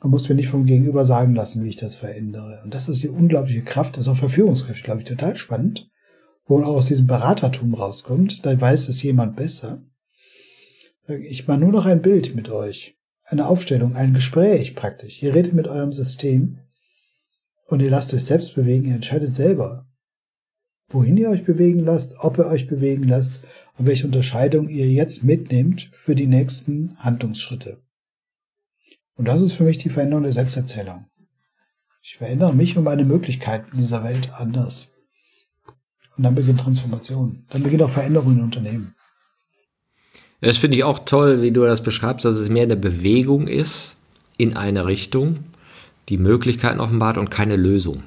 Man 0.00 0.10
muss 0.10 0.26
mir 0.26 0.34
nicht 0.34 0.48
vom 0.48 0.64
Gegenüber 0.64 1.04
sagen 1.04 1.34
lassen, 1.34 1.62
wie 1.62 1.68
ich 1.68 1.76
das 1.76 1.94
verändere. 1.94 2.62
Und 2.64 2.72
das 2.72 2.88
ist 2.88 3.02
die 3.02 3.08
unglaubliche 3.08 3.62
Kraft, 3.62 3.98
das 3.98 4.06
ist 4.06 4.08
auch 4.08 4.16
Verführungskraft, 4.16 4.82
glaube 4.82 5.00
ich, 5.00 5.04
total 5.04 5.36
spannend, 5.36 5.90
wo 6.46 6.56
man 6.56 6.66
auch 6.66 6.76
aus 6.76 6.86
diesem 6.86 7.06
Beratertum 7.06 7.74
rauskommt. 7.74 8.46
Da 8.46 8.58
weiß 8.58 8.88
es 8.88 9.02
jemand 9.02 9.36
besser. 9.36 9.82
Ich 11.20 11.46
mache 11.46 11.58
nur 11.58 11.72
noch 11.72 11.84
ein 11.84 12.00
Bild 12.00 12.34
mit 12.34 12.48
euch 12.48 12.95
eine 13.26 13.48
Aufstellung, 13.48 13.96
ein 13.96 14.14
Gespräch 14.14 14.74
praktisch. 14.74 15.22
Ihr 15.22 15.34
redet 15.34 15.52
mit 15.52 15.68
eurem 15.68 15.92
System 15.92 16.58
und 17.66 17.80
ihr 17.80 17.90
lasst 17.90 18.14
euch 18.14 18.24
selbst 18.24 18.54
bewegen, 18.54 18.86
ihr 18.86 18.94
entscheidet 18.94 19.34
selber, 19.34 19.86
wohin 20.88 21.16
ihr 21.16 21.30
euch 21.30 21.44
bewegen 21.44 21.80
lasst, 21.80 22.16
ob 22.18 22.38
ihr 22.38 22.46
euch 22.46 22.68
bewegen 22.68 23.04
lasst 23.04 23.40
und 23.76 23.86
welche 23.86 24.06
Unterscheidung 24.06 24.68
ihr 24.68 24.88
jetzt 24.88 25.24
mitnehmt 25.24 25.90
für 25.92 26.14
die 26.14 26.28
nächsten 26.28 26.96
Handlungsschritte. 26.98 27.82
Und 29.16 29.26
das 29.26 29.40
ist 29.40 29.52
für 29.52 29.64
mich 29.64 29.78
die 29.78 29.90
Veränderung 29.90 30.22
der 30.22 30.32
Selbsterzählung. 30.32 31.06
Ich 32.02 32.18
verändere 32.18 32.54
mich 32.54 32.76
und 32.76 32.84
meine 32.84 33.04
Möglichkeiten 33.04 33.72
in 33.72 33.78
dieser 33.78 34.04
Welt 34.04 34.32
anders. 34.34 34.92
Und 36.16 36.22
dann 36.22 36.34
beginnt 36.34 36.60
Transformation. 36.60 37.44
Dann 37.50 37.62
beginnt 37.62 37.82
auch 37.82 37.90
Veränderung 37.90 38.32
in 38.32 38.42
Unternehmen. 38.42 38.94
Das 40.40 40.58
finde 40.58 40.76
ich 40.76 40.84
auch 40.84 41.00
toll, 41.00 41.42
wie 41.42 41.50
du 41.50 41.64
das 41.64 41.82
beschreibst, 41.82 42.24
dass 42.24 42.36
es 42.36 42.48
mehr 42.48 42.64
eine 42.64 42.76
Bewegung 42.76 43.48
ist 43.48 43.94
in 44.36 44.56
eine 44.56 44.86
Richtung, 44.86 45.38
die 46.08 46.18
Möglichkeiten 46.18 46.80
offenbart 46.80 47.18
und 47.18 47.30
keine 47.30 47.56
Lösung. 47.56 48.02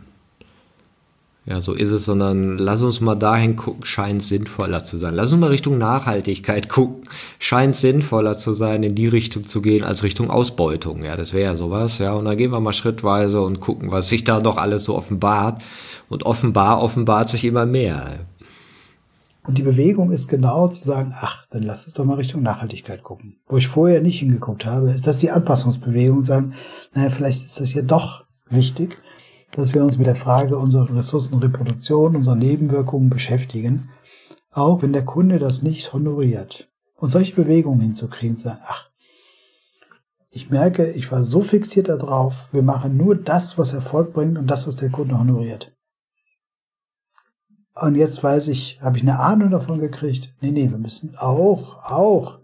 ja, 1.46 1.62
so 1.62 1.74
ist 1.74 1.90
es, 1.92 2.06
sondern 2.06 2.60
lass 2.60 2.84
uns 2.84 3.02
mal 3.02 3.16
dahin 3.16 3.56
gucken, 3.56 3.84
scheint 3.84 4.22
sinnvoller 4.22 4.84
zu 4.84 4.98
sein. 5.00 5.16
Lass 5.16 5.32
uns 5.32 5.42
mal 5.42 5.48
Richtung 5.48 5.80
Nachhaltigkeit 5.80 6.70
gucken, 6.70 7.10
scheint 7.40 7.76
sinnvoller 7.76 8.38
zu 8.38 8.54
sein, 8.54 8.84
in 8.84 8.94
die 8.94 9.08
Richtung 9.08 9.48
zu 9.48 9.62
gehen, 9.62 9.84
als 9.84 10.04
Richtung 10.04 10.30
Ausbeutung. 10.30 11.04
Ja, 11.04 11.18
das 11.18 11.34
wäre 11.34 11.46
ja 11.52 11.56
sowas, 11.56 11.98
ja. 11.98 12.14
Und 12.14 12.26
dann 12.26 12.38
gehen 12.38 12.52
wir 12.52 12.60
mal 12.60 12.74
schrittweise 12.74 13.42
und 13.42 13.60
gucken, 13.60 13.92
was 13.92 14.10
sich 14.10 14.24
da 14.24 14.40
noch 14.40 14.58
alles 14.58 14.84
so 14.84 14.96
offenbart. 14.96 15.64
Und 16.08 16.26
offenbar 16.26 16.82
offenbart 16.84 17.30
sich 17.30 17.44
immer 17.46 17.66
mehr. 17.66 18.20
Und 19.44 19.58
die 19.58 19.64
Bewegung 19.64 20.12
ist 20.12 20.28
genau 20.28 20.68
zu 20.68 20.86
sagen, 20.86 21.14
ach, 21.16 21.46
dann 21.50 21.64
lass 21.64 21.86
uns 21.86 21.94
doch 21.94 22.06
mal 22.06 22.16
Richtung 22.16 22.44
Nachhaltigkeit 22.44 23.04
gucken. 23.04 23.38
Wo 23.48 23.58
ich 23.58 23.68
vorher 23.68 24.02
nicht 24.02 24.20
hingeguckt 24.20 24.66
habe, 24.66 24.92
ist 24.92 25.08
das 25.08 25.20
die 25.20 25.32
Anpassungsbewegung, 25.32 26.24
sagen, 26.24 26.54
naja, 26.94 27.10
vielleicht 27.10 27.46
ist 27.46 27.60
das 27.60 27.74
ja 27.74 27.82
doch 27.82 28.26
wichtig, 28.50 28.98
dass 29.52 29.74
wir 29.74 29.84
uns 29.84 29.98
mit 29.98 30.08
der 30.08 30.16
Frage 30.16 30.58
unserer 30.58 30.96
Ressourcenreproduktion, 30.96 32.16
unserer 32.16 32.36
Nebenwirkungen 32.36 33.10
beschäftigen, 33.10 33.90
auch 34.52 34.82
wenn 34.82 34.94
der 34.94 35.06
Kunde 35.06 35.40
das 35.40 35.64
nicht 35.64 35.94
honoriert. 35.94 36.70
Und 36.96 37.12
solche 37.12 37.36
Bewegungen 37.36 37.80
hinzukriegen, 37.80 38.36
zu 38.36 38.44
sagen, 38.44 38.60
ach, 38.64 38.90
ich 40.32 40.50
merke, 40.50 40.92
ich 40.92 41.12
war 41.12 41.24
so 41.24 41.42
fixiert 41.42 41.90
darauf, 41.90 42.50
wir 42.52 42.62
machen 42.62 42.98
nur 42.98 43.16
das, 43.16 43.58
was 43.58 43.74
Erfolg 43.74 44.14
bringt 44.14 44.38
und 44.38 44.48
das, 44.48 44.68
was 44.68 44.76
der 44.76 44.90
Kunde 44.90 45.18
honoriert. 45.18 45.76
Und 47.82 47.96
jetzt 47.96 48.22
weiß 48.22 48.50
ich, 48.50 48.82
habe 48.82 48.98
ich 48.98 49.04
eine 49.04 49.20
Ahnung 49.20 49.52
davon 49.52 49.80
gekriegt. 49.80 50.34
Nee, 50.42 50.52
nee, 50.52 50.70
wir 50.70 50.78
müssen 50.78 51.16
auch, 51.18 51.84
auch 51.84 52.40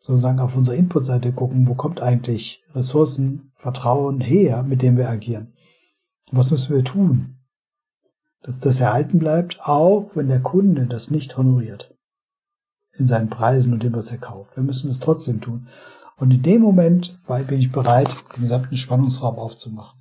sozusagen 0.00 0.40
auf 0.40 0.56
unserer 0.56 0.76
Inputseite 0.76 1.32
gucken, 1.32 1.68
wo 1.68 1.74
kommt 1.74 2.00
eigentlich 2.00 2.62
Ressourcen, 2.74 3.52
Vertrauen 3.56 4.20
her, 4.20 4.62
mit 4.62 4.80
dem 4.80 4.96
wir 4.96 5.10
agieren. 5.10 5.52
Und 6.30 6.38
was 6.38 6.50
müssen 6.50 6.74
wir 6.74 6.84
tun? 6.84 7.36
Dass 8.42 8.58
das 8.58 8.80
erhalten 8.80 9.18
bleibt, 9.18 9.60
auch 9.60 10.12
wenn 10.14 10.28
der 10.28 10.40
Kunde 10.40 10.86
das 10.86 11.10
nicht 11.10 11.36
honoriert. 11.36 11.94
In 12.92 13.06
seinen 13.06 13.28
Preisen 13.28 13.72
und 13.72 13.82
dem, 13.82 13.92
was 13.92 14.10
er 14.10 14.18
kauft. 14.18 14.56
Wir 14.56 14.62
müssen 14.62 14.90
es 14.90 15.00
trotzdem 15.00 15.40
tun. 15.40 15.68
Und 16.16 16.32
in 16.32 16.42
dem 16.42 16.62
Moment 16.62 17.18
bin 17.46 17.58
ich 17.58 17.70
bereit, 17.70 18.16
den 18.34 18.42
gesamten 18.42 18.76
Spannungsraum 18.76 19.36
aufzumachen. 19.36 19.97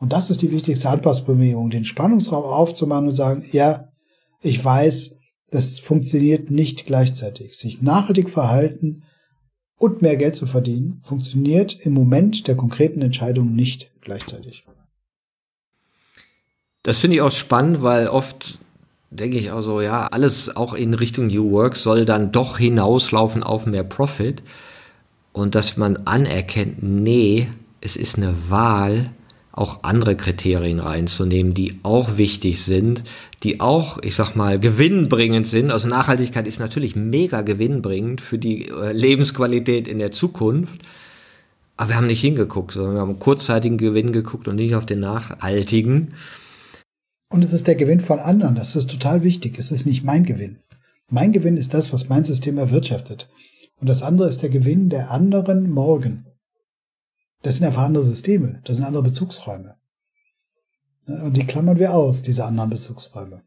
Und 0.00 0.12
das 0.12 0.30
ist 0.30 0.42
die 0.42 0.50
wichtigste 0.50 0.88
Anpassbewegung, 0.88 1.70
den 1.70 1.84
Spannungsraum 1.84 2.44
aufzumachen 2.44 3.08
und 3.08 3.14
sagen, 3.14 3.44
ja, 3.50 3.88
ich 4.40 4.64
weiß, 4.64 5.16
das 5.50 5.78
funktioniert 5.78 6.50
nicht 6.50 6.86
gleichzeitig. 6.86 7.54
Sich 7.54 7.82
nachhaltig 7.82 8.30
verhalten 8.30 9.02
und 9.78 10.02
mehr 10.02 10.16
Geld 10.16 10.36
zu 10.36 10.46
verdienen, 10.46 11.00
funktioniert 11.02 11.74
im 11.84 11.94
Moment 11.94 12.46
der 12.46 12.56
konkreten 12.56 13.02
Entscheidung 13.02 13.54
nicht 13.54 13.90
gleichzeitig. 14.00 14.64
Das 16.82 16.98
finde 16.98 17.16
ich 17.16 17.22
auch 17.22 17.32
spannend, 17.32 17.82
weil 17.82 18.08
oft 18.08 18.58
denke 19.10 19.38
ich 19.38 19.50
auch 19.50 19.62
so, 19.62 19.80
ja, 19.80 20.06
alles 20.06 20.54
auch 20.56 20.74
in 20.74 20.94
Richtung 20.94 21.28
New 21.28 21.50
Work 21.50 21.76
soll 21.76 22.04
dann 22.04 22.30
doch 22.32 22.58
hinauslaufen 22.58 23.42
auf 23.42 23.66
mehr 23.66 23.84
Profit. 23.84 24.42
Und 25.32 25.54
dass 25.54 25.76
man 25.76 25.98
anerkennt, 26.06 26.82
nee, 26.82 27.48
es 27.80 27.96
ist 27.96 28.16
eine 28.16 28.50
Wahl, 28.50 29.10
auch 29.58 29.82
andere 29.82 30.16
Kriterien 30.16 30.80
reinzunehmen, 30.80 31.52
die 31.52 31.80
auch 31.82 32.16
wichtig 32.16 32.62
sind, 32.62 33.02
die 33.42 33.60
auch, 33.60 33.98
ich 34.02 34.14
sag 34.14 34.34
mal, 34.34 34.58
gewinnbringend 34.58 35.46
sind. 35.46 35.70
Also 35.70 35.88
Nachhaltigkeit 35.88 36.46
ist 36.46 36.60
natürlich 36.60 36.96
mega 36.96 37.42
gewinnbringend 37.42 38.20
für 38.20 38.38
die 38.38 38.68
äh, 38.68 38.92
Lebensqualität 38.92 39.88
in 39.88 39.98
der 39.98 40.12
Zukunft. 40.12 40.80
Aber 41.76 41.90
wir 41.90 41.96
haben 41.96 42.06
nicht 42.06 42.20
hingeguckt, 42.20 42.72
sondern 42.72 42.94
wir 42.94 43.00
haben 43.00 43.18
kurzzeitigen 43.18 43.78
Gewinn 43.78 44.12
geguckt 44.12 44.48
und 44.48 44.56
nicht 44.56 44.74
auf 44.74 44.86
den 44.86 45.00
nachhaltigen. 45.00 46.14
Und 47.30 47.44
es 47.44 47.52
ist 47.52 47.66
der 47.66 47.76
Gewinn 47.76 48.00
von 48.00 48.20
anderen. 48.20 48.54
Das 48.54 48.74
ist 48.74 48.90
total 48.90 49.22
wichtig. 49.22 49.58
Es 49.58 49.70
ist 49.70 49.86
nicht 49.86 50.04
mein 50.04 50.24
Gewinn. 50.24 50.58
Mein 51.10 51.32
Gewinn 51.32 51.56
ist 51.56 51.74
das, 51.74 51.92
was 51.92 52.08
mein 52.08 52.24
System 52.24 52.58
erwirtschaftet. 52.58 53.28
Und 53.80 53.88
das 53.88 54.02
andere 54.02 54.28
ist 54.28 54.42
der 54.42 54.50
Gewinn 54.50 54.88
der 54.88 55.10
anderen 55.10 55.70
morgen. 55.70 56.27
Das 57.42 57.56
sind 57.56 57.66
einfach 57.66 57.82
andere 57.82 58.04
Systeme, 58.04 58.60
das 58.64 58.76
sind 58.76 58.86
andere 58.86 59.02
Bezugsräume. 59.02 59.76
Und 61.06 61.36
die 61.36 61.46
klammern 61.46 61.78
wir 61.78 61.94
aus, 61.94 62.22
diese 62.22 62.44
anderen 62.44 62.70
Bezugsräume. 62.70 63.42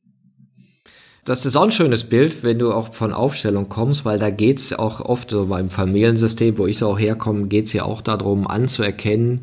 Das 1.23 1.45
ist 1.45 1.55
auch 1.55 1.63
ein 1.63 1.71
schönes 1.71 2.05
Bild, 2.05 2.41
wenn 2.41 2.57
du 2.57 2.73
auch 2.73 2.93
von 2.95 3.13
Aufstellung 3.13 3.69
kommst, 3.69 4.05
weil 4.05 4.17
da 4.17 4.31
geht 4.31 4.57
es 4.57 4.73
auch 4.73 5.01
oft 5.01 5.29
so 5.29 5.45
beim 5.45 5.69
Familiensystem, 5.69 6.57
wo 6.57 6.65
ich 6.65 6.79
so 6.79 6.89
auch 6.89 6.99
herkomme, 6.99 7.47
geht 7.47 7.65
es 7.65 7.73
ja 7.73 7.83
auch 7.83 8.01
darum, 8.01 8.47
anzuerkennen, 8.47 9.41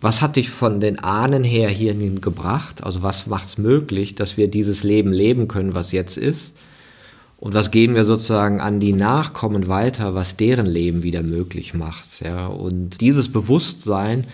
was 0.00 0.22
hat 0.22 0.36
dich 0.36 0.50
von 0.50 0.80
den 0.80 0.98
Ahnen 0.98 1.44
her 1.44 1.68
hierhin 1.68 2.20
gebracht? 2.20 2.82
Also 2.82 3.02
was 3.02 3.26
macht 3.26 3.46
es 3.46 3.58
möglich, 3.58 4.14
dass 4.14 4.36
wir 4.36 4.48
dieses 4.48 4.82
Leben 4.82 5.12
leben 5.12 5.48
können, 5.48 5.74
was 5.74 5.92
jetzt 5.92 6.18
ist? 6.18 6.56
Und 7.38 7.54
was 7.54 7.70
geben 7.70 7.94
wir 7.94 8.04
sozusagen 8.04 8.60
an 8.60 8.80
die 8.80 8.94
Nachkommen 8.94 9.68
weiter, 9.68 10.14
was 10.14 10.36
deren 10.36 10.66
Leben 10.66 11.02
wieder 11.02 11.22
möglich 11.22 11.74
macht? 11.74 12.20
Ja, 12.24 12.46
und 12.46 13.00
dieses 13.00 13.30
Bewusstsein, 13.30 14.26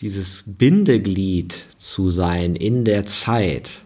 dieses 0.00 0.44
Bindeglied 0.46 1.54
zu 1.76 2.10
sein 2.10 2.56
in 2.56 2.84
der 2.84 3.04
Zeit, 3.06 3.82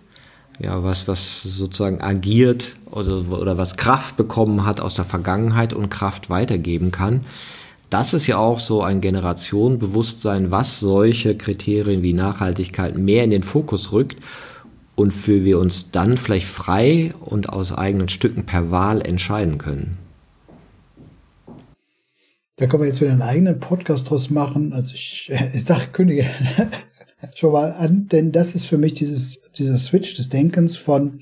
ja, 0.60 0.84
was, 0.84 1.08
was 1.08 1.42
sozusagen 1.42 2.00
agiert 2.00 2.76
oder, 2.90 3.24
oder 3.30 3.58
was 3.58 3.76
Kraft 3.76 4.16
bekommen 4.16 4.64
hat 4.64 4.80
aus 4.80 4.94
der 4.94 5.04
Vergangenheit 5.04 5.72
und 5.72 5.90
Kraft 5.90 6.30
weitergeben 6.30 6.92
kann. 6.92 7.22
Das 7.88 8.14
ist 8.14 8.28
ja 8.28 8.36
auch 8.36 8.60
so 8.60 8.82
ein 8.82 9.00
Generationenbewusstsein, 9.00 10.52
was 10.52 10.78
solche 10.78 11.36
Kriterien 11.36 12.02
wie 12.02 12.12
Nachhaltigkeit 12.12 12.96
mehr 12.96 13.24
in 13.24 13.30
den 13.30 13.42
Fokus 13.42 13.90
rückt 13.90 14.18
und 14.94 15.12
für 15.12 15.44
wir 15.44 15.58
uns 15.58 15.90
dann 15.90 16.16
vielleicht 16.16 16.46
frei 16.46 17.12
und 17.20 17.48
aus 17.48 17.72
eigenen 17.72 18.08
Stücken 18.08 18.44
per 18.44 18.70
Wahl 18.70 19.00
entscheiden 19.00 19.58
können. 19.58 19.98
Da 22.56 22.66
können 22.66 22.82
wir 22.82 22.88
jetzt 22.88 23.00
wieder 23.00 23.12
einen 23.12 23.22
eigenen 23.22 23.58
Podcast 23.58 24.10
draus 24.10 24.28
machen. 24.28 24.74
Also 24.74 24.94
ich, 24.94 25.30
ich 25.54 25.64
sage, 25.64 25.86
kündige 25.92 26.26
schon 27.34 27.52
mal 27.52 27.72
an, 27.72 28.08
denn 28.08 28.32
das 28.32 28.54
ist 28.54 28.66
für 28.66 28.78
mich 28.78 28.94
dieses, 28.94 29.38
dieser 29.56 29.78
Switch 29.78 30.14
des 30.14 30.28
Denkens 30.28 30.76
von, 30.76 31.20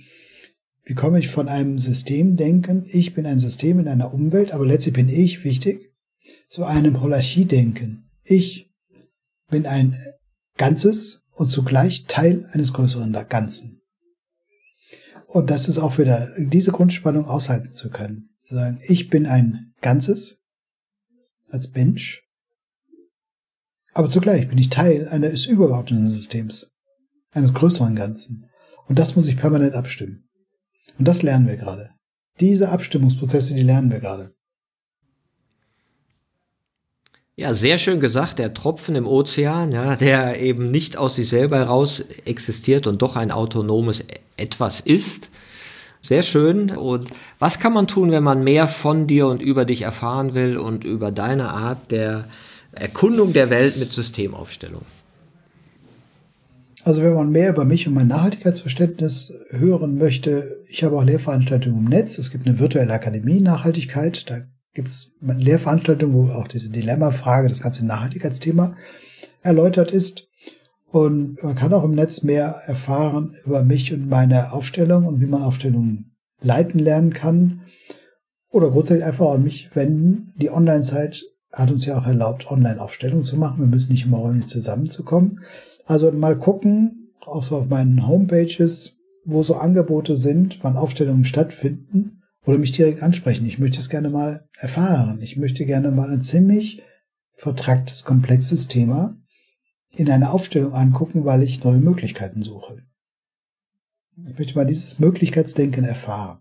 wie 0.84 0.94
komme 0.94 1.20
ich 1.20 1.28
von 1.28 1.48
einem 1.48 1.78
Systemdenken, 1.78 2.84
ich 2.88 3.14
bin 3.14 3.26
ein 3.26 3.38
System 3.38 3.78
in 3.78 3.88
einer 3.88 4.12
Umwelt, 4.12 4.52
aber 4.52 4.66
letztlich 4.66 4.94
bin 4.94 5.08
ich 5.08 5.44
wichtig, 5.44 5.92
zu 6.48 6.64
einem 6.64 7.00
Holachie-Denken. 7.00 8.10
Ich 8.24 8.72
bin 9.48 9.66
ein 9.66 9.96
Ganzes 10.56 11.22
und 11.38 11.46
zugleich 11.46 12.06
Teil 12.06 12.48
eines 12.52 12.72
größeren 12.72 13.12
Ganzen. 13.28 13.80
Und 15.26 15.50
das 15.50 15.68
ist 15.68 15.78
auch 15.78 15.96
wieder, 15.98 16.32
diese 16.36 16.72
Grundspannung 16.72 17.26
aushalten 17.26 17.74
zu 17.74 17.90
können. 17.90 18.30
Zu 18.42 18.54
sagen, 18.54 18.80
ich 18.82 19.08
bin 19.08 19.26
ein 19.26 19.72
Ganzes 19.80 20.40
als 21.48 21.72
Mensch, 21.74 22.24
aber 23.92 24.08
zugleich 24.08 24.48
bin 24.48 24.58
ich 24.58 24.68
Teil 24.68 25.08
eines 25.08 25.46
übergeordneten 25.46 26.08
Systems, 26.08 26.72
eines 27.30 27.54
größeren 27.54 27.94
Ganzen. 27.94 28.46
Und 28.86 28.98
das 28.98 29.14
muss 29.14 29.28
ich 29.28 29.36
permanent 29.36 29.74
abstimmen. 29.74 30.28
Und 30.98 31.06
das 31.06 31.22
lernen 31.22 31.46
wir 31.46 31.56
gerade. 31.56 31.90
Diese 32.40 32.70
Abstimmungsprozesse, 32.70 33.54
die 33.54 33.62
lernen 33.62 33.92
wir 33.92 34.00
gerade. 34.00 34.34
Ja, 37.38 37.54
sehr 37.54 37.78
schön 37.78 38.00
gesagt, 38.00 38.40
der 38.40 38.52
Tropfen 38.52 38.96
im 38.96 39.06
Ozean, 39.06 39.70
ja, 39.70 39.94
der 39.94 40.40
eben 40.40 40.72
nicht 40.72 40.96
aus 40.96 41.14
sich 41.14 41.28
selber 41.28 41.58
heraus 41.58 42.02
existiert 42.24 42.88
und 42.88 43.00
doch 43.00 43.14
ein 43.14 43.30
autonomes 43.30 44.02
Etwas 44.36 44.80
ist. 44.80 45.30
Sehr 46.02 46.22
schön. 46.22 46.70
Und 46.70 47.06
was 47.38 47.60
kann 47.60 47.72
man 47.72 47.86
tun, 47.86 48.10
wenn 48.10 48.24
man 48.24 48.42
mehr 48.42 48.66
von 48.66 49.06
dir 49.06 49.28
und 49.28 49.40
über 49.40 49.64
dich 49.64 49.82
erfahren 49.82 50.34
will 50.34 50.58
und 50.58 50.82
über 50.82 51.12
deine 51.12 51.50
Art 51.50 51.92
der 51.92 52.24
Erkundung 52.72 53.32
der 53.32 53.50
Welt 53.50 53.76
mit 53.76 53.92
Systemaufstellung? 53.92 54.82
Also 56.82 57.02
wenn 57.02 57.14
man 57.14 57.30
mehr 57.30 57.50
über 57.50 57.64
mich 57.64 57.86
und 57.86 57.94
mein 57.94 58.08
Nachhaltigkeitsverständnis 58.08 59.32
hören 59.50 59.96
möchte, 59.96 60.56
ich 60.68 60.82
habe 60.82 60.96
auch 60.96 61.04
Lehrveranstaltungen 61.04 61.78
im 61.78 61.88
Netz. 61.88 62.18
Es 62.18 62.32
gibt 62.32 62.48
eine 62.48 62.58
virtuelle 62.58 62.92
Akademie 62.92 63.40
Nachhaltigkeit. 63.40 64.28
Da 64.28 64.40
gibt 64.78 64.90
es 64.90 65.10
Lehrveranstaltungen, 65.20 66.14
wo 66.14 66.32
auch 66.32 66.46
diese 66.46 66.70
Dilemma-Frage, 66.70 67.48
das 67.48 67.60
ganze 67.60 67.84
Nachhaltigkeitsthema 67.84 68.76
erläutert 69.42 69.90
ist. 69.90 70.28
Und 70.92 71.42
man 71.42 71.56
kann 71.56 71.74
auch 71.74 71.82
im 71.82 71.96
Netz 71.96 72.22
mehr 72.22 72.62
erfahren 72.64 73.34
über 73.44 73.64
mich 73.64 73.92
und 73.92 74.08
meine 74.08 74.52
Aufstellung 74.52 75.06
und 75.06 75.20
wie 75.20 75.26
man 75.26 75.42
Aufstellungen 75.42 76.14
leiten 76.40 76.78
lernen 76.78 77.12
kann. 77.12 77.62
Oder 78.50 78.70
grundsätzlich 78.70 79.04
einfach 79.04 79.32
an 79.32 79.42
mich 79.42 79.74
wenden. 79.74 80.32
Die 80.36 80.52
Online-Zeit 80.52 81.24
hat 81.52 81.72
uns 81.72 81.84
ja 81.84 81.98
auch 81.98 82.06
erlaubt, 82.06 82.48
Online-Aufstellungen 82.48 83.24
zu 83.24 83.36
machen. 83.36 83.58
Wir 83.58 83.66
müssen 83.66 83.90
nicht 83.90 84.06
immer 84.06 84.18
räumlich 84.18 84.46
zusammenzukommen. 84.46 85.40
Also 85.86 86.12
mal 86.12 86.38
gucken, 86.38 87.10
auch 87.26 87.42
so 87.42 87.56
auf 87.56 87.68
meinen 87.68 88.06
Homepages, 88.06 88.96
wo 89.24 89.42
so 89.42 89.56
Angebote 89.56 90.16
sind, 90.16 90.60
wann 90.62 90.76
Aufstellungen 90.76 91.24
stattfinden 91.24 92.17
oder 92.48 92.56
mich 92.56 92.72
direkt 92.72 93.02
ansprechen. 93.02 93.46
Ich 93.46 93.58
möchte 93.58 93.78
es 93.78 93.90
gerne 93.90 94.08
mal 94.08 94.48
erfahren. 94.56 95.20
Ich 95.20 95.36
möchte 95.36 95.66
gerne 95.66 95.90
mal 95.90 96.10
ein 96.10 96.22
ziemlich 96.22 96.82
vertracktes, 97.34 98.04
komplexes 98.04 98.68
Thema 98.68 99.18
in 99.90 100.10
einer 100.10 100.32
Aufstellung 100.32 100.72
angucken, 100.72 101.26
weil 101.26 101.42
ich 101.42 101.62
neue 101.62 101.78
Möglichkeiten 101.78 102.42
suche. 102.42 102.86
Ich 104.26 104.38
möchte 104.38 104.54
mal 104.54 104.64
dieses 104.64 104.98
Möglichkeitsdenken 104.98 105.84
erfahren 105.84 106.40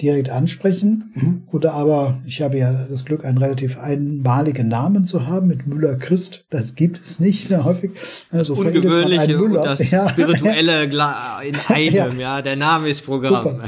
direkt 0.00 0.28
ansprechen. 0.28 1.44
Oder 1.52 1.72
aber, 1.72 2.20
ich 2.26 2.42
habe 2.42 2.58
ja 2.58 2.84
das 2.84 3.04
Glück, 3.04 3.24
einen 3.24 3.38
relativ 3.38 3.78
einmaligen 3.78 4.68
Namen 4.68 5.04
zu 5.06 5.26
haben 5.26 5.46
mit 5.46 5.66
Müller 5.66 5.96
Christ. 5.96 6.44
Das 6.50 6.74
gibt 6.74 7.00
es 7.00 7.18
nicht 7.18 7.50
ne, 7.50 7.64
häufig. 7.64 7.92
Also 8.30 8.54
Ungewöhnliche 8.54 9.42
und 9.42 9.54
das 9.54 9.90
ja. 9.90 10.08
spirituelle 10.10 10.84
in 10.84 10.92
einem. 11.68 11.94
Ja. 11.94 12.36
ja. 12.36 12.42
der 12.42 12.56
Name 12.56 12.88
ist 12.88 13.06
Programm. 13.06 13.62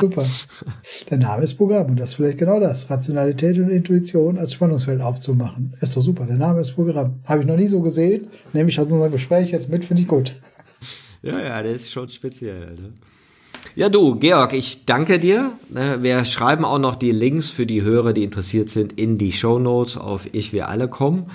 Super. 0.00 0.24
Super. 0.24 0.24
Der 1.10 1.18
Name 1.18 1.42
ist 1.42 1.54
Programm. 1.54 1.86
Und 1.86 1.98
das 1.98 2.10
ist 2.10 2.16
vielleicht 2.16 2.38
genau 2.38 2.60
das. 2.60 2.88
Rationalität 2.88 3.58
und 3.58 3.70
Intuition 3.70 4.38
als 4.38 4.52
Spannungsfeld 4.52 5.00
aufzumachen. 5.00 5.74
Ist 5.80 5.96
doch 5.96 6.02
super. 6.02 6.26
Der 6.26 6.36
Name 6.36 6.60
ist 6.60 6.72
Programm. 6.72 7.20
Habe 7.24 7.40
ich 7.40 7.46
noch 7.46 7.56
nie 7.56 7.66
so 7.66 7.80
gesehen. 7.80 8.28
Nehme 8.52 8.68
ich 8.68 8.78
aus 8.78 8.92
unserem 8.92 9.10
Gespräch 9.10 9.50
jetzt 9.50 9.68
mit, 9.68 9.84
finde 9.84 10.02
ich 10.02 10.08
gut. 10.08 10.34
Ja, 11.22 11.40
ja, 11.40 11.62
der 11.62 11.72
ist 11.72 11.90
schon 11.90 12.08
speziell. 12.08 12.74
Ne? 12.74 12.92
Ja, 13.76 13.88
du, 13.88 14.14
Georg, 14.14 14.52
ich 14.52 14.84
danke 14.86 15.18
dir. 15.18 15.52
Ne, 15.68 15.98
wir 16.00 16.24
schreiben 16.24 16.64
auch 16.64 16.78
noch 16.78 16.94
die 16.94 17.10
Links 17.10 17.50
für 17.50 17.66
die 17.66 17.82
Hörer, 17.82 18.12
die 18.12 18.22
interessiert 18.22 18.70
sind, 18.70 18.92
in 19.00 19.18
die 19.18 19.32
Show 19.32 19.58
Notes 19.58 19.96
auf 19.96 20.28
Ich 20.32 20.52
Wir 20.52 20.68
Alle 20.68 20.86
kommen. 20.86 21.30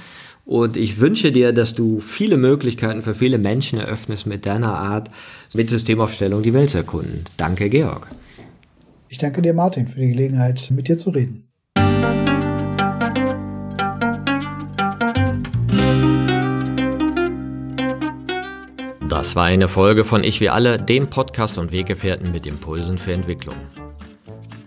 Und 0.46 0.78
ich 0.78 1.02
wünsche 1.02 1.34
dir, 1.34 1.52
dass 1.52 1.76
du 1.76 2.00
viele 2.00 2.38
Möglichkeiten 2.38 3.02
für 3.02 3.14
viele 3.14 3.38
Menschen 3.38 3.78
eröffnest 3.78 4.26
mit 4.26 4.46
deiner 4.46 4.74
Art, 4.74 5.12
mit 5.54 5.70
Systemaufstellung 5.70 6.42
die 6.42 6.54
Welt 6.54 6.70
zu 6.70 6.78
erkunden. 6.78 7.26
Danke, 7.36 7.70
Georg. 7.70 8.08
Ich 9.10 9.18
danke 9.18 9.42
dir, 9.42 9.54
Martin, 9.54 9.88
für 9.88 10.00
die 10.00 10.10
Gelegenheit, 10.10 10.72
mit 10.74 10.88
dir 10.88 10.98
zu 10.98 11.10
reden. 11.10 11.49
Das 19.10 19.36
war 19.36 19.46
eine 19.46 19.68
Folge 19.68 20.06
von 20.06 20.24
Ich 20.24 20.40
wie 20.40 20.50
alle, 20.50 20.78
dem 20.78 21.10
Podcast 21.10 21.58
und 21.58 21.72
Weggefährten 21.72 22.32
mit 22.32 22.46
Impulsen 22.46 23.00
für 23.00 23.12
Entwicklung. 23.12 23.56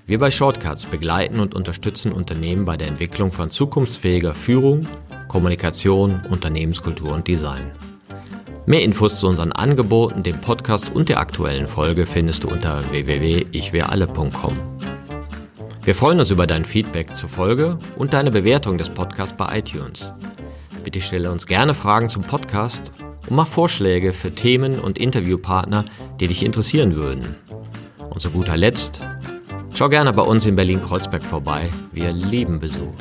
Wir 0.04 0.18
bei 0.18 0.32
Shortcuts 0.32 0.84
begleiten 0.86 1.38
und 1.38 1.54
unterstützen 1.54 2.10
Unternehmen 2.10 2.64
bei 2.64 2.76
der 2.76 2.88
Entwicklung 2.88 3.30
von 3.30 3.50
zukunftsfähiger 3.50 4.34
Führung, 4.34 4.88
Kommunikation, 5.28 6.22
Unternehmenskultur 6.28 7.12
und 7.12 7.28
Design. 7.28 7.70
Mehr 8.66 8.82
Infos 8.82 9.20
zu 9.20 9.28
unseren 9.28 9.52
Angeboten, 9.52 10.24
dem 10.24 10.40
Podcast 10.40 10.90
und 10.90 11.08
der 11.08 11.20
aktuellen 11.20 11.68
Folge 11.68 12.04
findest 12.04 12.42
du 12.42 12.48
unter 12.48 12.82
www.ichwiralle.com. 12.90 14.58
Wir 15.84 15.94
freuen 15.94 16.18
uns 16.18 16.30
über 16.32 16.48
dein 16.48 16.64
Feedback 16.64 17.14
zur 17.14 17.28
Folge 17.28 17.78
und 17.96 18.12
deine 18.12 18.32
Bewertung 18.32 18.76
des 18.76 18.90
Podcasts 18.90 19.36
bei 19.36 19.60
iTunes. 19.60 20.12
Bitte 20.82 21.00
stelle 21.00 21.30
uns 21.30 21.46
gerne 21.46 21.74
Fragen 21.74 22.08
zum 22.08 22.22
Podcast 22.22 22.90
und 23.28 23.36
mach 23.36 23.46
Vorschläge 23.46 24.12
für 24.12 24.34
Themen 24.34 24.78
und 24.78 24.98
Interviewpartner, 24.98 25.84
die 26.20 26.26
dich 26.26 26.44
interessieren 26.44 26.96
würden. 26.96 27.36
Und 28.10 28.20
zu 28.20 28.30
guter 28.30 28.56
Letzt, 28.56 29.00
schau 29.74 29.88
gerne 29.88 30.12
bei 30.12 30.22
uns 30.22 30.46
in 30.46 30.54
Berlin-Kreuzberg 30.54 31.24
vorbei. 31.24 31.70
Wir 31.92 32.12
lieben 32.12 32.60
Besuch. 32.60 32.94